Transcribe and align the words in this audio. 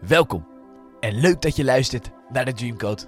Welkom 0.00 0.46
en 1.00 1.20
leuk 1.20 1.42
dat 1.42 1.56
je 1.56 1.64
luistert 1.64 2.10
naar 2.32 2.44
de 2.44 2.52
Dreamcode. 2.52 3.02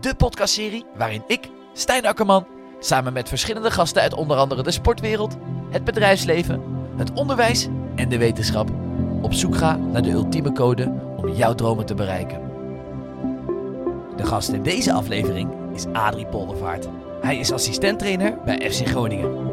De 0.00 0.14
podcastserie 0.14 0.84
waarin 0.96 1.22
ik, 1.26 1.50
Stijn 1.72 2.06
Akkerman, 2.06 2.46
samen 2.78 3.12
met 3.12 3.28
verschillende 3.28 3.70
gasten 3.70 4.02
uit 4.02 4.14
onder 4.14 4.36
andere 4.36 4.62
de 4.62 4.70
sportwereld, 4.70 5.36
het 5.70 5.84
bedrijfsleven, 5.84 6.62
het 6.96 7.12
onderwijs 7.12 7.68
en 7.96 8.08
de 8.08 8.18
wetenschap 8.18 8.70
op 9.22 9.32
zoek 9.32 9.56
ga 9.56 9.76
naar 9.76 10.02
de 10.02 10.10
ultieme 10.10 10.52
code 10.52 10.92
om 11.16 11.28
jouw 11.28 11.54
dromen 11.54 11.86
te 11.86 11.94
bereiken. 11.94 12.40
De 14.16 14.26
gast 14.26 14.48
in 14.48 14.62
deze 14.62 14.92
aflevering 14.92 15.50
is 15.74 15.86
Adrie 15.92 16.26
Poldervaart. 16.26 16.88
Hij 17.20 17.38
is 17.38 17.52
assistenttrainer 17.52 18.38
bij 18.44 18.70
FC 18.70 18.86
Groningen. 18.86 19.48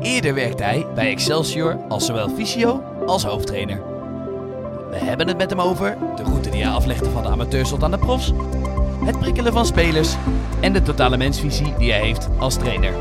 Eerder 0.00 0.34
werkte 0.34 0.62
hij 0.62 0.86
bij 0.94 1.10
Excelsior 1.10 1.76
als 1.88 2.06
zowel 2.06 2.28
fysio 2.28 2.82
als 3.06 3.24
hoofdtrainer. 3.24 3.97
We 4.90 4.96
hebben 4.96 5.28
het 5.28 5.36
met 5.36 5.50
hem 5.50 5.60
over 5.60 5.98
de 6.16 6.22
route 6.22 6.50
die 6.50 6.62
hij 6.62 6.72
aflegde 6.72 7.10
van 7.10 7.22
de 7.22 7.28
amateurs 7.28 7.68
tot 7.68 7.82
aan 7.82 7.90
de 7.90 7.98
profs, 7.98 8.32
het 9.04 9.18
prikkelen 9.18 9.52
van 9.52 9.66
spelers 9.66 10.14
en 10.60 10.72
de 10.72 10.82
totale 10.82 11.16
mensvisie 11.16 11.76
die 11.76 11.90
hij 11.92 12.00
heeft 12.00 12.28
als 12.38 12.54
trainer. 12.58 12.94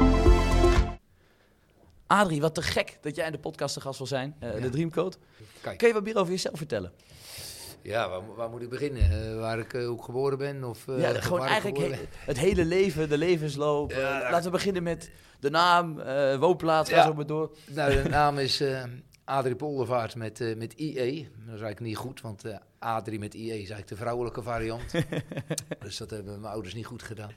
Adrie, 2.07 2.41
wat 2.41 2.55
te 2.55 2.61
gek 2.61 2.97
dat 3.01 3.15
jij 3.15 3.25
in 3.25 3.31
de 3.31 3.37
podcast 3.39 3.73
te 3.73 3.81
gast 3.81 3.97
wil 3.97 4.07
zijn, 4.07 4.35
eh, 4.39 4.61
de 4.61 4.69
Dreamcode. 4.69 5.15
Kijk, 5.61 5.77
Kun 5.77 5.87
je 5.87 5.93
wat 5.93 6.03
meer 6.03 6.17
over 6.17 6.31
jezelf 6.31 6.57
vertellen? 6.57 6.91
ja, 7.81 8.09
waar, 8.09 8.35
waar 8.35 8.49
moet 8.49 8.61
ik 8.61 8.69
beginnen? 8.69 9.01
Eh, 9.31 9.39
waar 9.39 9.59
ik 9.59 9.73
eh, 9.73 9.89
ook 9.89 10.03
geboren 10.03 10.37
ben? 10.37 10.63
Of, 10.63 10.85
ja, 10.97 11.13
gewoon 11.13 11.45
eigenlijk 11.45 11.77
he- 11.77 12.07
het 12.25 12.37
hele 12.39 12.65
leven, 12.65 13.09
de 13.09 13.17
levensloop. 13.17 13.91
Ja. 13.91 14.19
laten 14.31 14.43
we 14.43 14.49
beginnen 14.49 14.83
met 14.83 15.11
de 15.39 15.49
naam, 15.49 16.01
woonplaats, 16.39 16.89
ga 16.89 17.03
zo 17.03 17.13
maar 17.13 17.25
door. 17.25 17.51
Nou, 17.69 17.91
de 18.03 18.09
naam 18.09 18.37
is 18.37 18.63
Adrie 19.27 19.55
Poldervaart 19.55 20.15
met, 20.15 20.41
eh, 20.41 20.55
met 20.55 20.73
IE. 20.73 21.23
Dat 21.23 21.55
is 21.55 21.61
eigenlijk 21.61 21.79
niet 21.79 21.97
goed, 21.97 22.21
want 22.21 22.45
eh, 22.45 22.57
Adrie 22.79 23.19
met 23.19 23.33
IE 23.33 23.49
is 23.49 23.55
eigenlijk 23.55 23.87
de 23.87 23.95
vrouwelijke 23.95 24.41
variant. 24.41 24.91
dus 25.79 25.97
dat 25.97 26.09
hebben 26.09 26.39
mijn 26.39 26.53
ouders 26.53 26.73
niet 26.73 26.85
goed 26.85 27.03
gedaan. 27.03 27.31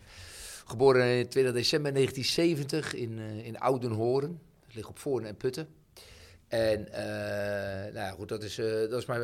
Geboren 0.66 1.18
in 1.18 1.28
20 1.28 1.52
december 1.52 1.92
1970 1.92 2.94
in, 2.94 3.18
eh, 3.18 3.46
in 3.46 3.58
Oudenhoorn. 3.58 4.40
Dat 4.66 4.74
ligt 4.74 4.88
op 4.88 4.98
Voorn 4.98 5.24
en 5.24 5.36
Putten. 5.36 5.68
En 6.48 6.88
nou 7.92 7.94
ja, 7.94 8.10
goed, 8.10 8.28
dat 8.28 8.42
is, 8.42 8.54
dat 8.90 8.92
is 8.92 9.06
mijn, 9.06 9.22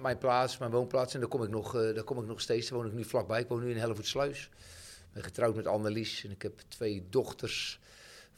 mijn 0.00 0.18
plaats, 0.18 0.58
mijn 0.58 0.70
woonplaats. 0.70 1.14
En 1.14 1.20
daar 1.20 1.28
kom 1.28 1.42
ik 1.42 1.50
nog, 1.50 1.72
daar 1.72 2.04
kom 2.04 2.18
ik 2.18 2.26
nog 2.26 2.40
steeds. 2.40 2.68
Daar 2.68 2.78
woon 2.78 2.86
ik 2.86 2.92
nu 2.92 3.04
vlakbij. 3.04 3.40
Ik 3.40 3.48
woon 3.48 3.64
nu 3.64 3.70
in 3.70 3.76
Hellevoetsluis. 3.76 4.42
Ik 4.42 5.12
ben 5.12 5.22
getrouwd 5.22 5.54
met 5.54 5.66
Annelies 5.66 6.24
en 6.24 6.30
ik 6.30 6.42
heb 6.42 6.60
twee 6.68 7.06
dochters 7.10 7.79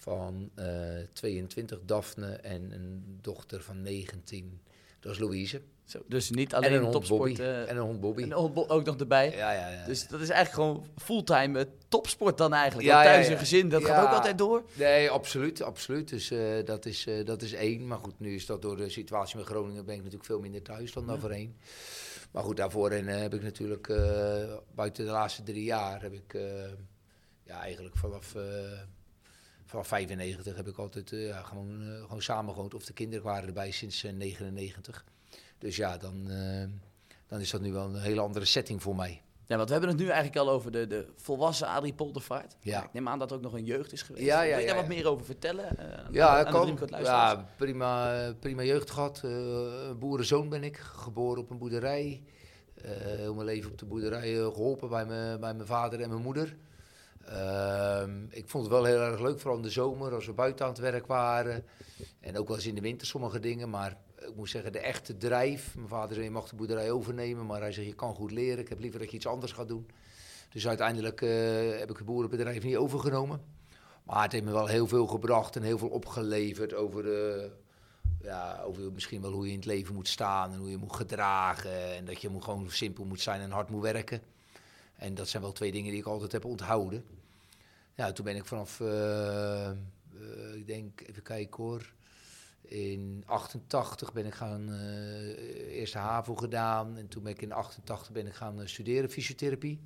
van 0.02 0.50
eh 0.54 0.66
22, 1.12 1.78
Daphne, 1.84 2.32
en 2.32 2.72
een 2.72 3.18
dochter 3.20 3.62
van 3.62 3.82
19, 3.82 4.60
dat 5.00 5.12
is 5.12 5.18
Louise. 5.18 5.62
Zo, 5.84 6.02
dus 6.06 6.30
niet 6.30 6.52
En 6.52 6.58
alleen 6.58 6.84
een 6.84 6.90
topsport. 6.90 7.38
Eh, 7.38 7.70
en 7.70 7.76
een 7.76 7.82
hond 7.82 8.00
Bobby. 8.00 8.22
en 8.22 8.28
Bo- 8.28 8.64
ook 8.68 8.84
nog 8.84 8.96
erbij. 8.96 9.30
Ja, 9.36 9.52
ja, 9.52 9.68
ja. 9.68 9.86
Dus 9.86 10.08
dat 10.08 10.20
is 10.20 10.28
eigenlijk 10.28 10.68
gewoon 10.68 10.86
fulltime 10.96 11.58
eh, 11.58 11.64
topsport 11.88 12.38
dan 12.38 12.52
eigenlijk. 12.52 12.88
Ja, 12.88 13.02
thuis 13.02 13.28
een 13.28 13.38
gezin, 13.38 13.68
dat 13.68 13.84
gaat 13.84 14.06
ook 14.06 14.12
altijd 14.12 14.38
door. 14.38 14.64
Nee, 14.74 15.10
absoluut, 15.10 15.62
absoluut. 15.62 16.08
Dus 16.08 16.32
dat, 16.64 16.86
is, 16.86 17.06
dat 17.24 17.42
is 17.42 17.52
één. 17.52 17.86
Maar 17.86 17.98
goed, 17.98 18.18
nu 18.20 18.34
is 18.34 18.46
dat 18.46 18.62
door 18.62 18.76
de 18.76 18.88
situatie 18.88 19.36
met 19.36 19.46
Groningen 19.46 19.84
ben 19.84 19.94
ik 19.94 20.00
natuurlijk 20.00 20.26
veel 20.26 20.40
minder 20.40 20.62
thuis 20.62 20.92
dan 20.92 21.06
daarvoor 21.06 21.30
één. 21.30 21.56
Maar 22.30 22.42
goed, 22.42 22.56
daarvoor 22.56 22.90
en, 22.90 23.08
eh, 23.08 23.20
heb 23.20 23.34
ik 23.34 23.42
natuurlijk 23.42 23.86
buiten 24.74 25.04
de 25.04 25.10
laatste 25.10 25.42
drie 25.42 25.64
jaar 25.64 26.02
heb 26.02 26.12
ik 26.12 26.36
ja, 27.44 27.60
eigenlijk 27.60 27.96
vanaf, 27.96 28.34
vanaf 29.72 29.86
95 29.88 30.56
heb 30.56 30.68
ik 30.68 30.76
altijd 30.76 31.12
eh, 31.12 31.44
gewoon, 31.46 31.82
eh, 31.82 32.02
gewoon 32.02 32.22
samen 32.22 32.54
gewoond. 32.54 32.74
Of 32.74 32.84
de 32.84 32.92
kinderen 32.92 33.24
waren 33.24 33.46
erbij 33.46 33.70
sinds 33.70 34.04
eh, 34.04 34.12
99. 34.12 35.04
Dus 35.58 35.76
ja, 35.76 35.96
dan, 35.96 36.30
eh, 36.30 36.64
dan 37.26 37.40
is 37.40 37.50
dat 37.50 37.60
nu 37.60 37.72
wel 37.72 37.84
een 37.84 38.00
hele 38.00 38.20
andere 38.20 38.44
setting 38.44 38.82
voor 38.82 38.96
mij. 38.96 39.22
Ja, 39.46 39.56
want 39.56 39.68
we 39.70 39.74
hebben 39.74 39.92
het 39.92 40.00
nu 40.02 40.06
eigenlijk 40.08 40.36
al 40.36 40.50
over 40.50 40.72
de, 40.72 40.86
de 40.86 41.06
volwassen 41.16 41.66
Adrie 41.66 41.92
Poldervaart. 41.94 42.56
Ja. 42.60 42.84
Ik 42.84 42.92
neem 42.92 43.08
aan 43.08 43.18
dat 43.18 43.30
er 43.30 43.36
ook 43.36 43.42
nog 43.42 43.52
een 43.52 43.64
jeugd 43.64 43.92
is 43.92 44.02
geweest. 44.02 44.24
Ja, 44.26 44.42
ja, 44.42 44.50
Wil 44.50 44.58
je 44.60 44.66
daar 44.66 44.74
ja, 44.76 44.80
wat 44.80 44.90
meer 44.90 45.06
over 45.08 45.24
vertellen? 45.24 45.78
eh, 45.78 46.04
Ja, 46.12 46.44
aan? 46.92 47.36
Ja, 47.36 47.46
prima, 47.56 48.22
eh, 48.26 48.32
prima 48.40 48.62
jeugd 48.62 48.90
gehad. 48.90 49.20
Eh, 49.24 49.30
een 49.88 49.98
boerenzoon 49.98 50.48
ben 50.48 50.64
ik, 50.64 50.76
geboren 50.76 51.42
op 51.42 51.50
een 51.50 51.58
boerderij. 51.58 52.22
Eh, 52.74 52.90
heel 52.96 53.34
mijn 53.34 53.46
leven 53.46 53.70
op 53.70 53.78
de 53.78 53.84
boerderij 53.86 54.38
eh, 54.38 54.44
geholpen 54.46 54.88
bij, 54.88 55.06
bij 55.06 55.38
mijn 55.54 55.66
vader 55.66 56.00
en 56.00 56.08
mijn 56.08 56.22
moeder. 56.22 56.56
Ehm, 57.26 58.24
ik 58.28 58.48
vond 58.48 58.64
het 58.64 58.72
wel 58.72 58.84
heel 58.84 59.00
erg 59.00 59.20
leuk, 59.20 59.40
vooral 59.40 59.56
in 59.56 59.62
de 59.62 59.70
zomer, 59.70 60.14
als 60.14 60.26
we 60.26 60.32
buiten 60.32 60.64
aan 60.64 60.70
het 60.70 60.80
werk 60.80 61.06
waren. 61.06 61.64
En 62.20 62.38
ook 62.38 62.46
wel 62.46 62.56
eens 62.56 62.66
in 62.66 62.74
de 62.74 62.80
winter 62.80 63.06
sommige 63.06 63.40
dingen, 63.40 63.70
maar 63.70 63.96
ik 64.18 64.34
moet 64.36 64.50
zeggen, 64.50 64.72
de 64.72 64.78
echte 64.78 65.16
drijf. 65.16 65.74
Mijn 65.76 65.88
vader 65.88 66.14
zei, 66.14 66.24
je 66.24 66.30
mag 66.30 66.48
de 66.48 66.56
boerderij 66.56 66.90
overnemen, 66.90 67.46
maar 67.46 67.60
hij 67.60 67.72
zegt, 67.72 67.86
je 67.86 67.94
kan 67.94 68.14
goed 68.14 68.30
leren. 68.30 68.58
Ik 68.58 68.68
heb 68.68 68.80
liever 68.80 69.00
dat 69.00 69.10
je 69.10 69.16
iets 69.16 69.26
anders 69.26 69.52
gaat 69.52 69.68
doen. 69.68 69.86
Dus 70.52 70.68
uiteindelijk 70.68 71.22
eh, 71.22 71.78
heb 71.78 71.90
ik 71.90 71.96
het 71.96 72.06
boerenbedrijf 72.06 72.62
niet 72.62 72.76
overgenomen. 72.76 73.40
Maar 74.02 74.22
het 74.22 74.32
heeft 74.32 74.44
me 74.44 74.52
wel 74.52 74.66
heel 74.66 74.86
veel 74.86 75.06
gebracht 75.06 75.56
en 75.56 75.62
heel 75.62 75.78
veel 75.78 75.88
opgeleverd 75.88 76.74
over, 76.74 77.02
de, 77.02 77.50
ja, 78.22 78.62
over 78.62 78.92
misschien 78.92 79.22
wel 79.22 79.32
hoe 79.32 79.44
je 79.44 79.50
in 79.50 79.58
het 79.58 79.66
leven 79.66 79.94
moet 79.94 80.08
staan 80.08 80.52
en 80.52 80.58
hoe 80.58 80.70
je 80.70 80.76
moet 80.76 80.96
gedragen. 80.96 81.94
En 81.94 82.04
dat 82.04 82.20
je 82.20 82.30
gewoon 82.40 82.70
simpel 82.70 83.04
moet 83.04 83.20
zijn 83.20 83.40
en 83.40 83.50
hard 83.50 83.70
moet 83.70 83.82
werken. 83.82 84.22
En 85.02 85.14
dat 85.14 85.28
zijn 85.28 85.42
wel 85.42 85.52
twee 85.52 85.72
dingen 85.72 85.90
die 85.90 86.00
ik 86.00 86.06
altijd 86.06 86.32
heb 86.32 86.44
onthouden. 86.44 87.04
Ja, 87.94 88.12
toen 88.12 88.24
ben 88.24 88.36
ik 88.36 88.44
vanaf, 88.44 88.80
eh, 88.80 89.70
eh, 89.70 89.74
ik 90.54 90.66
denk, 90.66 91.00
even 91.00 91.22
kijken 91.22 91.62
hoor. 91.62 91.92
In 92.62 93.22
88 93.26 94.12
ben 94.12 94.26
ik 94.26 94.34
gaan, 94.34 94.72
eh 94.72 95.78
eerst 95.78 95.92
de 95.92 95.98
HAVO 95.98 96.34
gedaan. 96.34 96.96
En 96.96 97.08
toen 97.08 97.22
ben 97.22 97.32
ik 97.32 97.42
in 97.42 97.52
88 97.52 98.12
ben 98.12 98.26
ik 98.26 98.34
gaan 98.34 98.60
eh, 98.60 98.66
studeren 98.66 99.10
fysiotherapie. 99.10 99.80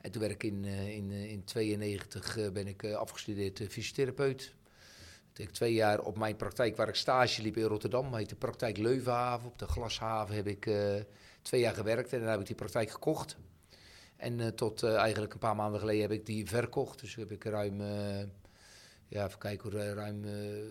En 0.00 0.10
toen 0.10 0.20
werd 0.20 0.32
ik 0.32 0.42
in, 0.42 0.64
eh, 0.64 0.96
in, 0.96 1.10
eh, 1.10 1.30
in 1.30 1.44
92 1.44 2.36
eh, 2.38 2.50
ben 2.50 2.66
ik 2.66 2.82
eh, 2.82 2.94
afgestudeerd 2.94 3.60
eh, 3.60 3.68
fysiotherapeut. 3.68 4.38
Toen 4.38 5.44
heb 5.44 5.48
ik 5.48 5.52
twee 5.54 5.74
jaar 5.74 6.00
op 6.00 6.18
mijn 6.18 6.36
praktijk 6.36 6.76
waar 6.76 6.88
ik 6.88 6.94
stage 6.94 7.42
liep 7.42 7.56
in 7.56 7.64
Rotterdam, 7.64 8.14
heet 8.14 8.28
de 8.28 8.36
praktijk 8.36 8.76
Leuvenhaven. 8.76 9.48
Op 9.48 9.58
de 9.58 9.66
Glashaven 9.66 10.34
heb 10.34 10.46
ik 10.46 10.66
eh, 10.66 10.94
twee 11.42 11.60
jaar 11.60 11.74
gewerkt 11.74 12.12
en 12.12 12.16
daarna 12.16 12.30
heb 12.30 12.40
ik 12.40 12.46
die 12.46 12.56
praktijk 12.56 12.90
gekocht. 12.90 13.36
En 14.16 14.40
eh, 14.40 14.46
tot 14.46 14.82
eh, 14.82 14.94
eigenlijk 14.94 15.32
een 15.32 15.38
paar 15.38 15.56
maanden 15.56 15.80
geleden 15.80 16.02
heb 16.02 16.10
ik 16.10 16.26
die 16.26 16.46
verkocht. 16.46 17.00
Dus 17.00 17.14
heb 17.14 17.30
ik 17.30 17.44
ruim, 17.44 17.80
eh, 17.80 18.18
ja, 19.08 19.26
even 19.26 19.38
kijken, 19.38 19.94
ruim, 19.94 20.22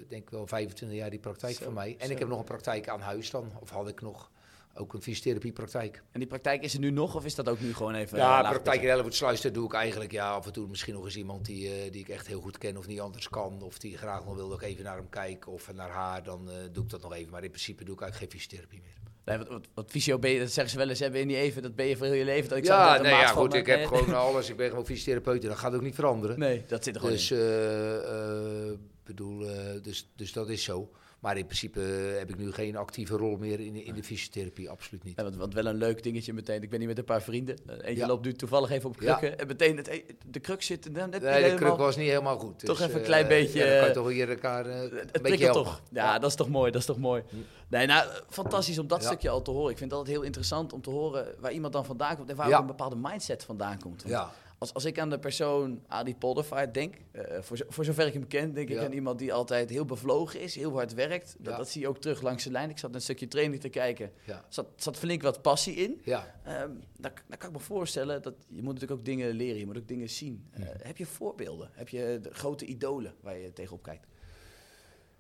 denk 0.07 0.23
ik 0.23 0.29
wel 0.29 0.47
25 0.47 0.97
jaar 0.97 1.09
die 1.09 1.19
praktijk 1.19 1.55
Zo, 1.55 1.63
van 1.63 1.73
mij. 1.73 1.95
En 1.97 2.07
zo. 2.07 2.13
ik 2.13 2.19
heb 2.19 2.27
nog 2.27 2.39
een 2.39 2.45
praktijk 2.45 2.89
aan 2.89 3.01
huis 3.01 3.29
dan, 3.29 3.51
of 3.59 3.69
had 3.69 3.87
ik 3.87 4.01
nog, 4.01 4.31
ook 4.77 4.93
een 4.93 5.01
fysiotherapiepraktijk. 5.01 6.03
En 6.11 6.19
die 6.19 6.27
praktijk 6.27 6.63
is 6.63 6.73
er 6.73 6.79
nu 6.79 6.89
nog 6.91 7.15
of 7.15 7.25
is 7.25 7.35
dat 7.35 7.49
ook 7.49 7.59
nu 7.59 7.73
gewoon 7.73 7.95
even... 7.95 8.17
Ja, 8.17 8.49
praktijk 8.49 8.81
in? 8.81 8.89
Hellevoetsluis, 8.89 9.41
dat 9.41 9.53
doe 9.53 9.65
ik 9.65 9.73
eigenlijk 9.73 10.11
ja, 10.11 10.29
af 10.31 10.45
en 10.45 10.53
toe 10.53 10.67
misschien 10.67 10.93
nog 10.93 11.05
eens 11.05 11.17
iemand 11.17 11.45
die, 11.45 11.89
die 11.89 12.01
ik 12.01 12.09
echt 12.09 12.27
heel 12.27 12.41
goed 12.41 12.57
ken 12.57 12.77
of 12.77 12.87
niet 12.87 12.99
anders 12.99 13.29
kan. 13.29 13.61
Of 13.61 13.79
die 13.79 13.97
graag 13.97 14.25
nog 14.25 14.35
wil 14.35 14.49
dat 14.49 14.61
ik 14.61 14.67
even 14.67 14.83
naar 14.83 14.95
hem 14.95 15.09
kijk 15.09 15.47
of 15.47 15.73
naar 15.73 15.89
haar, 15.89 16.23
dan 16.23 16.49
doe 16.71 16.83
ik 16.83 16.89
dat 16.89 17.01
nog 17.01 17.13
even. 17.13 17.31
Maar 17.31 17.43
in 17.43 17.49
principe 17.49 17.83
doe 17.83 17.95
ik 17.95 18.01
eigenlijk 18.01 18.31
geen 18.31 18.41
fysiotherapie 18.41 18.81
meer. 18.81 19.04
Nee, 19.25 19.37
wat, 19.37 19.47
wat, 19.47 19.67
wat 19.73 19.85
fysio 19.91 20.19
ben 20.19 20.31
je, 20.31 20.39
dat 20.39 20.51
zeggen 20.51 20.71
ze 20.73 20.77
wel 20.77 20.89
eens, 20.89 20.99
hè, 20.99 21.09
ben 21.09 21.19
je 21.19 21.25
niet 21.25 21.35
even, 21.35 21.61
dat 21.61 21.75
ben 21.75 21.85
je 21.85 21.97
voor 21.97 22.05
heel 22.05 22.15
je 22.15 22.25
leven. 22.25 22.49
Dat 22.49 22.57
ik 22.57 22.65
ja, 22.65 23.01
nee, 23.01 23.11
ja, 23.11 23.27
goed, 23.27 23.53
ik 23.53 23.65
heb 23.65 23.77
nee, 23.77 23.87
gewoon 23.87 24.13
alles. 24.27 24.49
Ik 24.49 24.57
ben 24.57 24.69
gewoon 24.69 24.85
fysiotherapeut 24.85 25.43
en 25.43 25.49
dat 25.49 25.57
gaat 25.57 25.73
ook 25.73 25.81
niet 25.81 25.95
veranderen. 25.95 26.39
Nee, 26.39 26.63
dat 26.67 26.83
zit 26.83 26.93
er 26.95 26.99
gewoon 26.99 27.15
Dus, 27.15 27.31
in. 27.31 27.37
eh, 27.37 28.67
eh, 28.67 28.73
bedoel, 29.03 29.49
eh, 29.49 29.55
dus, 29.81 30.09
dus 30.15 30.31
dat 30.33 30.49
is 30.49 30.63
zo. 30.63 30.89
Maar 31.19 31.37
in 31.37 31.45
principe 31.45 31.81
eh, 31.81 32.17
heb 32.17 32.29
ik 32.29 32.37
nu 32.37 32.51
geen 32.51 32.75
actieve 32.75 33.17
rol 33.17 33.37
meer 33.37 33.59
in, 33.59 33.75
in 33.85 33.93
de 33.93 34.03
fysiotherapie, 34.03 34.69
absoluut 34.69 35.03
niet. 35.03 35.17
Ja, 35.17 35.23
want, 35.23 35.35
want 35.35 35.53
wel 35.53 35.65
een 35.65 35.75
leuk 35.75 36.03
dingetje 36.03 36.33
meteen. 36.33 36.61
Ik 36.63 36.69
ben 36.69 36.79
hier 36.79 36.87
met 36.87 36.97
een 36.97 37.03
paar 37.03 37.21
vrienden. 37.21 37.57
Eh, 37.67 37.73
Eentje 37.75 37.95
Ja. 37.95 38.07
loopt 38.07 38.25
nu 38.25 38.33
toevallig 38.33 38.69
even 38.69 38.89
op 38.89 39.01
Ja. 39.01 39.15
krukken. 39.15 39.39
En 39.39 39.47
meteen 39.47 39.77
het, 39.77 40.03
de 40.25 40.39
kruk 40.39 40.61
zit 40.63 40.85
er 40.85 40.91
net 40.91 41.09
Nee, 41.11 41.19
de 41.19 41.27
helemaal- 41.27 41.55
kruk 41.57 41.77
was 41.77 41.95
niet 41.95 42.07
helemaal 42.09 42.37
goed. 42.39 42.59
Toch 42.59 42.77
dus, 42.77 42.85
even 42.85 42.93
een 42.95 43.01
eh, 43.01 43.07
klein 43.07 43.27
beetje, 43.27 43.59
Ja, 43.59 43.65
dan 43.65 43.73
kan 43.73 43.83
je 43.83 43.87
eh, 43.89 43.93
toch 43.93 44.09
hier 44.09 44.29
elkaar 44.29 44.65
eh, 44.65 44.81
een 44.81 44.91
Het 45.11 45.21
beetje 45.21 45.49
toch. 45.49 45.81
Ja, 45.91 46.19
dat 46.19 46.29
is 46.29 46.35
toch 46.35 46.49
mooi. 46.49 46.71
Dat 46.71 46.79
is 46.81 46.87
toch 46.87 46.97
mooi. 46.97 47.23
Nee, 47.67 47.85
nou, 47.87 48.09
fantastisch 48.29 48.79
om 48.79 48.87
dat 48.87 49.03
stukje 49.03 49.29
al 49.29 49.41
te 49.41 49.51
horen. 49.51 49.71
Ik 49.71 49.77
vind 49.77 49.89
het 49.89 49.99
altijd 49.99 50.17
heel 50.17 50.25
interessant 50.25 50.73
om 50.73 50.81
te 50.81 50.89
horen 50.89 51.27
waar 51.39 51.51
iemand 51.51 51.73
dan 51.73 51.85
vandaan 51.85 52.15
komt 52.15 52.29
en 52.29 52.35
waar 52.35 52.51
een 52.51 52.65
bepaalde 52.65 52.95
mindset 53.01 53.43
vandaan 53.43 53.79
komt. 53.79 54.01
Want 54.03 54.13
Ja. 54.15 54.31
Als, 54.57 54.73
als 54.73 54.85
ik 54.85 54.99
aan 54.99 55.09
de 55.09 55.19
persoon 55.19 55.83
Adi 55.87 56.15
Poldervaart 56.15 56.73
denk, 56.73 56.95
eh, 57.11 57.41
voor, 57.41 57.57
zo- 57.57 57.65
voor 57.67 57.85
zover 57.85 58.07
ik 58.07 58.13
hem 58.13 58.27
ken, 58.27 58.53
denk 58.53 58.69
ik 58.69 58.77
aan 58.77 58.91
iemand 58.91 59.19
die 59.19 59.33
altijd 59.33 59.69
heel 59.69 59.85
bevlogen 59.85 60.41
is, 60.41 60.55
heel 60.55 60.71
hard 60.73 60.93
werkt. 60.93 61.35
Dat, 61.39 61.51
Ja. 61.51 61.57
dat 61.57 61.69
zie 61.69 61.81
je 61.81 61.87
ook 61.87 61.97
terug 61.97 62.21
langs 62.21 62.43
de 62.43 62.51
lijn. 62.51 62.69
Ik 62.69 62.77
zat 62.77 62.95
een 62.95 63.01
stukje 63.01 63.27
training 63.27 63.61
te 63.61 63.69
kijken. 63.69 64.11
Ja. 64.25 64.45
Zat, 64.49 64.67
zat 64.75 64.97
flink 64.97 65.21
wat 65.21 65.41
passie 65.41 65.75
in. 65.75 66.01
Ja. 66.03 66.35
Ehm 66.43 66.69
dan, 66.97 67.11
dan 67.27 67.37
kan 67.37 67.49
ik 67.49 67.55
me 67.55 67.61
voorstellen 67.61 68.21
dat 68.21 68.33
je 68.47 68.61
moet 68.61 68.73
natuurlijk 68.73 68.99
ook 68.99 69.05
dingen 69.05 69.29
leren, 69.31 69.59
je 69.59 69.65
moet 69.65 69.77
ook 69.77 69.87
dingen 69.87 70.09
zien. 70.09 70.47
Eh, 70.51 70.63
heb 70.81 70.97
je 70.97 71.05
voorbeelden? 71.05 71.69
Heb 71.73 71.89
je 71.89 72.19
de 72.21 72.33
grote 72.33 72.65
idolen 72.65 73.13
waar 73.21 73.37
je 73.37 73.53
tegenop 73.53 73.83
kijkt? 73.83 74.07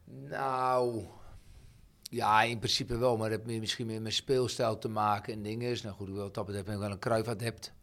Nou, 0.05 1.03
ja, 2.01 2.41
in 2.43 2.57
principe 2.57 2.97
wel, 2.97 3.17
maar 3.17 3.29
dat 3.29 3.37
heeft 3.37 3.49
meer 3.49 3.59
misschien 3.59 3.85
met 3.87 4.01
mijn 4.01 4.13
speelstijl 4.13 4.77
te 4.77 4.87
maken 4.89 5.33
en 5.33 5.41
dingen. 5.41 5.77
Nou 5.83 5.95
goed, 5.95 6.09
wat 6.09 6.33
dat 6.33 6.45
betreft 6.45 6.65
ben 6.65 6.75
ik 6.75 6.81
wel 6.81 6.91
een 6.91 6.99
Cruijff-adept. 6.99 7.73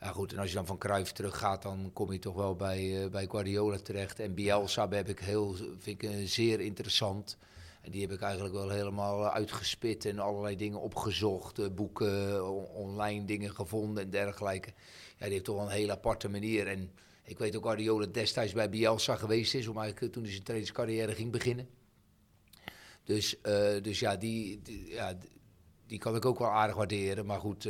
Ja 0.00 0.08
goed, 0.12 0.32
en 0.32 0.38
als 0.38 0.48
je 0.48 0.54
dan 0.54 0.66
van 0.66 0.78
Cruijff 0.78 1.12
teruggaat, 1.12 1.62
dan 1.62 1.90
kom 1.92 2.12
je 2.12 2.18
toch 2.18 2.34
wel 2.34 2.56
bij, 2.56 3.02
eh, 3.04 3.10
bij 3.10 3.26
Guardiola 3.28 3.78
terecht. 3.78 4.20
En 4.20 4.34
Bielsa 4.34 4.88
heb 4.88 5.08
ik 5.08 5.18
heel, 5.18 5.54
vind 5.78 6.02
ik 6.02 6.10
eh, 6.10 6.16
zeer 6.24 6.60
interessant. 6.60 7.36
En 7.82 7.90
die 7.90 8.00
heb 8.00 8.12
ik 8.12 8.20
eigenlijk 8.20 8.54
wel 8.54 8.68
helemaal 8.68 9.30
uitgespit 9.30 10.04
en 10.04 10.18
allerlei 10.18 10.56
dingen 10.56 10.80
opgezocht. 10.80 11.58
eh, 11.58 11.66
boeken, 11.74 12.46
on- 12.50 12.64
online 12.66 13.24
dingen 13.24 13.54
gevonden 13.54 14.02
en 14.04 14.10
dergelijke. 14.10 14.68
Ja, 15.16 15.24
die 15.24 15.32
heeft 15.32 15.44
toch 15.44 15.56
wel 15.56 15.64
een 15.64 15.70
hele 15.70 15.92
aparte 15.92 16.28
manier. 16.28 16.66
En 16.66 16.90
ik 17.22 17.38
weet 17.38 17.56
ook 17.56 17.62
Guardiola 17.62 18.06
destijds 18.06 18.52
bij 18.52 18.70
Bielsa 18.70 19.16
geweest 19.16 19.54
is, 19.54 19.66
om 19.66 19.78
eigenlijk 19.78 20.12
toen 20.12 20.22
hij 20.22 20.32
zijn 20.32 20.44
trainingscarrière 20.44 21.14
ging 21.14 21.32
beginnen. 21.32 21.68
Dus, 23.04 23.36
dus 23.82 23.98
ja, 23.98 24.16
die, 24.16 24.60
ja, 24.86 25.18
die 25.86 25.98
kan 25.98 26.16
ik 26.16 26.24
ook 26.24 26.38
wel 26.38 26.50
aardig 26.50 26.76
waarderen. 26.76 27.26
Maar 27.26 27.40
goed, 27.40 27.68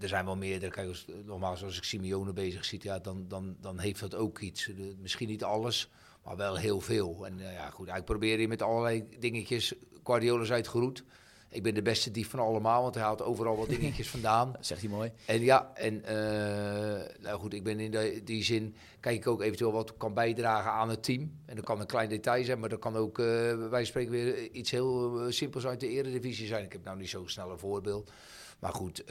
er 0.00 0.08
zijn 0.08 0.24
wel 0.24 0.36
meerdere. 0.36 0.72
Kijk, 0.72 0.88
als, 0.88 1.06
nogmaals, 1.24 1.64
als 1.64 1.76
ik 1.76 1.84
Simeone 1.84 2.32
bezig 2.32 2.64
zie, 2.64 2.80
ja, 2.82 2.98
dan, 2.98 3.24
dan, 3.28 3.56
dan 3.60 3.78
heeft 3.78 4.00
dat 4.00 4.14
ook 4.14 4.38
iets. 4.38 4.64
De- 4.64 4.94
misschien 5.00 5.28
niet 5.28 5.44
alles, 5.44 5.90
maar 6.24 6.36
wel 6.36 6.56
heel 6.56 6.80
veel. 6.80 7.26
En 7.26 7.40
eh, 7.40 7.52
ja, 7.52 7.70
goed, 7.70 7.88
ik 7.88 8.04
probeer 8.04 8.38
hier 8.38 8.48
met 8.48 8.62
allerlei 8.62 9.08
dingetjes. 9.18 9.74
Guardiola 10.04 10.42
is 10.42 10.52
uitgeroet. 10.52 11.04
Ik 11.50 11.62
ben 11.62 11.74
de 11.74 11.82
beste 11.82 12.10
dief 12.10 12.30
van 12.30 12.38
allemaal, 12.38 12.82
want 12.82 12.94
hij 12.94 13.04
haalt 13.04 13.22
overal 13.22 13.56
wat 13.56 13.68
dingetjes 13.68 14.08
vandaan. 14.16 14.52
Dat 14.52 14.66
zegt 14.66 14.80
hij 14.80 14.90
mooi. 14.90 15.12
En 15.26 15.40
ja, 15.40 15.70
en 15.74 16.04
eh, 16.04 17.14
nou 17.20 17.38
goed, 17.40 17.54
ik 17.54 17.64
ben 17.64 17.80
in 17.80 17.90
de, 17.90 18.20
die 18.24 18.42
zin, 18.42 18.74
kijk 19.00 19.16
ik 19.16 19.26
ook 19.26 19.42
eventueel 19.42 19.72
wat 19.72 19.96
kan 19.96 20.14
bijdragen 20.14 20.70
aan 20.70 20.88
het 20.88 21.02
team. 21.02 21.32
En 21.46 21.56
dat 21.56 21.64
kan 21.64 21.80
een 21.80 21.86
klein 21.86 22.08
detail 22.08 22.44
zijn, 22.44 22.58
maar 22.58 22.68
dat 22.68 22.78
kan 22.78 22.96
ook, 22.96 23.18
eh 23.18 23.68
wij 23.68 23.84
spreken 23.84 24.10
weer 24.10 24.50
iets 24.50 24.70
heel 24.70 25.26
simpels 25.32 25.66
uit 25.66 25.80
de 25.80 25.88
eredivisie 25.88 26.46
zijn. 26.46 26.64
Ik 26.64 26.72
heb 26.72 26.84
nou 26.84 26.96
niet 26.98 27.08
zo 27.08 27.26
snel 27.26 27.50
een 27.50 27.58
voorbeeld. 27.58 28.10
Maar 28.58 28.72
goed, 28.72 29.04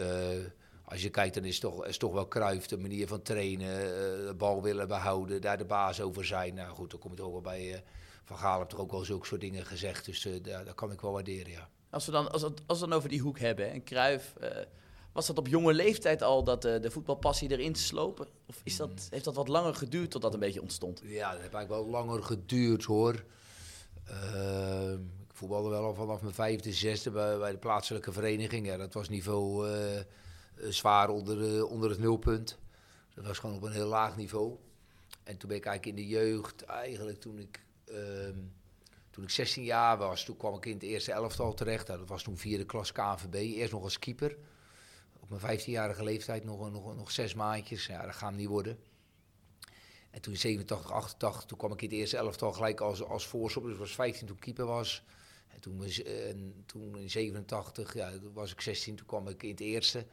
als 0.90 1.02
je 1.02 1.10
kijkt, 1.10 1.36
dan 1.36 1.46
is 1.46 1.52
het 1.54 1.62
toch, 1.62 1.86
is 1.86 1.98
toch 1.98 2.14
wel 2.14 2.28
Cruijff, 2.28 2.68
de 2.68 2.78
manier 2.78 3.08
van 3.08 3.22
trainen, 3.22 3.80
eh, 3.82 4.28
de 4.28 4.34
bal 4.38 4.62
willen 4.62 4.88
behouden, 4.88 5.42
daar 5.42 5.58
de 5.58 5.66
baas 5.66 6.02
over 6.02 6.26
zijn. 6.26 6.54
Nou 6.54 6.70
goed, 6.76 6.92
dan 6.92 7.00
kom 7.00 7.12
je 7.12 7.18
toch 7.18 7.32
wel 7.32 7.42
bij, 7.42 7.74
eh, 7.74 7.80
Van 8.24 8.38
Gaal 8.38 8.58
heeft 8.58 8.70
toch 8.70 8.80
ook 8.80 8.92
wel 8.92 9.04
zulke 9.06 9.26
soort 9.26 9.42
dingen 9.42 9.66
gezegd. 9.66 10.06
Dus 10.06 10.26
eh, 10.26 10.44
daar, 10.44 10.66
dat 10.66 10.76
kan 10.76 10.92
ik 10.92 11.02
wel 11.02 11.12
waarderen, 11.12 11.52
ja. 11.52 11.70
Als 11.90 12.06
we 12.06 12.12
dan, 12.12 12.32
als 12.32 12.42
het- 12.42 12.62
als 12.66 12.80
we 12.80 12.88
dan 12.88 12.98
over 12.98 13.10
die 13.10 13.20
hoek 13.22 13.40
hebben, 13.40 13.72
en 13.72 13.84
eh, 13.86 14.66
was 15.12 15.28
dat 15.28 15.38
op 15.38 15.48
jonge 15.48 15.74
leeftijd 15.74 16.22
al 16.22 16.44
dat 16.44 16.62
de 16.62 16.92
voetbalpassie 16.92 17.52
erin 17.52 17.74
te 17.74 17.80
slopen? 17.80 18.28
Of 18.46 18.62
is 18.64 18.78
dat, 18.78 19.08
heeft 19.10 19.24
dat 19.26 19.36
wat 19.36 19.48
langer 19.48 19.76
geduurd 19.76 20.12
tot 20.12 20.22
dat 20.22 20.34
een 20.34 20.40
beetje 20.40 20.62
ontstond? 20.62 21.02
Ja, 21.04 21.32
dat 21.32 21.42
heeft 21.42 21.54
eigenlijk 21.54 21.84
wel 21.84 21.92
langer 21.92 22.24
geduurd 22.24 22.84
hoor. 22.84 23.24
Ehm, 24.06 24.94
ik 24.94 25.34
voetbalde 25.34 25.70
wel 25.70 25.84
al 25.84 25.94
vanaf 25.94 26.22
mijn 26.22 26.34
vijfde, 26.34 26.74
zesde 26.74 27.12
bij, 27.12 27.38
bij 27.38 27.52
de 27.52 27.58
plaatselijke 27.58 28.12
vereniging. 28.12 28.66
Ja, 28.66 28.78
dat 28.78 28.94
was 28.94 29.10
niveau 29.10 29.68
zwaar 30.60 31.10
onder, 31.10 31.38
de- 31.38 31.66
onder 31.66 31.90
het 31.90 32.00
nulpunt. 32.00 32.58
Dat 33.16 33.26
was 33.26 33.40
gewoon 33.40 33.56
op 33.56 33.64
een 33.64 33.72
heel 33.72 33.88
laag 33.88 34.16
niveau. 34.18 34.58
En 35.24 35.38
toen 35.38 35.50
ben 35.50 35.58
ik 35.58 35.66
eigenlijk 35.66 35.98
in 35.98 36.04
de 36.04 36.10
jeugd, 36.10 36.62
eigenlijk 36.62 37.20
toen 37.20 37.40
ik, 37.40 37.64
ehm, 37.86 38.38
toen 39.10 39.24
ik 39.24 39.30
16 39.30 39.64
jaar 39.64 39.98
was, 39.98 40.26
toen 40.26 40.38
kwam 40.38 40.56
ik 40.56 40.66
in 40.66 40.74
het 40.74 40.84
eerste 40.84 41.12
elftal 41.12 41.54
terecht. 41.54 41.88
Nou, 41.88 42.00
dat 42.00 42.08
was 42.10 42.24
toen 42.24 42.38
vierde 42.38 42.66
klas 42.66 42.92
KNVB, 42.92 43.34
eerst 43.34 43.72
nog 43.72 43.84
als 43.84 44.00
keeper. 44.00 44.38
Op 45.20 45.30
mijn 45.30 45.60
15-jarige 45.60 46.04
leeftijd 46.04 46.44
nog, 46.44 46.72
nog, 46.72 46.96
nog 46.96 47.12
zes 47.12 47.34
maandjes. 47.34 47.86
Ja, 47.86 48.06
dat 48.06 48.16
gaat 48.16 48.30
hem 48.30 48.38
niet 48.38 48.48
worden. 48.48 48.80
En 50.10 50.22
toen 50.22 50.34
in 50.34 50.40
87, 50.40 50.92
88, 50.92 51.46
toen 51.46 51.58
kwam 51.58 51.72
ik 51.72 51.82
in 51.82 51.90
het 51.90 51.98
eerste 51.98 52.18
elftal 52.18 52.54
gelijk 52.54 52.80
als, 52.82 53.04
als. 53.04 53.32
Dus 53.32 53.56
ik 53.56 53.78
was 53.78 53.96
15 53.96 54.28
toen 54.28 54.40
keeper 54.40 54.66
was. 54.66 55.04
En 55.48 55.60
toen, 55.60 55.84
en 56.06 56.64
toen 56.66 56.98
in 56.98 57.10
87, 57.10 57.94
ja, 57.94 58.12
toen 58.12 58.34
was 58.34 58.52
ik 58.52 58.62
16, 58.62 58.96
toen 58.96 59.06
kwam 59.06 59.28
ik 59.28 59.44
in 59.44 59.50
het 59.50 59.60
eerste. 59.60 60.06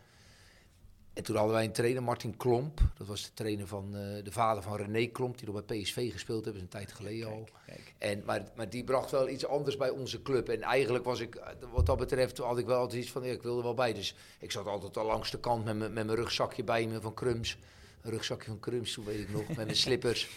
En 1.15 1.23
toen 1.23 1.37
hadden 1.37 1.55
wij 1.55 1.65
een 1.65 1.73
trainer, 1.73 2.03
Martin 2.03 2.37
Klomp. 2.37 2.81
Dat 2.97 3.07
was 3.07 3.23
de 3.23 3.31
trainer 3.35 3.67
van 3.67 3.97
eh, 3.97 4.25
de 4.25 4.33
vader 4.33 4.63
van 4.63 4.77
René 4.77 5.07
Klomp, 5.07 5.39
die 5.39 5.49
nog 5.51 5.65
bij 5.65 5.81
PSV 5.81 6.13
gespeeld 6.13 6.45
heeft, 6.45 6.61
een 6.61 6.69
tijd 6.69 6.93
geleden 6.93 7.29
al. 7.29 7.49
Kijk, 7.67 7.95
En, 7.99 8.23
maar, 8.25 8.43
maar 8.57 8.71
die 8.71 8.85
bracht 8.85 9.11
wel 9.11 9.29
iets 9.29 9.47
anders 9.47 9.77
bij 9.77 9.91
onze 9.91 10.23
club. 10.23 10.49
En 10.49 10.63
eigenlijk 10.63 11.05
was 11.05 11.21
ik, 11.21 11.35
eh, 11.35 11.53
wat 11.73 11.87
dat 11.87 11.99
betreft, 11.99 12.39
had 12.39 12.59
ik 12.59 12.67
wel 12.67 12.79
altijd 12.79 13.03
iets 13.03 13.11
van, 13.11 13.25
ja, 13.25 13.33
ik 13.33 13.43
wilde 13.43 13.59
er 13.59 13.65
wel 13.65 13.75
bij. 13.75 13.93
Dus 13.93 14.15
ik 14.39 14.51
zat 14.51 14.67
altijd 14.67 14.97
al 14.97 15.07
langs 15.07 15.31
de 15.31 15.41
kant 15.41 15.65
met 15.65 15.77
mijn, 15.77 15.93
met 15.93 16.07
mijn 16.07 16.19
rugzakje 16.19 16.65
bij 16.65 16.87
me 16.87 17.01
van 17.01 17.15
Krums. 17.15 17.59
Een 18.03 18.11
rugzakje 18.11 18.47
van 18.47 18.61
Krums, 18.61 18.93
toen 18.93 19.05
weet 19.05 19.21
ik 19.21 19.31
nog, 19.31 19.49
met 19.49 19.57
mijn 19.57 19.77
slippers. 19.87 20.29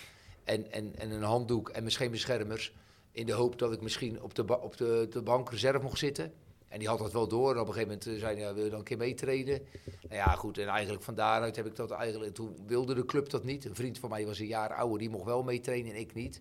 En, 0.44 0.72
en, 0.72 0.94
en 0.98 1.12
een 1.12 1.24
handdoek 1.24 1.70
en 1.70 1.80
mijn 1.80 1.92
scheenbeschermers. 1.92 2.74
In 3.12 3.26
de 3.26 3.34
hoop 3.34 3.60
dat 3.60 3.74
ik 3.74 3.82
misschien 3.82 4.22
op 4.22 4.36
de, 4.36 4.62
op 4.62 4.78
de, 4.78 5.08
de 5.10 5.22
bank 5.22 5.50
reserve 5.50 5.80
mocht 5.80 5.98
zitten. 5.98 6.34
En 6.70 6.80
die 6.80 6.88
had 6.88 6.98
dat 7.00 7.12
wel 7.14 7.28
door. 7.28 7.54
En 7.54 7.60
op 7.60 7.68
een 7.68 7.74
gegeven 7.74 7.88
moment 7.98 8.08
eh, 8.08 8.20
zei 8.20 8.36
hij, 8.36 8.44
ja, 8.48 8.54
wil 8.54 8.64
je 8.64 8.70
dan 8.70 8.80
een 8.80 8.86
keer 8.86 8.98
meetreden? 8.98 9.62
Nou 10.02 10.16
ja, 10.16 10.26
goed. 10.26 10.58
En 10.58 10.68
eigenlijk 10.68 11.04
van 11.04 11.16
daaruit 11.16 11.56
heb 11.56 11.66
ik 11.66 11.76
dat 11.76 11.92
eigenlijk... 11.92 12.34
Toen 12.34 12.56
wilde 12.68 12.94
de 12.94 13.06
club 13.06 13.30
dat 13.30 13.44
niet. 13.44 13.66
Een 13.66 13.76
vriend 13.76 14.00
van 14.00 14.10
mij 14.10 14.26
was 14.26 14.40
een 14.40 14.48
jaar 14.48 14.74
ouder. 14.74 15.00
Die 15.00 15.10
mocht 15.10 15.26
wel 15.26 15.44
meetrainen 15.44 15.94
en 15.94 16.00
ik 16.00 16.14
niet. 16.14 16.34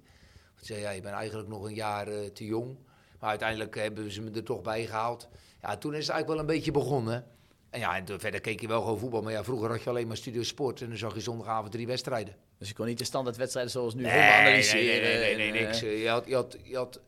Toen 0.56 0.66
zei 0.66 0.80
ja, 0.80 0.90
je 0.90 1.00
bent 1.00 1.14
eigenlijk 1.14 1.48
nog 1.48 1.64
een 1.64 1.74
jaar 1.74 2.08
eh, 2.08 2.24
te 2.24 2.44
jong. 2.44 2.76
Maar 3.20 3.30
uiteindelijk 3.30 3.74
hebben 3.74 4.10
ze 4.12 4.22
me 4.22 4.30
er 4.30 4.44
toch 4.44 4.62
bij 4.62 4.86
gehaald. 4.86 5.28
Ja, 5.62 5.76
toen 5.76 5.94
is 5.94 6.06
het 6.06 6.10
eigenlijk 6.10 6.26
wel 6.28 6.38
een 6.38 6.56
beetje 6.56 6.70
begonnen. 6.70 7.26
En 7.70 7.80
ja, 7.80 7.96
en 7.96 8.20
verder 8.20 8.40
keek 8.40 8.60
je 8.60 8.66
wel 8.68 8.80
gewoon 8.80 8.98
voetbal. 8.98 9.22
Maar 9.22 9.32
ja, 9.32 9.44
vroeger 9.44 9.70
had 9.70 9.82
je 9.82 9.90
alleen 9.90 10.06
maar 10.06 10.16
Studio 10.16 10.42
Sport. 10.42 10.80
En 10.80 10.88
dan 10.88 10.96
zag 10.96 11.14
je 11.14 11.20
zondagavond 11.20 11.72
drie 11.72 11.86
wedstrijden. 11.86 12.36
Dus 12.58 12.68
je 12.68 12.74
kon 12.74 12.86
niet 12.86 12.98
de 12.98 13.04
standaardwedstrijden 13.04 13.72
zoals 13.72 13.94
nu 13.94 14.02
Nee, 14.02 14.10
helemaal 14.10 14.38
analyseren. 14.40 15.02
nee, 15.02 15.18
nee, 15.18 15.36
nee, 15.36 15.50
nee, 15.50 15.62
niks. 15.62 15.82
Eh, 15.82 16.02
Je 16.02 16.08
had, 16.08 16.26
je, 16.26 16.34
had, 16.34 16.56
je, 16.62 16.76
had, 16.76 17.00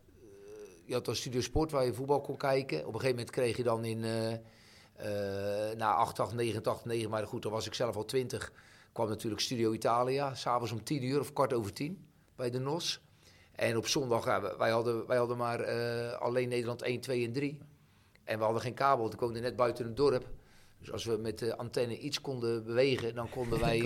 je 0.88 0.94
had 0.94 1.04
dan 1.04 1.16
Studio 1.16 1.40
Sport 1.40 1.70
waar 1.70 1.84
je 1.84 1.94
voetbal 1.94 2.20
kon 2.20 2.36
kijken. 2.36 2.78
Op 2.78 2.86
een 2.86 3.00
gegeven 3.00 3.16
moment 3.16 3.30
kreeg 3.30 3.56
je 3.56 3.62
dan 3.62 3.84
in... 3.84 4.04
eh 4.04 4.32
eh 4.98 5.76
na 5.76 5.94
88, 5.94 6.36
89, 6.36 6.84
9, 6.84 7.10
maar 7.10 7.26
goed, 7.26 7.42
dan 7.42 7.52
was 7.52 7.66
ik 7.66 7.74
zelf 7.74 7.96
al 7.96 8.04
20. 8.04 8.52
kwam 8.92 9.08
natuurlijk 9.08 9.42
Studio 9.42 9.72
Italia. 9.72 10.34
S'avonds 10.34 10.72
om 10.72 10.84
10 10.84 11.04
uur 11.04 11.20
of 11.20 11.32
kwart 11.32 11.52
over 11.52 11.72
10 11.72 12.06
bij 12.36 12.50
de 12.50 12.58
NOS. 12.58 13.00
En 13.52 13.76
op 13.76 13.86
zondag, 13.86 14.24
ja, 14.24 14.56
wij, 14.56 14.70
hadden, 14.70 15.06
wij 15.06 15.16
hadden 15.16 15.36
maar 15.36 15.60
eh, 15.60 16.12
alleen 16.12 16.48
Nederland 16.48 16.82
1, 16.82 17.00
2 17.00 17.24
en 17.24 17.32
3. 17.32 17.58
En 18.24 18.38
we 18.38 18.44
hadden 18.44 18.62
geen 18.62 18.74
kabel, 18.74 19.00
want 19.00 19.14
ik 19.14 19.20
woonde 19.20 19.40
net 19.40 19.56
buiten 19.56 19.84
het 19.84 19.96
dorp. 19.96 20.26
Dus 20.78 20.92
als 20.92 21.04
we 21.04 21.16
met 21.16 21.38
de 21.38 21.56
antenne 21.56 21.98
iets 21.98 22.20
konden 22.20 22.64
bewegen, 22.64 23.14
dan 23.14 23.30
konden 23.30 23.60
wij 23.66 23.80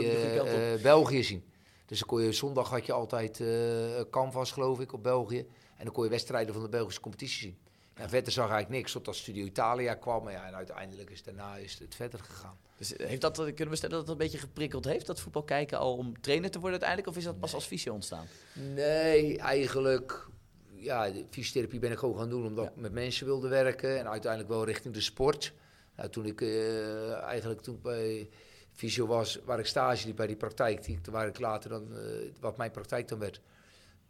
België 0.83 1.23
zien. 1.23 1.45
Dus 1.93 2.01
dan 2.01 2.09
kon 2.09 2.23
je, 2.23 2.33
zondag 2.33 2.69
had 2.69 2.87
je 2.87 2.93
altijd 2.93 3.41
eh 3.41 4.01
canvas, 4.11 4.53
geloof 4.53 4.81
ik, 4.81 4.93
op 4.93 5.03
België. 5.03 5.39
En 5.77 5.85
dan 5.85 5.93
kon 5.93 6.05
je 6.05 6.11
wedstrijden 6.11 6.55
van 6.55 6.63
de 6.63 6.69
Belgische 6.69 7.01
competitie 7.01 7.41
zien. 7.41 7.59
En 7.95 8.09
verder 8.09 8.33
zag 8.33 8.51
eigenlijk 8.51 8.81
niks, 8.81 8.93
totdat 8.93 9.17
Studio 9.17 9.45
Italia 9.45 9.95
kwam. 9.95 10.25
Maar 10.25 10.33
ja, 10.33 10.47
en 10.47 10.55
uiteindelijk 10.55 11.11
is 11.11 11.23
daarna 11.23 11.57
is 11.57 11.79
het 11.79 11.95
verder 11.95 12.21
gegaan. 12.21 12.59
Dus 12.77 12.95
heeft 12.97 13.21
dat, 13.21 13.37
kunnen 13.37 13.69
we 13.69 13.77
stellen 13.77 13.97
dat 13.97 14.07
dat 14.07 14.09
een 14.09 14.23
beetje 14.23 14.39
geprikkeld 14.39 14.85
heeft, 14.85 15.07
dat 15.07 15.21
voetbal 15.21 15.43
kijken 15.43 15.79
al 15.79 15.97
om 15.97 16.21
trainer 16.21 16.51
te 16.51 16.61
worden 16.61 16.81
uiteindelijk? 16.81 17.11
Of 17.11 17.17
is 17.17 17.25
dat 17.25 17.41
pas 17.41 17.55
als 17.55 17.67
visie 17.67 17.93
ontstaan? 17.93 18.27
Nee, 18.75 19.39
eigenlijk. 19.39 20.29
Ja, 20.75 21.11
de 21.11 21.27
fysiotherapie 21.31 21.79
ben 21.79 21.91
ik 21.91 21.99
gewoon 21.99 22.19
gaan 22.19 22.31
doen 22.31 22.47
omdat 22.47 22.67
ik 22.67 22.77
met 22.77 22.93
mensen 22.93 23.27
wilde 23.27 23.49
werken. 23.49 23.99
En 23.99 24.09
uiteindelijk 24.09 24.53
wel 24.53 24.65
richting 24.65 24.95
de 24.95 25.01
sport. 25.01 25.53
Nou, 25.97 26.09
toen 26.09 26.27
ik 26.27 26.41
eh, 26.41 27.13
eigenlijk 27.13 27.61
toen 27.61 27.81
bij 27.83 28.29
fysio 28.73 29.07
was, 29.07 29.39
waar 29.45 29.59
ik 29.59 29.67
stage 29.67 30.07
liep 30.07 30.17
bij 30.17 30.27
die 30.27 30.37
praktijk, 30.37 30.85
die, 30.85 31.01
waar 31.11 31.27
ik 31.27 31.39
later 31.39 31.71
dan, 31.71 31.97
eh, 31.97 32.31
wat 32.41 32.57
mijn 32.57 32.71
praktijk 32.71 33.09
dan 33.09 33.19
werd. 33.19 33.41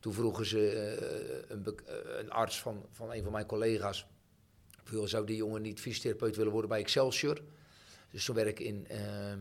Toen 0.01 0.13
vroegen 0.13 0.47
ze 0.47 0.69
eh, 0.69 1.57
een, 1.57 1.65
eh, 1.87 1.95
een 2.19 2.31
arts 2.31 2.61
van, 2.61 2.87
van 2.91 3.13
een 3.13 3.23
van 3.23 3.33
mijn 3.33 3.47
collega's. 3.47 4.07
Zou 5.05 5.27
die 5.27 5.37
jongen 5.37 5.63
niet 5.63 5.81
fysiotherapeut 5.81 6.37
willen 6.37 6.53
worden 6.53 6.71
bij 6.71 6.81
Excelsior? 6.81 7.41
Dus 8.11 8.25
toen 8.25 8.35
werd 8.35 8.49
ik 8.49 8.61
in, 8.61 8.87
ehm, 8.89 9.41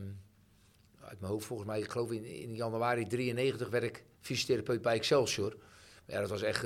uit 1.01 1.19
mijn 1.19 1.31
hoofd 1.31 1.45
volgens 1.45 1.67
mij, 1.67 1.79
ik 1.79 1.91
geloof 1.91 2.11
in, 2.11 2.25
in 2.25 2.55
januari 2.55 3.07
93 3.07 3.69
werd 3.69 3.83
ik 3.83 4.03
fysiotherapeut 4.19 4.81
bij 4.81 4.95
Excelsior. 4.95 5.57
Ja, 6.05 6.19
dat 6.19 6.29
was 6.29 6.41
echt 6.41 6.61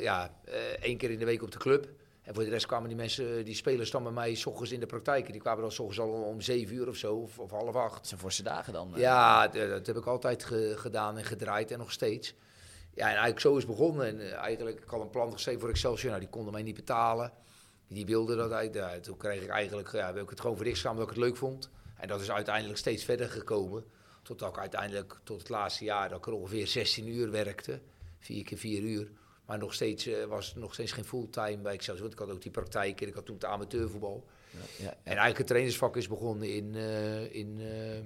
ja, 0.00 0.40
eh, 0.44 0.54
één 0.62 0.96
keer 0.96 1.10
in 1.10 1.18
de 1.18 1.24
week 1.24 1.42
op 1.42 1.50
de 1.50 1.58
club. 1.58 1.88
En 2.24 2.34
voor 2.34 2.44
de 2.44 2.50
rest 2.50 2.66
kwamen 2.66 2.88
die 2.88 2.96
mensen, 2.96 3.38
eh, 3.38 3.44
die 3.44 3.54
spelers 3.54 3.90
dan 3.90 4.02
bij 4.02 4.12
mij 4.12 4.34
s 4.34 4.46
ochtends 4.46 4.72
in 4.72 4.80
de 4.80 4.86
praktijk. 4.86 5.32
Die 5.32 5.40
kwamen 5.40 5.60
dan 5.62 5.72
s 5.72 5.78
ochtends 5.78 6.00
al 6.00 6.10
om, 6.22 6.40
zeven 6.40 6.74
uur 6.76 6.88
of 6.88 6.96
zo, 6.96 7.14
of, 7.14 7.38
of 7.38 7.50
half 7.50 7.74
acht. 7.74 7.94
Dat 7.96 8.06
zijn 8.06 8.20
forse 8.20 8.42
dagen 8.42 8.72
dan. 8.72 8.94
eh. 8.94 9.00
Ja, 9.00 9.48
dat 9.48 9.86
heb 9.86 9.96
ik 9.96 10.06
altijd 10.06 10.44
ge- 10.44 10.74
gedaan 10.76 11.18
en 11.18 11.24
gedraaid 11.24 11.70
en 11.70 11.78
nog 11.78 11.92
steeds. 11.92 12.34
Ja, 12.94 13.02
en 13.02 13.08
eigenlijk 13.10 13.40
zo 13.40 13.50
is 13.56 13.62
het 13.62 13.66
begonnen. 13.76 14.06
En 14.06 14.20
eh, 14.20 14.32
eigenlijk, 14.32 14.80
ik 14.82 14.88
had 14.88 15.00
een 15.00 15.10
plan 15.10 15.32
geschreven 15.32 15.60
voor 15.60 15.68
Excelsior. 15.68 16.08
Nou, 16.08 16.20
die 16.20 16.30
konden 16.30 16.52
mij 16.52 16.62
niet 16.62 16.74
betalen. 16.74 17.32
Die 17.88 18.06
wilden 18.06 18.36
dat. 18.36 18.50
eigenlijk. 18.50 18.94
Ja, 18.94 19.00
toen 19.00 19.16
kreeg 19.16 19.42
ik 19.42 19.48
eigenlijk, 19.48 19.92
ja, 19.92 20.12
wil 20.12 20.22
ik 20.22 20.30
het 20.30 20.40
gewoon 20.40 20.56
voor 20.56 20.66
omdat 20.90 21.02
ik 21.08 21.14
het 21.14 21.24
leuk 21.24 21.36
vond. 21.36 21.70
En 21.96 22.08
dat 22.08 22.20
is 22.20 22.30
uiteindelijk 22.30 22.78
steeds 22.78 23.04
verder 23.04 23.28
gekomen. 23.30 23.84
Totdat 24.22 24.48
ik 24.50 24.58
uiteindelijk, 24.58 25.18
tot 25.24 25.38
het 25.38 25.48
laatste 25.48 25.84
jaar, 25.84 26.08
dat 26.08 26.18
ik 26.18 26.26
er 26.26 26.32
ongeveer 26.32 26.66
16 26.66 27.08
uur 27.08 27.30
werkte. 27.30 27.80
Vier 28.18 28.44
keer 28.44 28.58
vier 28.58 28.82
uur. 28.82 29.10
Maar 29.46 29.58
nog 29.58 29.74
steeds 29.74 30.06
eh, 30.06 30.24
was 30.24 30.54
nog 30.54 30.72
steeds 30.74 30.92
geen 30.92 31.04
fulltime 31.04 31.56
bij 31.56 31.72
Excelsior. 31.72 32.08
Want 32.08 32.12
ik 32.20 32.26
had 32.26 32.36
ook 32.36 32.42
die 32.42 32.50
praktijk 32.50 33.00
en 33.00 33.08
ik 33.08 33.14
had 33.14 33.24
toen 33.26 33.34
het 33.34 33.44
amateurvoetbal. 33.44 34.24
Ja, 34.76 34.88
En 34.90 34.96
eigenlijk 35.02 35.38
het 35.38 35.46
trainersvak 35.46 35.96
is 35.96 36.08
begonnen 36.08 36.48
in, 36.54 36.74
eh, 36.74 37.34
in, 37.34 37.58
ehm, 37.60 38.04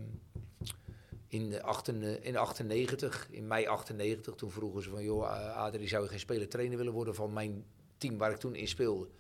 in, 1.28 1.50
de 1.50 1.62
achten- 1.62 2.22
in 2.24 2.36
98, 2.36 3.28
in 3.30 3.46
mei 3.46 3.66
98. 3.66 4.34
Toen 4.34 4.50
vroegen 4.50 4.82
ze 4.82 4.90
van, 4.90 5.02
joh, 5.04 5.22
uh, 5.22 5.56
Adrie, 5.56 5.88
zou 5.88 6.02
je 6.02 6.08
geen 6.08 6.18
speler 6.18 6.48
trainer 6.48 6.76
willen 6.76 6.92
worden 6.92 7.14
van 7.14 7.32
mijn 7.32 7.64
team 7.98 8.18
waar 8.18 8.30
ik 8.30 8.36
toen 8.36 8.54
in 8.54 8.68
speelde? 8.68 9.04
En 9.04 9.10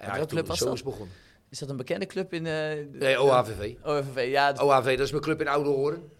eigenlijk 0.00 0.28
club 0.30 0.40
toen- 0.40 0.48
was 0.48 0.58
zo 0.58 0.64
dat? 0.64 0.74
is 0.74 0.82
begonnen. 0.82 1.14
Is 1.48 1.58
dat 1.58 1.70
een 1.70 1.76
bekende 1.76 2.06
club 2.06 2.32
in... 2.32 2.42
Nee, 2.42 3.20
OHVV. 3.20 3.74
OFV, 3.82 4.26
ja. 4.30 4.52
dat- 4.52 4.62
OHV, 4.64 4.96
dat 4.96 5.06
is 5.06 5.10
mijn 5.10 5.22
club 5.22 5.40
in 5.40 5.48
Oudehoorn. 5.48 6.10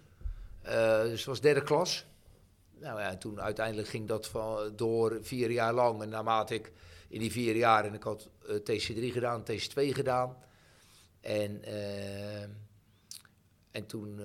Eh 0.62 1.02
dus 1.02 1.10
het 1.18 1.24
was 1.24 1.40
derde 1.40 1.62
klas. 1.62 2.06
Nou 2.80 3.00
ja, 3.00 3.10
en 3.10 3.18
toen 3.18 3.40
uiteindelijk 3.40 3.88
ging 3.88 4.08
dat 4.08 4.26
van, 4.26 4.72
door 4.76 5.18
vier 5.22 5.50
jaar 5.50 5.72
lang. 5.72 6.02
En 6.02 6.08
naarmate 6.08 6.54
ik 6.54 6.72
in 7.08 7.20
die 7.20 7.32
vier 7.32 7.56
jaar. 7.56 7.84
En 7.84 7.94
ik 7.94 8.02
had 8.02 8.28
uh, 8.48 8.56
TC3 8.56 9.12
gedaan, 9.12 9.42
TC2 9.42 9.74
gedaan. 9.74 10.36
En, 11.20 11.62
uh, 11.68 12.42
en 13.70 13.86
toen, 13.86 14.20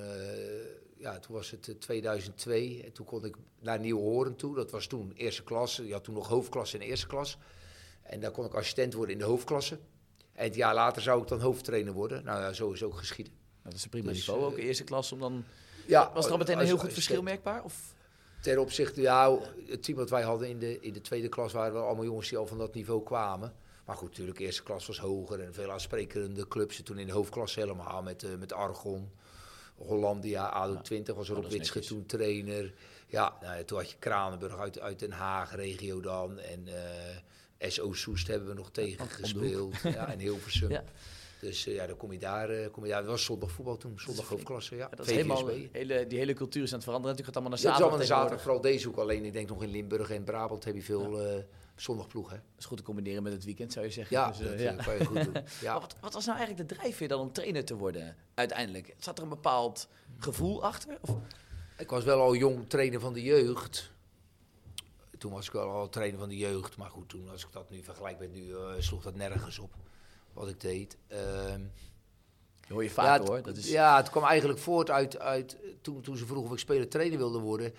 ja, 0.98 1.20
toen 1.20 1.36
was 1.36 1.52
het 1.52 1.82
2002. 1.82 2.82
En 2.84 2.92
toen 2.92 3.06
kon 3.06 3.26
ik 3.26 3.36
naar 3.60 3.80
Nieuw-Horen 3.80 4.36
toe. 4.36 4.56
Dat 4.56 4.72
was 4.72 4.88
toen 4.88 5.12
eerste 5.16 5.44
klasse. 5.44 5.88
Je 5.88 5.94
had 5.94 6.04
toen 6.04 6.16
nog 6.16 6.28
hoofdklasse 6.28 6.78
en 6.78 6.84
eerste 6.84 7.08
klas. 7.08 7.38
En 8.04 8.20
daar 8.20 8.32
kon 8.32 8.46
ik 8.46 8.54
assistent 8.54 8.94
worden 8.94 9.14
in 9.14 9.22
de 9.22 9.28
hoofdklasse. 9.28 9.80
En 10.34 10.44
het 10.44 10.56
jaar 10.56 10.74
later 10.74 11.02
zou 11.02 11.22
ik 11.22 11.28
dan 11.28 11.40
hoofdtrainer 11.40 11.94
worden. 11.94 12.24
Nou 12.24 12.42
ja, 12.42 12.54
zo 12.54 12.72
is 12.72 12.84
ook 12.84 12.98
geschieden. 12.98 13.34
Dat 13.64 13.74
is 13.74 13.84
een 13.84 13.90
prima 13.90 14.08
dus, 14.08 14.18
niveau, 14.18 14.44
ook 14.44 14.58
eerste 14.58 14.84
klas 14.84 15.12
om 15.12 15.20
dan... 15.20 15.44
Ja, 15.88 16.12
was 16.14 16.26
er 16.26 16.32
al 16.32 16.38
meteen 16.38 16.60
een 16.60 16.66
heel 16.66 16.78
goed 16.78 16.94
verschil 16.94 17.22
merkbaar? 17.22 17.64
Of? 17.64 17.93
Ten 18.44 18.60
opzichte, 18.60 19.02
ja, 19.02 19.40
het 19.68 19.84
team 19.84 19.98
wat 19.98 20.10
wij 20.10 20.22
hadden 20.22 20.50
in 20.50 20.60
de, 20.60 20.80
in 20.80 20.94
de 20.94 21.02
tweede 21.02 21.30
klas 21.30 21.54
waren 21.54 21.74
wel 21.74 21.86
allemaal 21.86 22.04
jongens 22.04 22.30
die 22.30 22.38
al 22.38 22.48
van 22.48 22.58
dat 22.58 22.74
niveau 22.74 23.04
kwamen. 23.04 23.54
Maar 23.86 23.96
goed, 23.96 24.10
natuurlijk, 24.10 24.38
de 24.38 24.44
eerste 24.44 24.64
klas 24.64 24.88
was 24.88 25.00
hoger 25.00 25.40
en 25.40 25.54
veel 25.54 25.72
aansprekende 25.72 26.48
clubs. 26.48 26.82
Toen 26.84 26.98
in 26.98 27.08
de 27.08 27.14
hoofdklasse 27.14 27.60
helemaal 27.60 28.02
met, 28.02 28.24
uh, 28.24 28.36
met 28.40 28.54
Argon, 28.54 29.12
Hollandia, 29.76 30.46
ADO 30.46 30.82
20 30.82 31.16
was 31.16 31.30
er 31.30 31.38
op 31.38 31.50
Witsche 31.50 31.80
toen 31.80 32.06
trainer. 32.06 32.74
Ja, 33.08 33.38
nou, 33.42 33.64
toen 33.64 33.78
had 33.78 33.90
je 33.90 33.98
Kranenburg 34.00 34.58
uit, 34.58 34.80
uit 34.80 35.00
Den 35.00 35.12
Haag, 35.12 35.56
regio 35.56 36.00
dan. 36.00 36.40
En 36.40 36.68
uh, 36.68 37.70
SO 37.70 37.94
Soest 37.94 38.28
hebben 38.28 38.48
we 38.48 38.54
nog 38.54 38.72
tegen 38.72 39.10
gespeeld. 39.10 39.76
Ja, 39.84 40.08
en 40.08 40.20
Hilversum. 40.20 40.70
Ja. 40.78 40.84
Dus 41.44 41.68
uh, 41.68 41.76
ja, 41.76 41.88
dan 41.88 41.98
kom 41.98 42.12
je 42.12 42.20
daar. 42.20 42.52
Uh, 42.52 42.72
kom 42.72 42.84
je 42.84 42.90
daar. 42.90 43.00
Het 43.00 43.08
was 43.08 43.24
zondag 43.24 43.52
voetbal 43.52 43.78
toen, 43.78 44.00
zondag 44.00 44.28
hoofdklasse. 44.28 44.76
Ja, 44.76 44.90
dat 44.96 45.06
is 45.08 45.12
helemaal, 45.12 45.48
hele, 45.72 46.08
die 46.08 46.18
hele 46.18 46.34
cultuur 46.34 46.64
is 46.64 46.70
aan 46.70 46.76
het 46.76 46.84
veranderen. 46.84 47.16
Natuurlijk 47.16 47.26
gaat 47.26 47.36
allemaal 47.36 47.50
naar 47.50 47.60
zaterdag. 47.60 47.92
Ja, 47.92 47.96
het 47.96 48.04
is 48.04 48.12
allemaal 48.12 48.28
naar 48.28 48.38
zaterdag. 48.38 48.42
Vooral 48.42 48.62
deze 48.62 48.88
ook 48.90 48.98
alleen. 48.98 49.26
Ik 49.26 49.34
denk 49.34 49.50
nog 49.50 49.64
in 49.64 49.70
Limburg 49.70 50.10
en 50.10 50.24
Brabant 50.24 50.64
heb 50.64 50.76
je 50.76 50.82
veel 50.82 51.44
zondagploeg. 51.76 52.30
Hè? 52.30 52.36
Dat 52.36 52.60
is 52.60 52.66
goed 52.66 52.78
te 52.78 52.84
combineren 52.84 53.24
met 53.24 53.34
het 53.34 53.44
weekend, 53.44 53.74
zou 53.74 53.86
je 53.86 53.92
zeggen. 53.92 54.18
Ja, 54.18 54.28
dus, 54.28 54.38
dat 54.38 54.60
ja. 54.60 54.74
kan 54.74 54.98
je 54.98 55.06
goed 55.06 55.24
doen. 55.24 55.44
Ja. 55.62 55.80
wat, 55.80 55.96
wat, 56.02 56.14
was 56.14 56.26
nou 56.26 56.38
eigenlijk 56.38 56.70
de 56.70 56.76
drijfveer 56.76 57.08
dan 57.08 57.20
om 57.20 57.32
trainer 57.32 57.66
te 57.66 57.76
worden 57.76 58.16
uiteindelijk? 58.34 58.96
Zat 58.98 59.18
er 59.18 59.24
een 59.24 59.30
bepaald 59.30 59.88
gevoel 60.18 60.64
achter? 60.64 60.98
Of? 61.02 61.18
Ik 61.78 61.90
was 61.90 62.04
wel 62.04 62.22
al 62.22 62.36
jong 62.36 62.70
trainer 62.70 63.00
van 63.00 63.14
de 63.14 63.22
jeugd. 63.22 63.92
Toen 65.18 65.32
was 65.32 65.48
ik 65.48 65.54
wel 65.54 65.70
al 65.70 65.90
trainer 65.90 66.20
van 66.20 66.30
de 66.30 66.38
jeugd. 66.38 66.78
Maar 66.78 66.90
goed, 66.90 67.10
toen, 67.10 67.30
als 67.30 67.44
ik 67.44 67.52
dat 67.52 67.70
nu 67.70 67.84
vergelijk 67.84 68.20
met 68.20 68.34
nu, 68.34 68.54
sloeg 68.80 69.04
dat 69.04 69.16
nergens 69.16 69.60
op 69.60 69.74
wat 70.34 70.50
ik 70.50 70.62
deed. 70.62 70.98
Uh, 71.12 71.20
hoor 72.70 72.84
je 72.84 72.90
vaak 72.90 73.22
ja, 73.22 73.28
hoor. 73.28 73.42
Dat 73.42 73.58
is... 73.58 73.70
Ja, 73.70 73.98
het 73.98 74.10
kwam 74.10 74.24
eigenlijk 74.24 74.60
voort 74.60 74.90
uit, 74.90 75.20
uit 75.20 75.58
toen, 75.82 76.02
toen 76.02 76.18
ze 76.18 76.26
vroegen 76.26 76.48
of 76.48 76.54
ik 76.54 76.60
speler 76.60 76.90
trainer 76.90 77.18
wilde 77.18 77.40
worden. 77.40 77.74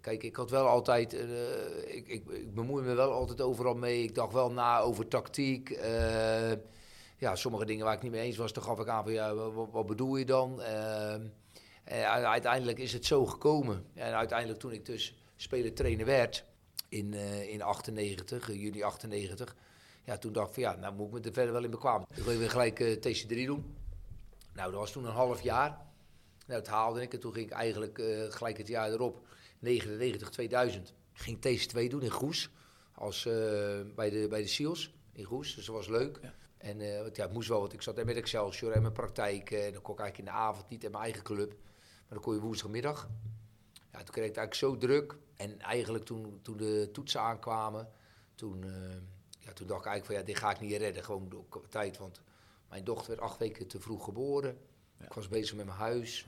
Kijk, 0.00 0.22
ik 0.22 0.36
had 0.36 0.50
wel 0.50 0.66
altijd, 0.66 1.14
uh, 1.14 1.20
ik, 1.86 2.08
ik, 2.08 2.28
ik 2.28 2.54
bemoei 2.54 2.84
me 2.84 2.94
wel 2.94 3.12
altijd 3.12 3.40
overal 3.40 3.74
mee. 3.74 4.02
Ik 4.02 4.14
dacht 4.14 4.32
wel 4.32 4.50
na 4.50 4.80
over 4.80 5.08
tactiek. 5.08 5.70
Uh, 5.70 6.52
ja, 7.16 7.36
sommige 7.36 7.64
dingen 7.64 7.84
waar 7.84 7.94
ik 7.94 8.02
niet 8.02 8.12
mee 8.12 8.22
eens 8.22 8.36
was, 8.36 8.52
dan 8.52 8.62
gaf 8.62 8.78
ik 8.78 8.88
aan 8.88 9.02
van 9.02 9.12
ja, 9.12 9.34
wat, 9.34 9.68
wat 9.70 9.86
bedoel 9.86 10.16
je 10.16 10.24
dan? 10.24 10.62
Ehm, 10.62 11.22
en 11.84 12.06
uiteindelijk 12.06 12.78
is 12.78 12.92
het 12.92 13.04
zo 13.04 13.26
gekomen. 13.26 13.84
En 13.94 14.14
uiteindelijk 14.14 14.60
toen 14.60 14.72
ik 14.72 14.86
dus 14.86 15.14
speler 15.36 15.74
trainer 15.74 16.06
werd 16.06 16.44
in, 16.88 17.12
uh, 17.12 17.52
in 17.52 17.62
98, 17.62 18.52
juni 18.52 18.82
98 18.82 19.56
ja, 20.04 20.18
toen 20.18 20.32
dacht 20.32 20.48
ik 20.48 20.54
van 20.54 20.62
ja, 20.62 20.74
nou 20.74 20.94
moet 20.94 21.06
ik 21.06 21.12
me 21.12 21.20
er 21.20 21.32
verder 21.32 21.52
wel 21.52 21.64
in 21.64 21.70
bekwamen. 21.70 22.06
Ik 22.14 22.22
wil 22.22 22.38
weer 22.38 22.50
gelijk 22.50 22.80
uh, 22.80 22.96
TC3 22.96 23.46
doen. 23.46 23.76
Nou, 24.54 24.70
dat 24.70 24.80
was 24.80 24.92
toen 24.92 25.04
een 25.04 25.12
half 25.12 25.42
jaar. 25.42 25.68
Nou, 26.46 26.60
dat 26.60 26.66
haalde 26.66 27.02
ik 27.02 27.12
en 27.12 27.20
toen 27.20 27.32
ging 27.32 27.46
ik 27.46 27.52
eigenlijk 27.52 27.98
uh, 27.98 28.22
gelijk 28.28 28.58
het 28.58 28.68
jaar 28.68 28.90
erop, 28.90 29.26
99, 29.58 30.30
2000, 30.30 30.94
ging 31.12 31.36
TC2 31.36 31.88
doen 31.88 32.02
in 32.02 32.10
Goes. 32.10 32.50
Als, 32.94 33.24
uh, 33.24 33.32
bij, 33.94 34.10
de, 34.10 34.26
bij 34.28 34.42
de 34.42 34.48
SEALS 34.48 34.94
in 35.12 35.24
Goes, 35.24 35.54
dus 35.54 35.66
dat 35.66 35.74
was 35.74 35.88
leuk. 35.88 36.18
Ja. 36.22 36.34
En 36.58 36.80
uh, 36.80 36.94
ja, 37.12 37.22
het 37.22 37.32
moest 37.32 37.48
wel, 37.48 37.60
want 37.60 37.72
ik 37.72 37.82
zat 37.82 38.04
met 38.04 38.16
Excelsior 38.16 38.72
en 38.72 38.82
mijn 38.82 38.92
praktijk. 38.92 39.50
en 39.50 39.72
dan 39.72 39.82
kon 39.82 39.94
ik 39.94 40.00
eigenlijk 40.00 40.18
in 40.18 40.24
de 40.24 40.30
avond 40.30 40.68
niet 40.68 40.84
in 40.84 40.90
mijn 40.90 41.02
eigen 41.02 41.22
club. 41.22 41.48
Maar 41.50 42.08
dan 42.08 42.20
kon 42.20 42.34
je 42.34 42.40
woensdagmiddag. 42.40 43.08
Ja, 43.92 43.98
toen 44.02 44.14
kreeg 44.14 44.24
ik 44.24 44.34
het 44.34 44.36
eigenlijk 44.36 44.54
zo 44.54 44.76
druk. 44.76 45.16
En 45.36 45.60
eigenlijk 45.60 46.04
toen, 46.04 46.38
toen 46.42 46.56
de 46.56 46.88
toetsen 46.92 47.20
aankwamen, 47.20 47.88
toen 48.34 48.64
ja, 49.44 49.52
toen 49.52 49.66
dacht 49.66 49.80
ik 49.80 49.86
eigenlijk 49.86 50.06
van 50.06 50.14
ja, 50.14 50.22
dit 50.22 50.36
ga 50.36 50.50
ik 50.50 50.60
niet 50.60 50.80
redden, 50.80 51.04
gewoon 51.04 51.28
door 51.28 51.68
tijd. 51.68 51.98
Want 51.98 52.20
mijn 52.68 52.84
dochter 52.84 53.08
werd 53.08 53.20
acht 53.20 53.38
weken 53.38 53.66
te 53.66 53.80
vroeg 53.80 54.04
geboren. 54.04 54.58
Ik 55.00 55.12
was 55.12 55.28
bezig 55.28 55.56
met 55.56 55.66
mijn 55.66 55.78
huis. 55.78 56.26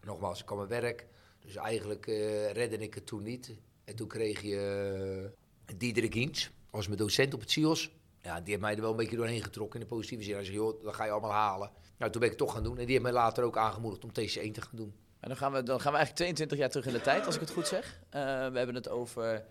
Nogmaals, 0.00 0.40
ik 0.40 0.46
kwam 0.46 0.58
mijn 0.58 0.82
werk. 0.82 1.06
Dus 1.38 1.56
eigenlijk 1.56 2.06
uh, 2.06 2.50
redde 2.50 2.76
ik 2.78 2.94
het 2.94 3.06
toen 3.06 3.22
niet. 3.22 3.54
En 3.84 3.96
toen 3.96 4.08
kreeg 4.08 4.42
je 4.42 5.32
uh, 5.66 5.76
Diederik 5.78 6.14
Hiens, 6.14 6.50
was 6.70 6.86
mijn 6.86 6.98
docent 6.98 7.34
op 7.34 7.40
het 7.40 7.50
CIOS. 7.50 7.90
Ja, 8.22 8.40
die 8.40 8.48
heeft 8.48 8.60
mij 8.60 8.74
er 8.74 8.80
wel 8.80 8.90
een 8.90 8.96
beetje 8.96 9.16
doorheen 9.16 9.42
getrokken 9.42 9.80
in 9.80 9.86
de 9.86 9.94
positieve 9.94 10.24
zin. 10.24 10.34
Hij 10.34 10.44
zei, 10.44 10.56
joh, 10.56 10.82
dat 10.82 10.94
ga 10.94 11.04
je 11.04 11.10
allemaal 11.10 11.32
halen. 11.32 11.70
Nou, 11.98 12.10
toen 12.10 12.20
ben 12.20 12.30
ik 12.30 12.38
het 12.38 12.46
toch 12.46 12.52
gaan 12.54 12.62
doen. 12.62 12.78
En 12.78 12.82
die 12.82 12.90
heeft 12.90 13.02
mij 13.02 13.12
later 13.12 13.44
ook 13.44 13.56
aangemoedigd 13.56 14.04
om 14.04 14.10
TC1 14.10 14.50
te 14.52 14.60
gaan 14.60 14.76
doen. 14.76 14.94
En 15.20 15.28
dan 15.28 15.36
gaan 15.36 15.52
we, 15.52 15.62
dan 15.62 15.80
gaan 15.80 15.92
we 15.92 15.98
eigenlijk 15.98 16.16
22 16.16 16.58
jaar 16.58 16.70
terug 16.70 16.86
in 16.86 16.92
de 16.92 17.00
tijd, 17.00 17.26
als 17.26 17.34
ik 17.34 17.40
het 17.40 17.50
goed 17.50 17.66
zeg. 17.66 18.00
Uh, 18.06 18.20
we 18.50 18.58
hebben 18.58 18.74
het 18.74 18.88
over 18.88 19.44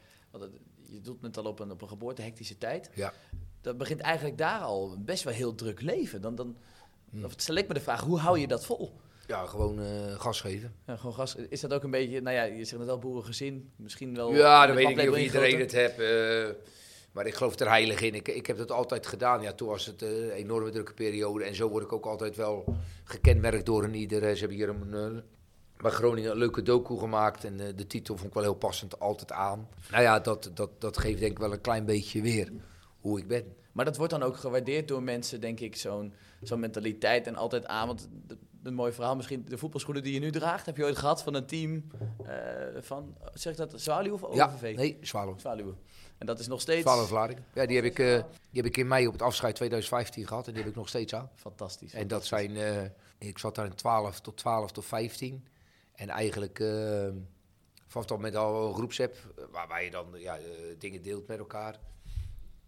je 0.94 1.02
doet 1.02 1.22
het 1.22 1.38
al 1.38 1.44
op 1.44 1.60
een, 1.60 1.72
op 1.72 1.82
een 1.82 1.88
geboorte 1.88 2.22
hectische 2.22 2.58
tijd. 2.58 2.90
Ja. 2.94 3.14
Dat 3.62 3.78
begint 3.78 4.00
eigenlijk 4.00 4.38
daar 4.38 4.60
al 4.60 4.98
best 5.00 5.24
wel 5.24 5.34
heel 5.34 5.56
druk 5.56 5.82
leven. 5.82 6.22
Dan, 6.22 6.36
dan, 6.36 6.58
hmm. 7.10 7.26
stel 7.36 7.56
ik 7.56 7.68
me 7.68 7.74
de 7.74 7.80
vraag, 7.80 8.02
hoe 8.02 8.20
hou 8.20 8.40
je 8.40 8.48
dat 8.48 8.66
vol? 8.66 8.94
Ja, 9.28 9.46
gewoon 9.46 9.80
uh, 9.80 10.20
gas 10.20 10.42
geven. 10.42 10.76
Ja, 10.86 10.96
gewoon 10.96 11.14
gas. 11.14 11.36
Is 11.36 11.62
dat 11.62 11.74
ook 11.74 11.84
een 11.84 11.92
beetje, 11.92 12.22
nou 12.22 12.36
ja, 12.36 12.44
je 12.44 12.66
zegt 12.66 12.72
het 12.72 12.86
wel 12.86 13.00
boerengezin, 13.00 13.72
misschien 13.76 14.16
wel... 14.16 14.34
Ja, 14.34 14.66
dan 14.66 14.76
weet 14.76 14.90
ik 14.90 14.96
niet 14.96 15.10
of 15.10 15.18
iedereen 15.18 15.60
het 15.60 15.72
hebt. 15.72 16.00
Uh, 16.00 16.50
maar 17.12 17.26
ik 17.26 17.34
geloof 17.34 17.60
er 17.60 17.70
heilig 17.70 18.02
in. 18.02 18.16
Ik, 18.16 18.28
ik 18.28 18.48
heb 18.48 18.58
dat 18.58 18.72
altijd 18.72 19.08
gedaan. 19.08 19.42
Ja, 19.42 19.54
toen 19.54 19.68
was 19.68 19.86
het 19.86 20.02
uh, 20.02 20.10
een 20.10 20.32
enorme 20.32 20.70
drukke 20.70 20.94
periode. 20.94 21.44
En 21.44 21.56
zo 21.56 21.70
word 21.70 21.84
ik 21.84 21.94
ook 21.94 22.06
altijd 22.06 22.36
wel 22.36 22.76
gekenmerkt 23.04 23.66
door 23.66 23.84
een 23.84 23.96
ieder. 23.96 24.22
Ze 24.22 24.40
hebben 24.40 24.58
hier 24.58 24.70
een, 24.70 25.24
bij 25.84 25.92
Groningen 25.92 26.32
een 26.32 26.38
leuke 26.38 26.62
docu 26.62 26.98
gemaakt. 26.98 27.44
En 27.44 27.58
de, 27.58 27.64
eh, 27.64 27.76
de 27.76 27.88
titel 27.88 28.16
vond 28.16 28.28
ik 28.28 28.34
wel 28.34 28.44
heel 28.44 28.54
passend, 28.54 29.00
altijd 29.00 29.32
aan. 29.32 29.68
Nou 29.92 30.04
ja, 30.04 30.20
dat, 30.20 30.52
dat, 30.54 30.82
dat 30.82 30.98
geeft 30.98 31.20
denk 31.20 31.32
ik 31.32 31.40
wel 31.40 31.54
een 31.54 31.62
klein 31.62 31.86
beetje 31.86 32.22
weer 32.22 32.52
hoe 33.00 33.20
ik 33.20 33.28
ben. 33.28 33.56
Maar 33.72 33.86
dat 33.86 33.98
wordt 33.98 34.12
dan 34.12 34.24
ook 34.24 34.38
gewaardeerd 34.38 34.88
door 34.88 35.04
mensen, 35.04 35.42
denk 35.42 35.60
ik, 35.60 35.76
zo'n 35.76 36.14
zo'n 36.42 36.60
mentaliteit 36.60 37.28
en 37.28 37.36
altijd 37.36 37.66
aan. 37.66 37.88
Want 37.88 38.10
een 38.64 38.74
mooi 38.74 38.92
verhaal, 38.92 39.16
misschien 39.16 39.46
de 39.48 39.58
voetbalschoenen 39.58 40.04
die 40.04 40.14
je 40.14 40.20
nu 40.20 40.32
draagt, 40.32 40.66
heb 40.66 40.78
je 40.78 40.84
ooit 40.84 40.98
gehad 40.98 41.24
van 41.24 41.34
een 41.34 41.46
team 41.46 41.84
uh, 42.22 42.30
van, 42.82 43.16
zeg 43.34 43.56
dat, 43.56 43.74
Zwaluw 43.76 44.14
of 44.14 44.24
OVV? 44.24 44.72
Ja, 44.72 44.76
nee, 44.76 44.98
Zwaluw. 45.02 45.38
Zwaluw. 45.38 45.76
En 46.18 46.26
dat 46.26 46.40
is 46.40 46.48
nog 46.48 46.62
steeds... 46.62 46.82
Zwaluw 46.82 47.36
Ja, 47.54 47.66
die 47.66 47.76
heb, 47.76 47.86
ik, 47.86 48.00
uh, 48.00 48.08
die 48.52 48.62
heb 48.62 48.66
ik 48.66 48.78
in 48.78 48.88
mei 48.88 49.08
op 49.08 49.14
het 49.14 49.22
afscheid 49.22 49.56
2015 49.56 50.28
gehad 50.28 50.48
en 50.48 50.54
die 50.54 50.62
heb 50.62 50.72
ik 50.72 50.78
nog 50.78 50.88
steeds 50.88 51.14
aan. 51.14 51.30
Fantastisch. 51.36 51.94
En 51.94 52.08
dat 52.08 52.26
zijn, 52.26 52.52
uh, 52.52 52.82
ik 53.18 53.38
zat 53.38 53.56
daar 53.56 53.66
in 53.66 53.76
12 53.76 54.20
tot 54.20 54.38
12 54.38 54.72
tot 54.72 54.86
15. 54.86 55.46
En 55.94 56.10
eigenlijk 56.10 56.60
uh, 56.60 57.10
vanaf 57.88 58.08
dat 58.08 58.18
moment 58.18 58.36
al 58.36 58.68
een 58.68 58.74
groepsapp 58.74 59.16
waar, 59.52 59.68
waar 59.68 59.84
je 59.84 59.92
dan 59.92 60.08
ja, 60.18 60.40
uh, 60.40 60.46
dingen 60.78 61.02
deelt 61.02 61.28
met 61.28 61.40
elkaar. 61.40 61.80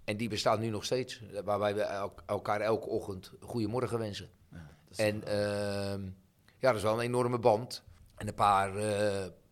En 0.04 0.18
die 0.18 0.30
bestaat 0.30 0.60
nu 0.60 0.70
nog 0.70 0.86
steeds. 0.86 1.22
Waarbij 1.44 1.76
we 1.76 2.12
elkaar 2.26 2.62
elke 2.62 2.88
ochtend 2.88 3.32
goedemorgen 3.40 4.00
wensen. 4.00 4.30
Ja, 4.52 4.70
en 4.96 5.16
uh, 5.28 6.08
ja, 6.58 6.68
dat 6.68 6.76
is 6.76 6.82
wel 6.82 6.94
een 6.94 7.06
enorme 7.06 7.40
band. 7.40 7.84
En 8.16 8.28
een 8.28 8.34
paar 8.34 8.80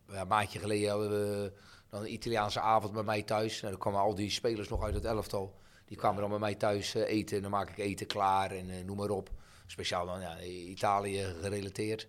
ja, 0.08 0.24
maandje 0.28 0.60
geleden 0.60 0.90
hadden 0.90 1.10
we 1.10 1.54
dan 1.90 2.02
een 2.02 2.14
Italiaanse 2.14 2.60
avond 2.60 2.94
bij 2.94 3.04
mij 3.04 3.24
thuis. 3.24 3.60
Nou, 3.62 3.72
dan 3.72 3.82
kwamen 3.82 4.00
al 4.00 4.16
die 4.16 4.30
spelers 4.30 4.70
nog 4.70 4.84
uit 4.84 4.94
het 4.94 5.06
elftal. 5.06 5.56
Die 5.86 5.98
kwamen 5.98 6.22
dan 6.22 6.30
bij 6.30 6.40
mij 6.40 6.56
thuis 6.56 6.94
eten. 6.94 7.36
En 7.36 7.42
dan 7.42 7.52
maak 7.52 7.70
ik 7.70 7.78
eten 7.78 8.08
klaar 8.08 8.52
en 8.52 8.70
uh, 8.70 8.84
noem 8.84 8.98
maar 8.98 9.10
op. 9.10 9.30
Speciaal 9.66 10.06
dan 10.06 10.22
ja, 10.22 10.42
Italië 10.42 11.24
gerelateerd. 11.42 12.08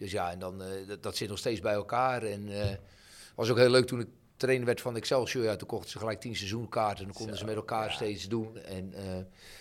Dus 0.00 0.10
ja, 0.10 0.30
en 0.30 0.38
dan, 0.38 0.62
uh, 0.62 0.88
dat, 0.88 1.02
dat, 1.02 1.16
zit 1.16 1.28
nog 1.28 1.38
steeds 1.38 1.60
bij 1.60 1.72
elkaar. 1.72 2.22
En 2.22 2.48
uh, 2.48 2.64
was 3.34 3.50
ook 3.50 3.56
heel 3.56 3.70
leuk 3.70 3.86
toen 3.86 4.00
ik 4.00 4.08
trainer 4.36 4.66
werd 4.66 4.80
van 4.80 4.96
Excelsior. 4.96 5.44
Ja, 5.44 5.56
toen 5.56 5.68
kochten 5.68 5.90
ze 5.90 5.98
gelijk 5.98 6.20
tien 6.20 6.36
seizoenkaarten. 6.36 6.98
En 6.98 7.04
dan 7.04 7.14
konden 7.14 7.36
ze 7.36 7.44
met 7.44 7.54
elkaar 7.54 7.92
steeds 7.92 8.28
doen. 8.28 8.58
En 8.58 8.92
uh, 8.94 9.16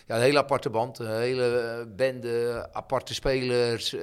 ja, 0.05 0.15
een 0.15 0.22
hele 0.22 0.38
aparte 0.38 0.69
band. 0.69 1.00
Een 1.00 1.19
hele 1.19 1.88
bende, 1.96 2.67
aparte 2.72 3.13
spelers. 3.13 3.96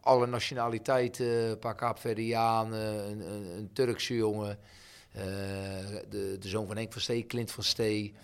alle 0.00 0.26
nationaliteiten. 0.26 1.26
Een 1.26 1.58
paar 1.58 1.74
Kaapverdianen. 1.74 3.10
Een, 3.10 3.20
een, 3.20 3.56
een, 3.56 3.70
Turkse 3.72 4.14
jongen. 4.14 4.58
de, 6.08 6.36
de 6.38 6.48
zoon 6.48 6.66
van 6.66 6.76
Henk 6.76 6.92
van 6.92 7.02
Stee, 7.02 7.26
Clint 7.26 7.50
van 7.50 7.64
Stee. 7.64 8.14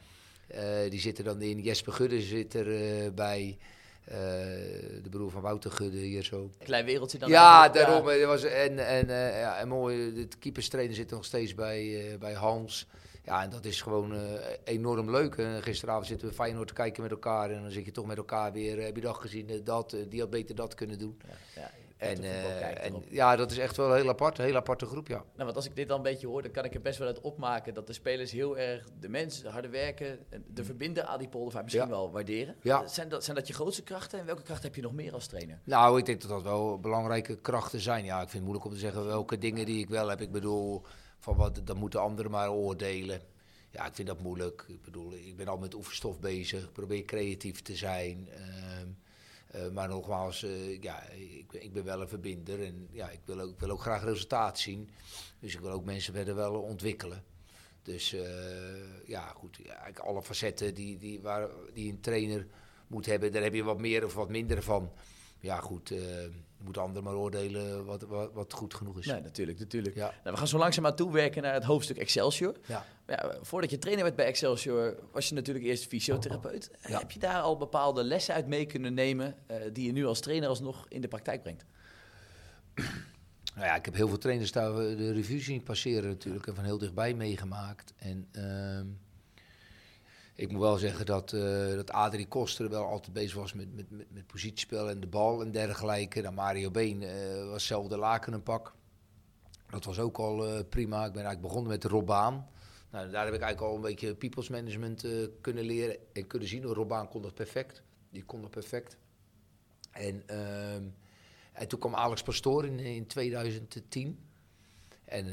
die 0.89 1.01
zitten 1.01 1.25
dan 1.25 1.43
in. 1.43 1.61
Jesper 1.61 1.93
Gudde 1.93 2.21
zit 2.21 2.55
er 2.55 3.15
bij. 3.15 3.59
Uh, 4.09 4.15
de 5.03 5.09
broer 5.11 5.31
van 5.31 5.43
Wouter 5.43 5.71
Gudde 5.71 5.99
hier 5.99 6.23
zo. 6.23 6.51
Klein 6.59 6.85
wereldje 6.85 7.19
dan. 7.19 7.29
Ja, 7.29 7.69
daarom. 7.69 8.11
Ja. 8.11 8.27
Was, 8.27 8.43
en, 8.43 8.87
en, 8.87 9.09
uh, 9.09 9.41
ja, 9.41 9.59
en 9.59 9.69
mooi, 9.69 10.15
de 10.15 10.29
keeperstrainer 10.39 10.95
zit 10.95 11.11
nog 11.11 11.25
steeds 11.25 11.55
bij, 11.55 11.85
uh, 11.85 12.19
bij 12.19 12.33
Hans. 12.33 12.87
Ja, 13.25 13.43
en 13.43 13.51
dat 13.51 13.65
is 13.65 13.83
gewoon 13.83 14.15
enorm 14.65 15.11
leuk. 15.11 15.35
Gisteravond 15.61 16.07
zitten 16.07 16.29
we 16.29 16.35
Feyenoord 16.35 16.69
te 16.69 16.75
kijken 16.75 17.03
met 17.03 17.11
elkaar. 17.11 17.51
En 17.51 17.63
dan 17.63 17.71
zit 17.71 17.85
je 17.85 17.91
toch 17.91 18.07
met 18.07 18.17
elkaar 18.17 18.53
weer, 18.53 18.83
heb 18.83 18.97
je 18.97 19.03
dat 19.03 19.17
gezien, 19.17 19.61
dat, 19.65 19.97
die 20.09 20.21
had 20.21 20.31
beter 20.31 20.55
dat 20.55 20.75
kunnen 20.75 20.99
doen. 20.99 21.19
Ja, 21.27 21.61
ja. 21.61 21.71
En, 21.97 22.23
eh, 22.23 22.85
en 22.85 22.91
erop. 22.91 23.05
ja, 23.11 23.37
dat 23.37 23.51
is 23.51 23.59
echt 23.59 23.77
wel 23.77 23.91
een 23.91 23.97
heel 23.97 24.09
apart, 24.09 24.39
een 24.39 24.45
heel 24.45 24.57
aparte 24.57 24.87
groep, 24.87 25.09
ja. 25.09 25.17
Nou, 25.17 25.25
want 25.45 25.57
als 25.57 25.67
ik 25.67 25.77
dit 25.77 25.89
dan 25.89 25.97
een 25.97 26.03
beetje 26.03 26.27
hoor, 26.27 26.43
dan 26.43 26.51
kan 26.51 26.65
ik 26.65 26.75
er 26.75 26.81
best 26.81 26.99
wel 26.99 27.07
uit 27.09 27.21
opmaken 27.21 27.75
dat 27.75 27.87
de 27.87 27.93
spelers 27.93 28.31
heel 28.33 28.59
erg 28.59 28.89
de 29.01 29.09
mensen, 29.09 29.51
harde 29.51 29.69
werken, 29.69 30.19
en 30.31 30.45
de 30.49 30.65
verbinder 30.65 31.05
Adi 31.05 31.29
Poldervaart 31.29 31.65
misschien 31.65 31.87
Ja. 31.87 31.91
wel 31.93 32.11
waarderen. 32.11 32.57
Ja. 32.63 32.87
Zijn, 32.87 33.09
dat, 33.09 33.25
zijn 33.25 33.37
dat 33.37 33.47
je 33.47 33.53
grootste 33.55 33.83
krachten 33.83 34.19
en 34.19 34.27
welke 34.27 34.43
kracht 34.43 34.63
heb 34.63 34.75
je 34.75 34.83
nog 34.83 34.93
meer 34.93 35.13
als 35.13 35.27
trainer? 35.27 35.61
Nou, 35.65 35.99
ik 35.99 36.07
denk 36.07 36.21
dat 36.21 36.31
dat 36.31 36.43
wel 36.43 36.79
belangrijke 36.81 37.37
krachten 37.41 37.81
zijn. 37.81 38.05
Ja, 38.05 38.15
ik 38.15 38.21
vind 38.29 38.33
het 38.33 38.43
moeilijk 38.43 38.65
om 38.67 38.73
te 38.73 38.79
zeggen 38.79 39.07
welke 39.07 39.39
dingen 39.39 39.67
die 39.67 39.79
ik 39.79 39.89
wel 39.89 40.09
heb. 40.09 40.21
Ik 40.21 40.33
bedoel, 40.33 40.83
van 41.19 41.37
wat, 41.37 41.61
dat 41.65 41.77
moeten 41.77 42.01
anderen 42.01 42.31
maar 42.31 42.51
oordelen. 42.53 43.21
Ja, 43.71 43.87
ik 43.87 43.95
vind 43.95 44.09
dat 44.09 44.21
moeilijk. 44.23 44.65
Ik 44.69 44.83
bedoel, 44.83 45.13
ik 45.15 45.37
ben 45.37 45.49
al 45.49 45.59
met 45.59 45.75
oefenstof 45.75 46.21
bezig. 46.21 46.63
Ik 46.65 46.73
probeer 46.73 47.05
creatief 47.05 47.63
te 47.63 47.77
zijn. 47.77 48.29
Ehm, 48.31 48.89
eh, 49.55 49.69
maar 49.69 49.89
nogmaals, 49.89 50.43
eh, 50.43 50.83
ja, 50.83 51.03
ik, 51.09 51.53
ik 51.53 51.73
ben 51.73 51.85
wel 51.85 52.01
een 52.01 52.09
verbinder. 52.09 52.65
En 52.65 52.89
ja, 52.91 53.11
ik 53.11 53.21
wil, 53.25 53.41
ook, 53.41 53.61
wil 53.61 53.71
ook 53.71 53.81
graag 53.81 54.05
resultaat 54.05 54.59
zien. 54.59 54.91
Dus 55.39 55.55
ik 55.55 55.61
wil 55.61 55.71
ook 55.71 55.85
mensen 55.85 56.15
verder 56.15 56.35
wel 56.35 56.55
ontwikkelen. 56.55 57.25
Dus 57.83 58.13
eh, 58.13 59.07
ja, 59.07 59.27
goed. 59.27 59.59
Eigenlijk 59.67 59.99
alle 59.99 60.23
facetten 60.23 60.75
die, 60.75 60.99
die, 60.99 61.21
waar, 61.21 61.49
die 61.73 61.91
een 61.91 62.01
trainer 62.01 62.47
moet 62.87 63.07
hebben, 63.07 63.33
daar 63.33 63.43
heb 63.43 63.55
je 63.55 63.63
wat 63.63 63.79
meer 63.79 64.05
of 64.05 64.15
wat 64.15 64.29
minder 64.29 64.63
van. 64.63 64.93
Ja, 65.41 65.61
goed. 65.61 65.95
Moeten 66.65 66.83
anderen 66.83 67.05
maar 67.05 67.15
oordelen 67.15 67.85
wat, 67.85 68.03
wat, 68.03 68.33
wat 68.33 68.53
goed 68.53 68.75
genoeg 68.75 68.99
is. 68.99 69.07
Nee, 69.07 69.21
natuurlijk, 69.21 69.59
natuurlijk. 69.59 69.95
Ja. 69.95 70.15
Nou, 70.23 70.31
we 70.35 70.37
gaan 70.37 70.49
zo 70.49 70.59
langzaamaan 70.59 70.97
toewerken 70.97 71.43
naar 71.43 71.55
het 71.55 71.65
hoofdstuk 71.65 71.97
Excelsior. 71.97 72.57
Ja. 72.67 72.85
Ja, 73.07 73.37
voordat 73.41 73.71
je 73.71 73.79
trainer 73.79 74.05
werd 74.05 74.17
bij 74.17 74.27
Excelsior, 74.27 74.97
was 75.13 75.29
je 75.29 75.35
natuurlijk 75.35 75.65
eerst 75.65 75.87
fysiotherapeut. 75.87 76.71
Ja. 76.89 76.99
Heb 76.99 77.11
je 77.11 77.19
daar 77.19 77.41
al 77.41 77.57
bepaalde 77.57 78.05
lessen 78.05 78.35
uit 78.35 78.47
mee 78.47 78.67
kunnen 78.67 78.95
nemen, 78.95 79.37
eh, 79.47 79.57
die 79.73 79.87
je 79.87 79.93
nu 79.93 80.07
als 80.07 80.21
trainer 80.21 80.49
alsnog 80.49 80.87
in 80.89 81.01
de 81.01 81.09
praktijk 81.09 81.43
brengt? 81.43 81.65
Nou 83.55 83.67
ja, 83.67 83.75
ik 83.75 83.85
heb 83.85 83.95
heel 83.95 84.09
veel 84.09 84.19
trainers 84.19 84.53
daar 84.53 84.71
eh, 84.71 84.97
de 84.97 85.13
revue 85.13 85.41
zien 85.41 85.63
passeren 85.63 86.09
natuurlijk. 86.09 86.47
En 86.47 86.55
van 86.55 86.65
heel 86.65 86.79
dichtbij 86.79 87.15
meegemaakt. 87.15 87.95
En 87.97 88.29
ehm, 88.33 88.87
ik 90.35 90.51
moet 90.51 90.61
wel 90.61 90.77
zeggen 90.77 91.07
dat, 91.07 91.33
eh 91.33 91.75
dat 91.75 91.91
Adrie 91.91 92.27
Koster 92.27 92.71
wel 92.71 92.85
altijd 92.87 93.13
bezig 93.13 93.35
was 93.35 93.53
met, 93.53 93.75
met, 93.75 94.11
met, 94.11 94.27
positiespel 94.27 94.91
en 94.91 95.01
de 95.01 95.07
bal 95.07 95.43
en 95.43 95.51
dergelijke. 95.51 96.23
Dan 96.23 96.35
Mario 96.35 96.71
Been 96.71 97.03
eh, 97.03 97.49
was 97.49 97.67
zelf 97.67 97.89
de 97.89 97.97
laken 97.97 98.33
een 98.33 98.43
pak. 98.43 98.75
Dat 99.71 99.85
was 99.85 99.99
ook 99.99 100.19
al 100.19 100.47
eh, 100.47 100.61
prima. 100.69 100.97
Ik 101.05 101.13
ben 101.13 101.25
eigenlijk 101.25 101.41
begonnen 101.41 101.71
met 101.71 101.85
Rob 101.85 102.07
Baan. 102.07 102.49
Nou, 102.91 103.11
daar 103.11 103.25
heb 103.25 103.35
ik 103.35 103.41
eigenlijk 103.41 103.73
al 103.73 103.77
een 103.77 103.91
beetje 103.91 104.15
people's 104.15 104.49
management 104.49 105.07
kunnen 105.41 105.65
leren 105.65 105.97
en 106.13 106.27
kunnen 106.27 106.49
zien. 106.49 106.63
Rob 106.63 106.89
Baan 106.89 107.09
kon 107.09 107.23
dat 107.23 107.35
perfect. 107.35 107.83
Die 108.11 108.25
kon 108.25 108.41
dat 108.41 108.51
perfect. 108.51 108.97
En, 109.91 110.23
ehm, 110.27 110.83
en 111.53 111.69
toen 111.69 111.79
kwam 111.79 111.95
Alex 111.95 112.23
Pastoor 112.23 112.65
in, 112.65 112.79
in 112.79 113.07
2010. 113.07 114.19
En 115.05 115.27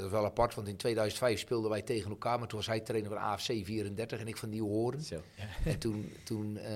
dat 0.00 0.10
was 0.10 0.20
wel 0.20 0.30
apart, 0.30 0.54
want 0.54 0.68
in 0.68 0.76
2005 0.76 1.38
speelden 1.38 1.70
wij 1.70 1.82
tegen 1.82 2.10
elkaar. 2.10 2.38
Maar 2.38 2.48
toen 2.48 2.58
was 2.58 2.66
hij 2.66 2.80
trainer 2.80 3.10
van 3.10 3.18
AFC 3.18 3.44
34 3.44 4.20
en 4.20 4.28
ik 4.28 4.36
van 4.36 4.48
Nieuw 4.48 4.66
Horen. 4.66 5.02
Zo. 5.02 5.22
En 5.64 5.78
toen, 5.78 6.12
toen, 6.24 6.56
eh, 6.56 6.74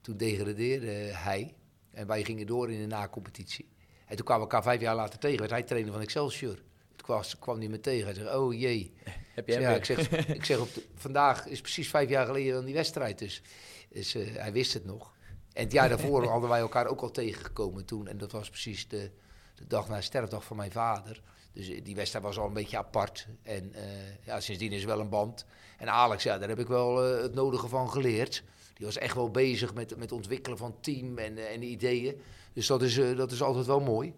toen 0.00 0.16
degradeerde 0.16 0.90
hij. 1.12 1.54
En 1.90 2.06
wij 2.06 2.24
gingen 2.24 2.46
door 2.46 2.70
in 2.70 2.80
de 2.80 2.86
na-competitie. 2.86 3.68
En 4.06 4.16
toen 4.16 4.24
kwamen 4.24 4.46
we 4.46 4.52
elkaar 4.52 4.70
vijf 4.70 4.80
jaar 4.80 4.94
later 4.94 5.18
tegen. 5.18 5.38
Werd 5.38 5.50
hij 5.50 5.62
trainer 5.62 5.92
van 5.92 6.00
Excelsior. 6.00 6.54
Toen 6.54 7.06
kwam, 7.06 7.22
kwam 7.38 7.58
hij 7.58 7.68
me 7.68 7.80
tegen. 7.80 8.04
Hij 8.04 8.14
zei, 8.14 8.36
oh 8.36 8.58
jee. 8.58 8.92
Heb 9.34 9.48
ja, 9.48 9.58
weer? 9.58 9.76
ik 9.76 9.84
zeg, 9.84 10.10
ik 10.38 10.44
zeg 10.44 10.58
op 10.58 10.74
de- 10.74 10.84
vandaag 10.94 11.46
is 11.46 11.60
precies 11.60 11.88
vijf 11.88 12.08
jaar 12.08 12.26
geleden 12.26 12.54
dan 12.54 12.64
die 12.64 12.74
wedstrijd. 12.74 13.18
Dus, 13.18 13.42
dus 13.88 14.14
eh, 14.14 14.34
hij 14.34 14.52
wist 14.52 14.72
het 14.74 14.84
nog. 14.84 15.12
En 15.52 15.62
het 15.62 15.72
jaar 15.72 15.88
daarvoor 15.88 16.26
hadden 16.30 16.48
wij 16.48 16.60
elkaar 16.60 16.86
ook 16.86 17.00
al 17.00 17.10
tegengekomen 17.10 17.84
toen. 17.84 18.06
En 18.06 18.18
dat 18.18 18.32
was 18.32 18.48
precies 18.48 18.88
de, 18.88 19.10
de 19.54 19.66
dag 19.66 19.88
na 19.88 19.96
de 19.96 20.02
sterfdag 20.02 20.44
van 20.44 20.56
mijn 20.56 20.72
vader. 20.72 21.22
Dus 21.54 21.68
eh, 21.68 21.84
die 21.84 21.94
wedstrijd 21.94 22.24
was 22.24 22.38
al 22.38 22.46
een 22.46 22.52
beetje 22.52 22.78
apart. 22.78 23.26
En 23.42 23.74
eh, 23.74 23.82
ja, 24.24 24.40
sindsdien 24.40 24.72
is 24.72 24.80
er 24.80 24.86
wel 24.86 25.00
een 25.00 25.08
band. 25.08 25.44
En 25.78 25.88
Alex, 25.88 26.22
ja, 26.22 26.38
daar 26.38 26.48
heb 26.48 26.58
ik 26.58 26.66
wel 26.66 27.04
eh, 27.04 27.22
het 27.22 27.34
nodige 27.34 27.68
van 27.68 27.90
geleerd. 27.90 28.42
Die 28.74 28.86
was 28.86 28.96
echt 28.96 29.14
wel 29.14 29.30
bezig 29.30 29.74
met, 29.74 29.90
met 29.90 30.00
het 30.00 30.12
ontwikkelen 30.12 30.58
van 30.58 30.80
team 30.80 31.18
en, 31.18 31.48
en 31.48 31.62
ideeën. 31.62 32.20
Dus 32.52 32.66
dat 32.66 32.82
is, 32.82 32.94
dat 33.16 33.32
is 33.32 33.42
altijd 33.42 33.66
wel 33.66 33.80
mooi. 33.80 34.14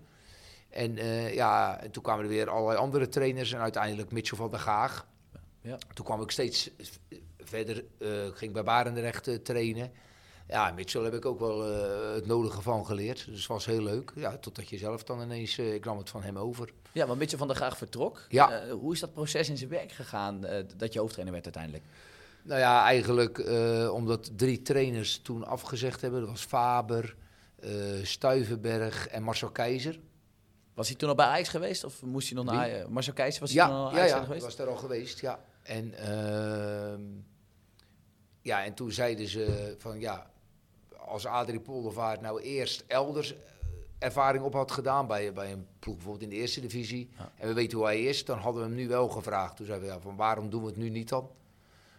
En 0.69 0.95
ja, 1.35 1.81
en 1.81 1.91
toen 1.91 2.03
kwamen 2.03 2.25
er 2.25 2.31
weer 2.31 2.51
allerlei 2.51 2.79
andere 2.79 3.09
trainers. 3.09 3.53
En 3.53 3.61
uiteindelijk 3.61 4.13
Mitchell 4.13 4.39
van 4.39 4.51
der 4.51 4.59
Gaag. 4.59 5.07
Ja. 5.61 5.79
Toen 5.95 6.05
kwam 6.05 6.23
ik 6.23 6.31
steeds 6.31 6.71
verder, 7.39 7.85
ging 8.35 8.53
bij 8.53 8.63
Barendrecht 8.63 9.45
trainen. 9.45 9.93
Ja, 10.49 10.71
Mitchell 10.71 11.03
heb 11.03 11.15
ik 11.15 11.25
ook 11.25 11.39
wel 11.39 11.73
eh, 11.73 12.15
het 12.15 12.27
nodige 12.27 12.63
van 12.63 12.87
geleerd. 12.87 13.27
Dus 13.27 13.39
het 13.39 13.47
was 13.47 13.67
heel 13.67 13.83
leuk. 13.83 14.13
Ja, 14.15 14.37
totdat 14.37 14.69
je 14.69 14.79
zelf 14.79 15.05
dan 15.05 15.23
ineens, 15.23 15.59
eh, 15.59 15.75
ik 15.75 15.85
nam 15.85 15.99
het 15.99 16.11
van 16.11 16.23
hem 16.23 16.39
over. 16.39 16.73
Ja, 16.93 17.07
want 17.07 17.19
Mitchell 17.19 17.39
van 17.39 17.47
der 17.47 17.57
Graag 17.57 17.77
vertrok. 17.77 18.27
Ja. 18.29 18.51
Eh, 18.51 18.73
hoe 18.73 18.93
is 18.93 19.01
dat 19.01 19.13
proces 19.13 19.49
in 19.49 19.57
zijn 19.57 19.71
werk 19.71 19.93
gegaan, 19.93 20.47
dat 20.77 20.93
je 20.93 20.99
hoofdtrainer 20.99 21.33
werd 21.33 21.45
uiteindelijk? 21.45 21.85
Nou 22.43 22.61
ja, 22.61 22.85
eigenlijk 22.85 23.39
omdat 23.93 24.39
drie 24.39 24.63
trainers 24.63 25.19
toen 25.23 25.45
afgezegd 25.45 26.01
hebben. 26.01 26.21
Dat 26.21 26.29
was 26.29 26.45
Faber, 26.45 27.17
Stuivenberg 28.03 29.09
en 29.09 29.23
Marcel 29.23 29.51
Keizer. 29.51 29.99
Was 30.75 30.89
hij 30.89 30.97
toen 30.97 31.09
al 31.09 31.15
bij 31.15 31.27
Ajax 31.27 31.49
geweest 31.49 31.85
of 31.85 32.03
moest 32.03 32.29
hij 32.29 32.37
nog 32.37 32.47
naar? 32.53 32.65
Ajax? 32.65 32.89
Marcel 32.89 33.13
Keijzer 33.13 33.41
was 33.41 33.53
hij 33.53 33.67
toen 33.67 33.75
al 33.75 33.91
ja, 33.91 33.97
Ajax 33.97 34.11
ja, 34.11 34.23
geweest? 34.23 34.45
was 34.45 34.57
daar 34.57 34.69
al 34.69 34.77
geweest, 34.77 35.21
ja. 35.21 35.45
En, 35.63 35.95
ehm, 35.95 37.03
ja, 38.41 38.65
en 38.65 38.75
toen 38.75 38.93
zeiden 38.93 39.29
ze 39.29 39.75
van 39.79 40.01
ja, 40.01 40.31
als 41.07 41.27
Adrie 41.27 41.61
Poldervaart 41.61 42.21
nou 42.21 42.41
eerst 42.41 42.85
elders 42.87 43.33
eh, 43.33 43.39
ervaring 43.99 44.45
op 44.45 44.53
had 44.53 44.71
gedaan 44.71 45.07
bij, 45.07 45.33
bij 45.33 45.53
een 45.53 45.67
ploeg 45.79 45.95
bijvoorbeeld 45.95 46.25
in 46.25 46.31
de 46.31 46.37
eerste 46.37 46.61
divisie 46.61 47.11
Ja. 47.19 47.33
en 47.37 47.49
we 47.49 47.55
weten 47.55 47.79
hoe 47.79 47.87
hij 47.87 48.03
is, 48.03 48.25
dan 48.25 48.39
hadden 48.39 48.63
we 48.63 48.69
hem 48.69 48.77
nu 48.77 48.89
wel 48.89 49.09
gevraagd. 49.09 49.57
Toen 49.57 49.67
zeiden 49.67 49.89
we 49.89 49.95
ja, 49.95 50.01
van 50.01 50.17
waarom 50.17 50.51
doen 50.51 50.61
we 50.61 50.67
het 50.67 50.77
nu 50.77 50.89
niet 50.89 51.09
dan? 51.09 51.31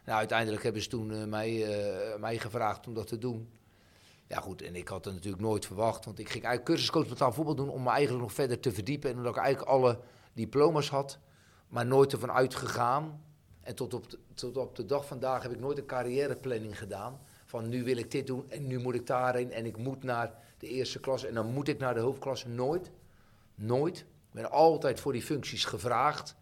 Nou, 0.05 0.17
uiteindelijk 0.17 0.63
hebben 0.63 0.81
ze 0.81 0.89
toen 0.89 1.11
eh, 1.11 1.23
mij, 1.23 1.63
eh, 1.65 2.19
mij 2.19 2.37
gevraagd 2.37 2.87
om 2.87 2.93
dat 2.93 3.07
te 3.07 3.17
doen. 3.17 3.49
Ja 4.27 4.39
goed, 4.39 4.61
en 4.61 4.75
ik 4.75 4.87
had 4.87 5.05
het 5.05 5.13
natuurlijk 5.13 5.43
nooit 5.43 5.65
verwacht, 5.65 6.05
want 6.05 6.19
ik 6.19 6.29
ging 6.29 6.43
eigenlijk 6.43 6.65
cursuscoach 6.65 7.07
betaald 7.07 7.35
voetbal 7.35 7.55
doen 7.55 7.69
om 7.69 7.83
me 7.83 7.89
eigenlijk 7.89 8.21
nog 8.23 8.33
verder 8.33 8.59
te 8.59 8.71
verdiepen. 8.71 9.09
En 9.09 9.17
omdat 9.17 9.35
ik 9.35 9.41
eigenlijk 9.41 9.71
alle 9.71 9.99
diploma's 10.33 10.89
had, 10.89 11.19
maar 11.67 11.85
nooit 11.85 12.11
ervan 12.11 12.31
uitgegaan. 12.31 13.21
En 13.61 13.75
tot 13.75 13.93
op, 13.93 14.09
de, 14.09 14.19
tot 14.33 14.57
op 14.57 14.75
de 14.75 14.85
dag 14.85 15.05
vandaag 15.05 15.43
heb 15.43 15.51
ik 15.51 15.59
nooit 15.59 15.77
een 15.77 15.85
carrièreplanning 15.85 16.77
gedaan. 16.77 17.19
Van 17.47 17.69
nu 17.69 17.83
wil 17.83 17.97
ik 17.97 18.11
dit 18.11 18.27
doen 18.27 18.49
en 18.49 18.67
nu 18.67 18.79
moet 18.79 18.95
ik 18.95 19.07
daarheen 19.07 19.51
en 19.51 19.65
ik 19.65 19.77
moet 19.77 20.03
naar 20.03 20.33
de 20.57 20.67
eerste 20.67 20.99
klas 20.99 21.25
en 21.25 21.33
dan 21.33 21.53
moet 21.53 21.67
ik 21.67 21.79
naar 21.79 21.93
de 21.93 21.99
hoofdklasse. 21.99 22.49
Nooit. 22.49 22.91
Nooit. 23.55 23.97
Ik 23.99 24.05
ben 24.31 24.51
altijd 24.51 24.99
voor 24.99 25.11
die 25.11 25.21
functies 25.21 25.65
gevraagd. 25.65 26.35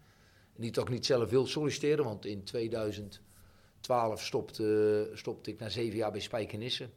Niet 0.56 0.74
dat 0.74 0.84
ik 0.84 0.90
niet 0.90 1.06
zelf 1.06 1.30
wil 1.30 1.46
solliciteren, 1.46 2.04
want 2.04 2.24
in 2.24 2.44
2012 2.44 4.22
stopte, 4.22 5.10
stopte 5.14 5.50
ik 5.50 5.58
na 5.58 5.68
zeven 5.68 5.96
jaar 5.96 6.10
bij 6.10 6.20
Spijkenisse. 6.20 6.88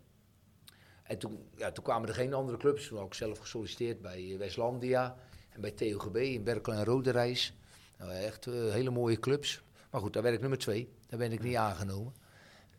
En 1.04 1.18
toen, 1.18 1.50
ja, 1.56 1.72
toen 1.72 1.84
kwamen 1.84 2.08
er 2.08 2.16
geen 2.16 2.34
andere 2.34 2.58
clubs. 2.58 2.88
Toen 2.88 2.98
had 2.98 3.08
ik 3.08 3.14
zelf 3.14 3.40
gesolliciteerd 3.40 4.02
bij 4.02 4.36
Westlandia 4.38 5.16
en 5.50 5.62
bij 5.62 5.72
TOGB 5.72 6.16
in 6.16 6.44
Berkel 6.44 6.74
en 6.74 6.86
Roderijs. 6.86 7.54
Nou, 7.98 8.12
echt 8.12 8.48
eh, 8.48 8.54
hele 8.54 8.90
mooie 8.90 9.20
clubs. 9.20 9.62
Maar 9.92 10.02
goed, 10.02 10.14
daar 10.14 10.24
werd 10.24 10.36
ik 10.36 10.42
nummer 10.42 10.60
twee. 10.60 10.90
Daar 11.08 11.20
ben 11.20 11.32
ik 11.32 11.44
niet 11.44 11.56
aangenomen. 11.56 12.14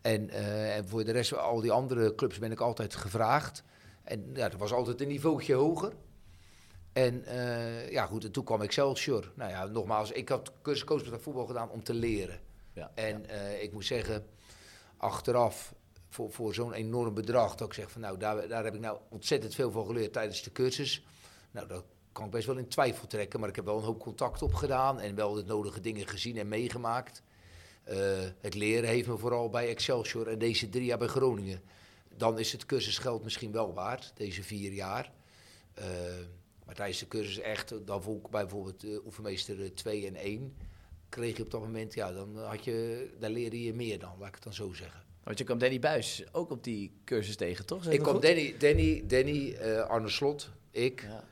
En, 0.01 0.31
eh, 0.31 0.77
en 0.77 0.89
voor 0.89 1.05
de 1.05 1.13
rest, 1.13 1.37
al 1.37 1.61
die 1.61 1.73
andere 1.73 2.15
clubs 2.15 2.39
ben 2.39 2.53
ik 2.53 2.61
altijd 2.61 2.95
gevraagd. 2.95 3.63
En 4.03 4.31
ja, 4.35 4.49
dat 4.49 4.61
was 4.61 4.73
altijd 4.73 5.01
een 5.01 5.09
niveautje 5.09 5.55
hoger. 5.55 5.93
En 6.93 7.25
eh, 7.25 7.91
ja, 7.91 8.07
goed, 8.07 8.25
en 8.25 8.33
toen 8.33 8.45
kwam 8.45 8.63
Excelsior. 8.63 9.33
Nou 9.35 9.51
ja, 9.51 9.65
nogmaals, 9.65 10.11
ik 10.11 10.29
had 10.29 10.53
cursus 10.63 10.85
coach 10.85 11.11
met 11.11 11.23
voetbal 11.23 11.47
gedaan 11.47 11.71
om 11.71 11.83
te 11.83 11.95
leren. 11.95 12.41
Ja, 12.73 12.91
En 12.95 13.29
eh, 13.29 13.63
ik 13.63 13.73
moet 13.73 13.85
zeggen, 13.85 14.27
achteraf, 14.97 15.75
voor, 16.09 16.33
voor 16.33 16.55
zo'n 16.55 16.73
enorm 16.73 17.15
bedrag, 17.15 17.55
dat 17.55 17.69
ik 17.69 17.75
zeg 17.75 17.91
van 17.91 18.01
nou, 18.01 18.19
daar, 18.19 18.49
daar 18.49 18.65
heb 18.65 18.75
ik 18.75 18.81
nou 18.81 18.99
ontzettend 19.09 19.55
veel 19.55 19.71
van 19.71 19.87
geleerd 19.87 20.13
tijdens 20.13 20.43
de 20.43 20.53
cursus. 20.53 21.05
Nou, 21.51 21.67
dat 21.67 21.85
kan 22.13 22.25
ik 22.25 22.31
best 22.31 22.47
wel 22.47 22.57
in 22.57 22.69
twijfel 22.69 23.07
trekken, 23.07 23.41
maar 23.41 23.49
ik 23.49 23.57
heb 23.57 23.65
wel 23.65 23.77
een 23.77 23.85
hoop 23.85 24.01
contact 24.01 24.43
opgedaan 24.43 25.01
en 25.01 25.15
wel 25.15 25.33
de 25.33 25.45
nodige 25.45 25.81
dingen 25.81 26.07
gezien 26.07 26.37
en 26.37 26.49
meegemaakt. 26.49 27.23
Eh, 27.83 27.99
het 28.41 28.55
leren 28.55 28.89
heeft 28.89 29.09
me 29.09 29.17
vooral 29.17 29.49
bij 29.49 29.69
Excelsior 29.69 30.27
en 30.27 30.39
deze 30.39 30.69
drie 30.69 30.85
jaar 30.85 30.99
bij 30.99 31.09
Groningen. 31.09 31.61
Dan 32.17 32.39
is 32.39 32.53
het 32.53 32.67
cursusgeld 32.67 33.25
misschien 33.25 33.53
wel 33.53 33.75
waard, 33.75 34.13
deze 34.15 34.43
vier 34.43 34.73
jaar. 34.73 35.13
Eh, 35.75 35.87
maar 36.65 36.75
tijdens 36.75 36.99
de 36.99 37.09
cursus 37.09 37.39
echt, 37.39 37.87
dan 37.87 38.03
vond 38.03 38.25
ik 38.25 38.31
bijvoorbeeld 38.31 38.85
uh, 38.85 39.05
oefenmeester 39.05 39.75
2 39.75 40.07
en 40.07 40.17
1 40.17 40.55
kreeg 41.11 41.37
je 41.37 41.43
op 41.43 41.51
dat 41.51 41.61
moment, 41.61 41.95
ja, 41.95 42.13
dan 42.13 42.39
had 42.39 42.65
je, 42.65 43.09
daar 43.19 43.31
leerde 43.31 43.63
je 43.63 43.75
meer 43.75 43.99
dan, 43.99 44.11
laat 44.19 44.29
ik 44.29 44.35
het 44.35 44.43
dan 44.43 44.55
zo 44.55 44.73
zeggen. 44.73 45.03
Want 45.25 45.39
je 45.39 45.45
kwam 45.45 45.59
Danny 45.59 45.79
Buis 45.79 46.25
ook 46.33 46.51
op 46.51 46.65
die 46.65 46.93
cursus 47.05 47.37
tegen, 47.37 47.67
toch? 47.67 47.87
Ik 47.87 48.01
kwam 48.01 48.13
goed? 48.13 48.23
Danny, 48.23 48.55
Danny, 48.59 49.05
Danny 49.07 49.53
eh, 49.53 49.81
Arne 49.81 50.09
Slot, 50.09 50.51
ik, 50.71 51.07
Ja, 51.09 51.25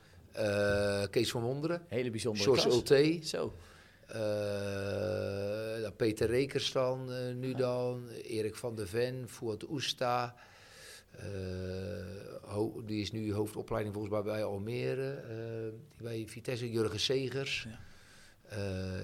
eh, 1.01 1.09
Kees 1.09 1.31
van 1.31 1.41
Wonderen, 1.41 1.85
hele 1.87 2.09
bijzondere 2.09 2.43
George. 2.43 2.69
Ulte, 2.69 3.19
Zo. 3.23 3.53
Eh, 4.09 5.81
dan 5.81 5.95
Peter 5.95 6.27
Rekers 6.29 6.71
dan, 6.71 7.11
eh, 7.11 7.33
nu 7.35 7.53
dan, 7.53 8.07
Erik 8.09 8.55
van 8.55 8.75
der 8.75 8.87
Ven, 8.87 9.23
Fuad 9.29 9.69
Oesta, 9.69 10.35
ho- 12.41 12.81
die 12.85 13.01
is 13.01 13.11
nu 13.11 13.33
hoofdopleiding 13.33 13.93
volgens 13.95 14.13
mij 14.13 14.23
bij 14.23 14.43
Almere. 14.43 15.11
eh, 15.11 16.03
bij 16.03 16.23
Vitesse, 16.27 16.71
Jurgen 16.71 16.99
Segers. 16.99 17.67
Ja. 17.69 17.79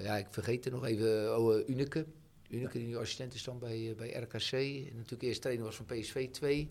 Ja. 0.02 0.16
ik 0.16 0.26
vergeet 0.30 0.64
er 0.64 0.70
nog 0.72 0.84
even 0.86 1.38
oh, 1.38 1.56
eh, 1.58 1.68
Unike. 1.68 2.06
Unike 2.50 2.78
die 2.78 2.86
nu 2.86 2.96
assistent 2.96 3.34
is 3.34 3.44
dan 3.44 3.58
bij, 3.58 3.88
eh, 3.90 3.94
bij 3.96 4.10
RKC. 4.12 4.52
En 4.52 4.96
natuurlijk 4.96 5.22
eerst 5.22 5.42
trainer 5.42 5.64
was 5.64 5.76
van 5.76 5.84
PSV 5.86 6.28
2. 6.30 6.70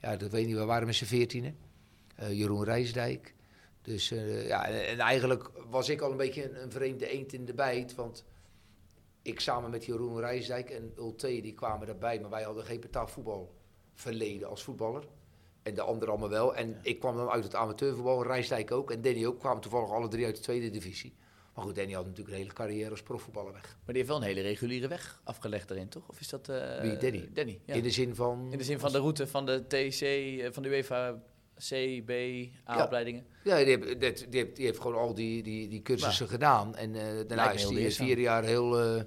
Ja, 0.00 0.16
dat 0.16 0.30
weet 0.30 0.40
ik 0.40 0.46
niet, 0.46 0.56
we 0.56 0.64
waren 0.64 0.86
met 0.86 0.94
z'n 0.94 1.04
veertienen. 1.04 1.56
Eh, 2.16 2.32
Jeroen 2.32 2.64
Rijsdijk. 2.64 3.34
Dus 3.82 4.10
eh, 4.10 4.46
ja, 4.46 4.66
en, 4.66 4.86
en 4.86 4.98
eigenlijk 4.98 5.50
was 5.70 5.88
ik 5.88 6.00
al 6.00 6.10
een 6.10 6.16
beetje 6.16 6.44
een, 6.50 6.62
een 6.62 6.70
vreemde 6.70 7.08
eend 7.08 7.32
in 7.32 7.44
de 7.44 7.54
bijt. 7.54 7.94
Want 7.94 8.24
ik 9.22 9.40
samen 9.40 9.70
met 9.70 9.84
Jeroen 9.84 10.20
Rijsdijk 10.20 10.70
en 10.70 10.92
Ulte, 10.98 11.26
die 11.26 11.54
kwamen 11.54 11.86
daarbij. 11.86 12.20
Maar 12.20 12.30
wij 12.30 12.42
hadden 12.42 12.64
geen 12.64 12.80
betaalvoetbal 12.80 13.54
verleden 13.94 14.48
als 14.48 14.62
voetballer. 14.62 15.04
En 15.62 15.74
de 15.74 15.82
anderen 15.82 16.08
allemaal 16.08 16.28
wel. 16.30 16.56
En 16.56 16.78
ik 16.82 17.00
kwam 17.00 17.16
dan 17.16 17.28
uit 17.28 17.44
het 17.44 17.54
amateurvoetbal, 17.54 18.22
Rijsdijk 18.26 18.70
ook. 18.70 18.90
En 18.90 19.02
Danny 19.02 19.26
ook, 19.26 19.38
kwamen 19.38 19.62
toevallig 19.62 19.90
alle 19.90 20.08
drie 20.08 20.24
uit 20.24 20.36
de 20.36 20.42
tweede 20.42 20.70
divisie. 20.70 21.14
Maar 21.54 21.64
goed, 21.64 21.74
Danny 21.74 21.92
had 21.92 22.04
natuurlijk 22.04 22.30
een 22.36 22.40
hele 22.42 22.52
carrière 22.52 22.90
als 22.90 23.02
profvoetballer 23.02 23.52
weg. 23.52 23.62
Maar 23.62 23.94
die 23.94 23.96
heeft 23.96 24.08
wel 24.08 24.16
een 24.16 24.22
hele 24.22 24.40
reguliere 24.40 24.88
weg 24.88 25.20
afgelegd 25.24 25.70
erin, 25.70 25.88
toch? 25.88 26.08
Of 26.08 26.20
is 26.20 26.28
dat... 26.28 26.48
eh, 26.48 26.80
Wie, 26.80 26.96
Danny? 26.96 27.28
Danny, 27.32 27.60
ja. 27.64 27.74
In 27.74 27.82
de 27.82 27.90
zin 27.90 28.14
van... 28.14 28.48
In 28.52 28.58
de 28.58 28.64
zin 28.64 28.78
van 28.78 28.92
de 28.92 28.98
route 28.98 29.26
van 29.26 29.46
de 29.46 29.66
TC, 29.66 30.00
eh, 30.00 30.52
van 30.52 30.62
de 30.62 30.68
UEFA 30.68 31.22
C, 31.68 32.02
B, 32.04 32.10
A-opleidingen. 32.70 33.26
Ja, 33.44 33.56
die 33.56 33.66
heeft, 33.66 34.30
die 34.30 34.40
heeft, 34.40 34.56
die 34.56 34.64
heeft 34.64 34.80
gewoon 34.80 34.96
al 34.96 35.14
die, 35.14 35.42
die, 35.42 35.68
die 35.68 35.82
cursussen 35.82 36.28
gedaan. 36.28 36.76
En 36.76 36.94
eh, 36.94 37.26
daarna 37.26 37.50
is 37.50 37.64
hij 37.64 37.90
vier 37.90 38.18
jaar 38.18 38.44
heel, 38.44 38.80
eh, 38.80 39.00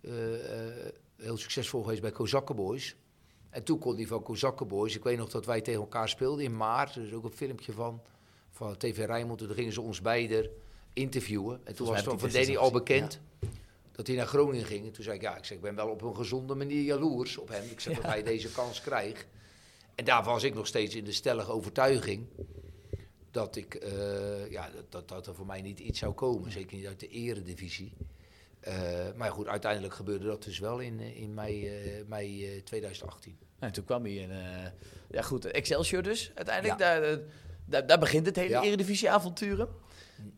eh, 0.00 0.92
heel 1.16 1.36
succesvol 1.36 1.82
geweest 1.82 2.00
bij 2.00 2.10
Kozakkenboys. 2.10 2.96
En 3.50 3.64
toen 3.64 3.78
kon 3.78 3.96
hij 3.96 4.06
van 4.06 4.22
Kozakkenboys. 4.22 4.96
Ik 4.96 5.02
weet 5.02 5.18
nog 5.18 5.30
dat 5.30 5.46
wij 5.46 5.60
tegen 5.60 5.80
elkaar 5.80 6.08
speelden 6.08 6.44
in 6.44 6.56
maart. 6.56 6.94
Er 6.94 7.02
is 7.02 7.12
ook 7.12 7.24
een 7.24 7.32
filmpje 7.32 7.72
van, 7.72 8.02
van 8.50 8.76
TV 8.76 9.06
Rijnmond. 9.06 9.38
Toen 9.38 9.50
gingen 9.50 9.72
ze 9.72 9.80
ons 9.80 10.00
beiden 10.00 10.50
interviewen. 10.92 11.60
En 11.64 11.74
toen 11.74 11.86
was 11.86 12.04
het 12.04 12.20
van 12.20 12.30
Danny 12.30 12.56
al 12.56 12.70
bekend 12.70 13.20
dat 13.92 14.06
hij 14.06 14.16
naar 14.16 14.26
Groningen 14.26 14.66
ging. 14.66 14.86
En 14.86 14.92
toen 14.92 15.04
zei 15.04 15.16
ik, 15.16 15.22
ja, 15.22 15.36
ik, 15.36 15.44
zeg, 15.44 15.56
ik 15.56 15.62
ben 15.62 15.74
wel 15.74 15.88
op 15.88 16.02
een 16.02 16.16
gezonde 16.16 16.54
manier 16.54 16.82
jaloers 16.82 17.36
op 17.36 17.48
hem. 17.48 17.64
Ik 17.70 17.80
zeg 17.80 17.96
dat 18.00 18.04
hij 18.04 18.22
deze 18.22 18.52
kans 18.52 18.80
krijgt. 18.80 19.26
En 19.94 20.04
daar 20.04 20.24
was 20.24 20.42
ik 20.42 20.54
nog 20.54 20.66
steeds 20.66 20.94
in 20.94 21.04
de 21.04 21.12
stellige 21.12 21.50
overtuiging 21.50 22.26
dat, 23.30 23.56
ik, 23.56 23.74
eh, 23.74 24.50
ja, 24.50 24.70
dat, 24.88 25.08
dat, 25.08 25.26
er 25.26 25.34
voor 25.34 25.46
mij 25.46 25.62
niet 25.62 25.80
iets 25.80 25.98
zou 25.98 26.12
komen. 26.12 26.52
Zeker 26.52 26.76
niet 26.76 26.86
uit 26.86 27.00
de 27.00 27.08
eredivisie. 27.08 27.92
Eh, 28.64 29.12
maar 29.16 29.30
goed, 29.30 29.46
uiteindelijk 29.46 29.94
gebeurde 29.94 30.26
dat 30.26 30.42
dus 30.42 30.58
wel 30.58 30.78
in, 30.78 31.00
eh, 31.00 31.20
in 31.20 31.34
mei, 31.34 31.70
mei 32.08 32.54
eh, 32.56 32.62
2018. 32.62 33.38
Nou, 33.58 33.72
toen 33.72 33.84
kwam 33.84 34.02
hij 34.02 34.14
in... 34.14 34.30
ja 35.10 35.22
goed, 35.22 35.44
Excelsior 35.44 36.02
dus 36.02 36.32
uiteindelijk. 36.34 36.80
Ja. 36.80 37.00
Daar, 37.00 37.18
daar, 37.64 37.86
daar 37.86 37.98
begint 37.98 38.26
het 38.26 38.36
hele 38.36 38.48
Ja. 38.48 38.62
Eredivisie-avonturen. 38.62 39.68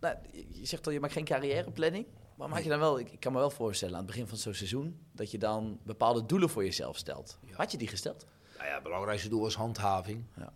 Nou, 0.01 0.17
je 0.53 0.67
zegt 0.67 0.87
al, 0.87 0.93
je 0.93 1.01
maakt 1.01 1.13
geen 1.13 1.25
carrièreplanning. 1.25 2.07
Maar 2.37 2.49
maak 2.49 2.63
je 2.63 2.69
dan 2.69 2.79
wel... 2.79 2.99
Ik, 2.99 3.13
ik 3.13 3.21
kan 3.21 3.33
me 3.33 3.39
wel 3.39 3.51
voorstellen 3.51 3.95
aan 3.95 4.01
het 4.01 4.11
begin 4.11 4.27
van 4.27 4.39
zo'n 4.39 4.55
seizoen... 4.55 4.99
dat 5.13 5.31
je 5.31 5.39
dan 5.39 5.81
bepaalde 5.83 6.27
doelen 6.27 6.49
voor 6.49 6.65
jezelf 6.65 6.97
stelt. 6.97 7.39
Ja. 7.47 7.57
Had 7.57 7.73
je 7.73 7.79
die 7.79 7.89
gesteld? 7.89 8.27
Nou 8.57 8.69
ja, 8.69 8.75
het 8.75 8.83
belangrijkste 8.83 9.29
doel 9.29 9.41
was 9.41 9.55
handhaving. 9.55 10.25
Ja. 10.37 10.53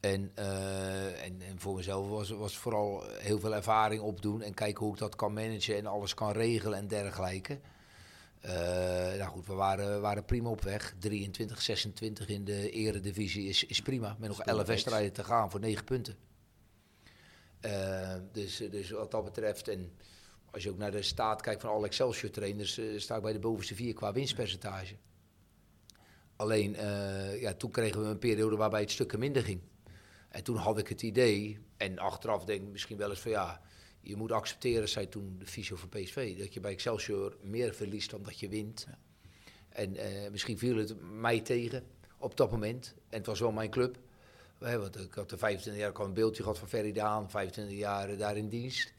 En, 0.00 0.30
eh, 0.34 1.24
en, 1.24 1.42
en 1.42 1.60
voor 1.60 1.74
mezelf 1.74 2.08
was, 2.08 2.30
was 2.30 2.56
vooral 2.56 3.04
heel 3.08 3.40
veel 3.40 3.54
ervaring 3.54 4.02
opdoen 4.02 4.42
en 4.42 4.54
kijken 4.54 4.84
hoe 4.84 4.92
ik 4.92 4.98
dat 4.98 5.16
kan 5.16 5.32
managen 5.32 5.76
en 5.76 5.86
alles 5.86 6.14
kan 6.14 6.32
regelen 6.32 6.78
en 6.78 6.88
dergelijke. 6.88 7.60
Eh, 8.40 8.52
nou 9.18 9.30
goed, 9.30 9.46
we 9.46 9.54
waren, 9.54 10.00
waren 10.00 10.24
prima 10.24 10.48
op 10.48 10.62
weg. 10.62 10.94
23, 10.98 11.62
26 11.62 12.28
in 12.28 12.44
de 12.44 12.70
eredivisie 12.70 13.48
is, 13.48 13.64
is 13.64 13.82
prima. 13.82 14.16
Met 14.18 14.28
nog 14.28 14.40
Is 14.40 14.46
11 14.46 14.56
reeks. 14.56 14.68
wedstrijden 14.68 15.12
te 15.12 15.24
gaan 15.24 15.50
voor 15.50 15.60
9 15.60 15.84
punten. 15.84 16.16
Eh, 17.60 18.14
dus, 18.32 18.56
dus 18.56 18.90
wat 18.90 19.10
dat 19.10 19.24
betreft, 19.24 19.68
en 19.68 19.92
als 20.50 20.62
je 20.62 20.70
ook 20.70 20.78
naar 20.78 20.90
de 20.90 21.02
staat 21.02 21.42
kijkt 21.42 21.60
van 21.60 21.70
alle 21.70 21.86
Excelsior 21.86 22.30
trainers, 22.30 22.80
sta 22.96 23.16
ik 23.16 23.22
bij 23.22 23.32
de 23.32 23.38
bovenste 23.38 23.74
vier 23.74 23.94
qua 23.94 24.12
winstpercentage. 24.12 24.94
Alleen, 26.40 26.76
eh, 26.76 27.40
ja, 27.40 27.54
toen 27.54 27.70
kregen 27.70 28.00
we 28.00 28.06
een 28.06 28.18
periode 28.18 28.56
waarbij 28.56 28.80
het 28.80 28.90
stukken 28.90 29.18
minder 29.18 29.42
ging. 29.42 29.60
En 30.28 30.42
toen 30.42 30.56
had 30.56 30.78
ik 30.78 30.88
het 30.88 31.02
idee, 31.02 31.58
en 31.76 31.98
achteraf 31.98 32.44
denk 32.44 32.62
ik 32.62 32.68
misschien 32.68 32.96
wel 32.96 33.10
eens 33.10 33.20
van 33.20 33.30
ja, 33.30 33.60
je 34.00 34.16
moet 34.16 34.32
accepteren, 34.32 34.88
zei 34.88 35.08
toen 35.08 35.36
de 35.38 35.46
fysio 35.46 35.76
van 35.76 35.88
PSV, 35.88 36.38
dat 36.38 36.54
je 36.54 36.60
bij 36.60 36.72
Excelsior 36.72 37.36
meer 37.42 37.74
verliest 37.74 38.10
dan 38.10 38.22
dat 38.22 38.40
je 38.40 38.48
wint. 38.48 38.86
En 39.68 39.96
eh, 39.96 40.30
misschien 40.30 40.58
viel 40.58 40.76
het 40.76 40.94
mij 41.00 41.40
tegen 41.40 41.84
op 42.18 42.36
dat 42.36 42.50
moment. 42.50 42.94
En 43.08 43.18
het 43.18 43.26
was 43.26 43.40
wel 43.40 43.52
mijn 43.52 43.70
club. 43.70 43.98
Want 44.58 44.98
ik 44.98 45.14
had 45.14 45.30
de 45.30 45.38
25 45.38 45.82
jaar, 45.82 45.90
ik 45.90 45.96
had 45.96 46.06
een 46.06 46.14
beeldje 46.14 46.42
gehad 46.42 46.58
van 46.58 46.68
Ferry 46.68 46.92
Daan, 46.92 47.30
25 47.30 47.76
jaar 47.76 48.16
daar 48.16 48.36
in 48.36 48.48
dienst. 48.48 48.92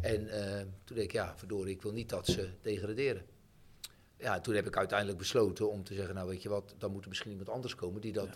En 0.00 0.28
eh, 0.28 0.66
toen 0.84 0.96
denk 0.96 1.08
ik, 1.08 1.12
ja, 1.12 1.34
verdorie, 1.36 1.74
ik 1.74 1.82
wil 1.82 1.92
niet 1.92 2.08
dat 2.08 2.26
ze 2.26 2.50
degraderen. 2.62 3.24
Ja, 4.22 4.40
toen 4.40 4.54
heb 4.54 4.66
ik 4.66 4.76
uiteindelijk 4.76 5.18
besloten 5.18 5.70
om 5.70 5.84
te 5.84 5.94
zeggen, 5.94 6.14
nou 6.14 6.28
weet 6.28 6.42
je 6.42 6.48
wat, 6.48 6.74
dan 6.78 6.92
moet 6.92 7.02
er 7.02 7.08
misschien 7.08 7.30
iemand 7.30 7.48
anders 7.48 7.74
komen 7.74 8.00
die 8.00 8.12
dat... 8.12 8.28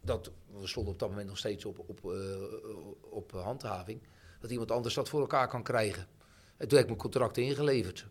dat 0.00 0.30
we 0.60 0.66
stonden 0.66 0.92
op 0.92 0.98
dat 0.98 1.08
moment 1.08 1.28
nog 1.28 1.38
steeds 1.38 1.64
op, 1.64 1.78
op, 1.86 2.04
eh, 2.04 2.46
op 3.10 3.32
handhaving. 3.32 4.00
Dat 4.40 4.50
iemand 4.50 4.70
anders 4.70 4.94
dat 4.94 5.08
voor 5.08 5.20
elkaar 5.20 5.48
kan 5.48 5.62
krijgen. 5.62 6.06
En 6.56 6.68
toen 6.68 6.78
heb 6.78 6.80
ik 6.80 6.86
mijn 6.86 6.98
contract 6.98 7.36
ingeleverd. 7.36 8.06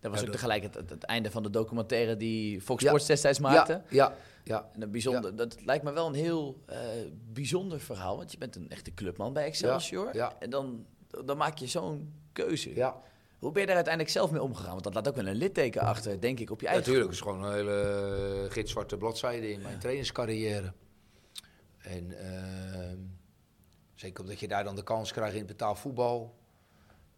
Dat 0.00 0.10
was 0.10 0.20
Ja, 0.20 0.26
ook 0.26 0.32
dat- 0.32 0.40
tegelijk 0.40 0.62
het, 0.62 0.74
het, 0.74 0.90
het 0.90 1.04
einde 1.04 1.30
van 1.30 1.42
de 1.42 1.50
documentaire 1.50 2.16
die 2.16 2.60
Fox 2.60 2.82
Ja. 2.82 2.88
Sports 2.88 3.06
destijds 3.06 3.38
maakte. 3.38 3.72
Ja, 3.72 3.82
ja, 3.88 4.16
ja. 4.44 4.70
En 4.72 4.82
een 4.82 4.90
bijzonder, 4.90 5.36
dat 5.36 5.56
lijkt 5.64 5.84
me 5.84 5.92
wel 5.92 6.06
een 6.06 6.14
heel 6.14 6.62
eh, 6.66 6.78
bijzonder 7.32 7.80
verhaal. 7.80 8.16
Want 8.16 8.32
je 8.32 8.38
bent 8.38 8.56
een 8.56 8.70
echte 8.70 8.94
clubman 8.94 9.32
bij 9.32 9.44
Excelsior. 9.44 10.14
ja. 10.16 10.36
En 10.38 10.50
dan, 10.50 10.86
dan 11.24 11.36
maak 11.36 11.58
je 11.58 11.66
zo'n 11.66 12.12
keuze. 12.32 12.74
ja. 12.74 13.02
Hoe 13.38 13.52
ben 13.52 13.60
je 13.60 13.66
daar 13.66 13.76
uiteindelijk 13.76 14.14
zelf 14.14 14.30
mee 14.30 14.42
omgegaan? 14.42 14.70
Want 14.70 14.84
dat 14.84 14.94
laat 14.94 15.08
ook 15.08 15.16
wel 15.16 15.26
een 15.26 15.34
litteken 15.34 15.80
achter, 15.80 16.20
denk 16.20 16.40
ik, 16.40 16.50
op 16.50 16.60
je 16.60 16.66
eigen... 16.66 16.84
Natuurlijk, 16.84 17.16
het 17.16 17.20
is 17.20 17.32
gewoon 17.32 17.44
een 17.44 17.54
hele 17.54 18.46
gitzwarte 18.50 18.96
bladzijde 18.96 19.50
in 19.50 19.60
mijn 19.60 19.78
trainerscarrière. 19.78 20.72
En 21.78 22.18
ehm, 22.18 22.98
zeker 23.94 24.22
omdat 24.22 24.40
je 24.40 24.48
daar 24.48 24.64
dan 24.64 24.76
de 24.76 24.82
kans 24.82 25.12
krijgt 25.12 25.32
in 25.32 25.38
het 25.38 25.46
betaald 25.46 25.78
voetbal. 25.78 26.34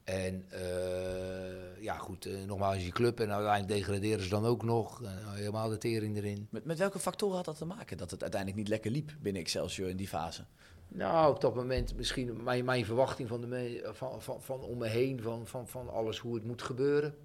En 0.07 0.45
eh, 0.49 1.83
ja, 1.83 1.97
goed, 1.97 2.27
eh, 2.27 2.45
nogmaals 2.47 2.85
je 2.85 2.91
club. 2.91 3.21
En 3.21 3.33
uiteindelijk 3.33 3.79
degraderen 3.79 4.23
ze 4.23 4.29
dan 4.29 4.45
ook 4.45 4.63
nog. 4.63 5.03
Eh, 5.03 5.11
helemaal 5.33 5.69
de 5.69 5.79
tering 5.79 6.17
erin. 6.17 6.49
Met, 6.51 6.65
met 6.65 6.79
welke 6.79 6.99
factoren 6.99 7.37
had 7.37 7.45
dat 7.45 7.59
te 7.59 7.65
maken 7.65 7.97
dat 7.97 8.11
het 8.11 8.23
uiteindelijk 8.23 8.61
niet 8.61 8.71
lekker 8.71 8.91
liep 8.91 9.17
binnen 9.21 9.43
Excelsior 9.43 9.89
in 9.89 9.97
die 9.97 10.09
fase? 10.09 10.45
Nou, 10.89 11.35
op 11.35 11.41
dat 11.41 11.55
moment 11.55 11.97
misschien 11.97 12.43
mijn, 12.43 12.65
mijn 12.65 12.85
verwachting 12.85 13.29
van, 13.29 13.41
de 13.41 13.47
me- 13.47 13.91
van, 13.93 14.23
van, 14.23 14.43
van 14.43 14.61
om 14.61 14.79
me 14.79 14.89
heen, 14.89 15.23
van, 15.23 15.47
van, 15.47 15.69
van 15.69 15.89
alles 15.89 16.19
hoe 16.19 16.35
het 16.35 16.45
moet 16.45 16.63
gebeuren. 16.63 17.17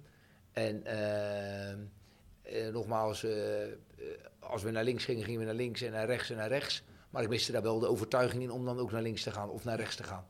En 0.52 0.84
ehm, 0.84 1.78
eh, 2.42 2.72
nogmaals, 2.72 3.24
eh, 3.24 3.62
eh, 3.62 3.72
als 4.38 4.62
we 4.62 4.70
naar 4.70 4.84
links 4.84 5.04
gingen, 5.04 5.24
gingen 5.24 5.40
we 5.40 5.46
naar 5.46 5.54
links 5.54 5.82
en 5.82 5.92
naar 5.92 6.06
rechts 6.06 6.30
en 6.30 6.36
naar 6.36 6.48
rechts. 6.48 6.82
Maar 7.10 7.22
ik 7.22 7.28
miste 7.28 7.52
daar 7.52 7.62
wel 7.62 7.78
de 7.78 7.88
overtuiging 7.88 8.42
in 8.42 8.50
om 8.50 8.64
dan 8.64 8.78
ook 8.78 8.90
naar 8.92 9.02
links 9.02 9.22
te 9.22 9.30
gaan 9.30 9.50
of 9.50 9.64
naar 9.64 9.76
rechts 9.76 9.96
te 9.96 10.02
gaan. 10.02 10.26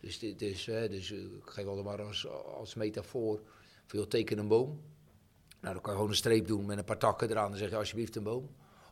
Dus, 0.00 0.18
dus, 0.18 0.68
eh, 0.68 0.90
dus 0.90 1.12
eh, 1.12 1.18
ik 1.18 1.50
geef 1.50 1.66
altijd 1.66 1.84
maar 1.84 2.02
als, 2.02 2.28
als 2.28 2.74
metafoor, 2.74 3.40
veel 3.86 4.08
teken 4.08 4.38
een 4.38 4.48
boom. 4.48 4.80
Nou, 5.60 5.74
dan 5.74 5.82
kan 5.82 5.92
je 5.92 5.96
gewoon 5.98 6.10
een 6.10 6.16
streep 6.16 6.46
doen 6.46 6.66
met 6.66 6.78
een 6.78 6.84
paar 6.84 6.98
takken 6.98 7.30
eraan. 7.30 7.48
Dan 7.50 7.58
zeg 7.58 7.70
je 7.70 7.76
alsjeblieft 7.76 8.16
een 8.16 8.22
boom. 8.22 8.50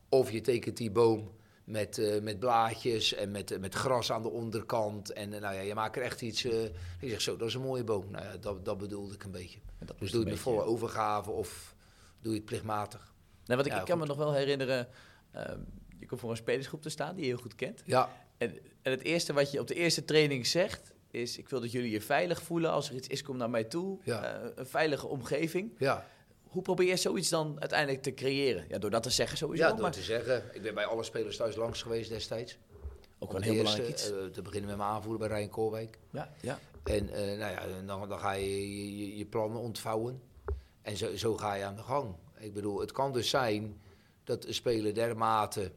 Of 0.08 0.30
je 0.30 0.40
tekent 0.40 0.76
die 0.76 0.90
boom 0.90 1.30
met, 1.70 1.98
eh, 1.98 2.20
met 2.20 2.38
blaadjes 2.38 3.14
en 3.14 3.30
met, 3.30 3.50
eh, 3.50 3.58
met 3.58 3.74
gras 3.74 4.12
aan 4.12 4.22
de 4.22 4.28
onderkant. 4.30 5.12
En 5.12 5.32
eh, 5.32 5.40
nou 5.40 5.54
ja, 5.54 5.60
je 5.60 5.74
maakt 5.74 5.96
er 5.96 6.02
echt 6.02 6.22
iets. 6.22 6.42
je 6.42 6.72
zegt 7.00 7.22
zo, 7.22 7.36
dat 7.36 7.48
is 7.48 7.54
een 7.54 7.60
mooie 7.60 7.84
boom. 7.84 8.10
Nou 8.10 8.24
ja, 8.24 8.36
dat, 8.36 8.64
dat 8.64 8.78
bedoelde 8.78 9.14
ik 9.14 9.24
een 9.24 9.30
beetje. 9.30 9.58
Dat 9.78 9.98
Dus 9.98 10.10
doe 10.10 10.20
je 10.20 10.26
het 10.26 10.34
met 10.34 10.42
volle 10.42 10.62
overgave 10.62 11.30
of 11.30 11.74
doe 12.20 12.32
je 12.32 12.38
het 12.38 12.46
plichtmatig. 12.46 13.12
Nee, 13.44 13.56
want 13.56 13.68
ik, 13.68 13.74
Ja, 13.74 13.80
ik 13.80 13.86
kan 13.86 13.98
me 13.98 14.06
nog 14.06 14.16
wel 14.16 14.32
herinneren, 14.32 14.88
ehm, 15.30 15.60
je 15.98 16.06
komt 16.06 16.20
voor 16.20 16.30
een 16.30 16.36
spelersgroep 16.36 16.82
te 16.82 16.88
staan 16.88 17.14
die 17.14 17.24
je 17.24 17.30
heel 17.30 17.40
goed 17.40 17.54
kent. 17.54 17.82
Ja, 17.84 18.10
En, 18.38 18.58
en 18.82 18.90
het 18.90 19.02
eerste 19.02 19.32
wat 19.32 19.50
je 19.50 19.60
op 19.60 19.66
de 19.66 19.74
eerste 19.74 20.04
training 20.04 20.46
zegt, 20.46 20.92
is 21.10 21.38
ik 21.38 21.48
wil 21.48 21.60
dat 21.60 21.72
jullie 21.72 21.90
je 21.90 22.00
veilig 22.00 22.42
voelen. 22.42 22.70
Als 22.70 22.88
er 22.88 22.94
iets 22.94 23.08
is, 23.08 23.22
kom 23.22 23.36
naar 23.36 23.50
mij 23.50 23.64
toe. 23.64 23.98
Ja. 24.04 24.40
Een 24.54 24.66
veilige 24.66 25.06
omgeving. 25.06 25.74
ja. 25.78 26.06
Hoe 26.50 26.62
probeer 26.62 26.86
je 26.88 26.96
zoiets 26.96 27.28
dan 27.28 27.56
uiteindelijk 27.60 28.02
te 28.02 28.14
creëren? 28.14 28.64
Ja, 28.68 28.78
door 28.78 28.90
dat 28.90 29.02
te 29.02 29.10
zeggen 29.10 29.36
sowieso, 29.38 29.64
ja 29.64 29.70
door 29.72 29.80
maar 29.80 29.90
te 29.92 30.02
zeggen. 30.02 30.44
Ik 30.52 30.62
ben 30.62 30.74
bij 30.74 30.84
alle 30.84 31.02
spelers 31.02 31.36
thuis 31.36 31.56
langs 31.56 31.82
geweest 31.82 32.08
destijds. 32.10 32.58
ook 33.18 33.32
wel 33.32 33.40
heel 33.40 33.54
belangrijk 33.54 33.88
iets. 33.88 34.10
eh, 34.10 34.24
te 34.24 34.42
beginnen 34.42 34.68
met 34.68 34.78
mijn 34.78 34.90
aanvoerder 34.90 35.28
bij 35.28 35.36
Rijn 35.36 35.48
Koolwijk. 35.50 35.98
ja, 36.10 36.32
ja. 36.40 36.58
En 36.84 37.08
eh, 37.08 37.38
nou 37.38 37.52
ja, 37.52 37.82
dan, 37.86 38.08
dan 38.08 38.18
ga 38.18 38.32
je 38.32 38.50
je, 38.70 38.96
je- 38.98 39.16
je 39.16 39.24
plannen 39.26 39.60
ontvouwen. 39.60 40.22
En 40.82 40.96
zo, 40.96 41.16
zo 41.16 41.36
ga 41.36 41.54
je 41.54 41.64
aan 41.64 41.76
de 41.76 41.82
gang. 41.82 42.14
Ik 42.38 42.52
bedoel, 42.54 42.80
het 42.80 42.92
kan 42.92 43.12
dus 43.12 43.28
zijn 43.30 43.80
dat 44.24 44.44
een 44.46 44.54
speler 44.54 44.94
dermate 44.94 45.72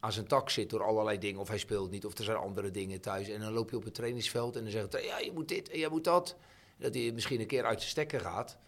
aan 0.00 0.12
zijn 0.12 0.26
tak 0.26 0.50
zit 0.50 0.70
door 0.70 0.82
allerlei 0.84 1.18
dingen. 1.18 1.40
Of 1.40 1.48
hij 1.48 1.58
speelt 1.58 1.90
niet, 1.90 2.04
of 2.06 2.18
er 2.18 2.24
zijn 2.24 2.36
andere 2.36 2.70
dingen 2.70 3.00
thuis. 3.00 3.28
En 3.28 3.40
dan 3.40 3.52
loop 3.52 3.70
je 3.70 3.76
op 3.76 3.84
het 3.84 3.94
trainingsveld 3.94 4.56
en 4.56 4.62
dan 4.62 4.70
zegt 4.70 4.92
hij, 4.92 5.04
ja, 5.04 5.18
je 5.18 5.32
moet 5.32 5.48
dit 5.48 5.68
en 5.70 5.78
jij 5.78 5.88
moet 5.88 6.04
dat. 6.04 6.36
Dat 6.78 6.94
hij 6.94 7.10
misschien 7.12 7.40
een 7.40 7.46
keer 7.46 7.64
uit 7.64 7.78
zijn 7.78 7.90
stekker 7.90 8.20
gaat. 8.20 8.58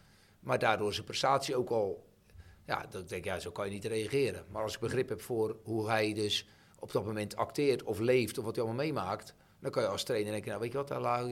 Maar 0.43 0.59
daardoor 0.59 0.93
zijn 0.93 1.07
prestatie 1.07 1.57
ook 1.57 1.71
al 1.71 2.11
Ja, 2.67 2.87
denk 2.91 3.11
ik, 3.11 3.25
ja, 3.25 3.39
zo 3.39 3.51
kan 3.51 3.65
je 3.67 3.73
niet 3.73 3.85
reageren. 3.85 4.45
Maar 4.51 4.63
als 4.63 4.75
ik 4.75 4.81
begrip 4.81 5.09
heb 5.09 5.21
voor 5.21 5.57
hoe 5.63 5.89
hij 5.89 6.13
dus 6.15 6.47
op 6.79 6.93
dat 6.93 7.05
moment 7.05 7.37
acteert 7.37 7.83
of 7.83 7.99
leeft 7.99 8.39
of 8.39 8.45
wat 8.45 8.57
hij 8.57 8.65
allemaal 8.65 8.85
meemaakt, 8.85 9.35
dan 9.61 9.71
kan 9.71 9.83
je 9.83 9.89
als 9.89 10.05
trainer 10.05 10.33
denken, 10.33 10.49
nou 10.49 10.61
weet 10.61 10.73
je 10.73 10.79
wat, 10.79 10.89
dan 10.89 11.05
hou 11.05 11.29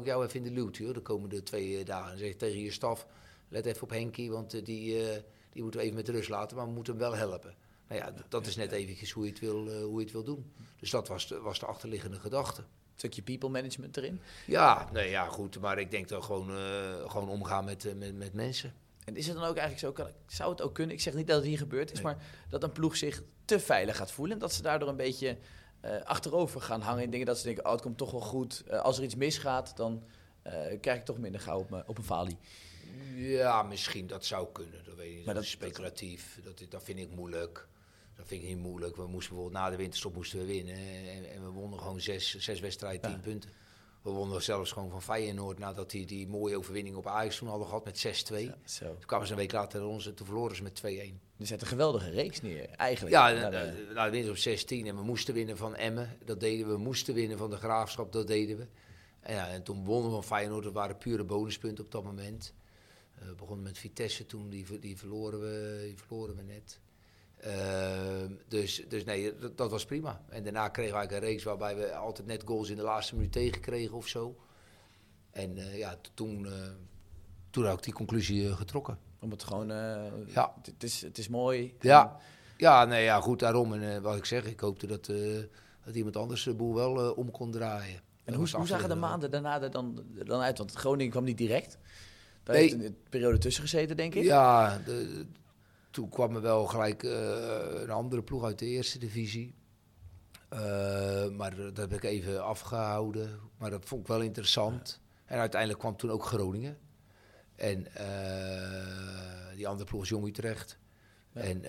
ik 0.00 0.04
jou, 0.04 0.24
even 0.24 0.44
in 0.44 0.54
de 0.54 0.60
loot 0.60 0.76
joh, 0.76 0.94
de 0.94 1.00
komende 1.00 1.42
twee 1.42 1.78
eh, 1.78 1.84
dagen. 1.84 2.12
En 2.12 2.18
zeg 2.18 2.28
je 2.28 2.36
tegen 2.36 2.60
je 2.60 2.70
staf, 2.70 3.06
let 3.48 3.66
even 3.66 3.82
op 3.82 3.90
Henkie, 3.90 4.30
want 4.30 4.54
eh, 4.54 4.64
die, 4.64 5.08
eh, 5.08 5.22
die 5.50 5.62
moeten 5.62 5.80
we 5.80 5.86
even 5.86 5.98
met 5.98 6.08
rust 6.08 6.28
laten, 6.28 6.56
maar 6.56 6.66
we 6.66 6.72
moeten 6.72 6.92
hem 6.92 7.02
wel 7.02 7.16
helpen. 7.16 7.54
Nou 7.88 8.00
ja, 8.00 8.14
dat 8.28 8.46
is 8.46 8.56
net 8.56 8.72
eventjes 8.72 9.10
hoe 9.10 9.24
je 9.24 9.30
het 9.30 9.40
wil, 9.40 9.82
hoe 9.82 9.98
je 9.98 10.04
het 10.04 10.12
wil 10.12 10.24
doen. 10.24 10.52
Dus 10.78 10.90
dat 10.90 11.08
was 11.08 11.28
de, 11.28 11.40
was 11.40 11.58
de 11.58 11.66
achterliggende 11.66 12.20
gedachte. 12.20 12.64
Stukje 12.96 13.22
people 13.22 13.48
management 13.48 13.96
erin. 13.96 14.20
Ja, 14.46 14.88
nee, 14.92 15.10
ja, 15.10 15.24
goed, 15.26 15.60
maar 15.60 15.78
ik 15.78 15.90
denk 15.90 16.08
dan 16.08 16.22
gewoon, 16.24 16.50
eh, 16.50 17.10
gewoon 17.10 17.28
omgaan 17.28 17.64
met, 17.64 17.84
eh, 17.84 17.94
met, 17.94 18.14
met 18.16 18.32
mensen. 18.32 18.74
En 19.04 19.16
is 19.16 19.26
het 19.26 19.34
dan 19.36 19.44
ook 19.44 19.56
eigenlijk 19.56 19.78
zo, 19.78 19.92
kan, 20.04 20.12
zou 20.26 20.50
het 20.50 20.62
ook 20.62 20.74
kunnen, 20.74 20.94
ik 20.94 21.00
zeg 21.02 21.14
niet 21.14 21.26
dat 21.26 21.36
het 21.36 21.46
hier 21.46 21.58
gebeurd 21.58 21.90
is, 21.92 22.00
Nee. 22.00 22.04
maar 22.04 22.24
dat 22.48 22.62
een 22.62 22.72
ploeg 22.72 22.96
zich 22.96 23.22
te 23.44 23.60
veilig 23.60 23.96
gaat 23.96 24.12
voelen 24.12 24.34
en 24.34 24.40
dat 24.40 24.52
ze 24.52 24.62
daardoor 24.62 24.88
een 24.88 24.96
beetje 24.96 25.38
eh, 25.80 26.02
achterover 26.02 26.60
gaan 26.60 26.80
hangen 26.80 27.02
in 27.02 27.10
dingen 27.10 27.26
dat 27.26 27.38
ze 27.38 27.44
denken, 27.44 27.64
oh 27.64 27.72
het 27.72 27.80
komt 27.80 27.98
toch 27.98 28.10
wel 28.10 28.20
goed, 28.20 28.70
als 28.70 28.98
er 28.98 29.04
iets 29.04 29.14
misgaat, 29.14 29.76
dan 29.76 30.02
krijg 30.80 30.98
ik 30.98 31.04
toch 31.04 31.18
minder 31.18 31.40
gauw 31.40 31.58
op, 31.58 31.70
me- 31.70 31.82
op 31.86 31.98
een 31.98 32.04
falie. 32.04 32.38
Ja, 33.14 33.62
misschien, 33.62 34.06
dat 34.06 34.24
zou 34.24 34.48
kunnen. 34.52 34.84
Dat 34.84 34.94
weet 34.94 35.10
ik 35.10 35.16
niet. 35.16 35.24
Maar 35.24 35.34
dat, 35.34 35.42
dat- 35.42 35.52
is 35.52 35.58
speculatief. 35.58 36.38
Dat, 36.44 36.62
dat 36.68 36.82
vind 36.82 36.98
ik 36.98 37.10
moeilijk. 37.14 37.66
Dat 38.22 38.30
vind 38.30 38.42
ik 38.42 38.48
niet 38.48 38.58
moeilijk. 38.58 38.96
We 38.96 39.06
moesten 39.06 39.34
bijvoorbeeld 39.34 39.62
na 39.64 39.70
de 39.70 39.76
winterstop 39.76 40.14
moesten 40.14 40.38
we 40.38 40.44
winnen. 40.44 40.74
En, 40.74 41.30
en 41.34 41.42
we 41.44 41.48
wonnen 41.50 41.78
gewoon 41.78 42.00
zes, 42.00 42.38
zes 42.38 42.60
wedstrijden, 42.60 43.00
tien 43.00 43.10
Ja. 43.10 43.18
punten. 43.18 43.50
We 44.02 44.10
wonnen 44.10 44.42
zelfs 44.42 44.72
gewoon 44.72 44.90
van 44.90 45.02
Feyenoord 45.02 45.58
nadat 45.58 45.90
die 45.90 46.06
die 46.06 46.28
mooie 46.28 46.56
overwinning 46.56 46.96
op 46.96 47.06
Ajax 47.06 47.36
toen 47.36 47.48
hadden 47.48 47.66
gehad 47.66 47.84
met 47.84 47.98
6-2. 48.32 48.36
Ja, 48.44 48.58
zo. 48.64 48.84
Toen 48.84 49.06
kwamen 49.06 49.26
ze 49.26 49.32
een 49.32 49.38
week 49.38 49.52
later 49.52 49.84
ons 49.84 50.06
en 50.06 50.14
toen 50.14 50.26
verloren 50.26 50.56
ze 50.56 50.62
met 50.62 50.82
2-1. 50.86 51.20
Er 51.38 51.46
zet 51.46 51.60
een 51.60 51.66
geweldige 51.66 52.10
reeks 52.10 52.40
neer, 52.40 52.68
eigenlijk. 52.68 53.14
Ja, 53.14 53.30
Na 53.32 53.50
de- 53.50 53.90
na 53.94 54.04
de 54.04 54.10
winst 54.10 54.30
op 54.30 54.36
16 54.36 54.86
en 54.86 54.96
we 54.96 55.02
moesten 55.02 55.34
winnen 55.34 55.56
van 55.56 55.76
Emmen. 55.76 56.16
Dat 56.24 56.40
deden 56.40 56.66
we. 56.66 56.72
We 56.72 56.78
moesten 56.78 57.14
winnen 57.14 57.38
van 57.38 57.50
de 57.50 57.56
Graafschap. 57.56 58.12
Dat 58.12 58.26
deden 58.26 58.56
we. 58.56 58.66
En, 59.20 59.34
ja, 59.34 59.48
en 59.48 59.62
toen 59.62 59.84
wonnen 59.84 60.06
we 60.08 60.14
van 60.14 60.24
Feyenoord. 60.24 60.64
Dat 60.64 60.72
waren 60.72 60.98
pure 60.98 61.24
bonuspunten 61.24 61.84
op 61.84 61.90
dat 61.90 62.04
moment. 62.04 62.54
Eh, 63.18 63.26
we 63.28 63.34
begonnen 63.34 63.64
met 63.64 63.78
Vitesse 63.78 64.26
toen. 64.26 64.48
Die, 64.48 64.78
die, 64.80 64.96
verloren, 64.98 65.40
we, 65.40 65.82
die 65.86 65.98
verloren 65.98 66.36
we 66.36 66.42
net. 66.42 66.78
Ehm, 67.42 68.32
dus, 68.48 68.84
dus 68.88 69.04
nee, 69.04 69.38
dat, 69.38 69.56
dat 69.56 69.70
was 69.70 69.84
prima. 69.84 70.20
En 70.28 70.42
daarna 70.42 70.68
kregen 70.68 70.92
we 70.92 70.98
eigenlijk 70.98 71.24
een 71.24 71.30
reeks 71.30 71.44
waarbij 71.44 71.76
we 71.76 71.94
altijd 71.94 72.26
net 72.26 72.42
goals 72.46 72.68
in 72.70 72.76
de 72.76 72.82
laatste 72.82 73.14
minuut 73.14 73.32
tegenkregen 73.32 73.96
of 73.96 74.06
zo. 74.06 74.36
En 75.30 75.58
eh, 75.58 75.78
ja, 75.78 75.96
toen, 76.14 76.46
eh, 76.46 76.52
toen 77.50 77.64
had 77.64 77.76
ik 77.78 77.82
die 77.84 77.92
conclusie 77.92 78.48
eh, 78.48 78.56
getrokken. 78.56 78.98
Om 79.20 79.30
het 79.30 79.42
gewoon, 79.44 79.68
Ja. 80.26 80.54
het, 80.62 80.82
is, 80.82 81.00
het 81.00 81.18
is 81.18 81.28
mooi. 81.28 81.74
Ja, 81.80 82.16
ja, 82.56 82.84
nee, 82.84 83.04
ja 83.04 83.20
goed, 83.20 83.38
daarom. 83.38 83.72
En 83.72 84.02
wat 84.02 84.16
ik 84.16 84.24
zeg, 84.24 84.44
ik 84.44 84.60
hoopte 84.60 84.86
dat, 84.86 85.06
dat 85.84 85.94
iemand 85.94 86.16
anders 86.16 86.42
de 86.42 86.54
boel 86.54 86.74
wel 86.74 87.12
om 87.12 87.30
kon 87.30 87.50
draaien. 87.50 88.00
En 88.24 88.34
hoe, 88.34 88.48
hoe 88.50 88.66
zagen 88.66 88.88
de 88.88 88.94
maanden 88.94 89.30
daarna 89.30 89.62
er 89.62 89.70
dan, 89.70 90.04
dan 90.24 90.40
uit? 90.40 90.58
Want 90.58 90.72
Groningen 90.72 91.10
kwam 91.10 91.24
niet 91.24 91.38
direct. 91.38 91.78
Daar 92.42 92.56
Nee. 92.56 92.64
heeft 92.70 92.84
een 92.84 92.96
periode 93.08 93.38
tussen 93.38 93.62
gezeten, 93.62 93.96
denk 93.96 94.14
ik. 94.14 94.22
Ja, 94.24 94.78
de, 94.78 95.26
toen 95.92 96.08
kwam 96.08 96.34
er 96.34 96.40
wel 96.40 96.66
gelijk 96.66 97.02
eh, 97.02 97.80
een 97.82 97.90
andere 97.90 98.22
ploeg 98.22 98.44
uit 98.44 98.58
de 98.58 98.66
eerste 98.66 98.98
divisie. 98.98 99.54
Eh, 100.48 101.28
maar 101.28 101.56
dat 101.56 101.76
heb 101.76 101.92
ik 101.92 102.02
even 102.02 102.44
afgehouden. 102.44 103.40
Maar 103.58 103.70
dat 103.70 103.84
vond 103.84 104.00
ik 104.00 104.06
wel 104.06 104.20
interessant. 104.20 105.00
En 105.24 105.38
uiteindelijk 105.38 105.80
kwam 105.80 105.96
toen 105.96 106.10
ook 106.10 106.24
Groningen. 106.24 106.78
En 107.54 107.94
eh, 107.94 109.56
die 109.56 109.68
andere 109.68 109.88
ploeg 109.88 110.00
was 110.00 110.08
Jong 110.08 110.26
Utrecht. 110.26 110.78
Ja. 111.32 111.40
En 111.40 111.60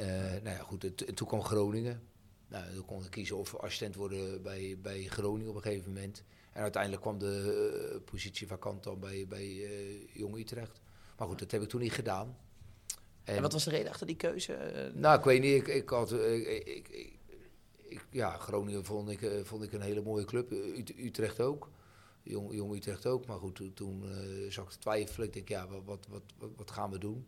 nou 0.43 0.55
ja, 0.55 0.63
goed, 0.63 1.05
en 1.05 1.15
toen 1.15 1.27
kwam 1.27 1.43
Groningen. 1.43 2.01
Nou, 2.47 2.73
dan 2.73 2.85
kon 2.85 3.03
ik 3.03 3.11
kiezen 3.11 3.37
of 3.37 3.55
assistent 3.55 3.95
worden 3.95 4.41
bij, 4.41 4.77
bij 4.81 5.03
Groningen 5.03 5.49
op 5.49 5.55
een 5.55 5.61
gegeven 5.61 5.93
moment. 5.93 6.23
En 6.53 6.61
uiteindelijk 6.61 7.01
kwam 7.01 7.17
de 7.19 8.01
positie 8.05 8.47
vakant 8.47 8.83
dan 8.83 8.99
bij, 8.99 9.25
bij 9.27 9.67
Jong 10.13 10.37
Utrecht. 10.37 10.81
Maar 11.17 11.27
goed, 11.27 11.39
dat 11.39 11.51
heb 11.51 11.61
ik 11.61 11.69
toen 11.69 11.81
niet 11.81 11.93
gedaan. 11.93 12.37
En 13.23 13.41
wat 13.41 13.53
was 13.53 13.63
de 13.63 13.69
reden 13.69 13.91
achter 13.91 14.07
die 14.07 14.15
keuze? 14.15 14.53
Eh, 14.53 14.93
Nou, 14.93 15.17
ik 15.17 15.23
weet 15.23 15.41
niet. 15.41 15.53
Ik, 15.55 15.67
ik 15.67 15.89
had, 15.89 16.11
eh, 16.11 16.35
ik, 16.77 16.89
ik, 16.89 18.05
ja, 18.09 18.37
Groningen 18.37 18.85
vond 18.85 19.09
ik, 19.09 19.21
eh, 19.21 19.43
vond 19.43 19.63
ik 19.63 19.73
een 19.73 19.81
hele 19.81 20.01
mooie 20.01 20.25
club. 20.25 20.51
Ut- 20.51 20.97
Utrecht 20.97 21.39
ook. 21.39 21.69
Jong, 22.23 22.53
Jong 22.53 22.75
Utrecht 22.75 23.05
ook. 23.05 23.25
Maar 23.25 23.37
goed, 23.37 23.55
toen, 23.55 23.73
toen 23.73 24.03
zag 24.49 24.65
ik 24.65 24.71
te 24.71 24.77
twijfelen. 24.77 25.27
Ik 25.27 25.33
denk, 25.33 25.47
ja, 25.49 25.67
wat, 25.67 25.83
wat, 25.85 26.21
wat, 26.37 26.49
wat, 26.55 26.71
gaan 26.71 26.91
we 26.91 26.97
doen? 26.97 27.27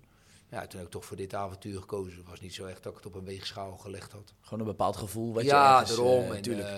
Ja, 0.50 0.68
toen 0.68 0.78
heb 0.78 0.88
ik 0.88 0.94
toch 0.94 1.06
voor 1.06 1.18
dit 1.18 1.34
avontuur 1.34 1.80
gekozen. 1.80 2.18
Het 2.18 2.30
was 2.30 2.40
niet 2.42 2.54
zo 2.54 2.66
echt 2.66 2.84
dat 2.84 2.92
ik 2.92 2.98
het 2.98 3.08
op 3.08 3.16
een 3.16 3.26
weegschaal 3.26 3.78
gelegd 3.78 4.12
had. 4.12 4.34
Gewoon 4.42 4.60
een 4.60 4.66
bepaald 4.66 4.98
gevoel 4.98 5.34
wat 5.34 5.44
je 5.44 5.50
ja, 5.50 5.74
ergens, 5.80 5.96
daarom. 5.98 6.32
en, 6.32 6.42
tuurlijk. 6.42 6.68
eh, 6.68 6.76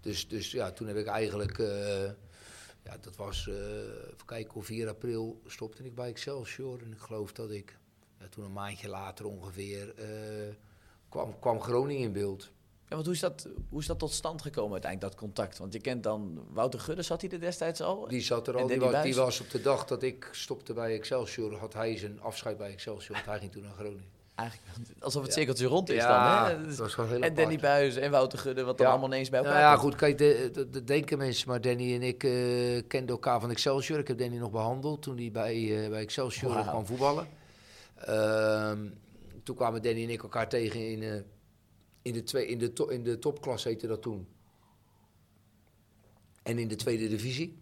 dus, 0.00 0.28
dus 0.28 0.50
ja, 0.50 0.70
toen 0.72 0.86
heb 0.86 0.96
ik 0.96 1.06
eigenlijk... 1.06 1.56
ja, 2.84 2.96
dat 3.00 3.16
was... 3.16 3.46
even 3.48 4.26
kijken, 4.26 4.54
op 4.54 4.64
4 4.64 4.88
april 4.88 5.40
stopte 5.46 5.84
ik 5.84 5.94
bij 5.94 6.08
Excelsior. 6.08 6.82
En 6.82 6.92
ik 6.92 6.98
geloof 6.98 7.32
dat 7.32 7.50
ik... 7.50 7.78
Ja, 8.20 8.26
toen 8.30 8.44
een 8.44 8.52
maandje 8.52 8.88
later 8.88 9.26
ongeveer... 9.26 9.94
eh, 9.96 10.54
kwam, 11.08 11.38
kwam 11.38 11.60
Groningen 11.60 12.02
in 12.02 12.12
beeld. 12.12 12.50
Ja, 12.88 12.96
want 12.96 13.04
hoe 13.04 13.14
is, 13.14 13.20
dat, 13.20 13.48
hoe 13.68 13.80
is 13.80 13.86
dat 13.86 13.98
tot 13.98 14.12
stand 14.12 14.42
gekomen 14.42 14.72
uiteindelijk, 14.72 15.12
dat 15.12 15.20
contact? 15.20 15.58
Want 15.58 15.72
je 15.72 15.80
kent 15.80 16.02
dan 16.02 16.44
Wouter 16.52 16.80
Gudde, 16.80 17.02
zat 17.02 17.20
hij 17.20 17.30
er 17.30 17.40
destijds 17.40 17.80
al? 17.80 18.08
Die 18.08 18.20
zat 18.20 18.48
er 18.48 18.56
al. 18.56 18.66
Die 18.66 18.80
was, 18.80 18.90
die 18.90 19.00
Buijs? 19.00 19.16
was 19.16 19.40
op 19.40 19.50
de 19.50 19.60
dag 19.60 19.84
dat 19.84 20.02
ik 20.02 20.28
stopte 20.32 20.72
bij 20.72 20.94
Excelsior... 20.94 21.56
had 21.56 21.72
hij 21.72 21.96
zijn 21.96 22.20
afscheid 22.20 22.56
bij 22.58 22.70
Excelsior. 22.72 23.14
Want 23.14 23.26
hij 23.26 23.38
ging 23.38 23.52
toen 23.52 23.62
naar 23.62 23.72
Groningen. 23.72 24.08
Eigenlijk 24.34 24.70
alsof 24.98 25.22
het 25.22 25.30
Ja. 25.30 25.36
cirkeltje 25.36 25.66
rond 25.66 25.90
is 25.90 25.96
ja, 25.96 26.48
dan, 26.48 26.58
hè? 26.60 26.66
dat 26.66 26.94
was 26.94 27.10
En 27.20 27.34
Danny. 27.34 27.58
Buijs 27.58 27.96
en 27.96 28.10
Wouter 28.10 28.38
Gudde, 28.38 28.64
wat 28.64 28.78
dan 28.78 28.86
allemaal 28.86 29.08
ineens 29.08 29.28
bij 29.28 29.38
elkaar 29.38 29.54
Nou 29.54 29.64
ja, 29.64 29.76
goed, 29.76 29.94
kijk, 29.94 30.18
de, 30.18 30.50
de, 30.52 30.70
de 30.70 30.84
denken 30.84 31.18
mensen, 31.18 31.48
maar 31.48 31.60
Danny 31.60 31.94
en 31.94 32.02
ik 32.02 32.24
eh, 32.24 32.30
kenden 32.88 33.08
elkaar 33.14 33.40
van 33.40 33.50
Excelsior. 33.50 33.98
Ik 33.98 34.08
heb 34.08 34.18
Danny 34.18 34.36
nog 34.36 34.50
behandeld 34.50 35.02
toen 35.02 35.16
hij 35.16 35.30
bij, 35.30 35.82
eh, 35.84 35.88
bij 35.90 36.00
Excelsior 36.00 36.62
kwam 36.62 36.86
voetballen. 36.86 37.26
Ehm, 38.00 38.88
toen 39.42 39.56
kwamen 39.56 39.82
Danny 39.82 40.02
en 40.02 40.10
ik 40.10 40.22
elkaar 40.22 40.48
tegen 40.48 40.88
in, 40.90 41.02
eh, 41.02 41.14
in, 42.02 42.12
de, 42.12 42.22
twee, 42.22 42.46
in, 42.46 42.58
de, 42.58 42.72
to, 42.72 42.86
in 42.86 43.02
de 43.04 43.18
topklas, 43.18 43.64
heette 43.64 43.86
dat 43.86 44.02
toen. 44.02 44.28
En 46.42 46.58
in 46.58 46.68
de 46.68 46.76
tweede 46.76 47.08
divisie. 47.08 47.58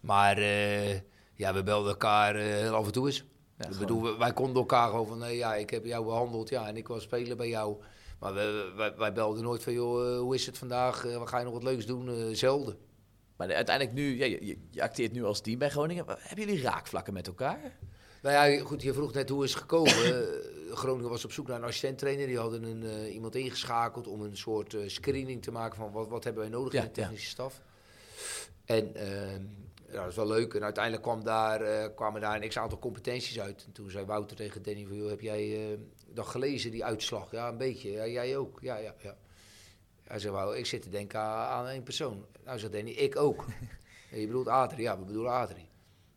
Maar 0.00 0.38
eh, 0.38 0.94
ja, 1.34 1.54
we 1.54 1.62
belden 1.62 1.90
elkaar 1.90 2.34
eh, 2.36 2.42
heel 2.42 2.74
af 2.74 2.86
en 2.86 2.92
toe 2.92 3.06
eens. 3.06 3.24
Ja, 3.58 3.68
ik 3.68 3.78
bedoel, 3.78 4.18
wij 4.18 4.32
konden 4.32 4.56
elkaar 4.56 4.88
gewoon 4.90 5.06
van, 5.06 5.18
nee, 5.18 5.36
ja, 5.36 5.54
ik 5.54 5.70
heb 5.70 5.84
jou 5.84 6.04
behandeld, 6.04 6.48
ja, 6.48 6.66
en 6.68 6.76
ik 6.76 6.88
was 6.88 7.02
spelen 7.02 7.36
bij 7.36 7.48
jou. 7.48 7.76
Maar 8.20 8.34
we, 8.34 8.72
wij, 8.76 8.96
wij 8.96 9.12
belden 9.12 9.42
nooit 9.42 9.62
van, 9.62 9.72
joh, 9.72 10.18
hoe 10.18 10.34
is 10.34 10.46
het 10.46 10.58
vandaag? 10.58 11.02
Wat 11.02 11.28
ga 11.28 11.38
je 11.38 11.44
nog 11.44 11.52
wat 11.52 11.62
leuks 11.62 11.86
doen? 11.86 12.34
Zelden. 12.36 12.76
Maar 13.36 13.48
de- 13.48 13.54
uiteindelijk 13.54 13.96
nu, 13.96 14.18
ja, 14.18 14.24
je, 14.24 14.46
je- 14.70 14.82
acteert 14.82 15.12
nu 15.12 15.24
als 15.24 15.40
team 15.40 15.58
bij 15.58 15.70
Groningen. 15.70 16.04
Hebben 16.08 16.46
jullie 16.46 16.62
raakvlakken 16.62 17.12
met 17.12 17.26
elkaar? 17.26 17.78
Nou 18.28 18.50
ja, 18.50 18.64
goed, 18.64 18.82
je 18.82 18.92
vroeg 18.92 19.12
net 19.12 19.28
hoe 19.28 19.44
is 19.44 19.50
het 19.50 19.60
gekomen. 19.60 20.26
Groningen 20.82 21.10
was 21.10 21.24
op 21.24 21.32
zoek 21.32 21.46
naar 21.46 21.56
een 21.56 21.64
assistenttrainer. 21.64 22.26
Die 22.26 22.38
hadden 22.38 22.62
een, 22.62 22.82
eh, 22.82 23.14
iemand 23.14 23.34
ingeschakeld 23.34 24.06
om 24.06 24.20
een 24.20 24.36
soort 24.36 24.74
eh, 24.74 24.88
screening 24.88 25.42
te 25.42 25.50
maken 25.50 25.76
van 25.76 25.92
wat, 25.92 26.08
wat 26.08 26.24
hebben 26.24 26.42
wij 26.42 26.52
nodig 26.52 26.72
Ja, 26.72 26.80
in 26.80 26.86
de 26.86 26.92
technische 26.92 27.28
staf. 27.28 27.62
En 28.64 28.94
ehm, 28.94 29.42
ja, 29.90 30.00
dat 30.00 30.08
is 30.08 30.16
wel 30.16 30.26
leuk. 30.26 30.54
En 30.54 30.62
uiteindelijk 30.62 31.02
kwam 31.02 31.24
daar, 31.24 31.60
eh, 31.60 31.88
kwamen 31.94 32.20
daar 32.20 32.42
een 32.42 32.48
x-aantal 32.48 32.78
competenties 32.78 33.40
uit. 33.40 33.64
En 33.66 33.72
toen 33.72 33.90
zei 33.90 34.04
Wouter 34.04 34.36
tegen 34.36 34.62
Danny 34.62 34.86
van, 34.86 34.96
joh, 34.96 35.08
heb 35.08 35.20
jij 35.20 35.78
dat 36.06 36.26
gelezen, 36.26 36.70
die 36.70 36.84
uitslag? 36.84 37.30
Ja, 37.30 37.48
een 37.48 37.56
beetje. 37.56 37.90
Ja, 37.90 38.06
jij 38.06 38.36
ook. 38.36 38.58
Ja, 38.60 38.76
ja, 38.76 38.94
ja. 38.98 39.16
Hij 40.04 40.18
zei, 40.18 40.32
wauw, 40.32 40.52
ik 40.52 40.66
zit 40.66 40.82
te 40.82 40.90
denken 40.90 41.20
aan, 41.20 41.66
één 41.66 41.82
persoon. 41.82 42.26
Nou, 42.44 42.58
zei 42.58 42.72
Danny, 42.72 42.90
ik 42.90 43.16
ook. 43.16 43.44
En 44.10 44.20
je 44.20 44.26
bedoelt 44.26 44.48
Adrie? 44.48 44.82
Ja, 44.82 44.98
we 44.98 45.04
bedoelen 45.04 45.32
Adrie. 45.32 45.68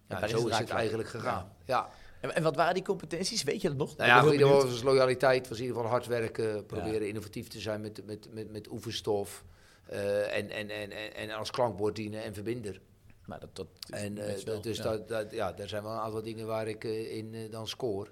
Ja, 0.07 0.23
is 0.23 0.31
zo 0.31 0.47
is 0.47 0.57
het 0.57 0.69
eigenlijk 0.69 1.09
gegaan. 1.09 1.53
ja. 1.65 1.89
En, 2.21 2.35
en 2.35 2.43
wat 2.43 2.55
waren 2.55 2.73
die 2.73 2.83
competenties? 2.83 3.43
Weet 3.43 3.61
je 3.61 3.67
dat 3.67 3.77
nog? 3.77 3.97
Nou 3.97 4.09
ja, 4.09 4.19
in 4.25 4.31
ieder 4.31 4.47
geval 4.47 4.65
was 4.69 4.83
loyaliteit, 4.83 5.47
was 5.47 5.57
in 5.57 5.63
ieder 5.63 5.77
geval 5.77 5.91
hard 5.91 6.07
werken, 6.07 6.65
proberen 6.65 7.07
innovatief 7.07 7.47
te 7.47 7.59
zijn 7.59 7.81
met, 7.81 8.05
met, 8.05 8.27
met, 8.33 8.51
met 8.51 8.71
oefenstof. 8.71 9.43
eh, 9.85 10.37
en, 10.37 10.49
en, 10.49 10.69
en, 10.69 10.91
en, 10.91 11.15
en 11.15 11.29
als 11.31 11.51
klankbord 11.51 11.95
dienen 11.95 12.23
en 12.23 12.33
verbinder. 12.33 12.81
Maar 13.25 13.39
dat, 13.39 13.55
dat 13.55 13.67
En, 13.89 14.17
eh, 14.17 14.43
wel, 14.43 14.61
dus 14.61 14.77
ja. 14.77 14.83
dat, 14.83 15.07
dat, 15.07 15.31
ja, 15.31 15.51
daar 15.51 15.67
zijn 15.67 15.83
wel 15.83 15.91
een 15.91 15.99
aantal 15.99 16.21
dingen 16.21 16.47
waar 16.47 16.67
ik 16.67 16.83
eh, 16.83 17.15
in 17.17 17.47
dan 17.49 17.67
scoor. 17.67 18.11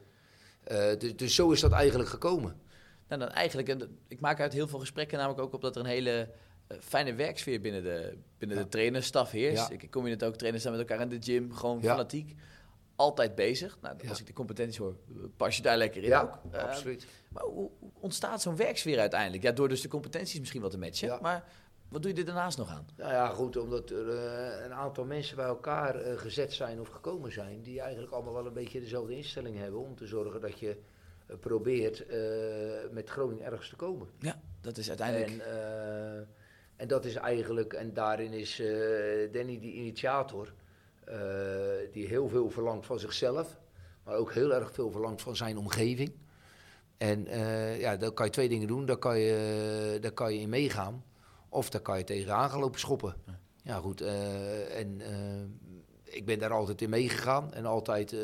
Dus, 0.97 1.15
dus 1.15 1.35
zo 1.35 1.51
is 1.51 1.59
dat 1.59 1.71
eigenlijk 1.71 2.09
gekomen. 2.09 2.55
Nou, 3.07 3.21
dan 3.21 3.29
eigenlijk, 3.29 3.69
en 3.69 3.97
ik 4.07 4.19
maak 4.19 4.39
uit 4.39 4.53
heel 4.53 4.67
veel 4.67 4.79
gesprekken 4.79 5.17
namelijk 5.17 5.41
ook 5.41 5.53
op 5.53 5.61
dat 5.61 5.75
er 5.75 5.81
een 5.81 5.87
hele 5.87 6.29
fijne 6.79 7.13
werksfeer 7.13 7.61
binnen 7.61 7.83
de, 7.83 8.17
binnen 8.37 8.57
Ja. 8.57 8.63
de 8.63 8.69
trainerstaf 8.69 9.31
heerst. 9.31 9.67
Ja. 9.69 9.73
Ik, 9.79 9.87
kom 9.91 10.05
je 10.05 10.11
het 10.11 10.23
ook, 10.23 10.35
trainers 10.35 10.63
staan 10.63 10.77
met 10.77 10.89
elkaar 10.89 11.01
in 11.03 11.09
de 11.19 11.31
gym, 11.31 11.53
gewoon 11.53 11.81
fanatiek. 11.83 12.35
Altijd 12.99 13.35
bezig. 13.35 13.77
Nou, 13.81 13.95
als 13.99 14.17
Ja. 14.17 14.19
ik 14.19 14.25
de 14.27 14.33
competenties 14.33 14.77
hoor, 14.77 14.95
pas 15.38 15.55
je 15.55 15.62
daar 15.62 15.77
lekker 15.77 16.03
in 16.03 16.09
Ja, 16.09 16.21
ook. 16.21 16.53
Eh, 16.53 16.63
absoluut. 16.63 17.07
Maar 17.29 17.43
hoe 17.43 17.69
ontstaat 17.99 18.41
zo'n 18.41 18.55
werksfeer 18.55 18.99
uiteindelijk? 18.99 19.43
Ja, 19.43 19.51
door 19.51 19.69
dus 19.69 19.81
de 19.81 19.88
competenties 19.88 20.39
misschien 20.39 20.62
wat 20.62 20.71
te 20.71 20.77
matchen. 20.77 21.07
Ja. 21.07 21.19
Maar 21.21 21.43
wat 21.89 22.01
doe 22.01 22.12
je 22.13 22.17
er 22.19 22.25
daarnaast 22.25 22.57
nog 22.57 22.69
aan? 22.69 22.88
Nou 22.97 23.12
ja, 23.12 23.27
goed, 23.27 23.57
omdat 23.57 23.89
er 23.89 24.09
eh, 24.09 24.65
een 24.65 24.73
aantal 24.73 25.05
mensen 25.05 25.35
bij 25.35 25.45
elkaar 25.45 25.95
eh, 25.95 26.17
gezet 26.17 26.53
zijn 26.53 26.79
of 26.79 26.88
gekomen 26.88 27.31
zijn, 27.31 27.62
die 27.62 27.79
eigenlijk 27.81 28.12
allemaal 28.13 28.33
wel 28.33 28.45
een 28.45 28.53
beetje 28.53 28.79
dezelfde 28.79 29.15
instelling 29.15 29.57
hebben 29.57 29.79
om 29.79 29.95
te 29.95 30.07
zorgen 30.07 30.41
dat 30.41 30.59
je 30.59 30.77
probeert 31.39 32.05
met 32.91 33.09
Groningen 33.09 33.45
ergens 33.45 33.69
te 33.69 33.75
komen. 33.75 34.07
Ja, 34.19 34.39
dat 34.62 34.77
is 34.77 34.88
uiteindelijk... 34.88 35.31
En, 35.31 36.27
en 36.75 36.88
dat 36.88 37.05
is 37.05 37.15
eigenlijk, 37.15 37.73
en 37.73 37.93
daarin 37.93 38.33
is 38.33 38.55
Danny 39.31 39.59
die 39.59 39.73
initiator, 39.73 40.53
die 41.91 42.07
heel 42.07 42.29
veel 42.29 42.49
verlangt 42.49 42.85
van 42.85 42.99
zichzelf, 42.99 43.59
maar 44.03 44.15
ook 44.15 44.33
heel 44.33 44.53
erg 44.53 44.71
veel 44.71 44.91
verlangt 44.91 45.21
van 45.21 45.35
zijn 45.35 45.57
omgeving. 45.57 46.11
En 46.97 47.27
eh, 47.27 47.79
ja, 47.79 47.97
dan 47.97 48.13
kan 48.13 48.25
je 48.25 48.31
twee 48.31 48.49
dingen 48.49 48.67
doen. 48.67 48.85
Daar 48.85 48.97
kan 48.97 49.19
je, 49.19 49.97
daar 50.01 50.11
kan 50.11 50.33
je 50.33 50.39
in 50.39 50.49
meegaan. 50.49 51.03
Of 51.49 51.69
daar 51.69 51.81
kan 51.81 51.97
je 51.97 52.03
tegenaan 52.03 52.49
gaan 52.49 52.59
lopen 52.59 52.79
schoppen. 52.79 53.15
Ja, 53.63 53.75
goed. 53.77 54.01
eh, 54.01 54.79
en 54.79 55.01
eh, 55.01 55.73
ik 56.03 56.25
ben 56.25 56.39
daar 56.39 56.51
altijd 56.51 56.81
in 56.81 56.89
meegegaan. 56.89 57.53
En 57.53 57.65
altijd 57.65 58.13
eh, 58.13 58.19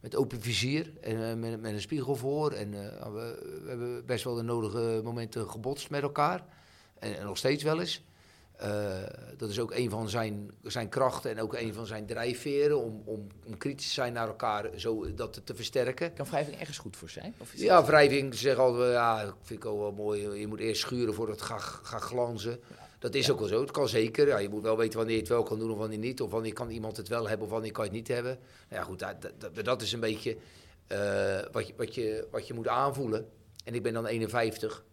met 0.00 0.16
open 0.16 0.40
vizier 0.40 0.92
en 1.00 1.30
eh, 1.30 1.34
met, 1.36 1.60
met 1.60 1.72
een 1.72 1.80
spiegel 1.80 2.16
voor. 2.16 2.50
En 2.52 2.74
eh, 2.74 3.06
we, 3.12 3.60
we 3.62 3.68
hebben 3.68 4.06
best 4.06 4.24
wel 4.24 4.34
de 4.34 4.42
nodige 4.42 5.00
momenten 5.04 5.50
gebotst 5.50 5.90
met 5.90 6.02
elkaar. 6.02 6.44
En, 6.98 7.18
en 7.18 7.24
nog 7.24 7.36
steeds 7.36 7.62
wel 7.62 7.80
eens. 7.80 8.04
Eh, 8.56 9.02
dat 9.36 9.48
is 9.48 9.60
ook 9.60 9.72
een 9.74 9.90
van 9.90 10.08
zijn, 10.08 10.50
zijn 10.62 10.88
krachten 10.88 11.30
en 11.30 11.40
ook 11.40 11.54
een 11.54 11.74
van 11.74 11.86
zijn 11.86 12.06
drijfveren 12.06 12.82
om, 12.82 13.02
om, 13.04 13.26
om 13.46 13.56
kritisch 13.56 13.86
te 13.86 13.92
zijn 13.92 14.12
naar 14.12 14.26
elkaar, 14.26 14.70
zo 14.76 15.14
dat 15.14 15.40
te 15.44 15.54
versterken. 15.54 16.14
Kan 16.14 16.26
wrijving 16.26 16.58
ergens 16.58 16.78
goed 16.78 16.96
voor 16.96 17.10
zijn? 17.10 17.34
Of 17.38 17.52
is 17.52 17.60
Ja, 17.60 17.84
wrijving, 17.84 18.34
ze 18.34 18.40
zeggen 18.40 18.62
altijd, 18.62 18.92
ja, 18.92 19.24
dat 19.24 19.34
vind 19.42 19.64
ik 19.64 19.70
ook 19.70 19.78
wel 19.78 19.92
mooi. 19.92 20.38
Je 20.38 20.46
moet 20.46 20.60
eerst 20.60 20.80
schuren 20.80 21.14
voordat 21.14 21.34
het 21.34 21.44
gaat, 21.44 21.62
gaat 21.62 22.02
glanzen. 22.02 22.60
Dat 22.98 23.14
is 23.14 23.30
ook 23.30 23.38
wel 23.38 23.48
zo, 23.48 23.60
het 23.60 23.70
kan 23.70 23.88
zeker. 23.88 24.26
Ja, 24.26 24.38
je 24.38 24.48
moet 24.48 24.62
wel 24.62 24.76
weten 24.76 24.96
wanneer 24.96 25.14
je 25.14 25.20
het 25.20 25.30
wel 25.30 25.42
kan 25.42 25.58
doen 25.58 25.70
of 25.70 25.78
wanneer 25.78 25.98
niet. 25.98 26.20
Of 26.20 26.30
wanneer 26.30 26.52
kan 26.52 26.70
iemand 26.70 26.96
het 26.96 27.08
wel 27.08 27.28
hebben 27.28 27.46
of 27.46 27.52
wanneer 27.52 27.72
kan 27.72 27.84
je 27.84 27.90
het 27.90 27.98
niet 27.98 28.08
hebben. 28.08 28.38
Nou 28.68 28.82
ja, 28.82 28.86
goed, 28.88 28.98
dat, 28.98 29.32
dat, 29.54 29.64
dat 29.64 29.82
is 29.82 29.92
een 29.92 30.00
beetje 30.00 30.36
eh, 30.86 31.38
wat, 31.52 31.66
je, 31.66 31.72
wat, 31.76 31.94
je, 31.94 32.26
wat 32.30 32.46
je 32.46 32.54
moet 32.54 32.68
aanvoelen. 32.68 33.28
En 33.64 33.74
ik 33.74 33.82
ben 33.82 33.92
dan 33.92 34.06
51. 34.06 34.84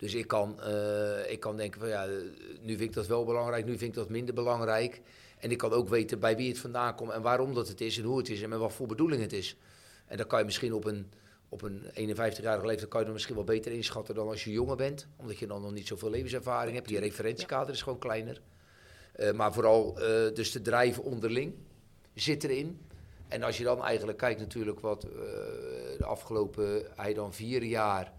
Dus 0.00 0.14
ik 0.14 0.26
kan, 0.26 0.60
eh, 0.60 1.30
ik 1.30 1.40
kan 1.40 1.56
denken 1.56 1.80
van 1.80 1.88
ja, 1.88 2.06
nu 2.60 2.76
vind 2.76 2.80
ik 2.80 2.92
dat 2.92 3.06
wel 3.06 3.24
belangrijk, 3.24 3.64
nu 3.64 3.78
vind 3.78 3.90
ik 3.90 3.94
dat 3.94 4.08
minder 4.08 4.34
belangrijk. 4.34 5.00
En 5.38 5.50
ik 5.50 5.58
kan 5.58 5.72
ook 5.72 5.88
weten 5.88 6.20
bij 6.20 6.36
wie 6.36 6.48
het 6.48 6.58
vandaan 6.58 6.94
komt 6.94 7.10
en 7.10 7.22
waarom 7.22 7.54
dat 7.54 7.68
het 7.68 7.80
is 7.80 7.98
en 7.98 8.04
hoe 8.04 8.18
het 8.18 8.28
is 8.28 8.42
en 8.42 8.48
met 8.48 8.58
wat 8.58 8.72
voor 8.72 8.86
bedoeling 8.86 9.22
het 9.22 9.32
is. 9.32 9.56
En 10.06 10.16
dan 10.16 10.26
kan 10.26 10.38
je 10.38 10.44
misschien 10.44 10.72
op 10.72 10.84
een, 10.84 11.10
op 11.48 11.62
een 11.62 11.82
51-jarige 11.84 12.66
leeftijd 12.66 12.88
kan 12.88 12.98
je 12.98 13.04
dan 13.04 13.12
misschien 13.12 13.34
wel 13.34 13.44
beter 13.44 13.72
inschatten 13.72 14.14
dan 14.14 14.28
als 14.28 14.44
je 14.44 14.50
jonger 14.50 14.76
bent. 14.76 15.06
Omdat 15.16 15.38
je 15.38 15.46
dan 15.46 15.62
nog 15.62 15.72
niet 15.72 15.86
zoveel 15.86 16.10
levenservaring 16.10 16.74
hebt. 16.74 16.90
Je 16.90 16.98
referentiekader 16.98 17.74
is 17.74 17.82
gewoon 17.82 17.98
kleiner. 17.98 18.40
Eh, 19.12 19.32
maar 19.32 19.52
vooral 19.52 20.00
eh, 20.00 20.34
dus 20.34 20.52
de 20.52 20.60
drijven 20.60 21.02
onderling 21.02 21.54
zit 22.14 22.44
erin. 22.44 22.80
En 23.28 23.42
als 23.42 23.58
je 23.58 23.64
dan 23.64 23.84
eigenlijk 23.84 24.18
kijkt 24.18 24.40
natuurlijk 24.40 24.80
wat 24.80 25.00
de 25.00 26.04
afgelopen, 26.04 26.86
hij 26.96 27.14
dan 27.14 27.34
vier 27.34 27.62
jaar 27.62 28.12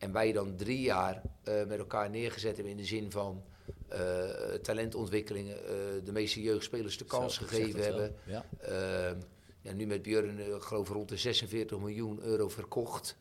en 0.00 0.12
wij 0.12 0.32
dan 0.32 0.56
drie 0.56 0.80
jaar 0.80 1.22
eh, 1.42 1.54
met 1.66 1.78
elkaar 1.78 2.10
neergezet 2.10 2.54
hebben 2.54 2.72
in 2.72 2.78
de 2.78 2.84
zin 2.84 3.10
van 3.10 3.42
eh, 3.88 4.54
talentontwikkelingen, 4.62 5.56
eh, 5.56 5.72
de 6.04 6.12
meeste 6.12 6.42
jeugdspelers 6.42 6.98
de 6.98 7.04
kans 7.04 7.34
Zo, 7.34 7.46
gegeven 7.46 7.82
hebben. 7.82 8.14
Ja. 8.24 8.44
Eh, 8.58 9.16
ja, 9.60 9.72
nu 9.72 9.86
met 9.86 10.02
Björn, 10.02 10.38
eh, 10.38 10.54
ik 10.54 10.62
geloof 10.62 10.88
rond 10.88 11.08
de 11.08 11.16
46 11.16 11.78
miljoen 11.78 12.20
euro 12.22 12.48
verkocht. 12.48 13.16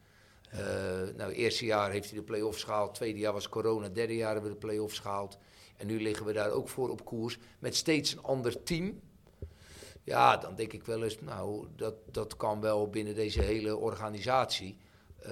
Nou, 1.15 1.31
eerste 1.31 1.65
jaar 1.65 1.91
heeft 1.91 2.09
hij 2.09 2.17
de 2.17 2.23
play-offs 2.23 2.63
gehaald, 2.63 2.95
tweede 2.95 3.19
jaar 3.19 3.33
was 3.33 3.49
corona, 3.49 3.89
derde 3.89 4.15
jaar 4.15 4.33
hebben 4.33 4.51
we 4.51 4.59
de 4.59 4.65
play-offs 4.65 4.99
gehaald. 4.99 5.37
En 5.77 5.87
nu 5.87 6.01
liggen 6.01 6.25
we 6.25 6.33
daar 6.33 6.51
ook 6.51 6.69
voor 6.69 6.89
op 6.89 7.05
koers 7.05 7.37
met 7.59 7.75
steeds 7.75 8.11
een 8.11 8.23
ander 8.23 8.63
team. 8.63 8.99
Ja, 10.03 10.37
dan 10.37 10.55
denk 10.55 10.73
ik 10.73 10.83
wel 10.83 11.03
eens, 11.03 11.21
nou, 11.21 11.67
dat, 11.75 11.95
dat 12.11 12.37
kan 12.37 12.61
wel 12.61 12.89
binnen 12.89 13.15
deze 13.15 13.41
hele 13.41 13.77
organisatie 13.77 14.77
eh, 15.23 15.31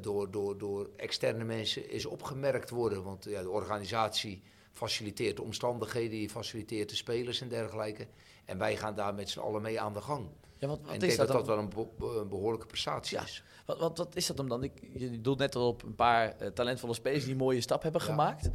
door, 0.00 0.30
door, 0.30 0.58
door 0.58 0.90
externe 0.96 1.44
mensen 1.44 1.90
is 1.90 2.06
opgemerkt 2.06 2.70
worden. 2.70 3.02
Want 3.02 3.24
ja, 3.24 3.42
de 3.42 3.50
organisatie 3.50 4.42
faciliteert 4.72 5.36
de 5.36 5.42
omstandigheden, 5.42 6.10
die 6.10 6.28
faciliteert 6.30 6.88
de 6.88 6.96
spelers 6.96 7.40
en 7.40 7.48
dergelijke. 7.48 8.06
En 8.44 8.58
wij 8.58 8.76
gaan 8.76 8.94
daar 8.94 9.14
met 9.14 9.30
z'n 9.30 9.38
allen 9.38 9.62
mee 9.62 9.80
aan 9.80 9.92
de 9.92 10.00
gang. 10.00 10.28
Ja, 10.56 10.66
wat, 10.66 10.78
en 10.78 10.84
wat 10.84 10.94
ik 10.94 11.02
is 11.02 11.16
denk 11.16 11.28
dat 11.28 11.36
dat 11.36 11.46
wel 11.46 11.58
een, 11.58 11.68
be- 11.68 12.18
een 12.20 12.28
behoorlijke 12.28 12.66
prestatie 12.66 13.16
Ja. 13.16 13.22
is. 13.24 13.42
Wat, 13.66 13.78
wat, 13.78 13.98
wat 13.98 14.16
is 14.16 14.26
dat 14.26 14.36
dan 14.36 14.48
dan? 14.48 14.62
Ik, 14.62 14.72
je 14.92 15.20
doelt 15.20 15.38
net 15.38 15.54
al 15.54 15.68
op 15.68 15.82
een 15.82 15.94
paar 15.94 16.36
eh, 16.36 16.48
talentvolle 16.48 16.94
spelers 16.94 17.22
die 17.24 17.32
een 17.32 17.38
mooie 17.38 17.60
stap 17.60 17.82
hebben 17.82 18.00
Ja. 18.00 18.06
gemaakt. 18.06 18.50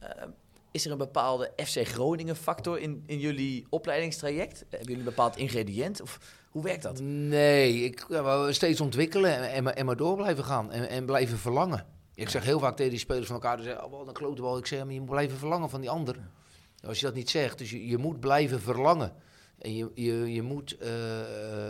Eh, 0.00 0.10
is 0.72 0.84
er 0.84 0.92
een 0.92 0.98
bepaalde 0.98 1.52
FC 1.56 1.86
Groningen 1.86 2.36
factor 2.36 2.78
in, 2.78 3.02
in 3.06 3.18
jullie 3.18 3.66
opleidingstraject? 3.70 4.58
Hebben 4.58 4.78
jullie 4.80 4.96
een 4.98 5.04
bepaald 5.04 5.36
ingrediënt? 5.36 6.00
Of 6.00 6.38
hoe 6.50 6.62
werkt 6.62 6.82
dat? 6.82 7.00
Nee, 7.00 7.84
ik 7.84 8.06
steeds 8.50 8.80
ontwikkelen 8.80 9.36
en, 9.36 9.52
en, 9.52 9.62
maar- 9.62 9.74
en 9.74 9.86
maar 9.86 9.96
door 9.96 10.16
blijven 10.16 10.44
gaan 10.44 10.72
en, 10.72 10.88
en 10.88 11.06
blijven 11.06 11.38
verlangen. 11.38 11.86
Ik 12.14 12.28
zeg 12.28 12.44
heel 12.44 12.58
vaak 12.58 12.76
tegen 12.76 12.90
die 12.90 13.00
spelers 13.00 13.26
van 13.26 13.34
elkaar, 13.34 13.60
zeggen, 13.62 13.84
oh, 13.84 13.90
wat 13.90 14.06
een 14.06 14.12
klote 14.12 14.42
bal. 14.42 14.58
Ik 14.58 14.66
zeg, 14.66 14.84
maar 14.84 14.92
je 14.92 15.00
moet 15.00 15.10
blijven 15.10 15.38
verlangen 15.38 15.70
van 15.70 15.80
die 15.80 15.90
ander. 15.90 16.16
Als 16.86 17.00
je 17.00 17.06
dat 17.06 17.14
niet 17.14 17.30
zegt, 17.30 17.58
dus 17.58 17.70
je, 17.70 17.86
je 17.86 17.98
moet 17.98 18.20
blijven 18.20 18.60
verlangen. 18.60 19.12
En 19.58 19.74
je, 19.76 19.90
je, 19.94 20.32
je 20.32 20.42
moet 20.42 20.76
eh, 20.76 20.88
eh, 21.20 21.68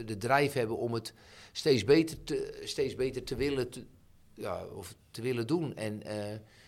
eh, 0.00 0.06
de 0.06 0.16
drijf 0.18 0.52
hebben 0.52 0.76
om 0.76 0.92
het 0.92 1.12
steeds 1.52 1.84
beter 1.84 2.24
te, 2.24 2.60
steeds 2.64 2.94
beter 2.94 3.24
te 3.24 3.34
willen, 3.34 3.70
te, 3.70 3.84
ja, 4.34 4.64
of 4.64 4.94
te 5.10 5.22
willen 5.22 5.46
doen. 5.46 5.76
En 5.76 6.02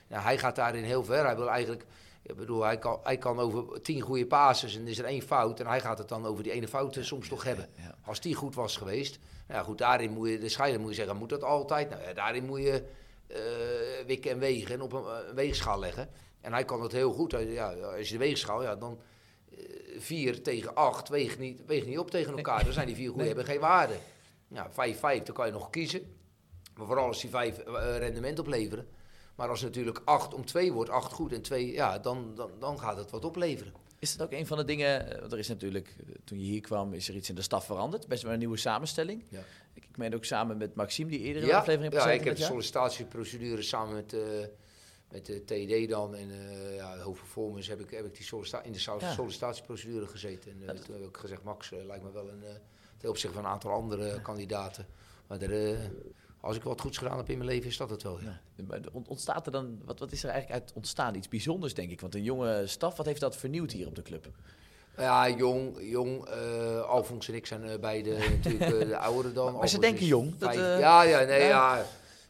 nou, 0.08 0.22
hij 0.22 0.38
gaat 0.38 0.56
daarin 0.56 0.84
heel 0.84 1.04
ver. 1.04 1.24
Hij 1.24 1.36
wil 1.36 1.50
eigenlijk, 1.50 1.84
ik 2.28 2.36
bedoel, 2.36 2.62
hij 2.64 2.78
kan, 2.78 3.00
hij 3.02 3.16
kan 3.18 3.38
over 3.38 3.82
tien 3.82 4.00
goede 4.00 4.26
passes 4.26 4.76
en 4.76 4.86
is 4.86 4.98
er 4.98 5.04
één 5.04 5.22
fout. 5.22 5.60
En 5.60 5.66
hij 5.66 5.80
gaat 5.80 5.98
het 5.98 6.08
dan 6.08 6.26
over 6.26 6.42
die 6.42 6.52
ene 6.52 6.68
fout 6.68 6.96
soms 7.00 7.28
toch 7.28 7.44
hebben. 7.44 7.68
Als 8.04 8.20
die 8.20 8.34
goed 8.34 8.54
was 8.54 8.76
geweest. 8.76 9.18
Nou 9.46 9.60
ja, 9.60 9.66
goed, 9.66 9.78
daarin 9.78 10.10
moet 10.10 10.28
je, 10.28 10.38
de 10.38 10.48
scheider 10.48 10.80
moet 10.80 10.90
je 10.90 10.96
zeggen, 10.96 11.16
moet 11.16 11.28
dat 11.28 11.42
altijd? 11.44 11.90
Nou 11.90 12.02
ja, 12.02 12.12
daarin 12.12 12.44
moet 12.44 12.60
je 12.62 12.82
eh, 13.26 13.38
wikken 14.06 14.30
en 14.30 14.38
wegen 14.38 14.74
en 14.74 14.80
op 14.80 14.92
een, 14.92 15.04
een 15.28 15.34
weegschaal 15.34 15.78
leggen. 15.78 16.08
En 16.40 16.52
hij 16.52 16.64
kan 16.64 16.80
dat 16.80 16.92
heel 16.92 17.12
goed. 17.12 17.32
Hij- 17.32 17.46
Ja, 17.52 17.72
als 17.72 18.06
je 18.08 18.12
de 18.12 18.18
weegschaal, 18.24 18.62
ja, 18.62 18.76
dan 18.76 18.98
eh, 19.50 19.58
vier 19.98 20.42
tegen 20.42 20.74
acht 20.74 21.08
weegt 21.08 21.38
niet, 21.38 21.62
weegt 21.66 21.86
niet 21.86 21.98
op 21.98 22.10
tegen 22.10 22.36
elkaar. 22.36 22.64
Dan 22.64 22.72
zijn 22.72 22.86
die 22.86 22.96
vier 22.96 23.08
goede, 23.08 23.18
Nee. 23.24 23.34
hebben 23.34 23.52
geen 23.52 23.60
waarde. 23.60 23.94
Ja, 24.48 24.70
vijf, 24.70 24.98
vijf, 24.98 25.22
dan 25.22 25.34
kan 25.34 25.46
je 25.46 25.52
nog 25.52 25.70
kiezen. 25.70 26.16
Maar 26.74 26.86
vooral 26.86 27.06
als 27.06 27.20
die 27.20 27.30
vijf 27.30 27.58
eh, 27.58 27.96
rendement 27.98 28.38
opleveren. 28.38 28.88
Maar 29.38 29.48
als 29.48 29.62
natuurlijk 29.62 30.00
acht 30.04 30.34
om 30.34 30.44
twee 30.44 30.72
wordt, 30.72 30.90
acht 30.90 31.12
goed 31.12 31.32
en 31.32 31.42
twee, 31.42 31.72
ja, 31.72 31.98
dan, 31.98 32.32
dan, 32.34 32.50
dan 32.58 32.78
gaat 32.80 32.96
het 32.96 33.10
wat 33.10 33.24
opleveren. 33.24 33.72
Is 33.98 34.16
dat 34.16 34.26
ook 34.26 34.32
een 34.32 34.46
van 34.46 34.56
de 34.56 34.64
dingen? 34.64 35.10
eh, 35.14 35.20
Want 35.20 35.32
er 35.32 35.38
is 35.38 35.48
natuurlijk, 35.48 35.94
eh, 36.06 36.14
toen 36.24 36.38
je 36.38 36.44
hier 36.44 36.60
kwam, 36.60 36.92
is 36.92 37.08
er 37.08 37.14
iets 37.14 37.28
in 37.28 37.34
de 37.34 37.42
staf 37.42 37.64
veranderd. 37.64 38.06
Best 38.08 38.22
wel 38.22 38.32
een 38.32 38.38
nieuwe 38.38 38.56
samenstelling. 38.56 39.24
Ja. 39.28 39.40
Ik, 39.74 39.84
ik 39.84 39.96
meen 39.96 40.14
ook 40.14 40.24
samen 40.24 40.56
met 40.56 40.74
Maxime, 40.74 41.10
die 41.10 41.18
eerder 41.20 41.42
in 41.42 41.48
Ja, 41.48 41.54
de 41.54 41.60
aflevering 41.60 41.92
ja, 41.92 42.04
heeft 42.06 42.20
ik 42.20 42.26
heb 42.26 42.36
de 42.36 42.42
sollicitatieprocedure 42.42 43.62
samen 43.62 43.94
met, 43.94 44.12
eh, 44.12 44.20
met 45.10 45.26
de 45.26 45.44
TD 45.44 45.88
dan 45.88 46.14
en 46.14 46.30
eh 46.30 46.76
ja, 46.76 46.96
heb 47.60 47.80
ik, 47.80 47.90
heb 47.90 48.04
ik 48.06 48.14
die 48.14 48.24
sollicita 48.24 48.62
in 48.62 48.72
de 48.72 48.78
sol- 48.78 49.00
Ja. 49.00 49.12
sollicitatieprocedure 49.12 50.06
gezeten. 50.06 50.50
En 50.66 50.66
Dat- 50.76 50.84
toen 50.84 50.94
heb 50.94 51.04
ik 51.08 51.16
gezegd, 51.16 51.42
Max, 51.42 51.70
lijkt 51.70 52.04
me 52.04 52.10
wel 52.12 52.28
een, 52.28 52.42
ten 52.96 53.08
opzichte 53.08 53.34
van 53.36 53.44
een 53.44 53.50
aantal 53.50 53.70
andere 53.72 54.20
kandidaten. 54.20 54.86
Maar 55.26 55.40
er, 55.40 55.76
als 56.40 56.56
ik 56.56 56.62
wat 56.62 56.80
goeds 56.80 56.98
gedaan 56.98 57.16
heb 57.16 57.28
in 57.28 57.38
mijn 57.38 57.50
leven, 57.50 57.68
is 57.68 57.76
dat 57.76 57.90
het 57.90 58.02
wel. 58.02 58.18
Ja. 58.20 58.40
Ontstaat 59.06 59.46
er 59.46 59.52
dan, 59.52 59.80
wat, 59.84 59.98
wat 59.98 60.12
is 60.12 60.24
er 60.24 60.30
eigenlijk 60.30 60.60
uit 60.62 60.72
ontstaan? 60.74 61.14
Iets 61.14 61.28
bijzonders, 61.28 61.74
denk 61.74 61.90
ik. 61.90 62.00
Want 62.00 62.14
een 62.14 62.22
jonge 62.22 62.66
staf, 62.66 62.96
wat 62.96 63.06
heeft 63.06 63.20
dat 63.20 63.36
vernieuwd 63.36 63.72
hier 63.72 63.86
op 63.86 63.94
de 63.94 64.02
club? 64.02 64.28
Ja, 64.96 65.28
jong, 65.30 65.76
jong 65.80 66.24
eh 66.26 66.80
Alfons 66.82 67.28
en 67.28 67.34
ik 67.34 67.46
zijn 67.46 67.64
eh, 67.64 67.78
beide 67.78 68.18
natuurlijk 68.42 68.72
eh, 68.72 68.88
de 68.88 68.98
ouderen 68.98 69.34
dan. 69.34 69.52
Maar 69.54 69.68
ze 69.68 69.78
denken 69.78 70.06
jong, 70.06 70.34
vijf- 70.38 70.56
ja, 70.56 71.02
ja, 71.02 71.20
nee, 71.24 71.42
ja. 71.46 71.86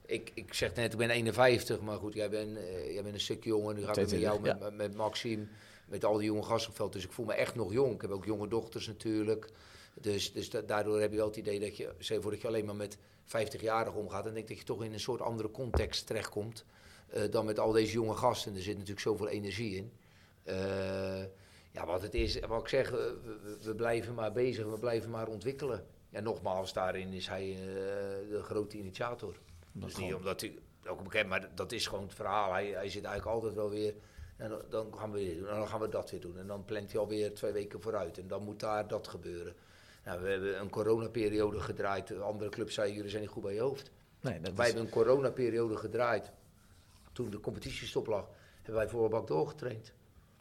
Ik, 0.07 0.31
ik 0.35 0.55
zeg 0.55 0.75
net, 0.75 0.92
ik 0.92 0.99
ben 0.99 1.11
51, 1.11 1.81
maar 1.81 1.97
goed, 1.99 2.14
jij 2.14 2.31
bent, 2.31 2.59
jij 2.92 3.03
bent 3.03 3.14
een 3.14 3.21
stuk 3.21 3.44
jonger. 3.44 3.75
Nu 3.75 3.85
ga 3.85 3.90
ik 3.90 3.97
met 3.97 4.09
22, 4.09 4.21
jou, 4.49 4.59
met, 4.61 4.77
met, 4.77 4.94
Maxime, 4.97 5.47
met 5.87 6.05
al 6.05 6.16
die 6.16 6.27
jonge 6.27 6.42
gasten 6.42 6.71
op 6.71 6.77
veld. 6.77 6.92
Dus 6.92 7.05
ik 7.05 7.12
voel 7.12 7.27
me 7.27 7.33
echt 7.35 7.55
nog 7.55 7.73
jong. 7.73 7.94
Ik 7.94 8.01
heb 8.01 8.11
ook 8.11 8.25
jonge 8.25 8.49
dochters 8.49 8.87
natuurlijk. 8.87 9.51
Dus, 9.94 10.33
dus 10.33 10.51
da- 10.51 10.61
daardoor 10.61 11.01
heb 11.01 11.11
je 11.11 11.16
wel 11.16 11.27
het 11.27 11.37
idee 11.37 11.61
dat 11.61 11.77
je, 11.77 11.90
je 11.99 12.21
voor 12.21 12.31
dat 12.31 12.40
je 12.40 12.47
alleen 12.49 12.64
maar 12.64 12.77
met 12.77 12.99
50-jarigen 13.29 13.95
omgaat. 13.99 14.25
Dan 14.25 14.33
denk 14.35 14.45
ik 14.45 14.49
dat 14.49 14.59
je 14.59 14.64
toch 14.64 14.85
in 14.85 14.93
een 14.93 15.01
soort 15.01 15.21
andere 15.21 15.51
context 15.51 16.07
terechtkomt 16.07 16.64
eh, 17.09 17.23
dan 17.31 17.45
met 17.45 17.59
al 17.59 17.73
deze 17.73 17.93
jonge 17.93 18.14
gasten. 18.14 18.55
Er 18.55 18.62
zit 18.62 18.75
natuurlijk 18.75 19.01
zoveel 19.01 19.29
energie 19.29 19.77
in. 19.77 19.93
Eh, 20.43 21.23
ja, 21.73 21.87
wat 21.87 22.03
het 22.03 22.14
is, 22.14 22.38
wat 22.38 22.61
ik 22.61 22.69
zeg, 22.69 22.91
we, 22.91 23.17
we- 23.62 23.75
blijven 23.75 24.15
maar 24.15 24.33
bezig, 24.33 24.67
we 24.67 24.79
blijven 24.79 25.11
maar 25.11 25.29
ontwikkelen. 25.29 25.87
En 26.11 26.23
nogmaals, 26.23 26.73
daarin 26.73 27.13
is 27.13 27.27
hij 27.29 27.50
eh, 27.52 27.59
de 28.31 28.40
grote 28.42 28.79
initiator. 28.79 29.38
Dus 29.73 29.96
niet 29.96 30.15
omdat 30.15 30.40
hij, 30.40 30.59
ook 30.87 31.02
bekend, 31.02 31.29
maar 31.29 31.48
dat 31.55 31.73
is 31.73 31.87
gewoon 31.87 32.05
het 32.05 32.15
verhaal. 32.15 32.52
Hij, 32.52 32.67
hij 32.67 32.88
zit 32.90 33.05
eigenlijk 33.05 33.35
altijd 33.37 33.55
wel 33.55 33.71
weer, 33.71 33.94
en 34.37 34.48
dan, 34.48 34.63
dan 34.69 34.94
gaan 34.98 35.13
we 35.13 35.19
dit 35.19 35.38
doen, 35.38 35.48
en 35.48 35.57
dan 35.57 35.69
gaan 35.69 35.81
we 35.81 35.88
dat 35.88 36.11
weer 36.11 36.21
doen. 36.21 36.38
En 36.38 36.46
dan 36.46 36.65
plant 36.65 36.90
hij 36.92 37.00
alweer 37.00 37.35
twee 37.35 37.52
weken 37.52 37.83
vooruit. 37.83 38.19
En 38.19 38.29
dan 38.29 38.42
moet 38.42 38.61
daar 38.61 38.88
dat 38.88 39.09
gebeuren. 39.09 39.55
Nou, 40.09 40.21
we 40.21 40.29
hebben 40.29 40.61
een 40.61 40.71
coronaperiode 40.71 41.61
gedraaid. 41.61 42.06
De 42.06 42.19
andere 42.19 42.50
clubs 42.50 42.75
zeiden, 42.75 42.96
jullie 42.96 43.11
zijn 43.11 43.23
niet 43.23 43.31
goed 43.31 43.42
bij 43.42 43.54
je 43.54 43.61
hoofd. 43.61 43.90
Nee, 44.21 44.40
dat 44.40 44.54
Wij 44.54 44.67
is, 44.67 44.73
hebben 44.73 44.83
een 44.83 44.98
coronaperiode 44.98 45.77
gedraaid. 45.77 46.31
Toen 47.13 47.31
de 47.31 47.40
competitiestop 47.40 48.06
lag, 48.06 48.29
hebben 48.56 48.75
wij 48.75 48.88
voor 48.88 49.09
bak 49.09 49.27
doorgetraind. 49.27 49.92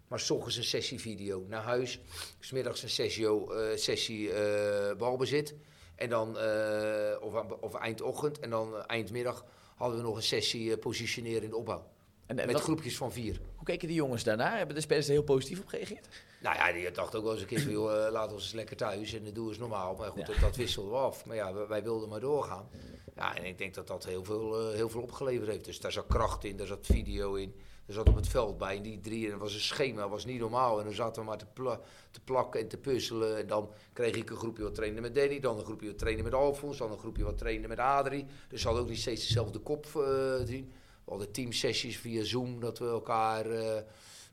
Maar 0.07 0.19
s 0.19 0.29
ochtends 0.29 0.57
een 0.57 0.63
sessievideo 0.63 1.45
naar 1.47 1.61
huis. 1.61 1.99
Smiddags 2.39 2.83
een 2.83 2.89
sessio, 2.89 3.51
eh, 3.51 3.77
sessie 3.77 4.31
eh, 4.31 4.95
balbezit. 4.97 5.55
En 5.95 6.09
dan, 6.09 6.37
eh, 6.37 7.15
of, 7.19 7.33
of 7.59 7.73
eindochtend. 7.73 8.39
En 8.39 8.49
dan 8.49 8.85
eindmiddag 8.85 9.45
hadden 9.75 9.97
we 9.97 10.03
nog 10.03 10.15
een 10.15 10.23
sessie 10.23 10.77
positioneren 10.77 11.43
in 11.43 11.49
de 11.49 11.55
opbouw. 11.55 11.87
En, 12.27 12.35
Met 12.35 12.51
wat- 12.51 12.61
groepjes 12.61 12.97
van 12.97 13.11
vier. 13.11 13.39
hoe 13.55 13.65
keken 13.65 13.87
die 13.87 13.97
jongens 13.97 14.23
daarna? 14.23 14.57
Hebben 14.57 14.75
de 14.75 14.81
spelers 14.81 15.05
er 15.07 15.11
heel 15.13 15.23
positief 15.23 15.59
op 15.59 15.67
gereageerd? 15.67 16.07
Nou 16.41 16.55
ja, 16.55 16.71
die 16.71 16.91
dacht 16.91 17.15
ook 17.15 17.23
wel 17.23 17.31
eens 17.31 17.41
een 17.41 17.47
keer 17.47 17.61
van, 17.61 17.71
joh, 17.71 18.05
eh, 18.05 18.11
laten 18.11 18.35
we 18.35 18.41
eens 18.41 18.51
lekker 18.51 18.75
thuis 18.77 19.13
en 19.13 19.23
dan 19.23 19.33
doen 19.33 19.43
we 19.43 19.49
eens 19.49 19.59
normaal. 19.59 19.95
Maar 19.95 20.09
goed, 20.11 20.19
Ja. 20.19 20.25
dat, 20.25 20.39
dat 20.39 20.55
wisselden 20.55 20.91
we 20.91 20.97
af. 20.97 21.25
Maar 21.25 21.35
ja, 21.35 21.53
wij, 21.53 21.67
wij 21.67 21.83
wilden 21.83 22.09
maar 22.09 22.19
doorgaan. 22.19 22.69
Ja, 23.15 23.35
en 23.37 23.45
ik 23.45 23.57
denk 23.57 23.73
dat 23.73 23.87
dat 23.87 24.05
heel 24.05 24.23
veel, 24.23 24.59
eh, 24.69 24.75
heel 24.75 24.89
veel 24.89 25.01
opgeleverd 25.01 25.49
heeft. 25.49 25.65
Dus 25.65 25.79
daar 25.79 25.91
zat 25.91 26.05
kracht 26.07 26.43
in, 26.43 26.57
daar 26.57 26.67
zat 26.67 26.85
video 26.85 27.33
in. 27.33 27.55
Er 27.85 27.93
zat 27.93 28.09
op 28.09 28.15
het 28.15 28.27
veld 28.27 28.57
bij. 28.57 28.75
En 28.75 28.81
die 28.81 28.99
drie, 28.99 29.25
en 29.25 29.31
dat 29.31 29.39
was 29.39 29.53
een 29.53 29.59
schema, 29.59 30.01
dat 30.01 30.09
was 30.09 30.25
niet 30.25 30.39
normaal. 30.39 30.79
En 30.79 30.85
dan 30.85 30.93
zaten 30.93 31.21
we 31.21 31.27
maar 31.27 31.37
te, 31.37 31.45
pla- 31.53 31.79
te 32.11 32.19
plakken 32.21 32.59
en 32.61 32.67
te 32.67 32.77
puzzelen. 32.77 33.37
En 33.37 33.47
dan 33.47 33.69
kreeg 33.93 34.15
ik 34.15 34.29
een 34.29 34.35
groepje 34.37 34.63
wat 34.63 34.75
trainen 34.75 35.01
met 35.01 35.15
Danny. 35.15 35.39
Dan 35.39 35.57
een 35.57 35.65
groepje 35.65 35.87
wat 35.87 35.97
trainen 35.97 36.23
met 36.23 36.33
Alfons. 36.33 36.77
Dan 36.77 36.91
een 36.91 36.97
groepje 36.97 37.23
wat 37.23 37.37
trainen 37.37 37.69
met 37.69 37.79
Adrie. 37.79 38.25
Dus 38.49 38.59
ze 38.61 38.65
hadden 38.67 38.83
ook 38.85 38.89
niet 38.89 38.99
steeds 38.99 39.27
dezelfde 39.27 39.59
kop 39.59 39.85
eh, 39.85 40.01
zien. 40.45 40.71
Hadden 41.07 41.31
teamsessies 41.31 41.97
via 41.97 42.23
Zoom, 42.23 42.59
dat 42.59 42.79
we 42.79 42.85
elkaar... 42.85 43.45
eh, 43.49 43.81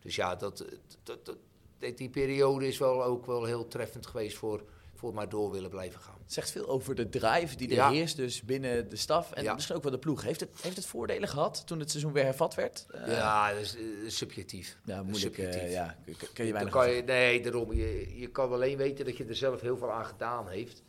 dus 0.01 0.14
ja, 0.16 0.35
dat, 0.37 0.64
dat, 1.03 1.25
dat, 1.25 1.37
die- 1.97 2.11
periode 2.11 2.66
is 2.66 2.79
wel 2.79 3.05
ook 3.05 3.27
wel 3.27 3.45
heel 3.45 3.68
treffend 3.68 4.07
geweest 4.07 4.37
voor, 4.37 4.64
voor 4.95 5.14
maar 5.14 5.29
door 5.29 5.51
willen 5.51 5.70
blijven 5.70 6.01
gaan. 6.01 6.18
Het 6.22 6.33
zegt 6.33 6.51
veel 6.51 6.68
over 6.68 6.95
de 6.95 7.09
drive 7.09 7.57
die 7.57 7.68
er 7.68 7.75
Ja. 7.75 7.91
heerst 7.91 8.16
dus 8.16 8.43
binnen 8.43 8.89
de 8.89 8.97
staf 8.97 9.33
en 9.33 9.43
Ja. 9.43 9.55
misschien 9.55 9.77
ook 9.77 9.83
wel 9.83 9.93
de 9.93 9.99
ploeg. 9.99 10.22
Heeft 10.22 10.41
het, 10.41 10.51
heeft 10.62 10.77
het 10.77 10.87
voordelen 10.87 11.29
gehad 11.29 11.66
toen 11.66 11.79
het 11.81 11.91
seizoen 11.91 12.12
weer 12.12 12.25
hervat 12.25 12.55
werd? 12.55 12.87
Eh, 12.91 13.07
ja, 13.07 13.53
dat 13.53 13.61
is, 13.61 13.77
eh, 13.77 13.83
subjectief. 14.07 14.79
ja, 14.85 15.03
moeilijk. 15.03 15.37
ja, 15.37 15.97
kun- 16.35 16.47
je 16.47 16.53
weinig 16.53 16.72
kan 16.72 16.91
je, 16.91 17.03
nee, 17.03 17.41
daarom. 17.43 17.72
Je, 17.72 18.18
je 18.18 18.27
kan 18.27 18.53
alleen 18.53 18.77
weten 18.77 19.05
dat 19.05 19.16
je 19.16 19.25
er 19.25 19.37
zelf 19.37 19.61
heel 19.61 19.77
veel 19.77 19.93
aan 19.93 20.07
gedaan 20.07 20.49
heeft. 20.49 20.83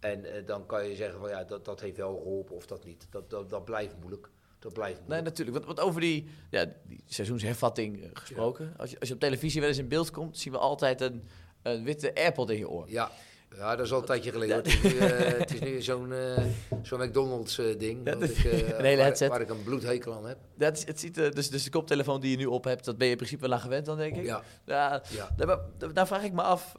En 0.00 0.44
dan 0.46 0.66
kan 0.66 0.88
je 0.88 0.96
zeggen 0.96 1.20
van 1.20 1.28
ja, 1.28 1.44
dat, 1.44 1.64
dat 1.64 1.80
heeft 1.80 1.96
wel 1.96 2.16
geholpen 2.16 2.56
of 2.56 2.66
dat 2.66 2.84
niet. 2.84 3.06
Dat, 3.10 3.30
dat, 3.30 3.50
dat 3.50 3.64
blijft 3.64 3.94
moeilijk. 4.00 4.30
Dat 4.60 4.72
blijft 4.72 5.00
Nee, 5.06 5.20
natuurlijk. 5.20 5.56
Want, 5.56 5.66
want 5.66 5.88
over 5.88 6.00
die, 6.00 6.28
ja, 6.50 6.72
die 6.82 7.02
seizoenshervatting 7.06 8.02
eh, 8.02 8.08
gesproken. 8.12 8.74
Als, 8.76 8.90
je, 8.90 9.00
als 9.00 9.08
je 9.08 9.14
op 9.14 9.20
televisie 9.20 9.60
wel 9.60 9.68
eens 9.68 9.78
in 9.78 9.88
beeld 9.88 10.10
komt, 10.10 10.38
zien 10.38 10.52
we 10.52 10.58
altijd 10.58 11.00
een, 11.00 11.22
een 11.62 11.84
witte 11.84 12.14
AirPod 12.14 12.50
in 12.50 12.58
je 12.58 12.68
oor. 12.68 12.90
Ja. 12.90 13.10
Ja, 13.56 13.76
dat 13.76 13.86
is 13.86 13.92
al 13.92 13.98
een 13.98 14.04
tijdje 14.04 14.30
geleden. 14.32 14.54
hoor. 14.54 14.64
Het 14.64 14.72
is 14.74 14.92
nu, 14.92 14.98
eh, 14.98 15.38
het 15.38 15.54
is 15.54 15.60
nu 15.60 15.82
zo'n 15.82 16.12
eh, 16.12 17.06
McDonald's 17.06 17.58
eh, 17.58 17.78
ding. 17.78 18.04
Dat- 18.04 18.22
ik, 18.22 18.36
een 18.44 18.50
hele 18.50 18.96
waar, 18.96 19.04
headset. 19.04 19.28
waar 19.28 19.40
ik 19.40 19.48
een 19.50 19.62
bloedhekel 19.62 20.12
aan 20.14 20.26
heb. 20.26 20.38
Dat 20.54 20.76
is, 20.76 20.86
het 20.86 21.00
ziet, 21.00 21.14
dus, 21.14 21.50
dus 21.50 21.62
de 21.64 21.70
koptelefoon 21.70 22.20
die 22.20 22.30
je 22.30 22.36
nu 22.36 22.46
op 22.46 22.64
hebt, 22.64 22.84
dat 22.84 22.96
ben 22.96 23.06
je 23.06 23.10
in 23.12 23.18
principe 23.18 23.42
wel 23.42 23.52
aan 23.52 23.60
gewend 23.60 23.86
dan, 23.86 23.96
denk 23.96 24.16
ik. 24.16 24.24
Ja, 24.24 24.42
Ja, 24.66 25.02
ja. 25.10 25.28
daar, 25.36 25.58
daar- 25.78 25.92
daar 25.92 26.06
vraag 26.06 26.22
ik 26.22 26.32
me 26.32 26.42
af. 26.42 26.74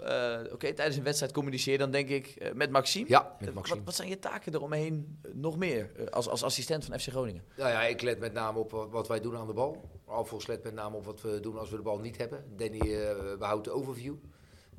Oké, 0.51 0.73
tijdens 0.73 0.97
een 0.97 1.03
wedstrijd 1.03 1.31
communiceer 1.33 1.77
dan 1.77 1.91
denk 1.91 2.09
ik 2.09 2.51
met 2.53 2.69
Maxime. 2.71 3.05
ja 3.09 3.35
met 3.39 3.53
Maxime. 3.53 3.75
Wat, 3.77 3.85
wat 3.85 3.95
zijn 3.95 4.09
je 4.09 4.19
taken 4.19 4.53
eromheen 4.53 5.19
nog 5.33 5.57
meer 5.57 5.89
als, 6.09 6.27
als 6.29 6.43
assistent 6.43 6.85
van 6.85 6.99
FC 6.99 7.07
Groningen? 7.09 7.43
Nou 7.57 7.69
ja, 7.69 7.81
ik 7.83 8.01
let 8.01 8.19
met 8.19 8.33
name 8.33 8.59
op 8.59 8.87
wat- 8.91 9.07
wij 9.07 9.19
doen 9.19 9.37
aan 9.37 9.47
de 9.47 9.53
bal. 9.53 9.89
Alfons 10.05 10.47
let 10.47 10.63
met 10.63 10.73
name 10.73 10.95
op 10.95 11.05
wat 11.05 11.21
we 11.21 11.39
doen 11.39 11.57
als 11.57 11.69
we 11.69 11.75
de 11.75 11.81
bal 11.81 11.99
niet 11.99 12.17
hebben. 12.17 12.43
Danny 12.55 12.79
eh, 12.79 13.37
behoudt 13.39 13.63
de 13.63 13.71
overview. 13.71 14.13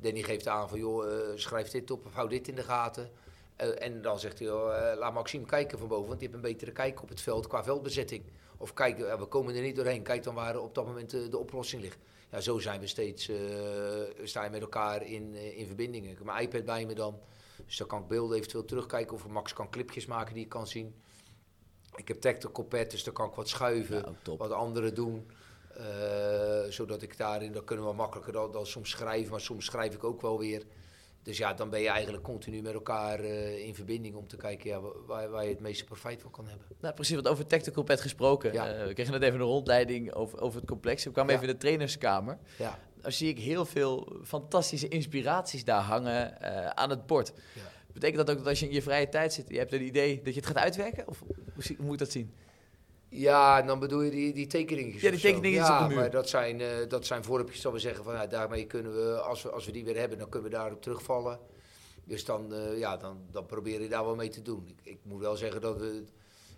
Danny 0.03 0.21
geeft 0.21 0.47
aan 0.47 0.69
van, 0.69 0.79
joh, 0.79 1.13
eh, 1.13 1.19
schrijf 1.35 1.69
dit 1.69 1.91
op 1.91 2.05
of 2.05 2.13
hou 2.13 2.29
dit 2.29 2.47
in 2.47 2.55
de 2.55 2.63
gaten. 2.63 3.09
Eh, 3.55 3.83
en 3.83 4.01
dan 4.01 4.19
zegt 4.19 4.39
hij, 4.39 4.47
joh, 4.47 4.91
eh, 4.91 4.97
laat 4.97 5.13
Maxime 5.13 5.45
kijken 5.45 5.79
van 5.79 5.87
boven, 5.87 6.07
want 6.07 6.19
die 6.19 6.27
heeft 6.27 6.43
een 6.43 6.51
betere 6.51 6.71
kijk 6.71 7.01
op 7.01 7.09
het 7.09 7.21
veld 7.21 7.47
qua 7.47 7.63
veldbezetting. 7.63 8.23
Of 8.57 8.73
kijk, 8.73 8.97
we 8.97 9.25
komen 9.25 9.55
er 9.55 9.61
niet 9.61 9.75
doorheen, 9.75 10.03
kijk 10.03 10.23
dan 10.23 10.35
waar 10.35 10.59
op 10.59 10.75
dat 10.75 10.85
moment 10.85 11.09
de 11.09 11.37
oplossing 11.37 11.81
ligt. 11.81 11.97
Ja, 12.31 12.39
zo 12.41 12.59
zijn 12.59 12.79
we 12.79 12.87
steeds, 12.87 13.31
sta 14.23 14.43
je 14.43 14.49
met 14.49 14.61
elkaar 14.61 15.03
in, 15.05 15.33
in 15.33 15.65
verbinding. 15.65 16.03
Ik 16.09 16.17
heb 16.17 16.23
mijn 16.25 16.43
iPad 16.43 16.65
bij 16.65 16.85
me 16.85 16.93
dan, 16.93 17.19
dus 17.65 17.77
dan 17.77 17.87
kan 17.87 18.01
ik 18.01 18.07
beelden 18.07 18.37
eventueel 18.37 18.65
terugkijken. 18.65 19.15
Of 19.15 19.27
Max 19.27 19.53
kan 19.53 19.69
clipjes 19.69 20.05
maken 20.05 20.33
die 20.33 20.43
ik 20.43 20.49
kan 20.49 20.67
zien. 20.67 20.95
Ik 21.95 22.07
heb 22.07 22.21
tactical 22.21 22.63
pad, 22.63 22.91
dus 22.91 23.03
dan 23.03 23.13
kan 23.13 23.29
ik 23.29 23.35
wat 23.35 23.49
schuiven, 23.49 23.95
Ja, 23.95 24.13
top. 24.21 24.39
wat 24.39 24.51
anderen 24.51 24.95
doen. 24.95 25.27
Eh, 25.77 26.71
zodat 26.71 27.01
ik 27.01 27.17
daarin, 27.17 27.51
dan 27.51 27.63
kunnen 27.63 27.85
we 27.85 27.93
makkelijker 27.93 28.33
dan, 28.33 28.51
dan 28.51 28.65
soms 28.65 28.89
schrijven, 28.89 29.31
maar 29.31 29.41
soms 29.41 29.65
schrijf 29.65 29.93
ik 29.93 30.03
ook 30.03 30.21
wel 30.21 30.39
weer. 30.39 30.63
Dus 31.23 31.37
ja, 31.37 31.53
dan 31.53 31.69
ben 31.69 31.81
je 31.81 31.89
eigenlijk 31.89 32.23
continu 32.23 32.61
met 32.61 32.73
elkaar 32.73 33.19
eh, 33.19 33.65
in 33.65 33.75
verbinding 33.75 34.15
om 34.15 34.27
te 34.27 34.37
kijken 34.37 34.69
ja, 34.69 34.79
waar, 35.05 35.29
waar 35.29 35.43
je 35.43 35.49
het 35.49 35.59
meeste 35.59 35.83
profijt 35.83 36.21
van 36.21 36.31
kan 36.31 36.47
hebben. 36.47 36.67
Nou, 36.81 36.93
precies, 36.93 37.15
wat 37.15 37.27
over 37.27 37.45
Tactical 37.47 37.83
Pad 37.83 38.01
gesproken. 38.01 38.53
Ja. 38.53 38.73
Eh, 38.73 38.87
we 38.87 38.93
kregen 38.93 39.13
net 39.13 39.21
even 39.21 39.39
een 39.39 39.45
rondleiding 39.45 40.13
over, 40.13 40.41
over 40.41 40.59
het 40.59 40.69
complex. 40.69 41.03
We 41.03 41.11
kwamen 41.11 41.31
Ja. 41.31 41.37
even 41.37 41.49
in 41.49 41.55
de 41.55 41.61
trainerskamer. 41.61 42.37
Ja, 42.57 42.79
Daar 43.01 43.11
zie 43.11 43.29
ik 43.29 43.39
heel 43.39 43.65
veel 43.65 44.19
fantastische 44.23 44.87
inspiraties 44.87 45.63
daar 45.65 45.81
hangen 45.81 46.41
aan 46.77 46.89
het 46.89 47.05
bord. 47.05 47.33
ja. 47.55 47.61
Betekent 47.93 48.17
dat 48.17 48.29
ook 48.29 48.37
dat 48.37 48.47
als 48.47 48.59
je 48.59 48.65
in 48.67 48.73
je 48.73 48.81
vrije 48.81 49.09
tijd 49.09 49.33
zit, 49.33 49.49
je 49.49 49.57
hebt 49.57 49.73
een 49.73 49.81
idee 49.85 50.21
dat 50.23 50.33
je 50.33 50.39
het 50.39 50.49
gaat 50.49 50.57
uitwerken? 50.57 51.07
Of 51.07 51.19
hoe, 51.55 51.75
hoe 51.77 51.85
moet 51.85 51.99
dat 51.99 52.11
zien? 52.11 52.33
Ja, 53.13 53.59
en 53.59 53.67
dan 53.67 53.79
bedoel 53.79 54.01
je 54.01 54.11
die, 54.11 54.33
die 54.33 54.47
tekeningetjes. 54.47 55.01
Ja, 55.01 55.09
die 55.11 55.19
tekeningetjes 55.19 55.67
ja, 55.67 55.81
op 55.81 55.81
de 55.83 55.87
muur. 55.87 56.03
maar 56.03 56.11
dat 56.11 56.29
zijn, 56.29 56.61
eh, 56.61 56.67
dat 56.87 57.05
zijn 57.05 57.23
dat 57.61 57.71
we 57.71 57.79
zeggen 57.79 58.03
van 58.03 58.13
ja, 58.13 58.27
daarmee 58.27 58.65
kunnen 58.65 58.93
we, 58.93 59.19
als 59.19 59.41
we, 59.41 59.49
als 59.49 59.65
we 59.65 59.71
die 59.71 59.85
weer 59.85 59.97
hebben, 59.97 60.17
dan 60.17 60.29
kunnen 60.29 60.49
we 60.49 60.55
daarop 60.55 60.81
terugvallen. 60.81 61.39
Dus 62.03 62.25
dan, 62.25 62.53
eh, 62.53 62.77
ja, 62.77 62.97
dan, 62.97 63.17
dan 63.31 63.45
probeer 63.45 63.81
je 63.81 63.89
daar 63.89 64.05
wel 64.05 64.15
mee 64.15 64.29
te 64.29 64.41
doen. 64.41 64.67
Ik, 64.67 64.79
ik 64.83 64.99
moet 65.03 65.21
wel 65.21 65.35
zeggen 65.35 65.61
dat 65.61 65.77
we, 65.77 66.03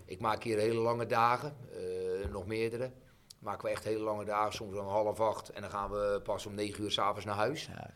ik 0.04 0.20
maak 0.20 0.42
hier 0.42 0.58
hele 0.58 0.80
lange 0.80 1.06
dagen, 1.06 1.56
eh, 1.72 2.30
nog 2.30 2.46
meerdere. 2.46 2.90
Maken 3.38 3.64
we 3.64 3.70
echt 3.70 3.84
hele 3.84 4.04
lange 4.04 4.24
dagen, 4.24 4.52
soms 4.52 4.76
om 4.76 4.86
half 4.86 5.20
acht. 5.20 5.50
En 5.50 5.60
dan 5.60 5.70
gaan 5.70 5.90
we 5.90 6.20
pas 6.24 6.46
om 6.46 6.54
negen 6.54 6.84
uur 6.84 6.90
s'avonds 6.90 7.24
naar 7.24 7.34
huis. 7.34 7.68
Ja. 7.76 7.94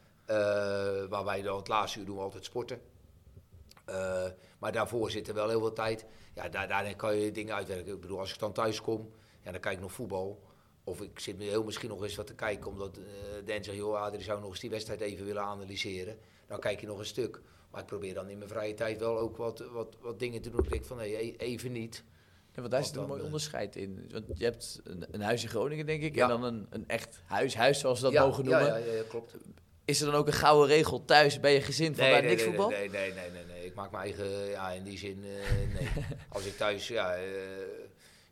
Waar 1.09 1.25
wij 1.25 1.43
dan 1.43 1.57
het 1.57 1.69
laatste 1.69 1.99
uur 1.99 2.05
doen 2.05 2.17
we 2.17 2.23
altijd 2.23 2.45
sporten. 2.45 2.81
Eh, 3.91 4.31
maar 4.59 4.73
daarvoor 4.73 5.11
zit 5.11 5.29
er 5.29 5.35
wel 5.35 5.49
heel 5.49 5.61
veel 5.61 5.73
tijd. 5.73 6.07
Ja, 6.35 6.49
daar, 6.49 6.69
daarin 6.69 6.97
kan 6.97 7.17
je 7.17 7.33
dingen 7.33 7.55
uitwerken. 7.55 7.95
Ik 7.95 8.01
bedoel, 8.01 8.19
als 8.19 8.33
ik 8.33 8.39
dan 8.39 8.53
thuis 8.53 8.81
kom, 8.81 9.11
ja, 9.45 9.51
dan 9.53 9.61
kijk 9.61 9.75
ik 9.75 9.81
nog 9.81 9.93
voetbal. 9.93 10.43
Of 10.85 11.01
ik 11.01 11.19
zit 11.19 11.39
heel 11.39 11.65
misschien 11.65 11.89
nog 11.89 12.03
eens 12.03 12.17
wat 12.17 12.27
te 12.27 12.35
kijken, 12.35 12.71
omdat 12.71 12.97
eh 12.97 13.05
Dan 13.47 13.65
zegt, 13.65 13.77
joh, 13.77 14.01
Adrie 14.03 14.23
zou 14.23 14.41
nog 14.41 14.51
eens 14.51 14.61
die 14.61 14.71
wedstrijd 14.71 15.01
even 15.01 15.25
willen 15.25 15.43
analyseren. 15.43 16.19
Dan 16.47 16.61
kijk 16.61 16.81
je 16.81 16.87
nog 16.87 16.99
een 16.99 17.05
stuk. 17.05 17.41
Maar 17.71 17.81
ik 17.81 17.87
probeer 17.87 18.15
dan 18.15 18.29
in 18.29 18.39
mijn 18.39 18.51
vrije 18.51 18.75
tijd 18.75 19.01
wel 19.01 19.19
ook 19.19 19.37
wat, 19.37 19.65
wat, 19.73 19.97
wat 20.01 20.19
dingen 20.19 20.43
te 20.43 20.51
doen. 20.51 20.65
Ik 20.65 20.71
denk 20.71 20.85
van, 20.85 20.97
nee, 20.97 21.25
e- 21.25 21.35
even 21.37 21.73
niet. 21.73 22.05
Ja, 22.55 22.61
want 22.61 22.71
daar 22.71 22.85
zit 22.85 22.97
een 22.97 23.07
mooi 23.07 23.19
eh? 23.19 23.25
onderscheid 23.27 23.77
in. 23.77 24.09
Want 24.13 24.25
je 24.35 24.45
hebt 24.45 24.81
een, 24.85 25.07
een 25.11 25.21
huis 25.21 25.43
in 25.43 25.49
Groningen, 25.49 25.87
denk 25.87 26.03
ik, 26.03 26.15
Ja. 26.15 26.23
en 26.23 26.29
dan 26.29 26.43
een, 26.45 26.67
een 26.71 26.89
echt 26.89 27.23
huis, 27.25 27.55
huis 27.55 27.79
zoals 27.79 27.99
we 27.99 28.05
dat 28.05 28.13
ja, 28.13 28.25
mogen 28.25 28.45
noemen. 28.45 28.67
ja, 28.67 28.77
ja, 28.77 28.93
ja, 28.93 29.03
klopt. 29.09 29.35
Is 29.85 30.01
er 30.01 30.07
dan 30.07 30.15
ook 30.15 30.27
een 30.27 30.33
gouden 30.33 30.69
regel 30.69 31.05
thuis 31.05 31.41
bij 31.41 31.55
je 31.55 31.61
gezin 31.61 31.95
van 31.95 32.09
bij 32.09 32.21
niks 32.21 32.35
nee, 32.35 32.45
voetbal? 32.45 32.69
Nee, 32.69 32.91
nee, 32.91 33.13
nee, 33.13 33.31
nee, 33.31 33.45
nee. 33.45 33.60
Ik 33.71 33.77
maak 33.77 33.91
mijn 33.91 34.05
eigen, 34.05 34.49
ja, 34.49 34.71
in 34.71 34.85
die 34.85 34.99
zin, 34.99 35.25
eh, 35.25 35.75
nee. 35.75 35.89
Als 36.29 36.47
ik 36.47 36.57
thuis, 36.57 36.89
ja, 36.89 37.15
eh, 37.15 37.23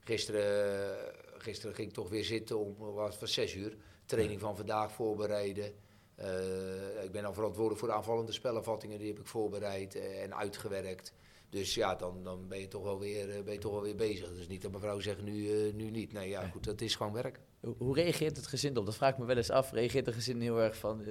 gisteren, 0.04 0.96
gisteren 1.38 1.74
ging 1.74 1.88
ik 1.88 1.94
toch 1.94 2.08
weer 2.08 2.24
zitten 2.24 2.58
om, 2.58 2.76
was 2.76 3.16
van 3.16 3.28
zes 3.28 3.54
uur, 3.54 3.76
training 4.06 4.40
van 4.40 4.56
vandaag 4.56 4.92
voorbereiden. 4.92 5.72
Eh, 6.14 7.04
ik 7.04 7.12
ben 7.12 7.22
dan 7.22 7.34
verantwoordelijk 7.34 7.78
voor 7.80 7.88
de 7.88 7.94
aanvallende 7.94 8.32
spellenvattingen, 8.32 8.98
die 8.98 9.08
heb 9.08 9.18
ik 9.18 9.26
voorbereid 9.26 9.94
en 9.94 10.36
uitgewerkt. 10.36 11.12
Dus 11.50 11.74
ja, 11.74 11.94
dan, 11.94 12.22
dan 12.22 12.48
ben, 12.48 12.60
je 12.60 12.68
toch 12.68 12.82
wel 12.82 12.98
weer, 12.98 13.44
ben 13.44 13.52
je 13.52 13.58
toch 13.58 13.72
wel 13.72 13.82
weer 13.82 13.96
bezig. 13.96 14.34
Dus 14.34 14.48
niet 14.48 14.62
dat 14.62 14.72
mevrouw 14.72 15.00
zegt 15.00 15.22
nu, 15.22 15.72
nu 15.72 15.90
niet. 15.90 16.12
Nee, 16.12 16.28
ja, 16.28 16.48
goed, 16.48 16.64
dat 16.64 16.80
is 16.80 16.94
gewoon 16.94 17.12
werk. 17.12 17.40
Hoe, 17.60 17.74
hoe 17.78 17.94
reageert 17.94 18.36
het 18.36 18.46
gezin 18.46 18.76
op? 18.76 18.86
Dat 18.86 18.96
vraag 18.96 19.12
ik 19.12 19.18
me 19.18 19.24
wel 19.24 19.36
eens 19.36 19.50
af. 19.50 19.72
Reageert 19.72 20.06
het 20.06 20.14
gezin 20.14 20.40
heel 20.40 20.60
erg 20.60 20.76
van, 20.76 21.04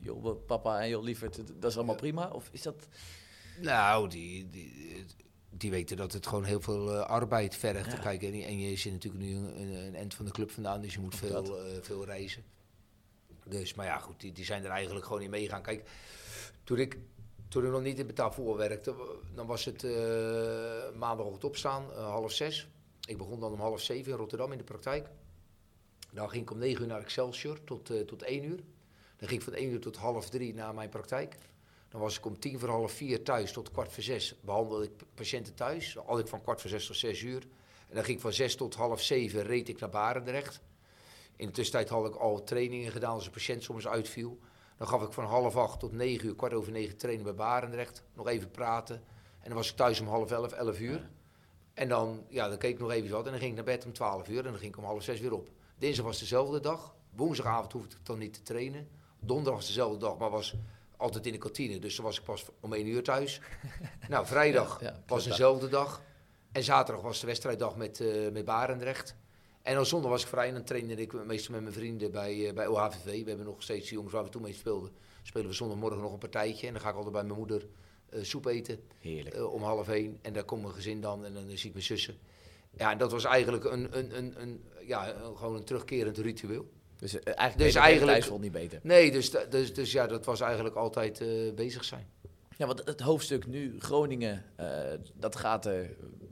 joh, 0.00 0.46
papa 0.46 0.80
en 0.80 0.88
joh, 0.88 1.02
lieverd, 1.02 1.42
dat 1.60 1.70
is 1.70 1.76
allemaal 1.76 1.94
prima? 1.94 2.30
Of 2.30 2.48
is 2.52 2.62
dat... 2.62 2.88
Nou, 3.60 4.08
die, 4.08 4.50
die, 4.50 5.04
die 5.50 5.70
weten 5.70 5.96
dat 5.96 6.12
het 6.12 6.26
gewoon 6.26 6.44
heel 6.44 6.60
veel 6.60 6.94
eh, 6.94 7.00
arbeid 7.00 7.56
vergt. 7.56 7.92
Ja. 7.92 7.98
Kijk, 7.98 8.22
en, 8.22 8.32
en 8.32 8.58
je 8.58 8.76
zit 8.76 8.92
natuurlijk 8.92 9.24
nu 9.24 9.34
een, 9.34 9.74
een 9.74 9.94
eind 9.94 10.14
van 10.14 10.24
de 10.24 10.30
club 10.30 10.50
vandaan, 10.50 10.80
dus 10.80 10.94
je 10.94 11.00
moet 11.00 11.14
veel, 11.14 11.58
eh, 11.58 11.82
veel 11.82 12.04
reizen. 12.04 12.44
Dus, 13.44 13.74
maar 13.74 13.86
ja, 13.86 13.98
goed, 13.98 14.20
die, 14.20 14.32
die 14.32 14.44
zijn 14.44 14.64
er 14.64 14.70
eigenlijk 14.70 15.06
gewoon 15.06 15.22
in 15.22 15.30
meegaan. 15.30 15.62
Kijk, 15.62 15.88
toen 16.64 16.78
ik, 16.78 16.98
toen 17.48 17.64
ik 17.64 17.70
nog 17.70 17.82
niet 17.82 17.98
in 17.98 18.06
betaald 18.06 18.34
voetbal 18.34 18.56
werkte, 18.56 18.94
dan 19.34 19.46
was 19.46 19.64
het 19.64 19.84
eh 19.84 20.94
maandagochtend 20.94 21.44
opstaan, 21.44 21.84
half 21.94 22.32
zes. 22.32 22.68
Ik 23.06 23.16
begon 23.16 23.40
dan 23.40 23.52
om 23.52 23.60
half 23.60 23.80
zeven 23.80 24.12
in 24.12 24.18
Rotterdam 24.18 24.52
in 24.52 24.58
de 24.58 24.64
praktijk. 24.64 25.08
Dan 26.12 26.30
ging 26.30 26.42
ik 26.42 26.50
om 26.50 26.58
negen 26.58 26.82
uur 26.82 26.86
naar 26.86 27.00
Excelsior 27.00 27.64
tot, 27.64 28.06
tot 28.06 28.22
één 28.22 28.44
uur. 28.44 28.60
Dan 29.16 29.28
ging 29.28 29.40
ik 29.40 29.46
van 29.46 29.52
één 29.52 29.70
uur 29.70 29.80
tot 29.80 29.96
half 29.96 30.30
drie 30.30 30.54
naar 30.54 30.74
mijn 30.74 30.88
praktijk. 30.88 31.36
Dan 31.96 32.04
was 32.04 32.16
ik 32.16 32.26
om 32.26 32.38
tien 32.38 32.58
voor 32.58 32.68
half 32.68 32.92
vier 32.92 33.22
thuis 33.22 33.52
tot 33.52 33.70
kwart 33.70 33.92
voor 33.92 34.02
zes. 34.02 34.34
Behandelde 34.40 34.84
ik 34.84 34.90
patiënten 35.14 35.54
thuis. 35.54 35.96
Had 36.06 36.18
ik 36.18 36.26
van 36.26 36.42
kwart 36.42 36.60
voor 36.60 36.70
zes 36.70 36.86
tot 36.86 36.96
zes 36.96 37.22
uur. 37.22 37.42
En 37.88 37.94
dan 37.94 38.04
ging 38.04 38.16
ik 38.16 38.22
van 38.22 38.32
zes 38.32 38.56
tot 38.56 38.74
half 38.74 39.02
zeven 39.02 39.42
reed 39.42 39.68
ik 39.68 39.80
naar 39.80 39.88
Barendrecht. 39.90 40.60
In 41.36 41.46
de 41.46 41.52
tussentijd 41.52 41.88
had 41.88 42.06
ik 42.06 42.14
al 42.14 42.44
trainingen 42.44 42.92
gedaan 42.92 43.14
als 43.14 43.26
een 43.26 43.32
patiënt 43.32 43.62
soms 43.62 43.86
uitviel. 43.86 44.38
Dan 44.76 44.88
gaf 44.88 45.02
ik 45.02 45.12
van 45.12 45.24
half 45.24 45.56
acht 45.56 45.80
tot 45.80 45.92
negen 45.92 46.26
uur, 46.26 46.34
kwart 46.34 46.52
over 46.52 46.72
negen 46.72 46.96
training 46.96 47.24
bij 47.24 47.34
Barendrecht. 47.34 48.02
Nog 48.14 48.28
even 48.28 48.50
praten. 48.50 48.96
En 49.40 49.48
dan 49.48 49.56
was 49.56 49.70
ik 49.70 49.76
thuis 49.76 50.00
om 50.00 50.06
half 50.06 50.30
elf, 50.30 50.52
elf 50.52 50.80
uur. 50.80 51.10
En 51.74 51.88
dan, 51.88 52.24
ja, 52.28 52.48
dan 52.48 52.58
keek 52.58 52.72
ik 52.72 52.80
nog 52.80 52.90
even 52.90 53.10
wat 53.10 53.24
en 53.24 53.30
dan 53.30 53.40
ging 53.40 53.50
ik 53.50 53.56
naar 53.56 53.74
bed 53.74 53.84
om 53.84 53.92
12 53.92 54.28
uur 54.28 54.44
en 54.44 54.50
dan 54.50 54.58
ging 54.58 54.72
ik 54.72 54.78
om 54.78 54.84
half 54.84 55.02
zes 55.02 55.20
weer 55.20 55.32
op. 55.32 55.48
Dinsdag 55.78 56.04
was 56.04 56.18
dezelfde 56.18 56.60
dag. 56.60 56.94
Woensdagavond 57.10 57.72
hoefde 57.72 57.96
ik 57.96 58.06
dan 58.06 58.18
niet 58.18 58.34
te 58.34 58.42
trainen. 58.42 58.88
Donderdag 59.20 59.54
was 59.54 59.66
dezelfde 59.66 59.98
dag, 59.98 60.18
maar 60.18 60.30
was 60.30 60.54
altijd 60.96 61.26
in 61.26 61.32
de 61.32 61.38
kantine. 61.38 61.78
Dus 61.78 61.96
dan 61.96 62.04
was 62.04 62.18
ik 62.18 62.24
pas 62.24 62.44
om 62.60 62.72
1 62.72 62.86
uur 62.86 63.02
thuis. 63.02 63.40
nou, 64.08 64.26
vrijdag 64.26 64.80
Ja, 64.80 64.86
ja, 64.86 65.02
was 65.06 65.24
dezelfde 65.24 65.68
dag. 65.68 66.02
En 66.52 66.62
zaterdag 66.62 67.02
was 67.04 67.20
de 67.20 67.26
wedstrijddag 67.26 67.76
met, 67.76 68.00
eh 68.00 68.30
met 68.32 68.44
Barendrecht. 68.44 69.16
En 69.62 69.74
dan 69.74 69.86
zondag 69.86 70.10
was 70.10 70.22
ik 70.22 70.28
vrij 70.28 70.48
en 70.48 70.54
dan 70.54 70.64
trainde 70.64 70.94
ik 70.94 71.24
meestal 71.24 71.54
met 71.54 71.62
mijn 71.62 71.74
vrienden 71.74 72.10
bij, 72.10 72.48
eh, 72.48 72.54
bij 72.54 72.66
OHVV. 72.66 73.22
We 73.22 73.28
hebben 73.28 73.46
nog 73.46 73.62
steeds 73.62 73.90
jongens 73.90 74.12
waar 74.12 74.24
we 74.24 74.30
toen 74.30 74.42
mee 74.42 74.52
speelden. 74.52 74.90
Spelen 75.22 75.46
we 75.48 75.54
zondagmorgen 75.54 76.00
nog 76.00 76.12
een 76.12 76.18
partijtje. 76.18 76.66
En 76.66 76.72
dan 76.72 76.82
ga 76.82 76.88
ik 76.88 76.94
altijd 76.94 77.12
bij 77.12 77.24
mijn 77.24 77.38
moeder 77.38 77.66
eh, 78.08 78.22
soep 78.22 78.46
eten 78.46 78.80
Heerlijk. 78.98 79.52
om 79.52 79.62
half 79.62 79.88
één. 79.88 80.18
En 80.22 80.32
daar 80.32 80.44
komt 80.44 80.62
mijn 80.62 80.74
gezin 80.74 81.00
dan 81.00 81.24
en 81.24 81.34
dan 81.34 81.44
zie 81.48 81.66
ik 81.66 81.72
mijn 81.72 81.84
zussen. 81.84 82.18
Ja, 82.70 82.90
en 82.90 82.98
dat 82.98 83.12
was 83.12 83.24
eigenlijk 83.24 83.64
een, 83.64 83.98
een, 83.98 84.16
een, 84.16 84.42
een, 84.42 84.64
ja, 84.86 85.14
gewoon 85.34 85.56
een 85.56 85.64
terugkerend 85.64 86.18
ritueel. 86.18 86.68
Dus 86.98 87.12
eh, 87.14 87.20
eigenlijk, 87.24 87.58
Dus 87.72 87.74
eigenlijk- 87.82 88.38
niet 88.40 88.52
beter. 88.52 88.78
Nee, 88.82 89.10
dus, 89.12 89.30
dus, 89.50 89.74
dus 89.74 89.92
ja, 89.92 90.06
dat 90.06 90.24
was 90.24 90.40
eigenlijk 90.40 90.74
altijd 90.74 91.20
eh, 91.20 91.52
bezig 91.54 91.84
zijn. 91.84 92.06
Ja, 92.56 92.66
want 92.66 92.82
het 92.84 93.00
hoofdstuk 93.00 93.46
nu, 93.46 93.74
Groningen, 93.80 94.44
eh, 94.56 94.78
dat 95.14 95.36
gaat 95.36 95.66
er 95.66 95.90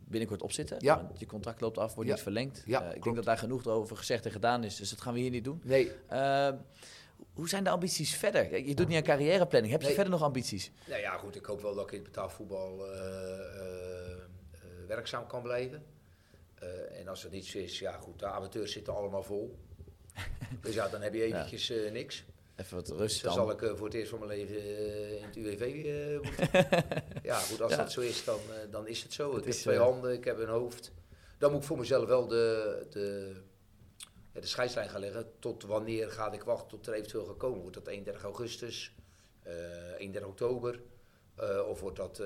binnenkort 0.09 0.43
op 0.43 0.53
zitten. 0.53 0.77
Ja. 0.81 0.97
Want 1.07 1.19
je 1.21 1.27
contract 1.27 1.61
loopt 1.61 1.79
af, 1.79 1.95
wordt 1.95 2.09
Ja. 2.09 2.15
niet 2.15 2.23
verlengd. 2.25 2.63
Ja, 2.67 2.93
ik 2.93 3.03
denk 3.03 3.17
dat 3.17 3.25
daar 3.25 3.39
genoeg 3.39 3.67
over 3.67 3.97
gezegd 3.97 4.25
en 4.27 4.33
gedaan 4.33 4.65
is, 4.65 4.77
dus 4.77 4.91
dat 4.91 5.01
gaan 5.01 5.15
we 5.15 5.21
hier 5.21 5.31
niet 5.31 5.45
doen. 5.45 5.61
Nee, 5.65 5.93
Eh, 6.07 6.49
hoe 7.33 7.49
zijn 7.49 7.65
de 7.65 7.71
ambities 7.71 8.15
verder? 8.17 8.67
Je 8.67 8.75
doet 8.75 8.89
niet 8.89 8.97
aan 8.97 9.03
carrièreplanning. 9.03 9.73
Heb 9.73 9.81
je 9.81 9.87
Nee. 9.87 9.95
verder 9.97 10.13
nog 10.13 10.23
ambities? 10.23 10.71
nou 10.89 11.01
ja, 11.01 11.17
goed, 11.17 11.37
ik 11.37 11.45
hoop 11.45 11.61
wel 11.63 11.75
dat 11.75 11.85
ik 11.85 11.91
in 11.93 11.99
het 11.99 12.07
betaalvoetbal 12.07 12.87
eh, 12.87 12.99
eh, 12.99 14.13
eh, 14.13 14.19
werkzaam 14.89 15.27
kan 15.27 15.43
blijven. 15.43 15.85
Eh, 16.55 16.99
en 17.01 17.09
als 17.09 17.23
het 17.23 17.33
niet 17.33 17.47
zo 17.47 17.59
is, 17.59 17.79
ja 17.79 17.93
goed, 17.93 18.19
de 18.19 18.27
amateurs 18.27 18.73
zitten 18.73 18.95
allemaal 18.97 19.23
vol. 19.23 19.59
dus 20.63 20.75
ja, 20.75 20.89
dan 20.89 21.01
heb 21.01 21.15
je 21.15 21.23
eventjes 21.23 21.71
eh, 21.71 21.91
niks. 21.93 22.25
Even 22.57 22.77
wat 22.77 22.89
rust 22.89 23.23
Dan 23.23 23.35
dan. 23.35 23.45
zal 23.45 23.55
ik 23.55 23.63
eh, 23.63 23.77
voor 23.77 23.87
het 23.87 23.95
eerst 23.95 24.11
van 24.11 24.19
mijn 24.19 24.31
leven 24.39 24.57
eh, 24.57 25.13
in 25.17 25.25
het 25.25 25.37
UWV 25.37 25.75
moeten. 26.23 26.67
ja, 27.23 27.39
goed, 27.39 27.61
als 27.61 27.71
Ja. 27.73 27.77
dat 27.79 27.93
zo 27.93 28.01
is, 28.01 28.25
dan, 28.25 28.39
dan 28.71 28.87
is 28.89 29.03
het 29.03 29.13
zo. 29.13 29.29
ik 29.29 29.35
Het 29.37 29.45
heb 29.45 29.55
is, 29.55 29.61
twee 29.61 29.79
handen, 29.79 30.13
ik 30.13 30.25
heb 30.25 30.39
een 30.39 30.49
hoofd. 30.49 30.93
Dan 31.39 31.51
moet 31.53 31.61
ik 31.61 31.67
voor 31.67 31.79
mezelf 31.79 32.07
wel 32.07 32.27
de, 32.27 32.87
de, 32.91 33.33
ja, 34.33 34.41
de 34.41 34.47
scheidslijn 34.47 34.89
gaan 34.89 35.01
leggen. 35.01 35.33
Tot 35.39 35.63
wanneer 35.63 36.11
ga 36.11 36.33
ik 36.33 36.43
wachten 36.45 36.69
tot 36.69 36.87
er 36.87 36.93
eventueel 36.95 37.25
gekomen 37.25 37.61
wordt. 37.61 37.75
Dat 37.75 37.87
31 37.87 38.23
augustus, 38.23 38.95
eh 39.43 39.53
31 39.99 40.31
oktober. 40.31 40.81
eh, 41.37 41.67
of 41.69 41.81
wordt 41.81 41.97
dat, 41.97 42.17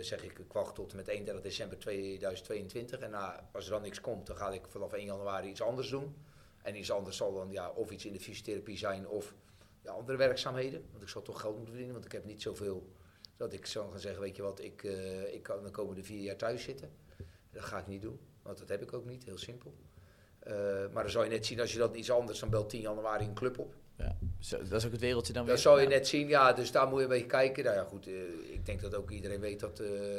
zeg 0.00 0.22
ik, 0.24 0.38
ik 0.38 0.52
wacht 0.52 0.74
tot 0.74 0.94
met 0.94 1.08
31 1.08 1.42
december 1.44 1.78
2022. 1.78 2.98
En 3.00 3.10
na, 3.10 3.48
als 3.52 3.64
er 3.64 3.70
dan 3.70 3.82
niks 3.82 4.00
komt, 4.00 4.26
dan 4.26 4.36
ga 4.36 4.50
ik 4.52 4.62
vanaf 4.68 4.92
1 4.92 5.04
januari 5.04 5.48
iets 5.48 5.62
anders 5.62 5.88
doen. 5.90 6.16
En 6.64 6.76
iets 6.76 6.90
anders 6.90 7.16
zal 7.16 7.34
dan 7.34 7.50
ja, 7.50 7.70
of 7.70 7.90
iets 7.90 8.04
in 8.04 8.12
de 8.12 8.20
fysiotherapie 8.20 8.78
zijn 8.78 9.08
of 9.08 9.34
ja, 9.82 9.92
andere 9.92 10.18
werkzaamheden. 10.18 10.84
Want 10.90 11.02
ik 11.02 11.08
zal 11.08 11.22
toch 11.22 11.40
geld 11.40 11.56
moeten 11.56 11.74
verdienen, 11.74 11.94
want 11.94 12.04
ik 12.04 12.12
heb 12.12 12.24
niet 12.24 12.42
zoveel 12.42 12.92
dat 13.36 13.52
ik 13.52 13.66
zou 13.66 13.90
gaan 13.90 14.00
zeggen, 14.00 14.22
weet 14.22 14.36
je 14.36 14.42
wat, 14.42 14.60
ik, 14.60 14.84
eh, 14.84 15.34
ik 15.34 15.42
kan 15.42 15.62
de 15.62 15.70
komende 15.70 16.02
vier 16.02 16.20
jaar 16.20 16.36
thuis 16.36 16.62
zitten. 16.62 16.90
Dat 17.50 17.62
ga 17.62 17.78
ik 17.78 17.86
niet 17.86 18.02
doen, 18.02 18.18
want 18.42 18.58
dat 18.58 18.68
heb 18.68 18.82
ik 18.82 18.92
ook 18.92 19.04
niet, 19.04 19.24
heel 19.24 19.38
simpel. 19.38 19.74
Eh, 20.38 20.54
maar 20.92 21.02
dan 21.02 21.10
zou 21.10 21.24
je 21.24 21.30
net 21.30 21.46
zien, 21.46 21.60
als 21.60 21.72
je 21.72 21.78
dat 21.78 21.96
iets 21.96 22.10
anders, 22.10 22.38
dan 22.38 22.50
belt 22.50 22.70
10 22.70 22.80
januari 22.80 23.24
een 23.24 23.34
club 23.34 23.58
op. 23.58 23.74
Ja. 23.96 24.16
Dat 24.48 24.72
is 24.72 24.86
ook 24.86 24.92
het 24.92 25.00
wereldje 25.00 25.32
dan 25.32 25.44
weer. 25.44 25.52
Dat 25.52 25.62
zou 25.62 25.80
je 25.80 25.86
net 25.86 26.08
zien, 26.08 26.28
ja, 26.28 26.52
dus 26.52 26.72
daar 26.72 26.88
moet 26.88 26.98
je 26.98 27.02
een 27.02 27.10
beetje 27.10 27.26
kijken. 27.26 27.64
Nou 27.64 27.76
ja, 27.76 27.84
goed, 27.84 28.06
eh, 28.06 28.52
ik 28.52 28.66
denk 28.66 28.80
dat 28.80 28.94
ook 28.94 29.10
iedereen 29.10 29.40
weet 29.40 29.60
dat, 29.60 29.76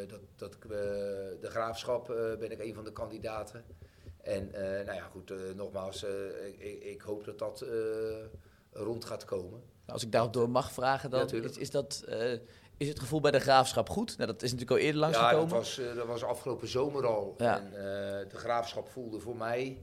dat, 0.07 0.19
dat 0.35 0.57
de 0.61 1.49
graafschap 1.49 2.07
ben 2.39 2.51
ik 2.51 2.59
een 2.59 2.73
van 2.73 2.83
de 2.83 2.91
kandidaten. 2.91 3.65
En 4.25 4.53
eh, 4.53 4.85
nou 4.85 4.97
ja, 4.97 5.07
goed, 5.11 5.31
eh, 5.31 5.37
nogmaals, 5.55 6.03
eh, 6.03 6.11
ik, 6.47 6.83
ik- 6.83 7.01
hoop 7.01 7.25
dat 7.25 7.39
dat 7.39 7.65
rond 8.71 9.05
gaat 9.05 9.25
komen. 9.25 9.49
Nou, 9.59 9.61
Als 9.85 10.03
ik 10.03 10.11
daarop 10.11 10.33
door 10.33 10.49
mag 10.49 10.71
vragen, 10.71 11.09
dan 11.09 11.27
Ja, 11.31 11.43
is, 11.43 11.57
is, 11.57 11.71
dat, 11.71 12.03
is 12.77 12.87
het 12.87 12.99
gevoel 12.99 13.19
bij 13.19 13.31
de 13.31 13.39
graafschap 13.39 13.89
goed? 13.89 14.17
Nou, 14.17 14.31
dat 14.31 14.41
is 14.41 14.51
natuurlijk 14.51 14.79
al 14.79 14.85
eerder 14.85 15.01
Ja, 15.01 15.07
dat 15.07 15.15
langsgekomen. 15.19 15.55
was, 15.55 15.77
eh, 15.79 15.95
dat 15.95 16.07
was 16.07 16.23
afgelopen 16.23 16.67
zomer 16.67 17.05
al. 17.07 17.35
Ja. 17.37 17.57
En 17.59 17.69
de 18.29 18.37
graafschap 18.37 18.87
voelde 18.89 19.19
voor 19.19 19.35
mij 19.35 19.81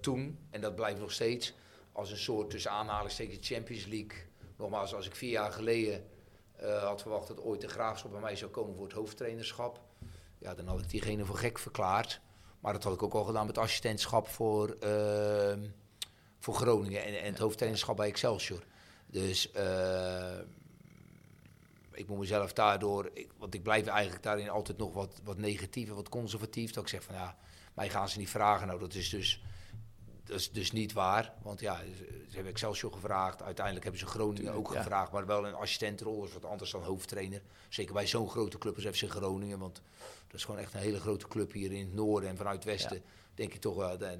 toen, 0.00 0.38
en 0.50 0.60
dat 0.60 0.74
blijft 0.74 1.00
nog 1.00 1.12
steeds, 1.12 1.54
als 1.92 2.10
een 2.10 2.16
soort 2.16 2.50
tussen 2.50 2.70
aanhalingstekens 2.70 3.48
Champions 3.48 3.86
League. 3.86 4.18
Nogmaals, 4.56 4.94
als 4.94 5.06
ik 5.06 5.14
vier 5.14 5.30
jaar 5.30 5.52
geleden 5.52 6.04
had 6.80 7.00
verwacht 7.02 7.28
dat 7.28 7.40
ooit 7.40 7.60
de 7.60 7.68
graafschap 7.68 8.10
bij 8.10 8.20
mij 8.20 8.36
zou 8.36 8.50
komen 8.50 8.74
voor 8.76 8.84
het 8.84 8.94
hoofdtrainerschap, 8.94 9.80
ja, 10.38 10.54
dan 10.54 10.66
had 10.66 10.80
ik 10.80 10.90
diegene 10.90 11.24
voor 11.24 11.36
gek 11.36 11.58
verklaard. 11.58 12.20
Maar 12.62 12.72
dat 12.72 12.82
had 12.82 12.92
ik 12.92 13.02
ook 13.02 13.14
al 13.14 13.24
gedaan 13.24 13.46
met 13.46 13.58
assistentschap 13.58 14.28
voor, 14.28 14.70
eh, 14.70 15.56
voor 16.38 16.54
Groningen 16.54 17.04
en, 17.04 17.20
en 17.20 17.30
het 17.30 17.38
hoofdtrainerschap 17.38 17.96
bij 17.96 18.08
Excelsior. 18.08 18.62
Dus 19.06 19.50
eh, 19.50 20.38
ik 21.92 22.08
moet 22.08 22.18
mezelf 22.18 22.52
daardoor, 22.52 23.10
ik, 23.12 23.30
want 23.38 23.54
ik 23.54 23.62
blijf 23.62 23.86
eigenlijk 23.86 24.22
daarin 24.22 24.50
altijd 24.50 24.78
nog 24.78 24.92
wat, 24.92 25.20
wat 25.24 25.38
negatief 25.38 25.88
en 25.88 25.94
wat 25.94 26.08
conservatief. 26.08 26.72
Dat 26.72 26.82
ik 26.82 26.88
zeg 26.88 27.02
van 27.02 27.14
ja, 27.14 27.36
mij 27.74 27.88
gaan 27.88 28.08
ze 28.08 28.18
niet 28.18 28.30
vragen. 28.30 28.66
Nou, 28.66 28.78
dat 28.78 28.94
is 28.94 29.10
dus, 29.10 29.42
dat 30.24 30.38
is 30.38 30.50
dus 30.50 30.72
niet 30.72 30.92
waar. 30.92 31.32
Want 31.42 31.60
ja, 31.60 31.76
ze, 31.76 32.34
hebben 32.34 32.52
Excelsior 32.52 32.92
gevraagd. 32.92 33.42
Uiteindelijk 33.42 33.84
hebben 33.84 34.02
ze 34.02 34.06
Groningen 34.06 34.52
ook 34.52 34.72
ja. 34.72 34.82
gevraagd. 34.82 35.12
Maar 35.12 35.26
wel 35.26 35.46
een 35.46 35.54
assistentrol, 35.54 36.24
is 36.24 36.32
wat 36.32 36.44
anders 36.44 36.70
dan 36.70 36.82
hoofdtrainer. 36.82 37.42
Zeker 37.68 37.94
bij 37.94 38.06
zo'n 38.06 38.30
grote 38.30 38.58
club 38.58 38.74
als 38.74 38.84
FC 38.84 39.10
Groningen. 39.10 39.58
Want 39.58 39.82
dat 40.26 40.34
is 40.36 40.44
gewoon 40.44 40.60
echt 40.60 40.74
een 40.74 40.80
hele 40.80 41.00
grote 41.00 41.28
club 41.28 41.52
hier 41.52 41.72
in 41.72 41.84
het 41.84 41.94
noorden 41.94 42.30
en 42.30 42.36
vanuit 42.36 42.54
het 42.54 42.64
westen. 42.64 42.96
Ja. 42.96 43.02
Denk 43.34 43.54
ik 43.54 43.60
toch 43.60 43.74
wel, 43.76 43.98
dat, 43.98 44.16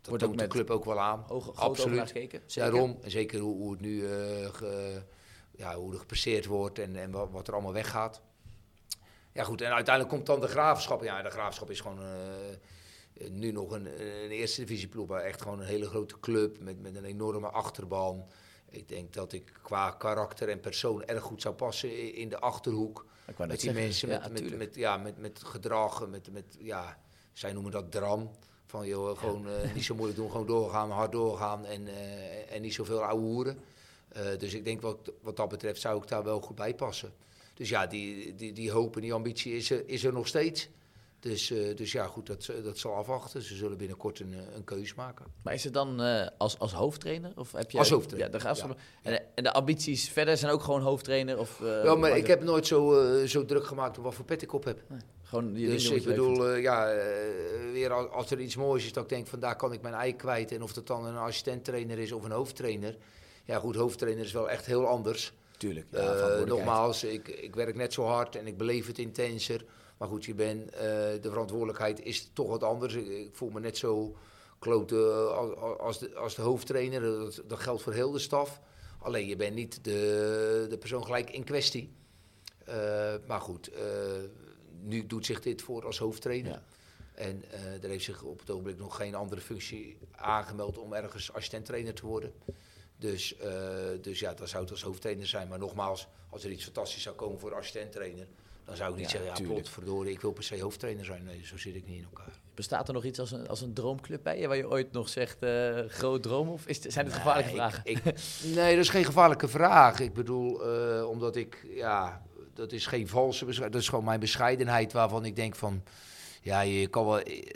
dat, 0.00 0.18
toont 0.20 0.38
de 0.38 0.46
club 0.46 0.70
ook 0.70 0.84
wel 0.84 1.00
aan. 1.00 1.26
Absoluut. 1.54 2.08
Zeker. 2.08 2.40
Daarom, 2.54 2.98
en 3.02 3.10
zeker 3.10 3.40
hoe, 3.40 3.56
hoe 3.56 3.70
het 3.70 3.80
nu 3.80 4.06
eh, 4.06 4.54
ge- 4.54 5.02
ja, 5.50 5.74
hoe 5.74 5.92
er 5.92 5.98
gepresseerd 5.98 6.46
wordt 6.46 6.78
en, 6.78 6.96
en 6.96 7.10
wat, 7.10 7.30
wat 7.30 7.48
er 7.48 7.52
allemaal 7.52 7.72
weggaat. 7.72 8.20
Ja 9.32 9.44
goed, 9.44 9.60
en 9.60 9.72
uiteindelijk 9.72 10.14
komt 10.14 10.26
dan 10.26 10.40
de 10.40 10.48
graafschap. 10.48 11.02
Ja, 11.02 11.22
de 11.22 11.30
graafschap 11.30 11.70
is 11.70 11.80
gewoon 11.80 12.00
eh, 12.00 12.50
eh, 12.50 12.56
nu 13.30 13.52
nog 13.52 13.70
een, 13.70 13.86
een 14.24 14.30
eerste 14.30 14.60
divisieploeg, 14.60 15.06
maar 15.06 15.20
echt 15.20 15.42
gewoon 15.42 15.60
een 15.60 15.66
hele 15.66 15.86
grote 15.86 16.20
club 16.20 16.60
met, 16.60 16.82
met 16.82 16.96
een 16.96 17.04
enorme 17.04 17.48
achterban. 17.48 18.26
Ik 18.70 18.88
denk 18.88 19.12
dat 19.12 19.32
ik 19.32 19.52
qua 19.62 19.90
karakter 19.90 20.48
en 20.48 20.60
persoon 20.60 21.04
erg 21.04 21.22
goed 21.22 21.42
zou 21.42 21.54
passen 21.54 22.14
in 22.14 22.28
de 22.28 22.38
achterhoek. 22.38 23.06
Met 23.36 23.48
die 23.48 23.58
zeggen, 23.58 23.82
mensen, 23.82 24.08
ja, 24.08 24.28
met, 24.28 24.42
met, 24.42 24.58
met, 24.58 24.74
ja, 24.74 24.96
met, 24.96 25.18
met 25.18 25.44
gedrag, 25.44 26.08
met, 26.08 26.32
met, 26.32 26.56
ja, 26.58 26.98
zij 27.32 27.52
noemen 27.52 27.72
dat 27.72 27.92
dram. 27.92 28.30
Van 28.66 28.86
joh, 28.86 29.18
gewoon 29.18 29.48
eh, 29.48 29.74
niet 29.74 29.84
zo 29.84 29.94
moeilijk 29.94 30.18
doen, 30.18 30.30
gewoon 30.30 30.46
doorgaan, 30.46 30.90
hard 30.90 31.12
doorgaan 31.12 31.64
en, 31.64 31.88
eh, 31.88 32.54
en 32.54 32.62
niet 32.62 32.74
zoveel 32.74 33.04
ouwe 33.04 33.22
hoeren. 33.22 33.58
Eh, 34.08 34.38
dus 34.38 34.54
ik 34.54 34.64
denk 34.64 34.80
wat, 34.80 35.12
wat 35.22 35.36
dat 35.36 35.48
betreft 35.48 35.80
zou 35.80 36.02
ik 36.02 36.08
daar 36.08 36.24
wel 36.24 36.40
goed 36.40 36.56
bij 36.56 36.74
passen. 36.74 37.12
Dus 37.54 37.68
ja, 37.68 37.86
die, 37.86 38.34
die, 38.34 38.52
die 38.52 38.70
hoop 38.70 38.96
en 38.96 39.02
die 39.02 39.12
ambitie 39.12 39.56
is 39.56 39.70
er, 39.70 39.88
is 39.88 40.04
er 40.04 40.12
nog 40.12 40.26
steeds. 40.26 40.68
Dus, 41.20 41.50
eh, 41.50 41.76
dus 41.76 41.92
ja, 41.92 42.06
goed, 42.06 42.26
dat, 42.26 42.50
dat 42.64 42.78
zal 42.78 42.94
afwachten. 42.94 43.42
Ze 43.42 43.54
zullen 43.56 43.76
binnenkort 43.78 44.20
een, 44.20 44.34
eh, 44.34 44.54
een 44.54 44.64
keus 44.64 44.94
maken. 44.94 45.26
Maar 45.42 45.54
is 45.54 45.64
het 45.64 45.72
dan 45.74 46.02
eh, 46.02 46.26
als, 46.38 46.58
als 46.58 46.72
hoofdtrainer? 46.72 47.32
Of 47.36 47.52
heb 47.52 47.70
je, 47.70 47.78
Als 47.78 47.90
hoofdtrainer, 47.90 48.32
Ja, 48.32 48.38
graafschap. 48.38 48.78
ja. 49.02 49.10
En, 49.10 49.22
en 49.34 49.42
de 49.44 49.52
ambities 49.52 50.08
verder 50.08 50.36
zijn 50.36 50.52
ook 50.52 50.62
gewoon 50.62 50.80
hoofdtrainer? 50.82 51.38
Of, 51.38 51.60
eh, 51.60 51.82
wel, 51.82 51.96
maar 51.98 52.16
ik 52.16 52.26
heb 52.26 52.42
nooit 52.42 52.66
zo, 52.66 53.00
eh, 53.00 53.26
zo 53.26 53.44
druk 53.44 53.66
gemaakt 53.66 53.98
op 53.98 54.04
wat 54.04 54.14
voor 54.14 54.24
pet 54.24 54.42
ik 54.42 54.52
op 54.52 54.64
heb. 54.64 54.80
Gewoon 55.22 55.52
die 55.52 55.66
Dus 55.66 55.90
ik 55.90 56.02
je 56.02 56.08
bedoel, 56.08 56.48
eh, 56.48 56.62
ja, 56.62 56.90
eh, 56.92 57.02
weer 57.72 57.92
als, 57.92 58.10
als 58.10 58.30
er 58.30 58.40
iets 58.40 58.56
moois 58.56 58.84
is 58.84 58.92
dat 58.92 59.02
ik 59.02 59.08
denk 59.08 59.26
van 59.26 59.40
daar 59.40 59.56
kan 59.56 59.72
ik 59.72 59.82
mijn 59.82 59.94
ei 59.94 60.16
kwijt. 60.16 60.52
En 60.52 60.62
of 60.62 60.72
dat 60.72 60.86
dan 60.86 61.06
een 61.06 61.16
assistenttrainer 61.16 61.98
is 61.98 62.12
of 62.12 62.24
een 62.24 62.30
hoofdtrainer. 62.30 62.96
Ja 63.44 63.58
goed, 63.58 63.74
hoofdtrainer 63.76 64.24
is 64.24 64.32
wel 64.32 64.50
echt 64.50 64.66
heel 64.66 64.86
anders. 64.86 65.32
Tuurlijk. 65.56 65.86
Ja, 65.90 65.98
Eh, 65.98 66.44
nogmaals, 66.46 67.04
ik, 67.04 67.28
ik 67.28 67.54
werk 67.54 67.74
net 67.76 67.92
zo 67.92 68.04
hard 68.04 68.36
en 68.36 68.46
ik 68.46 68.56
beleef 68.56 68.86
het 68.86 68.98
intenser. 68.98 69.64
Maar 69.98 70.08
goed, 70.08 70.24
je 70.24 70.34
bent, 70.34 70.70
eh, 70.70 70.80
de 71.20 71.28
verantwoordelijkheid 71.28 72.04
is 72.04 72.30
toch 72.32 72.48
wat 72.48 72.62
anders. 72.62 72.94
Ik, 72.94 73.30
voel 73.32 73.50
me 73.50 73.60
net 73.60 73.76
zo 73.76 74.16
klote 74.58 74.96
als, 75.12 75.78
als, 75.78 75.98
de, 75.98 76.14
als 76.14 76.34
de 76.34 76.42
hoofdtrainer. 76.42 77.00
Dat, 77.00 77.42
dat 77.46 77.58
geldt 77.58 77.82
voor 77.82 77.92
heel 77.92 78.10
de 78.10 78.18
staf. 78.18 78.60
Alleen 78.98 79.26
je 79.26 79.36
bent 79.36 79.54
niet 79.54 79.84
de, 79.84 80.66
de 80.68 80.78
persoon 80.78 81.04
gelijk 81.04 81.30
in 81.30 81.44
kwestie. 81.44 81.92
Eh, 82.64 83.14
maar 83.26 83.40
goed, 83.40 83.68
eh, 83.68 83.82
nu 84.80 85.06
doet 85.06 85.26
zich 85.26 85.40
dit 85.40 85.62
voor 85.62 85.84
als 85.84 85.98
hoofdtrainer. 85.98 86.52
Ja. 86.52 86.62
En 87.18 87.44
eh, 87.50 87.82
er 87.82 87.88
heeft 87.88 88.04
zich 88.04 88.22
op 88.22 88.40
het 88.40 88.50
ogenblik 88.50 88.78
nog 88.78 88.96
geen 88.96 89.14
andere 89.14 89.40
functie 89.40 89.98
aangemeld 90.10 90.78
om 90.78 90.92
ergens 90.92 91.32
assistenttrainer 91.32 91.94
te 91.94 92.06
worden. 92.06 92.32
Dus, 92.96 93.36
eh, 93.36 93.52
dus 94.00 94.18
ja, 94.18 94.34
dan 94.34 94.48
zou 94.48 94.62
het 94.62 94.72
als 94.72 94.82
hoofdtrainer 94.82 95.26
zijn. 95.26 95.48
Maar 95.48 95.58
nogmaals, 95.58 96.06
als 96.30 96.44
er 96.44 96.50
iets 96.50 96.64
fantastisch 96.64 97.02
zou 97.02 97.16
komen 97.16 97.38
voor 97.38 97.54
assistenttrainer, 97.54 98.26
dan 98.68 98.76
zou 98.76 98.90
ik 98.90 98.96
niet 98.96 99.10
Ja, 99.10 99.18
zeggen, 99.18 99.46
ja, 99.46 99.52
potverdorie, 99.54 100.12
ik 100.12 100.20
wil 100.20 100.32
per 100.32 100.42
se 100.42 100.60
hoofdtrainer 100.60 101.04
zijn. 101.04 101.24
Nee, 101.24 101.40
zo 101.46 101.58
zit 101.58 101.74
ik 101.74 101.86
niet 101.86 101.96
in 101.98 102.04
elkaar. 102.04 102.40
Bestaat 102.54 102.88
er 102.88 102.94
nog 102.94 103.04
iets 103.04 103.18
als 103.20 103.32
een, 103.32 103.48
als 103.48 103.60
een 103.60 103.72
droomclub 103.74 104.22
bij 104.22 104.38
je, 104.40 104.46
waar 104.48 104.56
je 104.56 104.68
ooit 104.68 104.92
nog 104.92 105.08
zegt, 105.08 105.42
eh, 105.42 105.78
groot 105.86 106.22
droom? 106.22 106.48
Of 106.48 106.66
is, 106.66 106.80
zijn 106.80 107.06
het 107.06 107.14
gevaarlijke 107.14 107.50
vragen? 107.50 107.80
ik- 107.84 107.98
ik- 108.04 108.14
nee, 108.54 108.74
dat 108.74 108.84
is 108.84 108.88
geen 108.90 109.04
gevaarlijke 109.04 109.48
vraag. 109.48 110.00
Ik 110.00 110.12
bedoel, 110.14 110.64
eh, 110.72 111.08
omdat 111.08 111.36
ik, 111.36 111.66
ja, 111.74 112.22
dat 112.54 112.72
is 112.72 112.86
geen 112.86 113.08
valse 113.08 113.44
bescheidenheid. 113.44 113.72
Dat 113.72 113.82
is 113.82 113.88
gewoon 113.88 114.04
mijn 114.04 114.20
bescheidenheid 114.20 114.92
waarvan 114.92 115.24
ik 115.24 115.36
denk 115.36 115.54
van, 115.54 115.82
ja, 116.42 116.60
je 116.60 116.86
kan 116.88 117.04
wel 117.06 117.20
eh, 117.20 117.50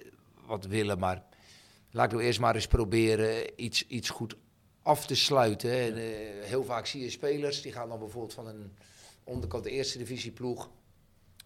wat 0.46 0.64
willen, 0.66 0.98
maar 0.98 1.22
laat 1.90 2.04
ik 2.06 2.12
nou 2.12 2.22
eerst 2.24 2.40
maar 2.40 2.54
eens 2.54 2.66
proberen 2.66 3.62
iets, 3.62 3.86
iets 3.86 4.10
goed 4.10 4.36
af 4.82 5.06
te 5.06 5.14
sluiten. 5.14 5.70
hè. 5.70 5.76
En, 5.88 5.96
heel 6.46 6.64
vaak 6.64 6.86
zie 6.86 7.02
je 7.02 7.10
spelers 7.10 7.62
die 7.62 7.72
gaan 7.72 7.88
dan 7.88 7.98
bijvoorbeeld 7.98 8.34
van 8.34 8.46
een 8.46 8.72
onderkant 9.24 9.64
eerste 9.66 9.98
divisieploeg 9.98 10.70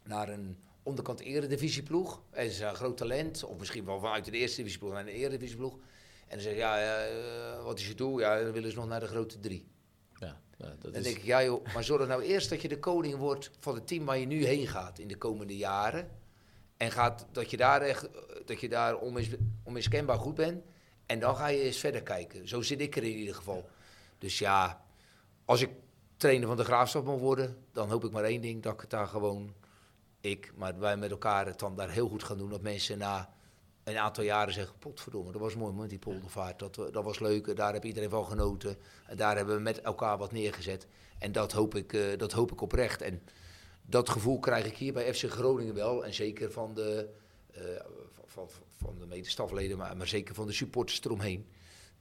naar 0.06 0.28
een 0.28 0.58
onderkant 0.82 1.20
eredivisieploeg. 1.20 2.22
En 2.30 2.50
ze 2.50 2.56
zijn 2.56 2.70
een 2.70 2.76
groot 2.76 2.96
talent, 2.96 3.44
of 3.44 3.58
misschien 3.58 3.84
wel 3.84 4.00
vanuit 4.00 4.24
de 4.24 4.30
eerste 4.30 4.56
divisieploeg 4.56 4.92
naar 4.92 5.00
een 5.00 5.08
eredivisieploeg. 5.08 5.72
En 6.26 6.32
dan 6.32 6.40
zeg 6.40 6.52
je, 6.52 6.58
ja, 6.58 6.78
eh, 6.78 7.64
wat 7.64 7.78
is 7.78 7.88
je 7.88 7.94
doel? 7.94 8.18
Ja, 8.18 8.42
dan 8.42 8.52
willen 8.52 8.70
ze 8.70 8.76
nog 8.76 8.88
naar 8.88 9.00
de 9.00 9.06
grote 9.06 9.40
drie. 9.40 9.66
Ja, 10.18 10.40
dat 10.56 10.82
Dan 10.82 10.94
is, 10.94 11.02
denk 11.02 11.16
ik, 11.16 11.24
ja 11.24 11.44
joh, 11.44 11.66
maar 11.74 11.84
zorg 11.84 12.08
nou 12.08 12.22
eerst 12.22 12.50
dat 12.50 12.62
je 12.62 12.68
de 12.68 12.78
koning 12.78 13.16
wordt 13.16 13.50
van 13.58 13.74
het 13.74 13.86
team 13.86 14.04
waar 14.04 14.18
je 14.18 14.26
nu 14.26 14.44
heen 14.44 14.66
gaat 14.66 14.98
in 14.98 15.08
de 15.08 15.16
komende 15.16 15.56
jaren. 15.56 16.10
En 16.76 16.90
gaat, 16.90 17.26
dat 17.32 17.50
je 17.50 17.56
daar 17.56 17.80
echt, 17.80 18.08
dat 18.44 18.60
je 18.60 18.68
daar 18.68 18.98
onmis, 18.98 19.28
onmiskenbaar 19.62 20.18
goed 20.18 20.34
bent. 20.34 20.64
En 21.06 21.20
dan 21.20 21.36
ga 21.36 21.46
je 21.46 21.60
eens 21.62 21.78
verder 21.78 22.02
kijken. 22.02 22.48
Zo 22.48 22.62
zit 22.62 22.80
ik 22.80 22.96
er 22.96 23.02
in 23.02 23.16
ieder 23.16 23.34
geval. 23.34 23.68
Dus 24.18 24.38
ja, 24.38 24.84
als 25.44 25.60
ik 25.60 25.70
trainer 26.16 26.48
van 26.48 26.56
de 26.56 26.64
Graafschap 26.64 27.04
mag 27.04 27.18
worden, 27.18 27.56
dan 27.72 27.90
hoop 27.90 28.04
ik 28.04 28.10
maar 28.10 28.24
één 28.24 28.40
ding, 28.40 28.62
dat 28.62 28.72
ik 28.72 28.80
het 28.80 28.90
daar 28.90 29.06
gewoon, 29.06 29.54
ik, 30.30 30.52
maar 30.56 30.78
wij 30.78 30.96
met 30.96 31.10
elkaar 31.10 31.46
het 31.46 31.58
dan 31.58 31.76
daar 31.76 31.90
heel 31.90 32.08
goed 32.08 32.22
gaan 32.24 32.38
doen. 32.38 32.50
Dat 32.50 32.60
mensen 32.62 32.98
na 32.98 33.34
een 33.84 33.98
aantal 33.98 34.24
jaren 34.24 34.54
zeggen, 34.54 34.78
potverdomme, 34.78 35.32
dat 35.32 35.40
was 35.40 35.54
mooi 35.54 35.72
man, 35.72 35.86
die 35.88 35.98
poldervaart. 35.98 36.58
Dat, 36.58 36.76
we- 36.76 36.90
dat 36.90 37.04
was 37.04 37.18
leuk, 37.18 37.56
daar 37.56 37.72
heb 37.72 37.84
iedereen 37.84 38.10
van 38.10 38.26
genoten. 38.26 38.76
En 39.06 39.16
daar 39.16 39.36
hebben 39.36 39.54
we 39.56 39.60
met 39.62 39.80
elkaar 39.80 40.18
wat 40.18 40.32
neergezet. 40.32 40.86
En 41.18 41.32
dat 41.32 41.52
hoop 41.52 41.74
ik, 41.74 41.92
eh, 41.92 42.18
dat 42.18 42.32
hoop 42.32 42.52
ik 42.52 42.60
oprecht. 42.60 43.02
En 43.02 43.22
dat 43.82 44.08
gevoel 44.08 44.38
krijg 44.38 44.64
ik 44.66 44.76
hier 44.76 44.92
bij 44.92 45.14
FC 45.14 45.24
Groningen 45.30 45.74
wel. 45.74 46.04
En 46.04 46.14
zeker 46.14 46.52
van 46.52 46.74
de, 46.74 47.08
eh, 47.52 47.62
van, 48.26 48.48
van, 48.76 48.94
de 48.98 49.06
medestafleden, 49.06 49.76
maar, 49.78 49.96
maar 49.96 50.06
zeker 50.06 50.34
van 50.34 50.46
de 50.46 50.52
supporters 50.52 51.00
eromheen. 51.04 51.46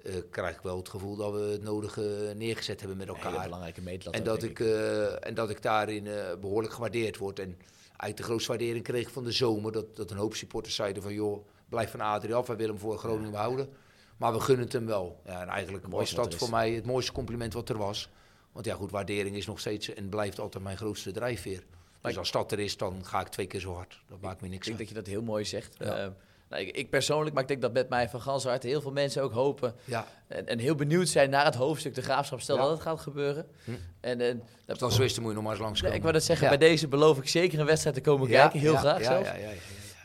eh, 0.03 0.13
krijg 0.30 0.55
ik 0.55 0.61
wel 0.61 0.78
het 0.78 0.89
gevoel 0.89 1.15
dat 1.15 1.34
we 1.34 1.39
het 1.39 1.61
nodige 1.63 2.34
neergezet 2.38 2.80
hebben 2.80 2.97
met 2.97 3.07
een 3.07 3.15
elkaar. 3.15 3.43
belangrijke 3.43 3.82
meetlat. 3.82 4.13
En 4.13 4.23
dat, 4.23 4.43
ik, 4.43 4.59
eh, 4.59 5.26
en 5.28 5.34
dat 5.34 5.49
ik 5.49 5.61
daarin 5.61 6.07
eh, 6.07 6.36
behoorlijk 6.41 6.73
gewaardeerd 6.73 7.17
word. 7.17 7.39
En 7.39 7.57
uit 7.97 8.17
de 8.17 8.23
grootste 8.23 8.49
waardering 8.49 8.83
kreeg 8.83 9.01
ik 9.01 9.09
van 9.09 9.23
de 9.23 9.31
zomer 9.31 9.71
dat, 9.71 9.95
dat 9.95 10.11
een 10.11 10.17
hoop 10.17 10.35
supporters 10.35 10.75
zeiden 10.75 11.03
van 11.03 11.13
joh, 11.13 11.47
blijf 11.69 11.91
van 11.91 12.01
Adrie 12.01 12.35
af, 12.35 12.47
wij 12.47 12.55
willen 12.55 12.71
hem 12.71 12.81
voor 12.81 12.97
Groningen 12.97 13.31
behouden. 13.31 13.69
Maar 14.17 14.33
we 14.33 14.39
gunnen 14.39 14.63
het 14.63 14.73
hem 14.73 14.85
wel. 14.85 15.21
Ja, 15.25 15.41
en 15.41 15.47
eigenlijk 15.47 15.87
was 15.87 16.13
dat 16.13 16.35
voor 16.35 16.49
mij 16.49 16.71
het 16.71 16.85
mooiste 16.85 17.11
compliment 17.11 17.53
wat 17.53 17.69
er 17.69 17.77
was. 17.77 18.09
Want 18.51 18.65
ja 18.65 18.75
goed, 18.75 18.91
waardering 18.91 19.35
is 19.35 19.45
nog 19.45 19.59
steeds 19.59 19.93
en 19.93 20.09
blijft 20.09 20.39
altijd 20.39 20.63
mijn 20.63 20.77
grootste 20.77 21.11
drijfveer. 21.11 21.63
Dus 22.01 22.17
als 22.17 22.31
dat 22.31 22.51
er 22.51 22.59
is, 22.59 22.77
dan 22.77 23.05
ga 23.05 23.19
ik 23.21 23.27
twee 23.27 23.47
keer 23.47 23.59
zo 23.59 23.73
hard. 23.73 24.01
Dat 24.07 24.21
maakt 24.21 24.39
me 24.41 24.45
Ik 24.47 24.51
niks 24.53 24.65
denk 24.65 24.79
uit. 24.79 24.87
dat 24.87 24.97
je 24.97 25.03
dat 25.03 25.13
heel 25.13 25.21
mooi 25.21 25.45
zegt. 25.45 25.75
Ja. 25.79 25.97
Eh, 25.97 26.07
nou, 26.55 26.67
ik, 26.67 26.75
ik 26.77 26.89
persoonlijk, 26.89 27.33
maar 27.33 27.41
ik 27.43 27.47
denk 27.49 27.61
dat 27.61 27.73
met 27.73 27.89
mij 27.89 28.09
van 28.09 28.21
gans 28.21 28.43
harte 28.43 28.67
heel 28.67 28.81
veel 28.81 28.91
mensen 28.91 29.23
ook 29.23 29.31
hopen 29.33 29.75
Ja, 29.85 30.07
en, 30.27 30.47
en 30.47 30.59
heel 30.59 30.75
benieuwd 30.75 31.07
zijn 31.09 31.29
naar 31.29 31.45
het 31.45 31.55
hoofdstuk 31.55 31.95
de 31.95 32.01
graafschap. 32.01 32.41
Stel 32.41 32.55
Ja. 32.55 32.61
dat 32.61 32.71
het 32.71 32.81
gaat 32.81 32.99
gebeuren. 32.99 33.45
Hm. 33.63 33.71
En, 34.01 34.21
en 34.21 34.43
als 34.67 34.79
dat 34.79 34.93
zo 34.93 35.01
is, 35.03 35.13
dan 35.13 35.23
moet 35.23 35.31
je 35.31 35.37
nog 35.37 35.43
maar 35.47 35.51
eens 35.51 35.59
Nee, 35.61 35.67
langskomen. 35.67 35.95
ik 35.95 36.01
wou 36.01 36.13
dat 36.13 36.23
zeggen, 36.23 36.49
Ja. 36.51 36.57
bij 36.57 36.67
deze 36.67 36.87
beloof 36.87 37.17
ik 37.17 37.27
zeker 37.27 37.59
een 37.59 37.65
wedstrijd 37.65 37.95
te 37.95 38.01
komen 38.01 38.27
kijken. 38.29 38.59
Heel 38.59 38.73
ja, 38.73 38.79
graag 38.79 39.01
ja, 39.01 39.21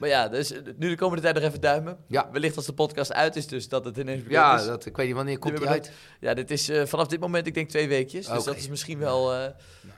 Maar 0.01 0.09
ja, 0.09 0.29
dus 0.29 0.53
eh, 0.53 0.61
nu 0.77 0.89
de 0.89 0.97
komende 0.97 1.23
tijd 1.23 1.35
nog 1.35 1.45
even 1.45 1.61
duimen. 1.61 1.99
Ja. 2.07 2.29
Wellicht 2.33 2.57
als 2.57 2.67
de 2.67 2.73
podcast 2.73 3.13
uit 3.13 3.37
is, 3.37 3.47
dus 3.47 3.69
dat 3.69 3.85
het 3.85 3.97
ineens 3.97 4.23
bekend 4.23 4.41
Ja, 4.41 4.59
is. 4.59 4.67
dat, 4.67 4.87
ik 4.87 4.97
weet 4.97 5.07
niet 5.07 5.15
wanneer 5.15 5.39
komt 5.39 5.57
die 5.57 5.69
uit. 5.69 5.93
Ja, 6.21 6.35
dit 6.35 6.51
is 6.51 6.69
eh, 6.69 6.87
vanaf 6.87 7.07
dit 7.07 7.21
moment, 7.21 7.47
ik 7.47 7.55
denk 7.55 7.69
twee 7.69 7.89
weekjes. 7.89 8.27
Dus 8.27 8.45
dat 8.45 8.57
is 8.57 8.69
misschien 8.69 8.99
wel, 8.99 9.35
eh, 9.35 9.51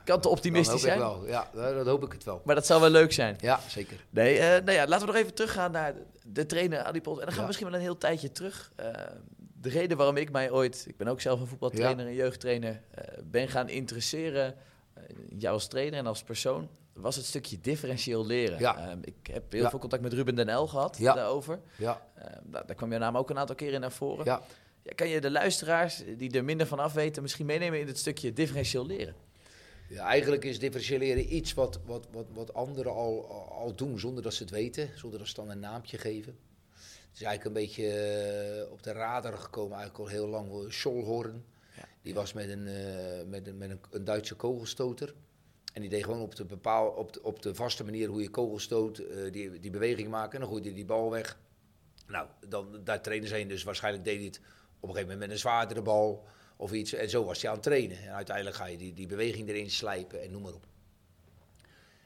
kan 0.04 0.20
te 0.20 0.28
optimistisch 0.28 0.80
zijn. 0.80 1.00
hoop 1.00 1.22
ik 1.22 1.28
wel. 1.30 1.50
Ja, 1.54 1.74
dat, 1.74 1.86
hoop 1.86 2.04
ik 2.04 2.12
het 2.12 2.24
wel. 2.24 2.42
Maar 2.44 2.54
dat 2.54 2.66
zou 2.66 2.80
wel 2.80 2.90
leuk 2.90 3.12
zijn. 3.12 3.36
Ja, 3.40 3.60
zeker. 3.68 4.04
Nee, 4.10 4.38
nou 4.38 4.72
ja, 4.72 4.86
laten 4.86 5.06
we 5.06 5.12
nog 5.12 5.22
even 5.22 5.34
teruggaan 5.34 5.72
naar 5.72 5.94
de, 6.26 6.46
trainer 6.46 6.82
Adipol. 6.82 7.18
En 7.18 7.24
dan 7.24 7.28
gaan 7.28 7.40
we 7.40 7.46
misschien 7.46 7.66
wel 7.66 7.76
een 7.76 7.84
heel 7.84 7.98
tijdje 7.98 8.32
terug. 8.32 8.72
De 9.60 9.68
reden 9.68 9.96
waarom 9.96 10.16
ik 10.16 10.30
mij 10.30 10.50
ooit, 10.50 10.84
ik 10.88 10.96
ben 10.96 11.08
ook 11.08 11.20
zelf 11.20 11.40
een 11.40 11.46
voetbaltrainer 11.46 12.06
en 12.06 12.14
jeugdtrainer, 12.14 12.80
ben 13.24 13.48
gaan 13.48 13.68
interesseren 13.68 14.46
in 14.46 14.54
jou 15.38 15.54
als 15.54 15.66
trainer 15.66 15.98
en 15.98 16.06
als 16.06 16.22
persoon, 16.22 16.68
was 16.92 17.16
het 17.16 17.24
stukje 17.24 17.60
differentieel 17.60 18.26
leren. 18.26 18.58
Ja. 18.58 18.88
Ehm, 18.90 18.98
ik 19.02 19.14
heb 19.32 19.52
heel 19.52 19.62
Ja. 19.62 19.70
veel 19.70 19.78
contact 19.78 20.02
met 20.02 20.12
Ruben 20.12 20.34
Den 20.34 20.54
L 20.56 20.66
gehad 20.66 20.96
Ja. 20.98 21.14
daarover. 21.14 21.60
Ja, 21.78 22.06
Eh, 22.14 22.24
nou, 22.44 22.66
daar 22.66 22.76
kwam 22.76 22.90
jouw 22.90 22.98
naam 22.98 23.16
ook 23.16 23.30
een 23.30 23.38
aantal 23.38 23.54
keren 23.56 23.80
naar 23.80 23.92
voren. 23.92 24.24
ja. 24.24 24.42
Ja, 24.84 24.92
kan 24.94 25.08
je 25.08 25.20
de 25.20 25.30
luisteraars 25.30 26.02
die 26.16 26.30
er 26.30 26.44
minder 26.44 26.66
van 26.66 26.78
af 26.78 26.92
weten 26.92 27.22
misschien 27.22 27.46
meenemen 27.46 27.80
in 27.80 27.86
het 27.86 27.98
stukje 27.98 28.32
differentieel 28.32 28.86
leren? 28.86 29.14
Ja, 29.88 30.04
eigenlijk 30.06 30.44
is 30.44 30.58
differentiëren 30.58 31.34
iets 31.34 31.54
wat, 31.54 31.80
wat, 31.86 32.06
wat, 32.12 32.26
wat 32.32 32.54
anderen 32.54 32.92
al, 32.92 33.30
al 33.50 33.74
doen 33.74 33.98
zonder 33.98 34.22
dat 34.22 34.34
ze 34.34 34.42
het 34.42 34.52
weten, 34.52 34.90
zonder 34.94 35.18
dat 35.18 35.28
ze 35.28 35.34
dan 35.34 35.50
een 35.50 35.60
naampje 35.60 35.98
geven. 35.98 36.36
Het 36.72 37.20
is 37.20 37.22
eigenlijk 37.26 37.44
een 37.44 37.62
beetje 37.62 37.88
eh, 37.88 38.72
op 38.72 38.82
de 38.82 38.92
radar 38.92 39.38
gekomen, 39.38 39.76
eigenlijk 39.78 39.98
al 40.10 40.16
heel 40.16 40.28
lang. 40.28 40.50
eh, 40.64 40.70
Scholhorn. 40.70 41.44
Die 42.02 42.14
was 42.14 42.32
met, 42.32 42.48
een, 42.48 42.66
eh, 42.66 43.26
met, 43.26 43.46
een, 43.46 43.58
met 43.58 43.70
een, 43.70 43.80
een 43.90 44.04
Duitse 44.04 44.34
kogelstoter. 44.34 45.14
En 45.72 45.80
die 45.80 45.90
deed 45.90 46.04
gewoon 46.04 46.20
op 46.20 46.34
de, 46.34 46.44
bepaal, 46.44 46.88
op 46.88 47.12
de, 47.12 47.22
op 47.22 47.42
de 47.42 47.54
vaste 47.54 47.84
manier 47.84 48.08
hoe 48.08 48.22
je 48.22 48.30
kogelstoot, 48.30 48.98
eh, 48.98 49.32
die, 49.32 49.60
die 49.60 49.70
beweging 49.70 50.08
maken. 50.08 50.32
En 50.32 50.40
dan 50.40 50.48
gooide 50.48 50.68
hij 50.68 50.76
die 50.76 50.84
bal 50.84 51.10
weg. 51.10 51.38
Nou, 52.06 52.26
dan, 52.48 52.80
daar 52.84 53.02
trainen 53.02 53.28
ze 53.28 53.40
in, 53.40 53.48
dus 53.48 53.62
waarschijnlijk 53.62 54.04
deed 54.04 54.16
hij 54.16 54.24
het 54.24 54.40
op 54.80 54.88
een 54.88 54.94
gegeven 54.94 55.02
moment 55.02 55.18
met 55.18 55.30
een 55.30 55.38
zwaardere 55.38 55.82
bal 55.82 56.24
of 56.56 56.72
iets. 56.72 56.92
En 56.92 57.10
zo 57.10 57.24
was 57.24 57.40
hij 57.40 57.50
aan 57.50 57.56
het 57.56 57.64
trainen. 57.64 57.98
En 58.02 58.14
uiteindelijk 58.14 58.56
ga 58.56 58.66
je 58.66 58.76
die, 58.76 58.94
die 58.94 59.06
beweging 59.06 59.48
erin 59.48 59.70
slijpen 59.70 60.22
en 60.22 60.30
noem 60.30 60.42
maar 60.42 60.54
op. 60.54 60.66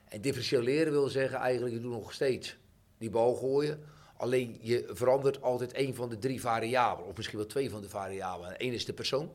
En 0.08 0.20
differentiëren 0.20 0.92
wil 0.92 1.08
zeggen 1.08 1.38
eigenlijk, 1.38 1.74
je 1.74 1.80
doet 1.80 1.92
nog 1.92 2.12
steeds 2.12 2.56
die 2.98 3.10
bal 3.10 3.34
gooien. 3.34 3.80
Alleen 4.16 4.58
je 4.60 4.90
verandert 4.92 5.42
altijd 5.42 5.72
één 5.72 5.94
van 5.94 6.08
de 6.08 6.18
drie 6.18 6.40
variabelen, 6.40 7.08
of 7.08 7.16
misschien 7.16 7.38
wel 7.38 7.46
twee 7.46 7.70
van 7.70 7.80
de 7.80 7.88
variabelen. 7.88 8.54
Eén 8.56 8.72
is 8.72 8.84
de 8.84 8.92
persoon, 8.92 9.30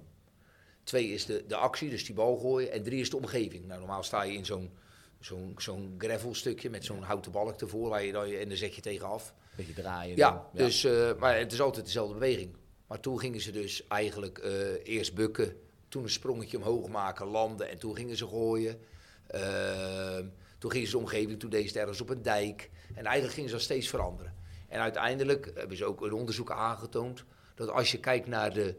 twee 0.92 1.08
is 1.08 1.26
de, 1.26 1.44
de 1.48 1.56
actie, 1.56 1.89
dus 1.89 2.06
die 2.06 2.16
bal 2.16 2.38
gooien. 2.38 2.72
En 2.72 2.84
drie 2.84 3.00
is 3.00 3.10
de 3.10 3.18
omgeving. 3.18 3.66
Nou, 3.66 3.80
normaal 3.80 4.04
sta 4.04 4.24
je 4.24 4.34
in 4.34 4.46
zo'n 4.46 4.72
zo'n 5.20 5.56
zo'n 5.58 5.96
gravelstukje 5.98 6.70
met 6.70 6.86
zo'n 6.86 7.02
houten 7.02 7.32
balk 7.32 7.62
ervoor, 7.62 7.89
waar 7.89 8.04
je 8.04 8.12
dan, 8.12 8.26
en 8.26 8.48
dan 8.48 8.58
zet 8.58 8.76
je 8.76 8.82
tegenaf. 8.82 9.34
Beetje 9.56 9.74
draaien. 9.74 10.16
Ja, 10.16 10.32
dan. 10.32 10.66
Dus, 10.66 10.84
eh, 10.84 11.12
maar 11.20 11.38
het 11.38 11.52
is 11.52 11.62
altijd 11.62 11.86
dezelfde 11.86 12.14
beweging. 12.14 12.56
Maar 12.88 13.00
toen 13.00 13.20
gingen 13.20 13.42
ze 13.42 13.52
dus 13.52 13.88
eigenlijk 13.88 14.38
eh, 14.38 14.52
eerst 14.84 15.14
bukken, 15.14 15.56
toen 15.88 16.04
een 16.04 16.10
sprongetje 16.10 16.58
omhoog 16.58 16.88
maken, 16.88 17.26
landen 17.26 17.70
en 17.70 17.78
toen 17.78 17.96
gingen 17.96 18.18
ze 18.18 18.28
gooien. 18.28 18.80
Ehm, 19.28 20.26
toen 20.58 20.72
gingen 20.72 20.88
ze 20.88 20.94
de 20.94 21.00
omgeving, 21.04 21.39
toen 21.39 21.50
deed 21.50 21.62
ze 21.62 21.68
het 21.68 21.78
ergens 21.78 22.02
op 22.02 22.10
een 22.10 22.22
dijk. 22.22 22.70
En 22.88 23.06
eigenlijk 23.06 23.34
gingen 23.34 23.50
ze 23.50 23.56
dat 23.56 23.64
steeds 23.64 23.88
veranderen. 23.88 24.36
En 24.68 24.80
uiteindelijk 24.80 25.52
hebben 25.56 25.78
ze 25.78 25.86
ook 25.86 26.02
een 26.02 26.14
onderzoek 26.14 26.52
aangetoond 26.52 27.24
dat 27.56 27.70
als 27.70 27.92
je 27.92 28.00
kijkt 28.00 28.28
naar 28.28 28.54
de, 28.54 28.76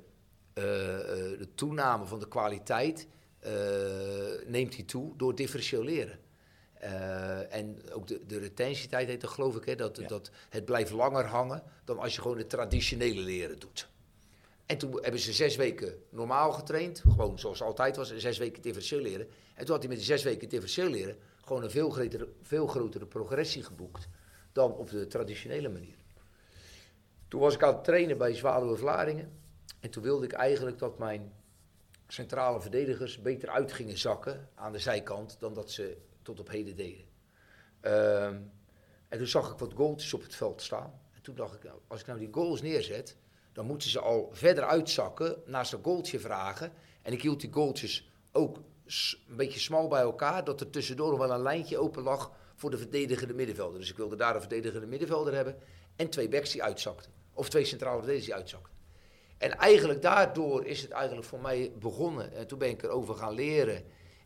de 0.55 1.49
toename 1.55 2.07
van 2.07 2.19
de 2.19 2.29
kwaliteit, 2.29 3.07
eh, 3.39 3.53
neemt 4.47 4.73
die 4.73 4.85
toe 4.85 5.17
door 5.17 5.35
differentiëren. 5.35 6.19
Eh, 6.75 7.55
en 7.55 7.79
ook 7.93 8.07
de, 8.07 8.27
de 8.27 8.39
retentietijd 8.39 9.09
heet 9.09 9.21
dat 9.21 9.31
geloof 9.31 9.57
ik, 9.57 9.65
hè, 9.65 9.75
dat, 9.75 9.97
Ja. 9.97 10.07
dat 10.07 10.31
het 10.49 10.65
blijft 10.65 10.91
langer 10.91 11.25
hangen 11.25 11.63
dan 11.85 11.99
als 11.99 12.15
je 12.15 12.21
gewoon 12.21 12.39
het 12.39 12.51
traditionele 12.51 13.21
leren 13.21 13.59
doet. 13.59 13.89
En 14.67 14.79
toen 14.79 14.99
hebben 15.03 15.21
ze 15.21 15.33
zes 15.33 15.57
weken 15.57 15.95
normaal 16.11 16.53
getraind, 16.53 17.03
gewoon 17.09 17.39
zoals 17.39 17.63
altijd 17.63 17.97
was, 17.97 18.11
en 18.11 18.21
zes 18.21 18.39
weken 18.39 18.63
differentieel 18.63 19.01
leren. 19.01 19.27
En 19.55 19.65
toen 19.65 19.75
had 19.75 19.79
hij 19.79 19.89
met 19.89 19.97
die 19.97 20.07
zes 20.07 20.23
weken 20.23 20.49
differentieel 20.49 20.89
leren 20.89 21.17
gewoon 21.45 21.63
een 21.63 21.71
veel 21.71 21.91
grotere, 21.91 22.29
veel 22.43 22.67
grotere 22.67 23.07
progressie 23.07 23.63
geboekt 23.63 24.09
dan 24.53 24.73
op 24.73 24.91
de 24.91 25.07
traditionele 25.07 25.69
manier. 25.69 25.97
Toen 27.29 27.41
was 27.41 27.55
ik 27.55 27.63
aan 27.63 27.75
het 27.75 27.85
trainen 27.85 28.19
bij 28.19 28.35
Zwaluwe 28.35 28.77
Vlaardingen. 28.77 29.41
En 29.83 29.91
toen 29.91 30.03
wilde 30.03 30.25
ik 30.25 30.33
eigenlijk 30.33 30.79
dat 30.79 30.99
mijn 30.99 31.33
centrale 32.09 32.61
verdedigers 32.61 33.23
beter 33.23 33.49
uit 33.49 33.73
gingen 33.73 33.99
zakken 33.99 34.49
aan 34.55 34.73
de 34.73 34.79
zijkant 34.79 35.37
dan 35.41 35.55
dat 35.55 35.71
ze 35.71 35.97
tot 36.23 36.41
op 36.41 36.49
heden 36.49 36.77
deden. 36.77 37.05
Ehm, 37.81 38.41
en 39.09 39.19
toen 39.19 39.27
zag 39.27 39.53
ik 39.53 39.59
wat 39.59 39.73
goaltjes 39.73 40.15
op 40.15 40.23
het 40.23 40.35
veld 40.35 40.63
staan. 40.63 41.01
En 41.15 41.23
toen 41.23 41.35
dacht 41.35 41.55
ik, 41.55 41.63
nou, 41.63 41.79
als 41.87 42.01
ik 42.01 42.07
nou 42.07 42.19
die 42.19 42.29
goals 42.33 42.63
neerzet, 42.63 43.17
dan 43.53 43.67
moeten 43.67 43.89
ze 43.89 44.01
al 44.01 44.29
verder 44.33 44.65
uitzakken, 44.65 45.43
naast 45.47 45.73
een 45.73 45.83
goaltje 45.83 46.21
vragen. 46.21 46.73
En 47.03 47.13
ik 47.13 47.23
hield 47.23 47.41
die 47.41 47.53
goaltjes 47.53 48.11
ook 48.33 48.57
een 48.57 49.37
beetje 49.37 49.61
smal 49.61 49.89
bij 49.89 50.01
elkaar, 50.01 50.45
dat 50.45 50.61
er 50.61 50.71
tussendoor 50.71 51.11
nog 51.11 51.19
wel 51.19 51.31
een 51.31 51.43
lijntje 51.43 51.79
open 51.79 52.03
lag 52.03 52.33
voor 52.55 52.71
de 52.71 52.79
verdedigende 52.79 53.35
middenvelder. 53.35 53.81
Dus 53.81 53.91
ik 53.91 53.97
wilde 53.97 54.17
daar 54.17 54.35
een 54.35 54.41
verdedigende 54.41 54.87
middenvelder 54.87 55.35
hebben 55.35 55.57
en 55.97 56.11
twee 56.11 56.29
backs 56.29 56.51
die 56.51 56.63
uitzakten. 56.63 57.13
Of 57.33 57.49
twee 57.49 57.65
centrale 57.65 57.97
verdedigers 57.99 58.27
die 58.27 58.35
uitzakten. 58.35 58.72
En 59.43 59.59
eigenlijk 59.59 60.03
daardoor 60.03 60.65
is 60.65 60.83
het 60.83 60.91
eigenlijk 60.91 61.27
voor 61.27 61.41
mij 61.41 61.73
begonnen. 61.79 62.33
En 62.33 62.47
toen 62.47 62.59
ben 62.59 62.69
ik 62.69 62.83
erover 62.83 63.15
gaan 63.15 63.35
leren. 63.35 63.85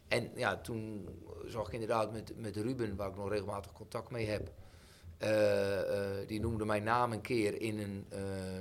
En 0.09 0.31
ja, 0.35 0.57
toen 0.57 1.09
zag 1.47 1.67
ik 1.67 1.73
inderdaad 1.73 2.13
met, 2.13 2.33
met 2.37 2.57
Ruben, 2.57 2.97
waar 2.97 3.09
ik 3.09 3.17
nog 3.17 3.29
regelmatig 3.29 3.73
contact 3.73 4.11
mee 4.11 4.27
heb. 4.27 4.53
eh, 5.19 5.81
eh, 5.81 6.29
die 6.29 6.41
noemde 6.41 6.65
mijn 6.65 6.83
naam 6.83 7.13
een 7.13 7.21
keer 7.21 7.61
in 7.61 7.79
een, 7.79 8.07
eh, 8.09 8.61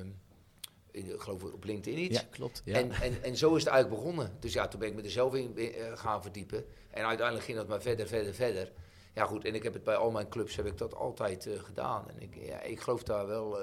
in, 0.91 1.14
ik 1.14 1.20
geloof 1.20 1.43
op 1.43 1.64
LinkedIn 1.64 1.99
iets. 1.99 2.20
Ja, 2.20 2.28
klopt. 2.30 2.62
Ja. 2.66 2.76
En, 2.76 2.91
en, 2.91 3.24
en 3.24 3.38
zo 3.38 3.56
is 3.56 3.64
het 3.64 3.74
eigenlijk 3.74 4.01
begonnen. 4.01 4.32
Dus 4.39 4.53
ja, 4.53 4.68
toen 4.68 4.80
ben 4.80 4.89
ik 4.89 4.95
me 4.95 5.01
er 5.01 5.10
zelf 5.10 5.36
in 5.36 5.74
gaan 5.95 6.22
verdiepen. 6.22 6.66
En 6.89 7.06
uiteindelijk 7.06 7.45
ging 7.45 7.58
dat 7.58 7.68
maar 7.68 7.82
verder, 7.82 8.08
verder, 8.08 8.34
verder. 8.34 8.72
Ja 9.14 9.26
goed, 9.26 9.45
en 9.45 9.56
ik 9.56 9.64
heb 9.64 9.74
het 9.74 9.84
bij 9.84 9.95
al 9.95 10.12
mijn 10.12 10.30
clubs 10.30 10.56
heb 10.56 10.66
ik 10.66 10.78
dat 10.78 10.95
altijd 10.95 11.49
gedaan. 11.58 12.10
En 12.10 12.22
ik, 12.22 12.36
ja, 12.36 12.62
ik, 12.62 12.80
geloof 12.80 13.03
daar 13.03 13.28
wel, 13.28 13.60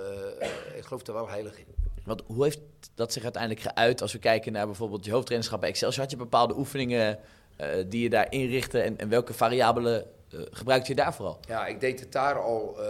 ik 0.76 0.84
geloof 0.84 1.02
daar 1.02 1.14
wel 1.14 1.28
heilig 1.28 1.58
in. 1.58 1.81
Want 2.04 2.22
hoe 2.26 2.44
heeft 2.44 2.60
dat 2.94 3.12
zich 3.12 3.22
uiteindelijk 3.22 3.62
geuit 3.62 4.02
als 4.02 4.12
we 4.12 4.18
kijken 4.18 4.52
naar 4.52 4.66
bijvoorbeeld 4.66 5.04
je 5.04 5.10
hoofdtrainerschap 5.10 5.60
bij 5.60 5.68
Excelsior? 5.68 6.02
Had 6.02 6.10
je 6.10 6.16
bepaalde 6.16 6.56
oefeningen 6.56 7.18
uh, 7.60 7.68
die 7.86 8.02
je 8.02 8.10
daar 8.10 8.32
inrichtte 8.32 8.80
en, 8.80 8.98
en 8.98 9.08
welke 9.08 9.34
variabelen 9.34 10.06
uh, 10.30 10.40
gebruikte 10.50 10.90
je 10.90 10.96
daar 10.96 11.14
vooral? 11.14 11.40
Ja, 11.48 11.66
ik 11.66 11.80
deed 11.80 12.00
het 12.00 12.12
daar 12.12 12.40
al 12.40 12.76
uh, 12.78 12.86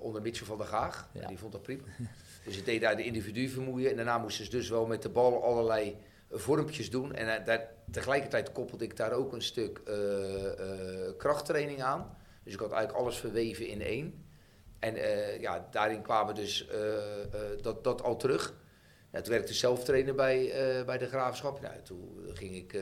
onder 0.00 0.22
Mitchell 0.22 0.46
van 0.46 0.58
der 0.58 0.66
Gaag. 0.66 1.08
Ja. 1.12 1.26
Die 1.26 1.38
vond 1.38 1.52
dat 1.52 1.62
prima. 1.62 1.82
dus 2.44 2.56
ik 2.56 2.64
deed 2.64 2.80
daar 2.80 2.96
de 2.96 3.04
individu 3.04 3.48
vermoeien. 3.48 3.90
En 3.90 3.96
daarna 3.96 4.18
moesten 4.18 4.44
ze 4.44 4.50
dus 4.50 4.68
wel 4.68 4.86
met 4.86 5.02
de 5.02 5.08
bal 5.08 5.44
allerlei 5.44 5.96
vormpjes 6.30 6.90
doen. 6.90 7.14
En 7.14 7.44
daar, 7.44 7.68
tegelijkertijd 7.90 8.52
koppelde 8.52 8.84
ik 8.84 8.96
daar 8.96 9.12
ook 9.12 9.32
een 9.32 9.42
stuk 9.42 9.80
krachttraining 11.16 11.82
aan. 11.82 12.16
Dus 12.44 12.52
ik 12.52 12.60
had 12.60 12.70
eigenlijk 12.70 13.04
alles 13.04 13.16
verweven 13.16 13.68
in 13.68 13.82
één. 13.82 14.27
En 14.78 14.94
ja, 15.40 15.68
daarin 15.70 16.02
kwamen 16.02 16.34
dus 16.34 16.68
dat, 17.62 17.84
dat 17.84 18.02
al 18.02 18.16
terug. 18.16 18.54
Ja, 19.12 19.20
toen 19.20 19.32
werkte 19.32 19.52
ik 19.52 19.58
zelf 19.58 19.84
trainer 19.84 20.14
bij, 20.14 20.52
bij 20.86 20.98
de 20.98 21.06
Graafschap. 21.06 21.60
Nou, 21.60 21.82
toen 21.82 22.30
ging 22.32 22.56
ik 22.56 22.78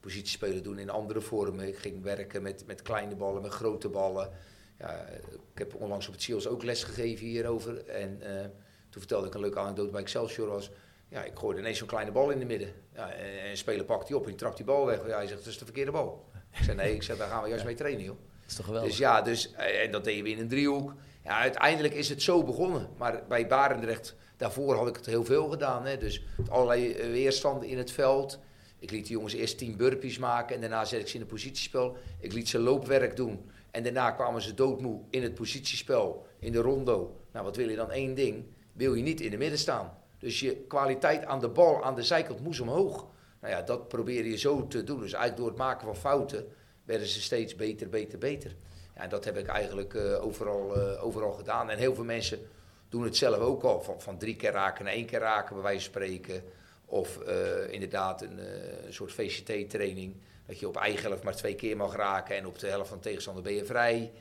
positiespelen 0.00 0.62
doen 0.62 0.78
in 0.78 0.90
andere 0.90 1.20
vormen. 1.20 1.68
Ik 1.68 1.76
ging 1.76 2.02
werken 2.02 2.42
met, 2.42 2.66
met 2.66 2.82
kleine 2.82 3.16
ballen, 3.16 3.42
met 3.42 3.52
grote 3.52 3.88
ballen. 3.88 4.30
Ja, 4.78 5.06
ik 5.52 5.58
heb 5.58 5.74
onlangs 5.74 6.06
op 6.06 6.12
het 6.12 6.22
Seals 6.22 6.46
ook 6.46 6.62
les 6.62 6.84
gegeven 6.84 7.26
hierover. 7.26 7.86
En 7.86 8.18
uh, 8.22 8.40
toen 8.88 9.00
vertelde 9.00 9.26
ik 9.26 9.34
een 9.34 9.40
leuke 9.40 9.58
anekdote 9.58 9.90
bij 9.90 10.00
Excelsior. 10.00 10.48
Was, 10.48 10.70
ja, 11.08 11.24
ik 11.24 11.38
gooide 11.38 11.60
ineens 11.60 11.78
zo'n 11.78 11.86
kleine 11.86 12.12
bal 12.12 12.30
in 12.30 12.38
de 12.38 12.44
midden. 12.44 12.72
Ja, 12.94 13.12
en, 13.12 13.50
een 13.50 13.56
speler 13.56 13.84
pakt 13.84 14.06
die 14.06 14.16
op 14.16 14.26
en 14.26 14.36
trapt 14.36 14.56
die 14.56 14.66
bal 14.66 14.86
weg. 14.86 15.06
Ja, 15.06 15.16
hij 15.16 15.26
zegt, 15.26 15.38
dat 15.38 15.52
is 15.52 15.58
de 15.58 15.64
verkeerde 15.64 15.90
bal. 15.90 16.30
Ik 16.58 16.64
zei, 16.64 16.76
nee, 16.76 16.94
ik 16.94 17.02
zeg, 17.02 17.16
daar 17.16 17.28
gaan 17.28 17.42
we 17.42 17.48
juist 17.48 17.64
mee 17.64 17.74
trainen, 17.74 18.04
joh. 18.04 18.16
Dat 18.16 18.50
is 18.50 18.54
toch 18.54 18.66
geweldig? 18.66 18.90
Dus 18.90 18.98
ja, 18.98 19.22
dus, 19.22 19.52
en 19.54 19.90
dat 19.90 20.04
deden 20.04 20.24
we 20.24 20.30
in 20.30 20.38
een 20.38 20.48
driehoek. 20.48 20.94
Ja, 21.24 21.38
uiteindelijk 21.38 21.94
is 21.94 22.08
het 22.08 22.22
zo 22.22 22.44
begonnen. 22.44 22.88
Maar 22.98 23.22
bij 23.28 23.46
Barendrecht, 23.46 24.16
daarvoor 24.36 24.74
had 24.74 24.88
ik 24.88 24.96
het 24.96 25.06
heel 25.06 25.24
veel 25.24 25.48
gedaan. 25.48 25.86
Hè. 25.86 25.96
Dus 25.96 26.24
allerlei 26.48 27.10
weerstanden 27.10 27.68
in 27.68 27.78
het 27.78 27.90
veld. 27.90 28.38
Ik 28.78 28.90
liet 28.90 29.06
de 29.06 29.12
jongens 29.12 29.34
eerst 29.34 29.58
tien 29.58 29.76
burpees 29.76 30.18
maken 30.18 30.54
en 30.54 30.60
daarna 30.60 30.84
zet 30.84 31.00
ik 31.00 31.08
ze 31.08 31.14
in 31.14 31.20
een 31.20 31.26
positiespel. 31.26 31.96
Ik 32.20 32.32
liet 32.32 32.48
ze 32.48 32.58
loopwerk 32.58 33.16
doen 33.16 33.50
en 33.70 33.82
daarna 33.82 34.10
kwamen 34.10 34.42
ze 34.42 34.54
doodmoe 34.54 35.00
in 35.10 35.22
het 35.22 35.34
positiespel, 35.34 36.26
in 36.38 36.52
de 36.52 36.58
rondo. 36.58 37.20
Nou, 37.32 37.44
wat 37.44 37.56
wil 37.56 37.68
je 37.68 37.76
dan? 37.76 37.90
één 37.90 38.14
ding, 38.14 38.44
wil 38.72 38.94
je 38.94 39.02
niet 39.02 39.20
in 39.20 39.30
de 39.30 39.36
midden 39.36 39.58
staan. 39.58 39.98
Dus 40.18 40.40
je 40.40 40.56
kwaliteit 40.56 41.24
aan 41.24 41.40
de 41.40 41.48
bal, 41.48 41.84
aan 41.84 41.94
de 41.94 42.02
zijkant 42.02 42.40
moest 42.40 42.60
omhoog. 42.60 43.06
Nou 43.40 43.54
ja, 43.54 43.62
dat 43.62 43.88
probeer 43.88 44.26
je 44.26 44.36
zo 44.36 44.66
te 44.66 44.84
doen. 44.84 45.00
Dus 45.00 45.12
eigenlijk 45.12 45.36
door 45.36 45.48
het 45.48 45.56
maken 45.56 45.86
van 45.86 45.96
fouten 45.96 46.46
werden 46.84 47.06
ze 47.06 47.20
steeds 47.20 47.54
beter, 47.54 47.88
beter, 47.88 48.18
beter. 48.18 48.56
Ja, 48.96 49.06
dat 49.06 49.24
heb 49.24 49.36
ik 49.36 49.46
eigenlijk 49.46 49.94
uh, 49.94 50.24
overal, 50.24 50.76
uh, 50.76 51.04
overal 51.04 51.32
gedaan. 51.32 51.70
En 51.70 51.78
heel 51.78 51.94
veel 51.94 52.04
mensen 52.04 52.38
doen 52.88 53.04
het 53.04 53.16
zelf 53.16 53.38
ook 53.38 53.62
al. 53.62 53.82
Van, 53.82 54.00
van 54.00 54.18
drie 54.18 54.36
keer 54.36 54.52
raken 54.52 54.84
naar 54.84 54.92
één 54.92 55.06
keer 55.06 55.18
raken, 55.18 55.54
bij 55.54 55.64
wijze 55.64 55.90
van 55.90 55.90
spreken. 55.90 56.42
Of 56.84 57.18
uh, 57.26 57.72
inderdaad 57.72 58.22
een, 58.22 58.38
soort 58.88 59.12
VCT-training. 59.12 60.14
Dat 60.46 60.58
je 60.58 60.68
op 60.68 60.76
eigen 60.76 61.08
helft 61.08 61.22
maar 61.22 61.36
twee 61.36 61.54
keer 61.54 61.76
mag 61.76 61.96
raken 61.96 62.36
en 62.36 62.46
op 62.46 62.58
de 62.58 62.66
helft 62.66 62.88
van 62.88 62.96
de 62.96 63.02
tegenstander 63.04 63.42
ben 63.42 63.54
je 63.54 63.64
vrij. 63.64 64.12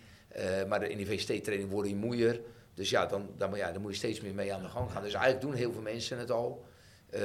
Maar 0.67 0.83
in 0.83 0.97
die 0.97 1.05
VCT-training 1.05 1.69
word 1.69 1.87
je 1.87 1.95
moeier. 1.95 2.39
Dus 2.73 2.89
ja 2.89 3.05
dan, 3.05 3.29
dan, 3.37 3.51
dan 3.51 3.81
moet 3.81 3.91
je 3.91 3.97
steeds 3.97 4.21
meer 4.21 4.33
mee 4.33 4.53
aan 4.53 4.61
de 4.61 4.69
gang 4.69 4.91
gaan. 4.91 5.03
Dus 5.03 5.13
eigenlijk 5.13 5.43
doen 5.43 5.53
heel 5.53 5.71
veel 5.71 5.81
mensen 5.81 6.17
het 6.17 6.31
al. 6.31 6.65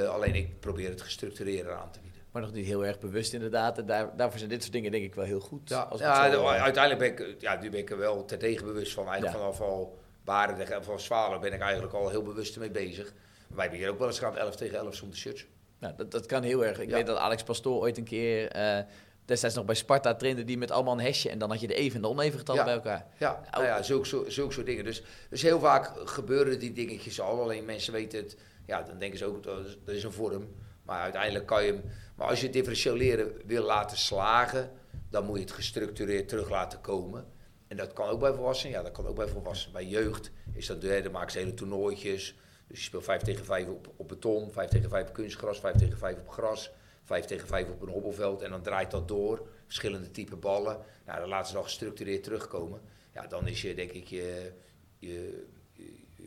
alleen 0.09 0.34
ik 0.34 0.61
probeer 0.61 0.90
het 0.90 1.03
gestructureerd 1.03 1.68
aan 1.68 1.90
te 1.90 1.99
bieden. 1.99 2.05
Maar 2.37 2.45
nog 2.45 2.55
niet 2.55 2.66
heel 2.66 2.84
erg 2.84 2.99
bewust 2.99 3.32
inderdaad. 3.32 3.78
En 3.78 3.87
daar, 3.87 4.16
daarvoor 4.16 4.39
zijn 4.39 4.51
dit 4.51 4.61
soort 4.61 4.72
dingen 4.72 4.91
denk 4.91 5.05
ik 5.05 5.14
wel 5.14 5.24
heel 5.24 5.41
goed. 5.41 5.68
Ja, 5.68 5.80
als 5.80 6.01
ja 6.01 6.30
zo, 6.30 6.47
uiteindelijk 6.47 7.16
ben 7.16 7.28
ik, 7.28 7.41
ja, 7.41 7.61
nu 7.61 7.70
ben 7.70 7.80
ik 7.80 7.91
er 7.91 7.99
wel 7.99 8.24
terdege 8.24 8.64
bewust 8.64 8.93
van. 8.93 9.05
Eigenlijk 9.09 9.34
ja. 9.37 9.41
vanaf 9.41 9.61
al 9.61 9.99
Barendrecht 10.24 10.70
en 10.70 10.84
van 10.84 11.01
Zwalen 11.01 11.41
ben 11.41 11.53
ik 11.53 11.61
eigenlijk 11.61 11.93
al 11.93 12.09
heel 12.09 12.22
bewust 12.22 12.55
ermee 12.55 12.70
bezig. 12.70 13.12
Wij 13.49 13.61
hebben 13.61 13.78
hier 13.78 13.91
ook 13.91 13.99
wel 13.99 14.07
eens 14.07 14.18
gehad 14.18 14.37
11 14.37 14.57
tegen 14.57 14.78
11 14.78 14.95
zonder 14.95 15.18
shirts. 15.18 15.47
Nou, 15.78 15.95
dat, 15.97 16.11
dat 16.11 16.26
kan 16.26 16.43
heel 16.43 16.64
erg. 16.64 16.78
Ik 16.78 16.91
weet 16.91 17.07
dat 17.07 17.16
Alex 17.16 17.43
Pastoor 17.43 17.80
ooit 17.80 17.99
een 17.99 18.05
keer, 18.05 18.57
uh, 18.57 18.78
destijds 19.24 19.57
nog 19.57 19.64
bij 19.64 19.74
Sparta, 19.74 20.14
trainde 20.14 20.45
die 20.45 20.59
met 20.59 20.70
allemaal 20.70 20.99
een 20.99 21.05
hesje. 21.05 21.30
En 21.30 21.39
dan 21.39 21.51
had 21.51 21.61
je 21.61 21.66
de 21.66 21.74
even 21.74 21.97
en 21.97 22.03
de 22.03 22.09
oneven 22.09 22.39
getallen 22.39 22.64
bij 22.64 22.74
elkaar. 22.74 23.07
Ja, 23.18 23.43
nou, 23.51 23.64
ja 23.64 23.82
zulke, 23.82 24.24
zulke 24.30 24.53
soort 24.53 24.66
dingen. 24.66 24.84
Dus, 24.84 25.03
dus 25.30 25.43
heel 25.43 25.61
vaak 25.61 25.93
gebeuren 26.05 26.59
die 26.59 26.72
dingetjes 26.72 27.20
al. 27.20 27.43
Alleen 27.43 27.64
mensen 27.64 27.93
weten 27.93 28.18
het, 28.18 28.37
ja, 28.66 28.82
dan 28.82 28.99
denken 28.99 29.18
ze 29.18 29.24
ook, 29.24 29.43
dat 29.43 29.95
is 29.95 30.05
een 30.05 30.12
vorm. 30.12 30.49
Maar 30.87 31.01
uiteindelijk 31.01 31.47
kan 31.47 31.64
je 31.64 31.72
hem, 31.72 31.82
maar 32.16 32.28
als 32.28 32.40
je 32.40 32.50
differentiëren 32.50 33.32
wil 33.46 33.64
laten 33.64 33.96
slagen, 33.96 34.70
dan 35.10 35.24
moet 35.24 35.36
je 35.36 35.42
het 35.42 35.52
gestructureerd 35.52 36.28
terug 36.28 36.50
laten 36.50 36.80
komen. 36.80 37.26
En 37.68 37.76
dat 37.76 37.92
kan 37.92 38.08
ook 38.08 38.20
bij 38.20 38.32
volwassenen, 38.32 38.76
ja, 38.76 38.82
dat 38.82 38.92
kan 38.92 39.06
ook 39.06 39.16
bij 39.16 39.28
volwassenen. 39.28 39.72
Bij 39.72 39.86
jeugd 39.86 40.30
is 40.52 40.66
dat, 40.66 40.80
dan 40.80 41.12
maken 41.12 41.32
ze 41.32 41.38
hele 41.38 41.54
toernooitjes. 41.54 42.36
Dus 42.66 42.78
je 42.78 42.84
speelt 42.84 43.04
5 43.04 43.22
tegen 43.22 43.44
5 43.44 43.68
op, 43.68 43.92
op 43.96 44.08
beton, 44.08 44.52
5 44.52 44.70
tegen 44.70 44.90
5 44.90 45.08
op 45.08 45.14
kunstgras, 45.14 45.60
5 45.60 45.76
tegen 45.76 45.98
5 45.98 46.18
op 46.18 46.28
gras, 46.28 46.70
5 47.04 47.24
tegen 47.24 47.48
5 47.48 47.68
op 47.68 47.82
een 47.82 47.88
hobbelveld. 47.88 48.42
En 48.42 48.50
dan 48.50 48.62
draait 48.62 48.90
dat 48.90 49.08
door, 49.08 49.48
verschillende 49.64 50.10
type 50.10 50.36
ballen. 50.36 50.78
Nou, 51.06 51.20
dan 51.20 51.28
laten 51.28 51.46
ze 51.46 51.54
dan 51.54 51.62
gestructureerd 51.62 52.22
terugkomen. 52.22 52.80
Ja, 53.14 53.26
dan 53.26 53.46
is 53.46 53.62
je, 53.62 53.74
denk 53.74 53.90
ik, 53.90 54.06
je, 54.06 54.52
je, 54.98 55.46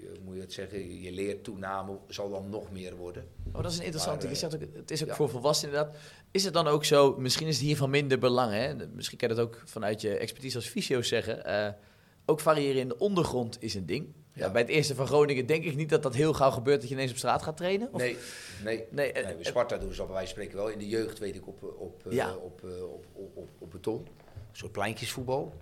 je 0.01 0.19
moet 0.23 0.35
je 0.35 0.41
het 0.41 0.53
zeggen, 0.53 1.01
je 1.01 1.11
leertoename 1.11 1.97
zal 2.07 2.29
dan 2.29 2.49
nog 2.49 2.71
meer 2.71 2.95
worden. 2.95 3.27
Oh, 3.51 3.61
dat 3.61 3.71
is 3.71 3.77
een 3.77 3.83
interessante. 3.83 4.27
Je 4.27 4.35
zegt 4.35 4.55
ook, 4.55 4.61
het 4.73 4.91
is 4.91 5.01
ook 5.01 5.07
ja. 5.07 5.15
voor 5.15 5.29
volwassenen 5.29 5.75
inderdaad. 5.75 5.99
Is 6.31 6.43
het 6.43 6.53
dan 6.53 6.67
ook 6.67 6.85
zo, 6.85 7.15
misschien 7.17 7.47
is 7.47 7.55
het 7.55 7.65
hier 7.65 7.77
van 7.77 7.89
minder 7.89 8.19
belang, 8.19 8.53
hè? 8.53 8.87
misschien 8.93 9.17
kan 9.17 9.29
je 9.29 9.35
dat 9.35 9.45
ook 9.45 9.61
vanuit 9.65 10.01
je 10.01 10.17
expertise 10.17 10.55
als 10.55 10.67
fysio 10.67 11.01
zeggen. 11.01 11.47
Uh, 11.47 11.67
ook 12.25 12.39
variëren 12.39 12.81
in 12.81 12.87
de 12.87 12.97
ondergrond 12.97 13.57
is 13.63 13.73
een 13.73 13.85
ding. 13.85 14.13
Ja. 14.33 14.51
bij 14.51 14.61
het 14.61 14.69
eerste 14.69 14.95
van 14.95 15.07
Groningen 15.07 15.45
denk 15.45 15.63
ik 15.63 15.75
niet 15.75 15.89
dat 15.89 16.03
dat 16.03 16.15
heel 16.15 16.33
gauw 16.33 16.51
gebeurt 16.51 16.79
dat 16.79 16.89
je 16.89 16.95
ineens 16.95 17.11
op 17.11 17.17
straat 17.17 17.43
gaat 17.43 17.57
trainen. 17.57 17.89
Of? 17.91 18.01
Nee, 18.01 18.17
nee, 18.63 18.85
nee, 18.91 19.13
nee. 19.13 19.35
Sparta 19.39 19.77
doen 19.77 19.93
ze 19.93 20.01
al 20.01 20.05
bij 20.07 20.15
wijze 20.15 20.33
van 20.33 20.43
spreken 20.43 20.63
wel. 20.63 20.73
In 20.73 20.79
de 20.79 20.87
jeugd 20.87 21.19
weet 21.19 21.35
ik 21.35 21.47
op, 21.47 21.63
op, 21.63 22.01
ja. 22.09 22.35
op, 22.35 22.41
op, 22.41 23.05
op, 23.13 23.37
op, 23.37 23.49
op, 23.57 23.71
beton. 23.71 23.97
Een 23.97 24.57
soort 24.57 24.71
pleintjesvoetbal. 24.71 25.53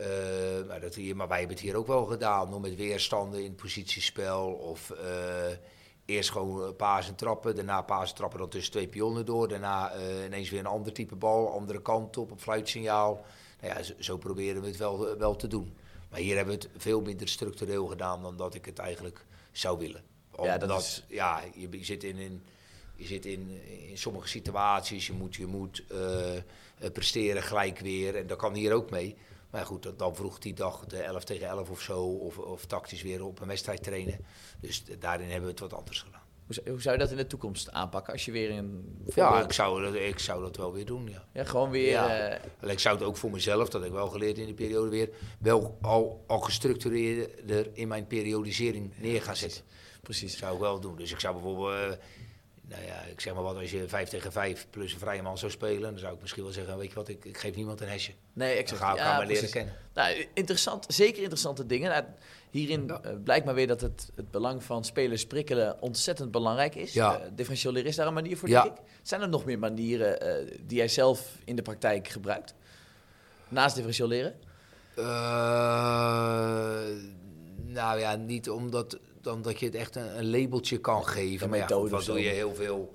Uh, 0.00 0.66
maar, 0.68 0.80
dat 0.80 0.94
hier, 0.94 1.16
maar 1.16 1.28
wij 1.28 1.38
hebben 1.38 1.56
het 1.56 1.64
hier 1.64 1.76
ook 1.76 1.86
wel 1.86 2.04
gedaan. 2.04 2.50
Nog 2.50 2.60
met 2.60 2.76
weerstanden 2.76 3.40
in 3.40 3.46
het 3.46 3.56
positiespel. 3.56 4.46
Of 4.46 4.90
uh, 4.90 5.56
eerst 6.04 6.30
gewoon 6.30 6.76
paas 6.76 7.08
en 7.08 7.14
trappen. 7.14 7.56
Daarna 7.56 7.82
paas 7.82 8.10
en 8.10 8.16
trappen 8.16 8.38
dan 8.38 8.48
tussen 8.48 8.72
twee 8.72 8.88
pionnen 8.88 9.26
door. 9.26 9.48
Daarna 9.48 9.96
uh, 9.96 10.24
ineens 10.24 10.50
weer 10.50 10.60
een 10.60 10.66
ander 10.66 10.92
type 10.92 11.16
bal. 11.16 11.52
Andere 11.52 11.82
kant 11.82 12.16
op, 12.16 12.30
op 12.30 12.40
fluitsignaal. 12.40 13.24
Nou 13.60 13.74
ja, 13.74 13.82
zo, 13.82 13.92
zo 13.98 14.16
proberen 14.16 14.62
we 14.62 14.66
het 14.66 14.76
wel, 14.76 15.16
wel 15.18 15.36
te 15.36 15.46
doen. 15.46 15.76
Maar 16.10 16.20
hier 16.20 16.36
hebben 16.36 16.54
we 16.54 16.62
het 16.62 16.82
veel 16.82 17.00
minder 17.00 17.28
structureel 17.28 17.86
gedaan 17.86 18.22
dan 18.22 18.36
dat 18.36 18.54
ik 18.54 18.64
het 18.64 18.78
eigenlijk 18.78 19.24
zou 19.52 19.78
willen. 19.78 20.02
Omdat, 20.30 20.60
ja, 20.60 20.66
dat 20.66 20.80
is... 20.80 21.04
ja 21.08 21.40
je, 21.54 21.68
je, 21.70 21.84
zit 21.84 22.04
in, 22.04 22.16
in, 22.16 22.42
je 22.96 23.04
zit 23.06 23.26
in, 23.26 23.60
in 23.88 23.98
sommige 23.98 24.28
situaties, 24.28 25.06
je 25.06 25.12
moet, 25.12 25.34
je 25.34 25.46
moet 25.46 25.84
uh, 25.92 26.90
presteren 26.92 27.42
gelijk 27.42 27.78
weer. 27.78 28.16
En 28.16 28.26
dat 28.26 28.38
kan 28.38 28.54
hier 28.54 28.72
ook 28.72 28.90
mee. 28.90 29.16
Maar 29.54 29.66
goed, 29.66 29.92
dan 29.96 30.14
vroeg 30.14 30.38
die 30.38 30.54
dag 30.54 30.84
de 30.86 30.96
11 30.96 31.24
tegen 31.24 31.46
11 31.46 31.70
of 31.70 31.80
zo, 31.80 32.02
of, 32.02 32.38
of 32.38 32.64
tactisch 32.64 33.02
weer 33.02 33.24
op 33.24 33.40
een 33.40 33.46
wedstrijd 33.46 33.82
trainen. 33.82 34.18
Dus 34.60 34.84
daarin 34.98 35.26
hebben 35.26 35.44
we 35.44 35.50
het 35.50 35.60
wat 35.60 35.74
anders 35.74 36.02
gedaan. 36.02 36.22
Hoe 36.66 36.80
zou 36.80 36.94
je 36.94 37.00
dat 37.00 37.10
in 37.10 37.16
de 37.16 37.26
toekomst 37.26 37.70
aanpakken 37.72 38.12
als 38.12 38.24
je 38.24 38.32
weer 38.32 38.50
een. 38.50 38.98
Ja, 39.14 39.42
ik 39.42 39.52
zou, 39.52 39.82
dat, 39.82 39.94
ik 39.94 40.18
zou 40.18 40.42
dat 40.42 40.56
wel 40.56 40.72
weer 40.72 40.84
doen. 40.84 41.08
Ja, 41.08 41.24
ja 41.32 41.44
gewoon 41.44 41.70
weer. 41.70 41.90
Ja. 41.90 42.40
Uh... 42.62 42.70
Ik 42.70 42.78
zou 42.78 42.96
het 42.96 43.04
ook 43.04 43.16
voor 43.16 43.30
mezelf, 43.30 43.68
dat 43.68 43.80
heb 43.80 43.90
ik 43.90 43.96
wel 43.96 44.08
geleerd 44.08 44.38
in 44.38 44.44
die 44.44 44.54
periode 44.54 44.90
weer, 44.90 45.10
wel 45.38 45.78
al, 45.80 46.24
al 46.26 46.40
gestructureerder 46.40 47.70
in 47.72 47.88
mijn 47.88 48.06
periodisering 48.06 48.92
neer 48.98 49.22
gaan 49.22 49.36
zetten. 49.36 49.62
Precies. 50.02 50.30
Dat 50.30 50.40
zou 50.40 50.54
ik 50.54 50.60
wel 50.60 50.80
doen. 50.80 50.96
Dus 50.96 51.12
ik 51.12 51.20
zou 51.20 51.34
bijvoorbeeld. 51.34 51.72
Uh, 51.72 51.92
nou 52.68 52.84
ja, 52.84 53.00
ik 53.00 53.20
zeg 53.20 53.34
maar 53.34 53.42
wat, 53.42 53.56
als 53.56 53.70
je 53.70 53.88
5 53.88 54.08
tegen 54.08 54.32
5 54.32 54.66
plus 54.70 54.92
een 54.92 54.98
vrije 54.98 55.22
man 55.22 55.38
zou 55.38 55.52
spelen, 55.52 55.82
dan 55.82 55.98
zou 55.98 56.14
ik 56.14 56.20
misschien 56.20 56.42
wel 56.42 56.52
zeggen, 56.52 56.78
weet 56.78 56.88
je 56.88 56.94
wat, 56.94 57.08
ik, 57.08 57.24
ik 57.24 57.38
geef 57.38 57.54
niemand 57.54 57.80
een 57.80 57.88
hesje. 57.88 58.12
Nee, 58.32 58.58
ik 58.58 58.68
Dan 58.68 58.78
ga 58.78 58.92
ik 58.92 58.98
ja, 58.98 59.16
maar 59.16 59.26
leren 59.26 59.50
kennen. 59.50 59.74
Nou, 59.94 60.26
interessant, 60.34 60.84
zeker 60.88 61.20
interessante 61.20 61.66
dingen. 61.66 61.90
Nou, 61.90 62.04
hierin 62.50 62.90
uh, 62.90 62.96
blijkt 63.24 63.44
maar 63.44 63.54
weer 63.54 63.66
dat 63.66 63.80
het, 63.80 64.10
het 64.14 64.30
belang 64.30 64.62
van 64.62 64.84
spelers 64.84 65.26
prikkelen 65.26 65.82
ontzettend 65.82 66.30
belangrijk 66.30 66.74
is. 66.74 66.92
Ja. 66.92 67.20
Uh, 67.20 67.26
differentiële 67.32 67.82
is 67.82 67.96
daar 67.96 68.06
een 68.06 68.14
manier 68.14 68.36
voor, 68.36 68.48
ja. 68.48 68.62
denk 68.62 68.74
ik. 68.74 68.82
Zijn 69.02 69.20
er 69.20 69.28
nog 69.28 69.44
meer 69.44 69.58
manieren 69.58 70.26
uh, 70.26 70.58
die 70.66 70.76
jij 70.76 70.88
zelf 70.88 71.38
in 71.44 71.56
de 71.56 71.62
praktijk 71.62 72.08
gebruikt? 72.08 72.54
Naast 73.48 73.74
differentiële 73.74 74.34
nou 77.74 77.98
ja, 77.98 78.16
niet 78.16 78.50
omdat 78.50 78.98
dan 79.24 79.42
dat 79.42 79.60
je 79.60 79.66
het 79.66 79.74
echt 79.74 79.96
een, 79.96 80.18
een 80.18 80.30
labeltje 80.30 80.78
kan 80.78 81.06
geven. 81.06 81.48
Maar 81.48 81.58
ja, 81.58 81.66
goed, 81.66 81.90
wat 81.90 82.04
doe 82.04 82.20
je 82.20 82.28
heel 82.28 82.54
veel, 82.54 82.94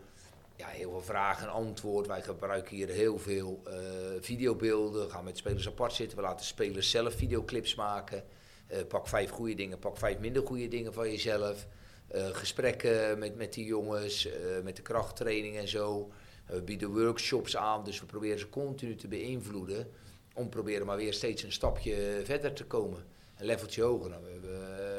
ja, 0.56 0.68
heel 0.68 0.90
veel 0.90 1.02
vragen 1.02 1.48
en 1.48 1.54
antwoord. 1.54 2.08
Wij 2.08 2.22
gebruiken 2.22 2.76
hier 2.76 2.88
heel 2.88 3.20
veel 3.20 3.62
uh, 3.68 3.74
videobeelden. 4.20 5.06
We 5.06 5.12
gaan 5.12 5.24
met 5.24 5.38
spelers 5.38 5.68
apart 5.68 5.94
zitten. 5.94 6.18
We 6.18 6.24
laten 6.24 6.46
spelers 6.46 6.90
zelf 6.90 7.14
videoclips 7.14 7.76
maken. 7.76 8.24
Uh, 8.72 8.78
pak 8.88 9.08
vijf 9.08 9.30
goede 9.30 9.56
dingen, 9.56 9.80
pak 9.80 9.98
vijf 9.98 10.20
minder 10.20 10.46
goede 10.46 10.68
dingen 10.68 10.94
van 10.94 11.10
jezelf. 11.10 11.68
Uh, 12.16 12.28
gesprekken 12.32 13.20
met, 13.20 13.36
met 13.36 13.54
die 13.54 13.66
jongens, 13.66 14.30
met 14.64 14.76
de 14.76 14.82
krachttraining 14.82 15.58
en 15.58 15.68
zo. 15.68 16.12
we 16.46 16.62
bieden 16.62 16.90
workshops 17.04 17.58
aan, 17.58 17.84
dus 17.84 18.00
we 18.00 18.06
proberen 18.06 18.40
ze 18.40 18.50
continu 18.50 18.96
te 18.96 19.08
beïnvloeden. 19.08 19.92
Om 20.34 20.50
proberen 20.50 20.86
maar 20.86 20.98
weer 20.98 21.14
steeds 21.14 21.44
een 21.44 21.52
stapje 21.52 22.22
verder 22.24 22.54
te 22.54 22.66
komen. 22.66 23.04
Een 23.38 23.46
leveltje 23.46 23.82
hoger. 23.82 24.10
Nou, 24.10 24.24
we 24.24 24.30
hebben 24.32 24.99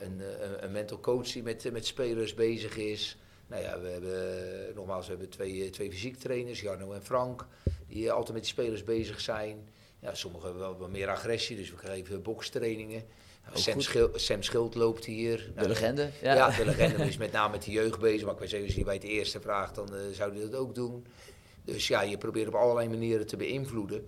een, 0.00 0.20
een 0.64 0.72
mental 0.72 1.00
coach 1.00 1.32
die 1.32 1.42
met, 1.42 1.72
met 1.72 1.86
spelers 1.86 2.34
bezig 2.34 2.76
is. 2.76 3.16
Nou 3.46 3.62
ja, 3.62 3.80
we 3.80 3.88
hebben, 3.88 4.74
nogmaals, 4.74 5.04
we 5.06 5.10
hebben 5.12 5.30
twee, 5.30 5.70
twee 5.70 5.90
fysiek 5.90 6.16
trainers, 6.16 6.60
Jarno 6.60 6.92
en 6.92 7.02
Frank, 7.02 7.46
die 7.88 8.12
altijd 8.12 8.32
met 8.32 8.42
die 8.42 8.52
spelers 8.52 8.84
bezig 8.84 9.20
zijn. 9.20 9.68
Ja, 10.00 10.14
sommigen 10.14 10.46
hebben 10.48 10.68
wel 10.68 10.76
wat 10.78 10.90
meer 10.90 11.08
agressie, 11.08 11.56
dus 11.56 11.70
we 11.70 11.76
geven 11.76 12.22
bokstrainingen. 12.22 13.04
Sam, 13.54 13.80
Schil, 13.80 14.10
Sam 14.14 14.42
Schild 14.42 14.74
loopt 14.74 15.04
hier. 15.04 15.36
De 15.36 15.52
Nou, 15.54 15.68
legende. 15.68 16.10
Ja, 16.22 16.34
Ja. 16.34 16.50
de 16.56 16.64
legende 16.64 17.04
is 17.04 17.16
met 17.16 17.32
name 17.32 17.52
met 17.52 17.62
de 17.64 17.70
jeugd 17.70 17.98
bezig. 18.00 18.24
Maar 18.24 18.34
ik 18.34 18.40
weet 18.40 18.50
zeker, 18.50 18.66
als 18.66 18.74
je 18.74 18.84
bij 18.84 18.94
het 18.94 19.02
eerste 19.02 19.40
vraagt, 19.40 19.74
dan 19.74 19.94
eh, 19.94 20.00
zou 20.12 20.32
hij 20.32 20.40
dat 20.40 20.54
ook 20.54 20.74
doen. 20.74 21.06
Dus 21.64 21.88
ja, 21.88 22.02
je 22.02 22.18
probeert 22.18 22.48
op 22.48 22.54
allerlei 22.54 22.88
manieren 22.88 23.26
te 23.26 23.36
beïnvloeden. 23.36 24.06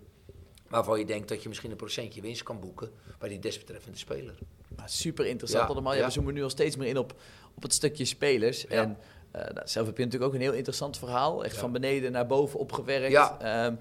Waarvan 0.69 0.99
je 0.99 1.05
denkt 1.05 1.29
dat 1.29 1.43
je 1.43 1.49
misschien 1.49 1.71
een 1.71 1.77
procentje 1.77 2.21
winst 2.21 2.43
kan 2.43 2.61
boeken 2.61 2.91
bij 3.19 3.29
die 3.29 3.39
desbetreffende 3.39 3.99
speler. 3.99 4.35
Maar 4.77 4.89
super 4.89 5.27
interessant 5.27 5.63
Ja, 5.63 5.69
allemaal. 5.69 5.95
Ja. 5.95 6.05
We 6.05 6.11
zoomen 6.11 6.35
nu 6.35 6.43
al 6.43 6.51
steeds 6.51 6.77
meer 6.77 6.89
in 6.89 6.99
op, 6.99 7.15
op 7.55 7.63
het 7.63 7.73
stukje 7.73 8.05
spelers. 8.05 8.67
En 8.67 8.99
eh, 9.31 9.43
nou, 9.55 9.69
zelf 9.69 9.87
heb 9.87 9.97
je 9.97 10.05
natuurlijk 10.05 10.31
ook 10.33 10.37
een 10.39 10.45
heel 10.47 10.53
interessant 10.53 10.99
verhaal. 10.99 11.45
Echt 11.45 11.57
van 11.57 11.73
beneden 11.73 12.13
naar 12.13 12.27
boven 12.27 12.59
opgewerkt. 12.59 13.13
Ja. 13.13 13.39
Ehm, 13.41 13.75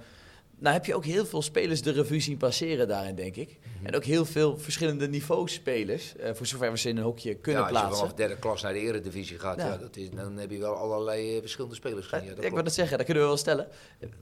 nou 0.59 0.73
heb 0.73 0.85
je 0.85 0.95
ook 0.95 1.05
heel 1.05 1.25
veel 1.25 1.41
spelers 1.41 1.81
de 1.81 1.91
revue 1.91 2.19
zien 2.19 2.37
passeren 2.37 2.87
daarin, 2.87 3.15
denk 3.15 3.35
ik. 3.35 3.57
Mhm. 3.77 3.85
En 3.85 3.95
ook 3.95 4.03
heel 4.03 4.25
veel 4.25 4.57
verschillende 4.57 5.07
niveaus 5.07 5.53
spelers. 5.53 6.15
eh, 6.15 6.33
voor 6.33 6.45
zover 6.45 6.71
we 6.71 6.77
ze 6.77 6.89
in 6.89 6.97
een 6.97 7.03
hokje 7.03 7.35
kunnen 7.35 7.61
ja, 7.61 7.67
als 7.67 7.77
je 7.77 7.83
plaatsen. 7.83 8.01
vanaf 8.05 8.17
derde 8.17 8.37
klas 8.37 8.61
naar 8.61 8.73
de 8.73 8.79
eredivisie 8.79 9.39
gaat, 9.39 9.57
Ja. 9.57 9.67
ja. 9.67 9.77
dat 9.77 9.95
is, 9.95 10.09
dan 10.09 10.37
heb 10.37 10.51
je 10.51 10.57
wel 10.57 10.73
allerlei 10.75 11.33
eh, 11.35 11.39
verschillende 11.39 11.75
spelers. 11.75 12.07
gezien. 12.07 12.25
Ja, 12.25 12.31
ik 12.31 12.37
klopt. 12.39 12.63
dat 12.63 12.73
zeggen, 12.73 12.97
dat 12.97 13.05
kunnen 13.05 13.23
we 13.23 13.29
wel 13.29 13.37
stellen. 13.39 13.67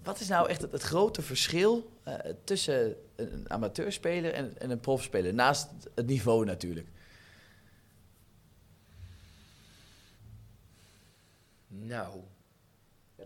Wat 0.04 0.20
is 0.20 0.28
nou 0.28 0.50
echt 0.50 0.62
het, 0.62 0.72
het 0.72 0.82
grote 0.82 1.22
verschil 1.22 1.90
tussen 2.44 2.96
een 3.20 3.50
amateurspeler 3.50 4.34
en, 4.34 4.58
en 4.60 4.70
een 4.70 4.80
profspeler? 4.80 5.34
Naast 5.34 5.70
het 5.96 6.06
niveau 6.06 6.46
natuurlijk. 6.46 6.88
Nou, 11.68 12.20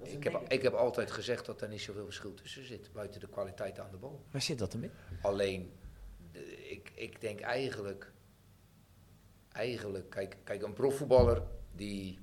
ik 0.03 0.23
heb, 0.23 0.41
ik 0.47 0.61
heb 0.61 0.73
altijd 0.73 1.11
gezegd 1.11 1.45
dat 1.45 1.61
er 1.61 1.69
niet 1.69 1.81
zoveel 1.81 2.05
verschil 2.05 2.33
tussen 2.33 2.65
zit, 2.67 2.93
buiten 2.93 3.19
de 3.19 3.27
kwaliteit 3.27 3.79
aan 3.79 3.91
de 3.91 3.97
bal. 3.97 4.23
Waar 4.31 4.41
zit 4.41 4.59
dat 4.59 4.71
dan 4.71 4.83
in? 4.83 4.91
Alleen, 5.21 5.71
de- 6.31 6.69
ik, 6.69 6.91
ik 6.95 7.21
denk 7.21 7.39
eigenlijk, 7.39 8.11
eigenlijk 9.51 10.09
kijk, 10.09 10.37
kijk, 10.43 10.61
een 10.61 10.73
profvoetballer 10.73 11.41
die 11.75 12.19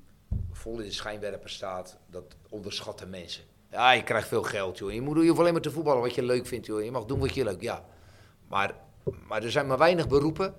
vol 0.50 0.78
in 0.78 0.84
de 0.84 0.92
schijnwerper 0.92 1.50
staat, 1.50 1.98
dat 2.06 2.36
onderschatten 2.48 3.10
mensen. 3.10 3.44
Ja, 3.70 3.90
je 3.92 4.02
krijgt 4.02 4.28
veel 4.28 4.42
geld, 4.42 4.78
joh. 4.78 4.92
Je, 4.92 5.00
moet, 5.00 5.22
je 5.22 5.28
hoeft 5.28 5.40
alleen 5.40 5.52
maar 5.52 5.62
te 5.62 5.70
voetballen 5.70 6.02
wat 6.02 6.14
je 6.14 6.22
leuk 6.22 6.46
vindt, 6.46 6.66
joh. 6.66 6.84
Je 6.84 6.90
mag 6.90 7.04
doen 7.04 7.18
wat 7.18 7.34
je 7.34 7.44
leuk, 7.44 7.60
ja. 7.60 7.84
Maar, 8.48 8.74
maar 9.28 9.42
er 9.42 9.50
zijn 9.50 9.66
maar 9.66 9.78
weinig 9.78 10.08
beroepen 10.08 10.54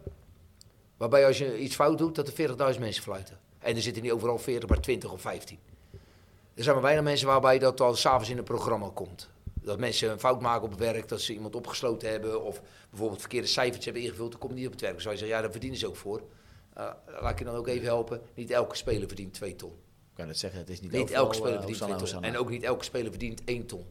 waarbij 0.98 1.26
als 1.26 1.38
je 1.38 1.60
iets 1.60 1.76
fout 1.76 1.98
doet, 1.98 2.16
dat 2.16 2.28
er 2.28 2.74
40.000 2.74 2.80
mensen 2.80 3.04
fluiten. 3.04 3.40
En 3.60 3.76
er 3.76 3.82
zitten 3.82 4.04
niet 4.04 4.12
overal 4.12 4.38
40, 4.38 4.70
maar 4.70 4.80
20 4.80 5.12
of 5.12 5.22
15. 5.22 5.60
Er 6.54 6.64
zijn 6.64 6.76
maar 6.76 6.84
weinig 6.84 7.04
mensen 7.04 7.28
waarbij 7.28 7.60
dat 7.60 7.82
al 7.82 7.96
s'avonds 7.96 8.30
in 8.30 8.38
een 8.38 8.44
programma 8.44 8.90
komt. 8.94 9.30
Dat 9.62 9.80
mensen 9.80 10.12
een 10.12 10.20
fout 10.20 10.42
maken 10.42 10.64
op 10.64 10.70
het 10.70 10.80
werk, 10.80 11.08
dat 11.08 11.22
ze 11.22 11.34
iemand 11.34 11.56
opgesloten 11.56 12.10
hebben 12.10 12.44
of 12.44 12.62
bijvoorbeeld 12.90 13.20
verkeerde 13.20 13.48
cijfertjes 13.48 13.86
hebben 13.86 14.04
ingevuld, 14.04 14.32
dan 14.32 14.40
komt 14.40 14.54
niet 14.54 14.66
op 14.66 14.72
het 14.72 14.82
werk. 14.82 15.02
Zou 15.02 15.14
je 15.14 15.20
zeggen, 15.20 15.38
ja, 15.38 15.44
daar 15.44 15.52
verdienen 15.52 15.80
ze 15.80 15.88
ook 15.88 15.96
voor. 15.96 16.22
Uh, 16.78 16.90
laat 17.22 17.32
ik 17.32 17.40
je 17.40 17.46
dan 17.46 17.56
ook 17.56 17.68
even 17.68 17.86
helpen. 17.86 18.22
Niet 18.34 18.52
elke 18.52 18.76
speler 18.76 19.08
verdient 19.08 19.34
2 19.34 19.56
ton. 19.56 19.74
Kan 20.22 20.30
het 20.30 20.40
zeggen, 20.40 20.60
het 20.60 20.70
is 20.70 20.82
niet, 20.82 20.92
Niet 20.92 21.02
overal, 21.02 21.24
elke 21.24 21.36
speler 21.36 21.54
eh, 21.54 21.60
verdient 21.60 21.80
Hosanna, 21.80 21.98
2 21.98 22.08
ton. 22.08 22.20
Hosanna. 22.20 22.38
En 22.38 22.44
ook 22.46 22.50
niet 22.50 22.64
elke 22.64 22.84
speler 22.84 23.10
verdient 23.10 23.44
1 23.46 23.66
ton. 23.66 23.86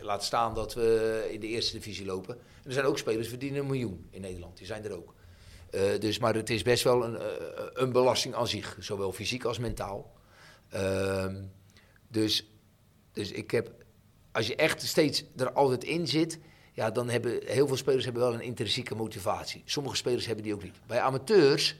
Laat 0.00 0.24
staan 0.24 0.54
dat 0.54 0.74
we 0.74 1.28
in 1.30 1.40
de 1.40 1.46
eerste 1.46 1.76
divisie 1.76 2.06
lopen. 2.06 2.34
En 2.34 2.66
er 2.66 2.72
zijn 2.72 2.86
ook 2.86 2.98
spelers 2.98 3.20
die 3.20 3.30
verdienen 3.30 3.60
een 3.60 3.66
miljoen 3.66 4.06
in 4.10 4.20
Nederland. 4.20 4.56
Die 4.56 4.66
zijn 4.66 4.84
er 4.84 4.96
ook. 4.96 5.14
Uh, 5.70 5.80
dus, 5.98 6.18
maar 6.18 6.34
het 6.34 6.50
is 6.50 6.62
best 6.62 6.84
wel 6.84 7.04
een, 7.04 7.14
uh, 7.14 7.20
een 7.72 7.92
belasting 7.92 8.34
aan 8.34 8.46
zich, 8.46 8.76
zowel 8.80 9.12
fysiek 9.12 9.44
als 9.44 9.58
mentaal. 9.58 10.12
Uh, 10.74 11.26
dus, 12.08 12.46
dus 13.12 13.30
ik 13.30 13.50
heb, 13.50 13.70
als 14.32 14.46
je 14.46 14.56
echt 14.56 14.82
steeds 14.82 15.24
er 15.36 15.52
altijd 15.52 15.84
in 15.84 16.08
zit, 16.08 16.38
ja, 16.72 16.90
dan 16.90 17.08
hebben 17.08 17.40
heel 17.44 17.66
veel 17.66 17.76
spelers 17.76 18.04
hebben 18.04 18.22
wel 18.22 18.34
een 18.34 18.40
intrinsieke 18.40 18.94
motivatie. 18.94 19.62
Sommige 19.64 19.96
spelers 19.96 20.26
hebben 20.26 20.44
die 20.44 20.54
ook 20.54 20.62
niet. 20.62 20.76
Bij 20.86 21.00
amateurs 21.00 21.76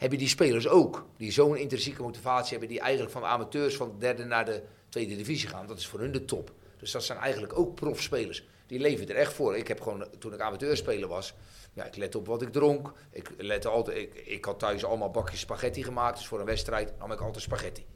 hebben 0.00 0.18
die 0.18 0.28
spelers 0.28 0.68
ook, 0.68 1.06
die 1.16 1.32
zo'n 1.32 1.56
intrinsieke 1.56 2.02
motivatie 2.02 2.50
hebben, 2.50 2.68
die 2.68 2.80
eigenlijk 2.80 3.12
van 3.12 3.24
amateurs 3.24 3.76
van 3.76 3.90
de 3.90 3.98
derde 3.98 4.24
naar 4.24 4.44
de 4.44 4.62
tweede 4.88 5.16
divisie 5.16 5.48
gaan. 5.48 5.66
Dat 5.66 5.78
is 5.78 5.86
voor 5.86 6.00
hun 6.00 6.12
de 6.12 6.24
top. 6.24 6.52
Dus 6.78 6.90
dat 6.90 7.04
zijn 7.04 7.18
eigenlijk 7.18 7.58
ook 7.58 7.74
profspelers. 7.74 8.44
Die 8.66 8.78
leven 8.78 9.08
er 9.08 9.16
echt 9.16 9.32
voor. 9.32 9.56
Ik 9.56 9.68
heb 9.68 9.80
gewoon, 9.80 10.06
toen 10.18 10.32
ik 10.32 10.40
amateurspeler 10.40 11.08
was, 11.08 11.34
ja, 11.72 11.84
ik 11.84 11.96
let 11.96 12.14
op 12.14 12.26
wat 12.26 12.42
ik 12.42 12.52
dronk. 12.52 12.92
Ik, 13.10 13.30
lette 13.38 13.68
altijd, 13.68 13.96
ik, 13.96 14.14
ik 14.14 14.44
had 14.44 14.58
thuis 14.58 14.84
allemaal 14.84 15.10
bakjes 15.10 15.40
spaghetti 15.40 15.82
gemaakt. 15.82 16.16
Dus 16.16 16.26
voor 16.26 16.40
een 16.40 16.46
wedstrijd 16.46 16.98
nam 16.98 17.12
ik 17.12 17.20
altijd 17.20 17.42
spaghetti. 17.42 17.86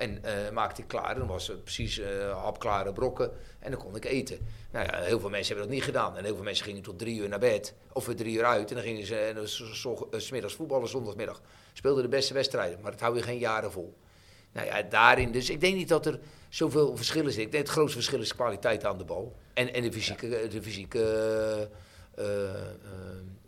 En 0.00 0.22
uh, 0.24 0.50
maakte 0.52 0.80
ik 0.82 0.88
klaar. 0.88 1.14
Dan 1.14 1.26
was 1.26 1.46
het 1.46 1.64
precies 1.64 1.98
uh, 1.98 2.42
hapklare 2.42 2.92
brokken. 2.92 3.30
En 3.58 3.70
dan 3.70 3.80
kon 3.80 3.96
ik 3.96 4.04
eten. 4.04 4.38
Nou 4.72 4.86
ja, 4.86 5.00
heel 5.00 5.20
veel 5.20 5.30
mensen 5.30 5.46
hebben 5.48 5.66
dat 5.66 5.74
niet 5.74 5.84
gedaan. 5.84 6.16
En 6.16 6.24
heel 6.24 6.34
veel 6.34 6.44
mensen 6.44 6.64
gingen 6.64 6.82
tot 6.82 6.98
drie 6.98 7.20
uur 7.20 7.28
naar 7.28 7.38
bed. 7.38 7.74
Of 7.92 8.06
weer 8.06 8.16
drie 8.16 8.36
uur 8.36 8.44
uit. 8.44 8.68
En 8.68 8.74
dan 8.74 8.84
gingen 8.84 9.06
ze 9.06 9.32
dan 9.34 10.20
smiddags 10.20 10.54
voetballen, 10.54 10.88
zondagmiddag. 10.88 11.40
Speelden 11.72 12.02
de 12.02 12.08
beste 12.08 12.34
wedstrijden. 12.34 12.80
Maar 12.80 12.90
dat 12.90 13.00
hou 13.00 13.16
je 13.16 13.22
geen 13.22 13.38
jaren 13.38 13.72
vol. 13.72 13.96
Nou 14.52 14.66
ja, 14.66 14.82
daarin. 14.82 15.32
Dus 15.32 15.50
ik 15.50 15.60
denk 15.60 15.74
niet 15.74 15.88
dat 15.88 16.06
er 16.06 16.20
zoveel 16.48 16.96
verschillen 16.96 17.32
zitten. 17.32 17.44
Ik 17.44 17.52
denk 17.52 17.64
het 17.64 17.72
grootste 17.72 17.96
verschil 17.96 18.20
is 18.20 18.34
kwaliteit 18.34 18.84
aan 18.84 18.98
de 18.98 19.04
bal. 19.04 19.36
En, 19.54 19.74
en 19.74 19.82
de 19.82 19.92
fysieke, 19.92 20.48
de 20.48 20.62
fysieke 20.62 21.68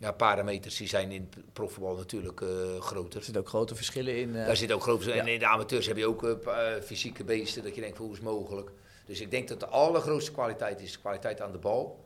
ja, 0.02 0.12
parameters 0.12 0.76
die 0.76 0.88
zijn 0.88 1.10
in 1.10 1.28
het 1.30 1.52
profvoetbal 1.52 1.96
natuurlijk 1.96 2.40
uh, 2.40 2.48
groter. 2.80 3.18
Er 3.18 3.24
zitten 3.24 3.42
ook 3.42 3.48
grote 3.48 3.74
verschillen 3.74 4.16
in. 4.16 4.32
Daar 4.32 4.56
zitten 4.56 4.76
ook 4.76 4.82
grote 4.82 5.02
verschillen. 5.02 5.24
Ja. 5.24 5.30
En 5.30 5.40
in 5.40 5.46
de 5.46 5.54
amateurs 5.54 5.86
heb 5.86 5.96
je 5.96 6.06
ook 6.06 6.22
uh, 6.22 6.36
fysieke 6.84 7.24
beesten 7.24 7.62
dat 7.62 7.74
je 7.74 7.80
denkt, 7.80 7.98
hoe 7.98 8.10
is 8.10 8.16
het 8.16 8.24
mogelijk? 8.24 8.70
Dus 9.06 9.20
ik 9.20 9.30
denk 9.30 9.48
dat 9.48 9.60
de 9.60 9.66
allergrootste 9.66 10.32
kwaliteit 10.32 10.80
is 10.80 10.92
de 10.92 10.98
kwaliteit 10.98 11.40
aan 11.40 11.52
de 11.52 11.58
bal. 11.58 12.04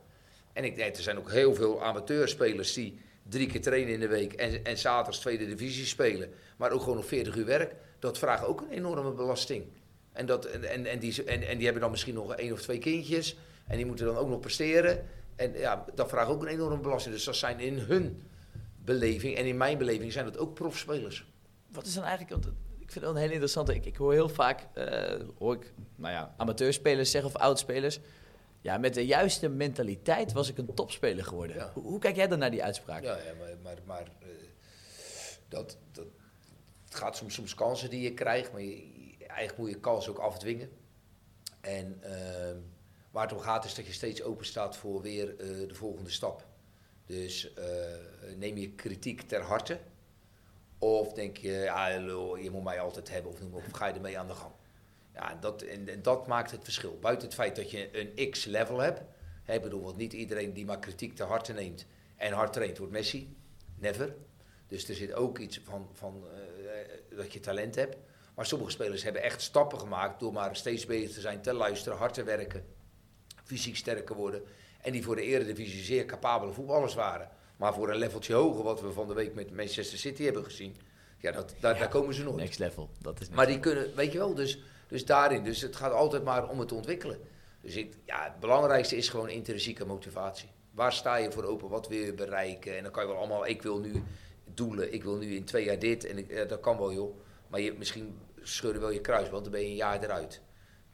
En 0.53 0.63
ik 0.63 0.75
denk, 0.75 0.95
er 0.95 1.01
zijn 1.01 1.17
ook 1.17 1.31
heel 1.31 1.55
veel 1.55 1.83
amateurspelers 1.83 2.73
die 2.73 2.99
drie 3.29 3.47
keer 3.47 3.61
trainen 3.61 3.93
in 3.93 3.99
de 3.99 4.07
week 4.07 4.33
en, 4.33 4.63
en 4.63 4.77
zaterdags 4.77 5.19
tweede 5.19 5.45
divisie 5.45 5.85
spelen, 5.85 6.29
maar 6.57 6.71
ook 6.71 6.81
gewoon 6.81 6.97
op 6.97 7.07
40 7.07 7.35
uur 7.35 7.45
werk. 7.45 7.75
Dat 7.99 8.17
vraagt 8.17 8.45
ook 8.45 8.61
een 8.61 8.71
enorme 8.71 9.11
belasting. 9.11 9.65
En, 10.11 10.25
dat, 10.25 10.45
en, 10.45 10.63
en, 10.63 10.85
en, 10.85 10.99
die, 10.99 11.23
en, 11.23 11.47
en 11.47 11.55
die 11.55 11.63
hebben 11.63 11.81
dan 11.81 11.91
misschien 11.91 12.13
nog 12.13 12.35
één 12.35 12.53
of 12.53 12.61
twee 12.61 12.79
kindjes. 12.79 13.37
En 13.67 13.77
die 13.77 13.85
moeten 13.85 14.05
dan 14.05 14.17
ook 14.17 14.29
nog 14.29 14.39
presteren. 14.39 15.05
En 15.37 15.53
ja, 15.53 15.85
dat 15.95 16.09
vraagt 16.09 16.29
ook 16.29 16.41
een 16.41 16.47
enorme 16.47 16.79
belasting. 16.79 17.15
Dus 17.15 17.23
dat 17.23 17.35
zijn 17.35 17.59
in 17.59 17.77
hun 17.77 18.23
beleving 18.83 19.37
en 19.37 19.45
in 19.45 19.57
mijn 19.57 19.77
beleving 19.77 20.11
zijn 20.11 20.25
dat 20.25 20.37
ook 20.37 20.53
profspelers. 20.53 21.25
Wat 21.71 21.85
is 21.85 21.93
dan 21.93 22.03
eigenlijk, 22.03 22.43
want 22.43 22.55
ik 22.79 22.91
vind 22.91 23.05
het 23.05 23.13
een 23.13 23.21
heel 23.21 23.31
interessante, 23.31 23.75
ik, 23.75 23.85
ik 23.85 23.95
hoor 23.95 24.13
heel 24.13 24.29
vaak, 24.29 24.67
uh, 24.75 25.27
hoor 25.37 25.53
ik, 25.53 25.73
nou 25.95 26.13
ja, 26.13 26.33
amateurspelers 26.37 27.11
zeggen 27.11 27.29
of 27.35 27.41
oudspelers, 27.41 27.99
ja, 28.61 28.77
met 28.77 28.93
de 28.93 29.05
juiste 29.05 29.49
mentaliteit 29.49 30.31
was 30.31 30.49
ik 30.49 30.57
een 30.57 30.73
topspeler 30.73 31.25
geworden. 31.25 31.55
Ja. 31.55 31.71
Hoe, 31.73 31.83
hoe, 31.83 31.99
kijk 31.99 32.15
jij 32.15 32.27
dan 32.27 32.39
naar 32.39 32.51
die 32.51 32.63
uitspraak? 32.63 33.03
Ja, 33.03 33.17
ja 33.17 33.33
maar, 33.39 33.57
maar, 33.63 33.77
maar 33.85 34.07
uh, 34.23 34.29
dat, 35.47 35.77
dat, 35.91 36.05
het 36.85 36.95
gaat 36.95 37.17
soms, 37.17 37.33
soms 37.33 37.55
kansen 37.55 37.89
die 37.89 38.01
je 38.01 38.13
krijgt, 38.13 38.51
maar 38.51 38.61
je, 38.61 38.83
eigenlijk 39.27 39.57
moet 39.57 39.69
je 39.69 39.79
kansen 39.79 40.11
ook 40.11 40.19
afdwingen. 40.19 40.69
En 41.61 42.01
uh, 42.03 42.09
waar 43.17 43.27
het 43.27 43.35
om 43.35 43.43
gaat 43.43 43.65
is 43.65 43.75
dat 43.75 43.85
je 43.85 43.93
steeds 43.93 44.23
open 44.23 44.45
staat 44.45 44.77
voor 44.77 45.01
weer 45.01 45.29
uh, 45.29 45.67
de 45.67 45.75
volgende 45.75 46.09
stap. 46.09 46.45
Dus 47.05 47.51
uh, 47.57 47.65
neem 48.35 48.57
je 48.57 48.71
kritiek 48.71 49.21
ter 49.21 49.41
harte. 49.41 49.79
Of 50.77 51.13
denk 51.13 51.37
je, 51.37 51.51
ja, 51.51 51.87
je 51.87 52.49
moet 52.51 52.63
mij 52.63 52.79
altijd 52.79 53.09
hebben, 53.09 53.31
of, 53.31 53.39
of 53.51 53.71
ga 53.71 53.87
je 53.87 53.93
ermee 53.93 54.19
aan 54.19 54.27
de 54.27 54.33
gang. 54.33 54.51
Ja, 55.13 55.37
dat, 55.39 55.61
en, 55.61 55.89
en, 55.89 56.01
dat 56.01 56.27
maakt 56.27 56.51
het 56.51 56.63
verschil. 56.63 56.97
Buiten 57.01 57.25
het 57.27 57.35
feit 57.35 57.55
dat 57.55 57.71
je 57.71 57.89
een 58.15 58.29
X-level 58.29 58.79
hebt. 58.79 59.01
Hè, 59.43 59.59
bedoel, 59.59 59.81
want 59.81 59.97
niet 59.97 60.13
iedereen 60.13 60.53
die 60.53 60.65
maar 60.65 60.79
kritiek 60.79 61.15
ter 61.15 61.27
harte 61.27 61.53
neemt 61.53 61.85
en 62.15 62.33
hard 62.33 62.53
traint, 62.53 62.77
wordt 62.77 62.93
Messi. 62.93 63.35
Never. 63.75 64.15
Dus 64.67 64.89
er 64.89 64.95
zit 64.95 65.13
ook 65.13 65.37
iets 65.37 65.61
van, 65.63 65.89
van 65.93 66.23
uh, 67.11 67.17
dat 67.17 67.33
je 67.33 67.39
talent 67.39 67.75
hebt. 67.75 67.97
Maar 68.35 68.45
sommige 68.45 68.71
spelers 68.71 69.03
hebben 69.03 69.23
echt 69.23 69.41
stappen 69.41 69.79
gemaakt 69.79 70.19
door 70.19 70.33
maar 70.33 70.55
steeds 70.55 70.85
bezig 70.85 71.11
te 71.11 71.21
zijn, 71.21 71.41
te 71.41 71.53
luisteren, 71.53 71.97
hard 71.97 72.13
te 72.13 72.23
werken, 72.23 72.65
fysiek 73.47 73.75
sterker 73.75 74.15
worden. 74.15 74.43
En 74.81 74.91
die 74.91 75.03
voor 75.03 75.15
de 75.15 75.21
eredivisie 75.21 75.83
zeer 75.83 76.05
capabele 76.05 76.51
voetballers 76.51 76.93
waren. 76.93 77.29
Maar 77.57 77.73
voor 77.73 77.89
een 77.89 77.97
leveltje 77.97 78.33
hoger, 78.33 78.63
wat 78.63 78.81
we 78.81 78.91
van 78.91 79.07
de 79.07 79.13
week 79.13 79.33
met 79.33 79.55
Manchester 79.55 79.97
City 79.97 80.23
hebben 80.23 80.43
gezien, 80.43 80.75
ja, 81.17 81.31
dat, 81.31 81.53
daar, 81.59 81.73
ja, 81.73 81.79
daar 81.79 81.89
komen 81.89 82.13
ze 82.13 82.23
nooit. 82.23 82.35
Next 82.35 82.59
level, 82.59 82.89
dat 83.01 83.21
is 83.21 83.29
Maar 83.29 83.47
die 83.47 83.59
kunnen, 83.59 83.95
weet 83.95 84.11
je 84.11 84.17
wel, 84.17 84.33
dus, 84.33 84.59
dus 84.87 85.05
daarin. 85.05 85.43
Dus 85.43 85.61
het 85.61 85.75
gaat 85.75 85.91
altijd 85.91 86.23
maar 86.23 86.49
om 86.49 86.59
het 86.59 86.71
ontwikkelen. 86.71 87.19
Dus 87.61 87.75
ik, 87.75 87.93
ja, 88.05 88.23
het 88.23 88.39
belangrijkste 88.39 88.95
is 88.95 89.09
gewoon 89.09 89.29
intrinsieke 89.29 89.85
motivatie. 89.85 90.49
Waar 90.71 90.93
sta 90.93 91.15
je 91.15 91.31
voor 91.31 91.43
open? 91.43 91.69
Wat 91.69 91.87
wil 91.87 91.99
je 91.99 92.13
bereiken? 92.13 92.77
En 92.77 92.83
dan 92.83 92.91
kan 92.91 93.03
je 93.03 93.09
wel 93.09 93.17
allemaal, 93.17 93.47
ik 93.47 93.61
wil 93.61 93.79
nu 93.79 94.03
doelen, 94.53 94.93
ik 94.93 95.03
wil 95.03 95.17
nu 95.17 95.35
in 95.35 95.43
twee 95.43 95.65
jaar 95.65 95.79
dit. 95.79 96.05
En 96.05 96.17
ik, 96.17 96.31
ja, 96.31 96.45
dat 96.45 96.59
kan 96.59 96.77
wel, 96.77 96.93
joh. 96.93 97.19
Maar 97.47 97.61
je, 97.61 97.73
misschien 97.73 98.17
scheur 98.41 98.73
je 98.73 98.79
wel 98.79 98.89
je 98.89 99.01
kruis, 99.01 99.29
want 99.29 99.43
dan 99.43 99.51
ben 99.51 99.61
je 99.61 99.67
een 99.67 99.75
jaar 99.75 100.03
eruit. 100.03 100.41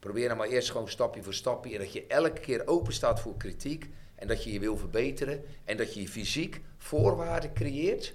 Probeer 0.04 0.28
dan 0.28 0.36
maar 0.36 0.48
eerst 0.48 0.70
gewoon 0.70 0.88
stapje 0.88 1.22
voor 1.22 1.34
stapje. 1.34 1.72
En 1.72 1.78
dat 1.78 1.92
je 1.92 2.06
elke 2.06 2.40
keer 2.40 2.66
open 2.66 2.92
staat 2.92 3.20
voor 3.20 3.36
kritiek. 3.36 3.88
En 4.14 4.28
dat 4.28 4.44
je 4.44 4.52
je 4.52 4.60
wil 4.60 4.76
verbeteren. 4.76 5.44
En 5.64 5.76
dat 5.76 5.94
je 5.94 6.00
je 6.00 6.08
fysiek 6.08 6.60
voorwaarden 6.76 7.52
creëert 7.52 8.14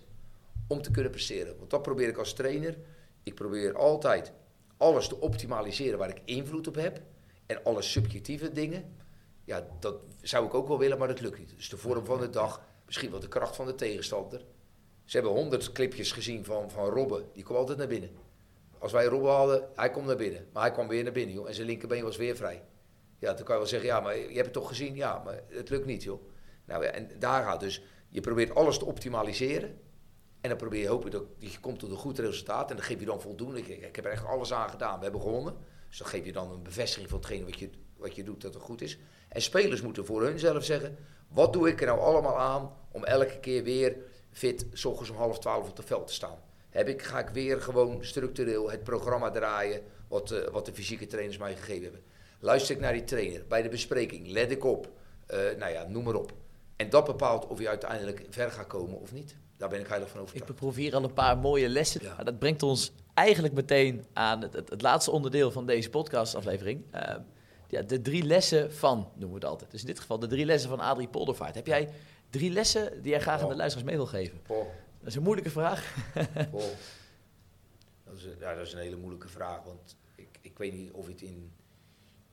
om 0.68 0.82
te 0.82 0.92
kunnen 0.92 1.12
presteren. 1.12 1.58
Want 1.58 1.70
dat 1.70 1.82
probeer 1.82 2.08
ik 2.08 2.18
als 2.18 2.34
trainer. 2.34 2.78
Ik 3.24 3.36
probeer 3.36 3.78
altijd 3.78 4.32
alles 4.78 5.08
te 5.08 5.20
optimaliseren 5.20 6.00
waar 6.00 6.10
ik 6.10 6.22
invloed 6.26 6.68
op 6.68 6.76
heb. 6.76 7.02
En 7.46 7.64
alle 7.64 7.82
subjectieve 7.82 8.52
dingen, 8.52 8.96
ja, 9.44 9.68
dat 9.80 9.96
zou 10.22 10.46
ik 10.46 10.54
ook 10.54 10.68
wel 10.68 10.80
willen, 10.80 10.98
maar 10.98 11.08
dat 11.08 11.22
lukt 11.22 11.40
niet. 11.40 11.56
Dus 11.56 11.70
de 11.70 11.78
vorm 11.78 12.06
van 12.06 12.20
de 12.20 12.30
dag, 12.30 12.62
misschien 12.86 13.12
wel 13.12 13.20
de 13.20 13.28
kracht 13.28 13.56
van 13.56 13.66
de 13.66 13.76
tegenstander. 13.76 14.46
Ze 15.06 15.18
hebben 15.18 15.36
honderd 15.36 15.72
clipjes 15.72 16.12
gezien 16.12 16.46
van, 16.46 16.72
van 16.72 16.86
Robben, 16.86 17.26
die 17.34 17.44
kwam 17.44 17.58
altijd 17.58 17.78
naar 17.78 17.88
binnen. 17.88 18.29
Als 18.80 18.92
wij 18.92 19.06
Robben 19.06 19.32
hadden, 19.32 19.70
hij 19.76 19.90
komt 19.90 20.06
naar 20.06 20.16
binnen. 20.16 20.48
Maar 20.54 20.64
hij 20.64 20.72
kwam 20.72 20.88
weer 20.88 21.04
naar 21.04 21.12
binnen, 21.12 21.36
joh. 21.36 21.48
En 21.48 21.54
zijn 21.54 21.68
linkerbeen 21.68 22.04
was 22.04 22.18
weer 22.18 22.36
vrij. 22.36 22.64
Ja, 23.20 23.34
dan 23.34 23.44
kan 23.44 23.54
je 23.54 23.62
wel 23.62 23.70
zeggen, 23.70 23.90
ja, 23.90 24.00
maar 24.00 24.18
je 24.18 24.26
hebt 24.26 24.46
het 24.46 24.54
toch 24.54 24.68
gezien? 24.68 24.96
Ja, 24.96 25.22
maar 25.26 25.42
het 25.48 25.70
lukt 25.70 25.86
niet, 25.86 26.04
joh. 26.04 26.22
Nou 26.66 26.84
ja, 26.84 26.90
en 26.90 27.10
daar 27.20 27.44
gaat 27.44 27.60
dus, 27.60 27.84
je 28.10 28.22
probeert 28.22 28.56
alles 28.56 28.78
te 28.78 28.86
optimaliseren. 28.86 29.80
En 30.42 30.50
dan 30.50 30.58
probeer 30.58 30.82
je 30.82 30.88
hopen 30.88 31.12
dat 31.12 31.24
je 31.38 31.60
komt 31.60 31.80
tot 31.80 31.92
een 31.92 31.98
goed 31.98 32.20
resultaat. 32.20 32.70
En 32.70 32.76
dan 32.76 32.86
geef 32.86 33.00
je 33.00 33.06
dan 33.06 33.22
voldoende. 33.22 33.60
Ik, 33.60 33.68
ik 33.68 33.96
heb 33.96 34.06
er 34.06 34.12
echt 34.12 34.26
alles 34.26 34.54
aan 34.54 34.70
gedaan. 34.70 34.98
We 34.98 35.04
hebben 35.04 35.22
gewonnen. 35.22 35.58
Dus 35.88 35.98
dan 35.98 36.08
geef 36.08 36.26
je 36.26 36.32
dan 36.32 36.52
een 36.52 36.64
bevestiging 36.64 37.10
van 37.10 37.18
hetgeen 37.18 37.46
wat 37.46 37.60
je, 37.60 37.70
wat 37.98 38.16
je 38.16 38.24
doet 38.24 38.42
dat 38.42 38.54
het 38.54 38.64
goed 38.64 38.82
is. 38.82 38.98
En 39.28 39.42
spelers 39.42 39.82
moeten 39.82 40.06
voor 40.06 40.24
hunzelf 40.24 40.64
zeggen: 40.64 40.98
wat 41.28 41.54
doe 41.54 41.68
ik 41.68 41.82
er 41.82 41.88
nou 41.88 42.00
allemaal 42.00 42.38
aan 42.38 42.74
om 42.92 43.04
elke 43.04 43.40
keer 43.40 43.64
weer 43.64 43.98
fit, 44.32 44.86
ochtends 44.86 45.10
om 45.10 45.18
half 45.18 45.40
twaalf 45.40 45.70
op 45.70 45.78
het 45.78 45.86
veld 45.86 46.08
te 46.08 46.14
staan? 46.14 46.38
Heb 46.70 46.88
ik, 46.88 47.02
ga 47.02 47.20
ik 47.20 47.30
weer 47.30 47.62
gewoon 47.62 48.06
structureel 48.06 48.72
het 48.72 48.84
programma 48.84 49.32
draaien 49.32 49.82
wat, 50.08 50.32
uh, 50.32 50.48
wat 50.48 50.66
de 50.66 50.74
fysieke 50.74 51.08
trainers 51.08 51.38
mij 51.38 51.56
gegeven 51.56 51.84
hebben? 51.84 52.02
Luister 52.40 52.76
ik 52.76 52.82
naar 52.82 52.94
die 52.94 53.04
trainer 53.04 53.46
bij 53.48 53.62
de 53.62 53.70
bespreking? 53.70 54.28
Let 54.28 54.52
ik 54.52 54.64
op? 54.64 54.90
Uh, 55.34 55.38
nou 55.58 55.72
ja, 55.72 55.86
noem 55.88 56.04
maar 56.04 56.16
op. 56.16 56.34
En 56.76 56.90
dat 56.90 57.06
bepaalt 57.06 57.48
of 57.48 57.60
je 57.60 57.68
uiteindelijk 57.68 58.26
ver 58.30 58.52
gaat 58.52 58.68
komen 58.68 59.00
of 59.00 59.12
niet. 59.12 59.36
Daar 59.58 59.70
ben 59.70 59.80
ik 59.80 59.88
heilig 59.88 60.10
van 60.10 60.20
overtuigd. 60.20 60.50
Ik 60.50 60.56
proef 60.56 60.76
hier 60.76 60.96
al 60.96 61.04
een 61.04 61.14
paar 61.14 61.38
mooie 61.38 61.70
lessen. 61.70 62.02
Ja. 62.04 62.24
dat 62.24 62.40
brengt 62.40 62.64
ons 62.64 62.92
eigenlijk 63.14 63.54
meteen 63.54 64.06
aan 64.14 64.42
het, 64.42 64.54
het, 64.54 64.70
het 64.70 64.82
laatste 64.82 65.12
onderdeel 65.12 65.52
van 65.52 65.66
deze 65.66 65.90
podcastaflevering. 65.90 66.84
Uh, 66.96 67.16
ja, 67.68 67.82
de 67.82 68.02
drie 68.02 68.24
lessen 68.24 68.74
van, 68.74 68.98
noemen 68.98 69.30
we 69.30 69.36
het 69.36 69.46
altijd. 69.46 69.72
Dus 69.72 69.82
in 69.82 69.88
dit 69.88 70.00
geval 70.00 70.20
de 70.20 70.28
drie 70.28 70.46
lessen 70.46 70.70
van 70.70 70.80
Adrie 70.80 71.08
Poldervaart. 71.08 71.56
Heb 71.56 71.68
jij 71.68 71.90
drie 72.30 72.52
lessen 72.52 73.02
die 73.02 73.12
jij 73.12 73.20
graag 73.22 73.38
oh. 73.38 73.44
aan 73.44 73.50
de 73.50 73.56
luisteraars 73.56 73.90
mee 73.90 73.98
wil 73.98 74.08
geven? 74.08 74.40
Oh. 74.48 74.66
Dat 75.00 75.08
is 75.08 75.16
een 75.16 75.24
moeilijke 75.24 75.50
vraag. 75.50 75.96
dat, 78.04 78.16
is, 78.16 78.28
ja, 78.40 78.54
dat 78.54 78.66
is 78.66 78.74
een 78.74 78.80
hele 78.80 78.96
moeilijke 78.96 79.28
vraag, 79.28 79.64
want 79.64 79.98
ik, 80.16 80.38
ik 80.42 80.58
weet 80.58 80.74
niet 80.74 80.92
of 80.92 81.06
je 81.06 81.12
het 81.12 81.22
in, 81.22 81.52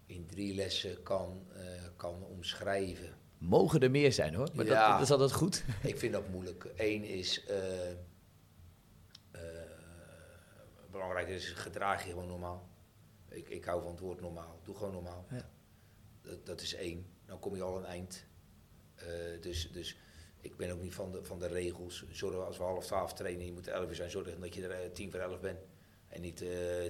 in 0.07 0.27
drie 0.27 0.55
lessen 0.55 1.03
kan, 1.03 1.47
uh, 1.57 1.62
kan 1.97 2.23
omschrijven. 2.23 3.14
Mogen 3.39 3.81
er 3.81 3.91
meer 3.91 4.12
zijn 4.12 4.35
hoor, 4.35 4.49
maar 4.55 4.64
ja, 4.64 4.89
dat, 4.89 4.93
dat, 4.93 5.07
is 5.07 5.11
altijd 5.11 5.33
goed. 5.33 5.64
ik 5.83 5.99
vind 5.99 6.12
dat 6.12 6.29
moeilijk. 6.29 6.67
Eén 6.77 7.05
is, 7.05 7.45
uh, 7.51 7.91
uh, 7.91 9.41
belangrijk 10.91 11.29
is, 11.29 11.51
gedraag 11.51 12.05
je 12.05 12.11
gewoon 12.11 12.27
normaal. 12.27 12.69
Ik, 13.29 13.49
ik 13.49 13.64
hou 13.64 13.83
van 13.83 13.91
het 13.91 14.01
woord 14.01 14.21
normaal. 14.21 14.61
Doe 14.62 14.77
gewoon 14.77 14.93
normaal. 14.93 15.27
Ja. 15.31 15.51
Dat, 16.23 16.47
dat 16.47 16.61
is 16.61 16.75
één. 16.75 17.07
Dan 17.27 17.39
kom 17.39 17.57
je 17.57 17.62
al 17.62 17.77
een 17.77 17.85
eind. 17.85 18.25
Dus, 19.41 19.71
dus 19.73 19.97
ik 20.51 20.57
ben 20.57 20.71
ook 20.71 20.83
niet 20.83 20.95
van 20.95 21.13
de, 21.13 21.25
van 21.25 21.39
de 21.39 21.47
regels. 21.47 22.05
Zorg 22.11 22.35
als 22.35 22.59
we 22.59 22.65
half 22.65 22.87
twaalf 22.87 23.13
trainen, 23.13 23.47
je 23.47 23.53
moet 23.53 23.69
elf 23.69 23.89
uur 23.89 23.95
zijn, 23.95 24.11
zorg 24.11 24.39
dat 24.39 24.55
je 24.55 24.69
er 24.69 24.93
tien 24.93 25.11
voor 25.11 25.21
elf 25.21 25.41
bent. 25.41 25.59
En 26.09 26.21
niet 26.21 26.45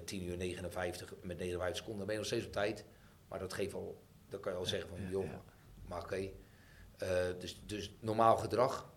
tien 0.04 0.22
uur 0.22 0.36
59 0.36 1.14
met 1.22 1.38
59 1.38 1.76
seconden. 1.76 1.98
Dan 1.98 2.06
ben 2.06 2.14
je 2.14 2.20
nog 2.20 2.26
steeds 2.26 2.46
op 2.46 2.52
tijd. 2.52 2.84
Maar 3.28 3.38
dat 3.38 3.52
geeft 3.52 3.74
al, 3.74 4.02
dan 4.28 4.40
kan 4.40 4.52
je 4.52 4.58
al 4.58 4.64
zeggen 4.64 4.88
van, 4.88 5.08
joh, 5.10 5.24
ja. 5.24 5.42
maar 5.86 6.02
oké. 6.02 6.06
Okay. 6.06 6.34
Uh, 7.02 7.40
dus, 7.40 7.62
dus 7.66 7.96
normaal 8.00 8.36
gedrag. 8.36 8.92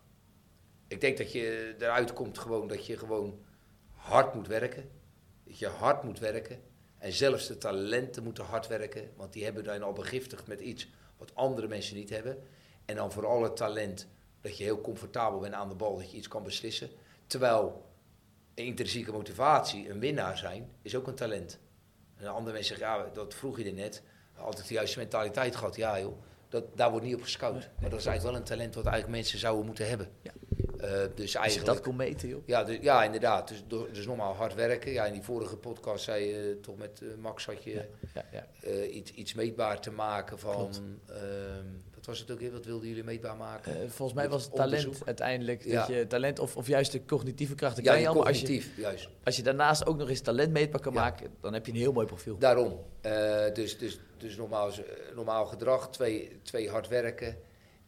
Ik 0.88 1.02
denk 1.02 1.18
dat 1.18 1.32
je 1.32 1.76
eruit 1.80 2.14
komt 2.14 2.38
gewoon 2.38 2.68
dat 2.68 2.86
je 2.86 2.98
gewoon 2.98 3.46
hard 3.92 4.34
moet 4.34 4.48
werken. 4.48 4.90
Dat 5.44 5.60
je 5.60 5.68
hard 5.68 6.04
moet 6.04 6.20
werken. 6.20 6.62
En 6.98 7.14
zelfs 7.14 7.48
de 7.48 7.58
talenten 7.58 8.24
moeten 8.24 8.44
hard 8.44 8.68
werken. 8.68 9.12
Want 9.16 9.34
die 9.34 9.44
hebben 9.44 9.64
dan 9.64 9.84
al 9.84 9.94
begiftigd 9.94 10.48
met 10.48 10.60
iets 10.60 10.90
wat 11.18 11.36
andere 11.36 11.68
mensen 11.68 11.96
niet 11.96 12.10
hebben. 12.10 12.44
En 12.86 12.96
dan 12.96 13.12
vooral 13.12 13.44
het 13.44 13.56
talent 13.56 14.08
dat 14.42 14.58
je 14.58 14.64
heel 14.64 14.82
comfortabel 14.82 15.40
bent 15.40 15.54
aan 15.54 15.70
de 15.70 15.76
bal. 15.76 15.98
Dat 15.98 16.12
je 16.12 16.18
iets 16.18 16.28
kan 16.28 16.44
beslissen. 16.44 16.90
Terwijl 17.28 17.86
een 18.56 18.66
intrinsieke 18.66 19.12
motivatie, 19.12 19.90
een 19.90 20.00
winnaar 20.00 20.38
zijn, 20.38 20.70
is 20.82 20.96
ook 20.96 21.08
een 21.08 21.16
talent. 21.16 21.60
En 22.16 22.28
andere 22.28 22.54
mensen 22.54 22.78
zeggen, 22.78 22.98
ja, 22.98 23.10
dat 23.14 23.34
vroeg 23.34 23.58
je 23.58 23.66
er 23.66 23.74
net. 23.74 24.04
Altijd 24.38 24.68
de 24.68 24.74
juiste 24.74 25.00
mentaliteit 25.00 25.56
gehad. 25.56 25.76
Ja 25.76 26.00
joh, 26.00 26.22
dat, 26.50 26.64
daar 26.76 26.92
wordt 26.92 27.06
niet 27.06 27.16
op 27.16 27.22
gescout. 27.22 27.70
Maar 27.80 27.90
dat 27.90 28.00
is 28.00 28.06
eigenlijk 28.06 28.24
wel 28.24 28.36
een 28.36 28.44
talent 28.44 28.76
wat 28.76 28.86
eigenlijk 28.86 29.16
mensen 29.16 29.40
zouden 29.40 29.66
moeten 29.66 29.88
hebben. 29.88 30.10
Ja. 30.22 30.32
Uh, 30.76 30.86
dus 30.86 30.90
eigenlijk, 31.18 31.38
Als 31.44 31.54
je 31.54 31.64
dat 31.64 31.82
kon 31.82 31.96
meten, 31.96 32.30
joh. 32.30 32.42
Ja, 32.46 32.64
dus, 32.64 32.78
ja 32.82 33.04
inderdaad. 33.04 33.48
Dus, 33.48 33.64
dus 33.92 34.06
normaal 34.06 34.34
hard 34.34 34.54
werken. 34.54 34.92
Ja, 34.92 35.06
in 35.06 35.14
die 35.14 35.22
vorige 35.22 35.58
podcast 35.58 36.04
zei 36.04 36.26
je 36.26 36.60
toch 36.62 36.78
met 36.78 37.02
uh, 37.02 37.16
Max 37.16 37.46
had 37.46 37.64
je 37.64 37.86
ja, 38.14 38.26
ja, 38.32 38.48
uh, 38.64 38.96
iets, 38.96 39.12
iets 39.12 39.34
meetbaar 39.34 39.80
te 39.80 39.92
maken 39.92 40.40
van... 40.40 40.72
wat 42.00 42.08
was 42.08 42.20
het 42.20 42.32
ook 42.32 42.40
weer? 42.40 42.52
Wat 42.52 42.66
wilden 42.66 42.88
jullie 42.88 43.04
meetbaar 43.04 43.36
maken? 43.36 43.92
volgens 43.92 44.18
mij 44.18 44.30
was 44.30 44.44
het 44.44 44.56
talent 44.56 44.84
onderzoek. 44.84 45.08
uiteindelijk. 45.08 45.72
Dat 45.72 45.88
je 45.88 46.08
talent 46.08 46.40
of, 46.40 46.58
of 46.58 46.68
juist 46.68 46.92
de 46.92 47.06
cognitieve 47.06 47.56
krachten 47.56 47.84
ja, 47.84 47.92
kan 47.92 48.02
je 48.02 48.08
allemaal. 48.08 48.28
als 48.28 48.42
je, 48.42 48.64
juist. 48.76 49.10
Als 49.24 49.36
je 49.36 49.44
daarnaast 49.44 49.86
ook 49.86 49.98
nog 49.98 50.10
eens 50.10 50.22
talent 50.22 50.52
meetbaar 50.52 50.82
kan 50.82 50.94
maken, 50.94 51.32
dan 51.42 51.54
heb 51.54 51.66
je 51.66 51.72
een 51.72 51.78
heel 51.78 51.92
mooi 51.92 52.08
profiel. 52.08 52.38
Daarom. 52.38 52.80
dus, 53.54 53.78
dus, 53.78 54.00
dus 54.18 54.36
normaal, 54.36 54.72
normaal 55.16 55.46
gedrag, 55.46 55.90
twee, 55.90 56.40
twee 56.44 56.70
hard 56.70 56.88
werken... 56.88 57.38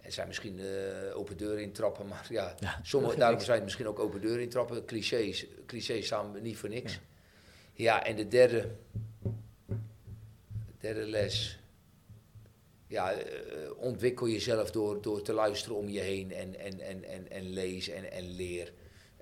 Er 0.02 0.12
zijn 0.12 0.28
misschien 0.28 0.60
uh, 0.60 1.18
open 1.18 1.38
deuren 1.38 1.64
intrappen, 1.64 2.08
maar 2.12 2.26
ja, 2.30 2.56
ja 2.60 2.80
sommige, 2.84 3.18
daarom 3.18 3.40
zijn 3.40 3.56
het 3.56 3.64
misschien 3.64 3.88
ook 3.88 4.00
open 4.00 4.22
deuren 4.22 4.42
intrappen. 4.42 4.86
Clichés, 4.86 5.46
clichés 5.66 6.06
staan 6.06 6.42
niet 6.42 6.58
voor 6.58 6.70
niks. 6.70 6.94
Ja, 6.94 7.00
ja 7.74 8.06
en 8.06 8.16
de 8.16 8.28
derde, 8.28 8.70
de 9.20 10.74
derde 10.80 11.06
les. 11.06 11.61
Ja, 12.92 13.14
uh, 13.14 13.24
ontwikkel 13.78 14.28
jezelf 14.28 14.72
door, 14.72 15.02
door 15.02 15.22
te 15.22 15.34
luisteren 15.34 15.78
om 15.78 15.90
je 15.90 16.00
heen 16.00 16.34
en, 16.34 16.60
en, 16.60 16.80
en, 16.80 17.04
en, 17.04 17.32
en 17.32 17.50
lees 17.50 17.90
en, 17.90 18.12
en 18.12 18.32
leer. 18.32 18.74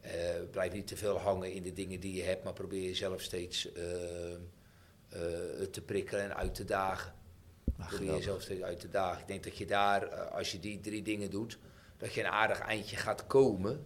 Uh, 0.05 0.11
blijf 0.51 0.73
niet 0.73 0.87
te 0.87 0.97
veel 0.97 1.17
hangen 1.17 1.53
in 1.53 1.63
de 1.63 1.73
dingen 1.73 1.99
die 1.99 2.15
je 2.15 2.23
hebt, 2.23 2.43
maar 2.43 2.53
probeer 2.53 2.81
jezelf 2.81 3.21
steeds 3.21 3.67
te 5.71 5.81
prikkelen 5.85 6.23
en 6.23 6.35
uit 6.35 6.55
te 6.55 6.65
dagen. 6.65 7.13
Probeer 7.87 8.13
jezelf 8.13 8.41
steeds 8.41 8.61
uit 8.61 8.79
te 8.79 8.89
dagen. 8.89 9.21
Ik 9.21 9.27
denk 9.27 9.43
dat 9.43 9.57
je 9.57 9.65
daar, 9.65 10.09
als 10.15 10.51
je 10.51 10.59
die 10.59 10.79
drie 10.79 11.01
dingen 11.01 11.29
doet, 11.29 11.57
dat 11.97 12.13
je 12.13 12.21
een 12.21 12.29
aardig 12.29 12.59
eindje 12.59 12.95
gaat 12.95 13.27
komen. 13.27 13.85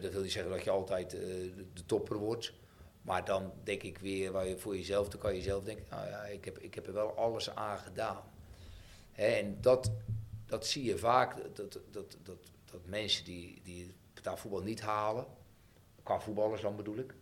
Dat 0.00 0.12
wil 0.12 0.22
niet 0.22 0.32
zeggen 0.32 0.52
dat 0.52 0.64
je 0.64 0.70
altijd 0.70 1.10
de, 1.10 1.52
de, 1.74 1.84
topper 1.86 2.16
wordt. 2.16 2.52
Maar 3.02 3.24
dan 3.24 3.52
denk 3.64 3.82
ik 3.82 3.98
weer, 3.98 4.32
waar 4.32 4.46
je 4.46 4.58
voor 4.58 4.76
jezelf, 4.76 5.08
dan 5.08 5.20
kan 5.20 5.34
je 5.34 5.42
zelf 5.42 5.64
denken, 5.64 5.84
nou 5.90 6.06
ja, 6.08 6.22
ik 6.22 6.44
heb, 6.44 6.58
ik 6.58 6.74
heb 6.74 6.86
er 6.86 6.92
wel 6.92 7.16
alles 7.16 7.54
aan 7.54 7.78
gedaan. 7.78 8.22
En 9.20 9.60
dat, 9.60 9.90
dat 10.46 10.66
zie 10.66 10.84
je 10.84 10.98
vaak, 10.98 11.36
dat, 11.54 11.72
dat, 11.72 12.16
dat, 12.22 12.38
dat 12.64 12.80
mensen 12.84 13.24
die, 13.24 13.60
die 13.64 13.94
voetbal 14.22 14.62
niet 14.62 14.80
halen, 14.80 15.26
qua 16.02 16.20
voetballers 16.20 16.60
dan 16.60 16.76
bedoel 16.76 16.96
ik, 16.96 17.14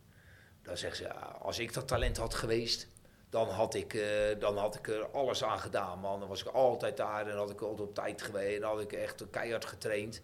dan 0.63 0.77
zeggen 0.77 1.05
ze, 1.05 1.13
als 1.15 1.59
ik 1.59 1.75
dat 1.75 1.89
talent 1.89 2.17
had 2.17 2.35
geweest, 2.35 2.89
dan 3.31 3.49
had, 3.49 3.75
ik, 3.75 3.95
uh, 3.95 4.05
dan 4.39 4.57
had 4.57 4.75
ik 4.75 4.89
er 4.89 5.11
alles 5.11 5.45
aan 5.45 5.59
gedaan, 5.59 5.99
man. 5.99 6.21
Dan 6.21 6.29
was 6.29 6.41
ik 6.41 6.47
altijd 6.47 6.97
daar 6.97 7.27
en 7.27 7.37
had 7.37 7.51
ik 7.51 7.61
altijd 7.61 7.89
op 7.89 7.95
tijd 7.95 8.23
geweest. 8.23 8.57
En 8.57 8.69
had 8.69 8.81
ik 8.81 8.93
echt 8.93 9.31
keihard 9.31 9.65
getraind. 9.65 10.23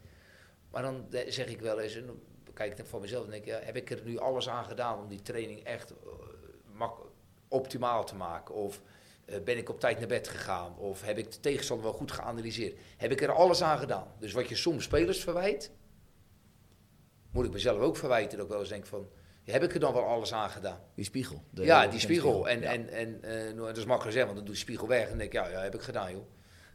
Maar 0.71 0.83
dan 0.83 1.07
zeg 1.29 1.47
ik 1.47 1.61
wel 1.61 1.81
eens, 1.81 1.95
en 1.95 2.07
dan 2.07 2.21
kijk 2.55 2.79
ik 2.79 2.87
voor 2.87 3.01
mezelf 3.01 3.25
en 3.25 3.31
denk 3.31 3.45
ja, 3.45 3.59
heb 3.63 3.77
ik 3.77 3.91
er 3.91 4.01
nu 4.05 4.19
alles 4.19 4.49
aan 4.49 4.65
gedaan 4.65 4.99
om 4.99 5.09
die 5.09 5.23
training 5.23 5.65
echt 5.65 5.93
uh, 6.77 6.91
optimaal 7.49 8.05
te 8.05 8.15
maken? 8.15 8.55
Of 8.55 8.81
uh, 9.27 9.37
ben 9.45 9.57
ik 9.57 9.69
op 9.69 9.81
tijd 9.81 9.99
naar 9.99 10.09
bed 10.09 10.29
gegaan? 10.29 10.79
Of 10.79 11.03
heb 11.03 11.19
ik 11.19 11.33
de 11.33 11.41
tegenstander 11.41 11.87
wel 11.87 11.95
goed 11.95 12.13
geanalyseerd? 12.13 12.79
Heb 12.97 13.11
ik 13.11 13.23
er 13.23 13.33
alles 13.33 13.63
aan 13.63 13.79
gedaan? 13.79 14.07
Dus 14.19 14.33
wat 14.33 14.49
je 14.49 14.55
soms 14.55 14.85
spelers 14.85 15.21
verwijt, 15.21 15.71
moet 17.31 17.45
ik 17.45 17.53
mezelf 17.53 17.81
ook 17.81 17.97
verwijten. 17.97 18.37
Dat 18.37 18.47
ik 18.47 18.53
wel 18.53 18.61
eens 18.61 18.69
denk 18.69 18.87
van, 18.87 19.09
heb 19.45 19.63
ik 19.63 19.75
er 19.75 19.81
dan 19.81 19.93
wel 19.93 20.05
alles 20.05 20.33
aan 20.33 20.51
gedaan. 20.51 20.81
Die 20.95 21.05
spiegel. 21.05 21.43
ja, 21.51 21.87
die 21.87 22.01
spiegel. 22.01 22.49
En, 22.49 22.63
en, 22.63 22.89
en 22.89 23.21
uh, 23.57 23.67
dat 23.67 23.77
is 23.77 23.85
makkelijk 23.85 24.17
zeggen, 24.17 24.25
want 24.25 24.37
dan 24.37 24.45
doe 24.45 24.55
je 24.55 24.61
spiegel 24.61 24.89
weg. 24.89 25.09
En 25.09 25.19
denk 25.19 25.33
ik, 25.33 25.41
ja, 25.41 25.49
ja, 25.49 25.61
heb 25.61 25.75
ik 25.75 25.81
gedaan, 25.81 26.13
joh. 26.13 26.27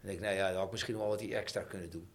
En 0.02 0.08
denk 0.08 0.18
ik, 0.18 0.24
nou 0.24 0.36
ja, 0.36 0.48
dan 0.48 0.56
had 0.56 0.66
ik 0.66 0.72
misschien 0.72 0.94
nog 0.94 1.02
wel 1.02 1.12
wat 1.12 1.22
extra 1.22 1.62
kunnen 1.62 1.90
doen. 1.90 2.12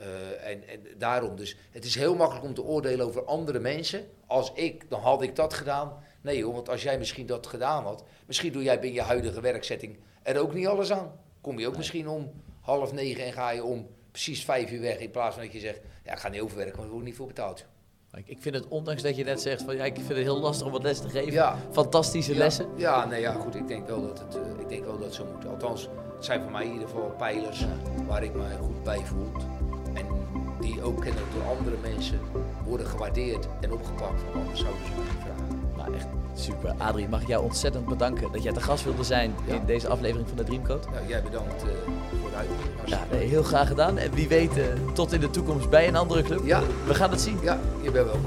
Uh, 0.00 0.46
en, 0.46 0.68
en, 0.68 0.86
daarom, 0.98 1.36
dus 1.36 1.56
het 1.70 1.84
is 1.84 1.94
heel 1.94 2.14
makkelijk 2.14 2.46
om 2.46 2.54
te 2.54 2.62
oordelen 2.62 3.06
over 3.06 3.24
andere 3.24 3.58
mensen. 3.58 4.06
Als 4.26 4.52
ik, 4.52 4.90
dan 4.90 5.00
had 5.00 5.22
ik 5.22 5.36
dat 5.36 5.54
gedaan. 5.54 6.04
Nee 6.24 6.38
joh, 6.38 6.54
want 6.54 6.68
als 6.68 6.82
jij 6.82 6.98
misschien 6.98 7.26
dat 7.26 7.46
gedaan 7.46 7.84
had, 7.84 8.04
misschien 8.26 8.52
doe 8.52 8.62
jij 8.62 8.80
binnen 8.80 9.00
je 9.00 9.06
huidige 9.06 9.40
werkzetting 9.40 9.96
er 10.22 10.40
ook 10.40 10.54
niet 10.54 10.66
alles 10.66 10.92
aan. 10.92 11.12
Kom 11.40 11.58
je 11.58 11.66
ook 11.66 11.76
misschien 11.76 12.08
om 12.08 12.32
half 12.60 12.92
negen 12.92 13.24
en 13.24 13.32
ga 13.32 13.50
je 13.50 13.64
om 13.64 13.86
precies 14.10 14.44
vijf 14.44 14.70
uur 14.70 14.80
weg. 14.80 14.98
In 14.98 15.10
plaats 15.10 15.34
van 15.34 15.44
dat 15.44 15.52
je 15.52 15.58
zegt, 15.58 15.80
ja, 16.04 16.12
ik 16.12 16.18
ga 16.18 16.28
niet 16.28 16.40
overwerken, 16.40 16.74
want 16.74 16.86
ik 16.86 16.92
word 16.92 17.04
niet 17.04 17.16
voor 17.16 17.26
betaald. 17.26 17.64
Ik 18.24 18.36
vind 18.40 18.54
het, 18.54 18.68
ondanks 18.68 19.02
dat 19.02 19.16
je 19.16 19.24
net 19.24 19.40
zegt 19.40 19.62
van 19.62 19.76
ja, 19.76 19.84
ik 19.84 19.94
vind 19.94 20.08
het 20.08 20.16
heel 20.16 20.40
lastig 20.40 20.66
om 20.66 20.72
wat 20.72 20.82
les 20.82 21.00
te 21.00 21.08
geven. 21.08 21.32
Ja. 21.32 21.58
Fantastische 21.70 22.32
ja. 22.32 22.38
lessen. 22.38 22.68
Ja, 22.76 23.04
nee, 23.04 23.20
ja, 23.20 23.32
goed. 23.32 23.54
Ik 23.54 23.68
denk 23.68 23.86
wel 23.86 24.02
dat 24.02 24.18
het, 24.18 24.36
uh, 24.36 24.60
ik 24.60 24.68
denk 24.68 24.84
wel 24.84 24.96
dat 24.98 25.04
het 25.04 25.14
zo 25.14 25.26
moet. 25.34 25.46
Althans, 25.46 25.88
het 26.14 26.24
zijn 26.24 26.42
voor 26.42 26.50
mij 26.50 26.64
in 26.64 26.72
ieder 26.72 26.88
geval 26.88 27.10
pijlers 27.10 27.64
waar 28.06 28.22
ik 28.22 28.34
me 28.34 28.56
goed 28.60 28.82
bij 28.82 29.04
voel. 29.04 29.32
En 29.94 30.06
die 30.60 30.82
ook 30.82 31.00
kennelijk 31.00 31.32
door 31.32 31.56
andere 31.56 31.76
mensen 31.76 32.20
worden 32.64 32.86
gewaardeerd 32.86 33.48
en 33.60 33.72
opgepakt. 33.72 34.22
Anders 34.34 34.60
zouden 34.60 34.84
ze 34.84 34.92
niet 34.96 35.22
vragen. 35.22 35.43
Nou, 35.84 35.96
echt 35.96 36.06
super. 36.34 36.74
Adrie, 36.78 37.08
mag 37.08 37.20
ik 37.22 37.28
jou 37.28 37.42
ontzettend 37.44 37.86
bedanken 37.86 38.32
dat 38.32 38.42
jij 38.42 38.52
te 38.52 38.60
gast 38.60 38.84
wilde 38.84 39.04
zijn 39.04 39.34
Ja. 39.46 39.54
in 39.54 39.64
deze 39.66 39.88
aflevering 39.88 40.28
van 40.28 40.36
de 40.36 40.44
Dreamcode. 40.44 40.86
Nou, 40.92 41.08
jij 41.08 41.22
bedankt 41.22 41.62
eh, 41.62 41.68
voor 42.20 42.30
de 42.30 42.36
uitnodiging. 42.36 42.74
Ja, 42.84 43.00
nee, 43.10 43.26
heel 43.28 43.42
graag 43.42 43.68
gedaan. 43.68 43.98
En 43.98 44.10
wie 44.14 44.28
weet, 44.28 44.56
eh, 44.56 44.64
tot 44.92 45.12
in 45.12 45.20
de 45.20 45.30
toekomst 45.30 45.70
bij 45.70 45.88
een 45.88 45.96
andere 45.96 46.22
club. 46.22 46.40
Ja. 46.44 46.62
We 46.86 46.94
gaan 46.94 47.10
het 47.10 47.20
zien. 47.20 47.38
Ja, 47.42 47.58
je 47.82 47.90
bent 47.90 48.04
welkom. 48.04 48.20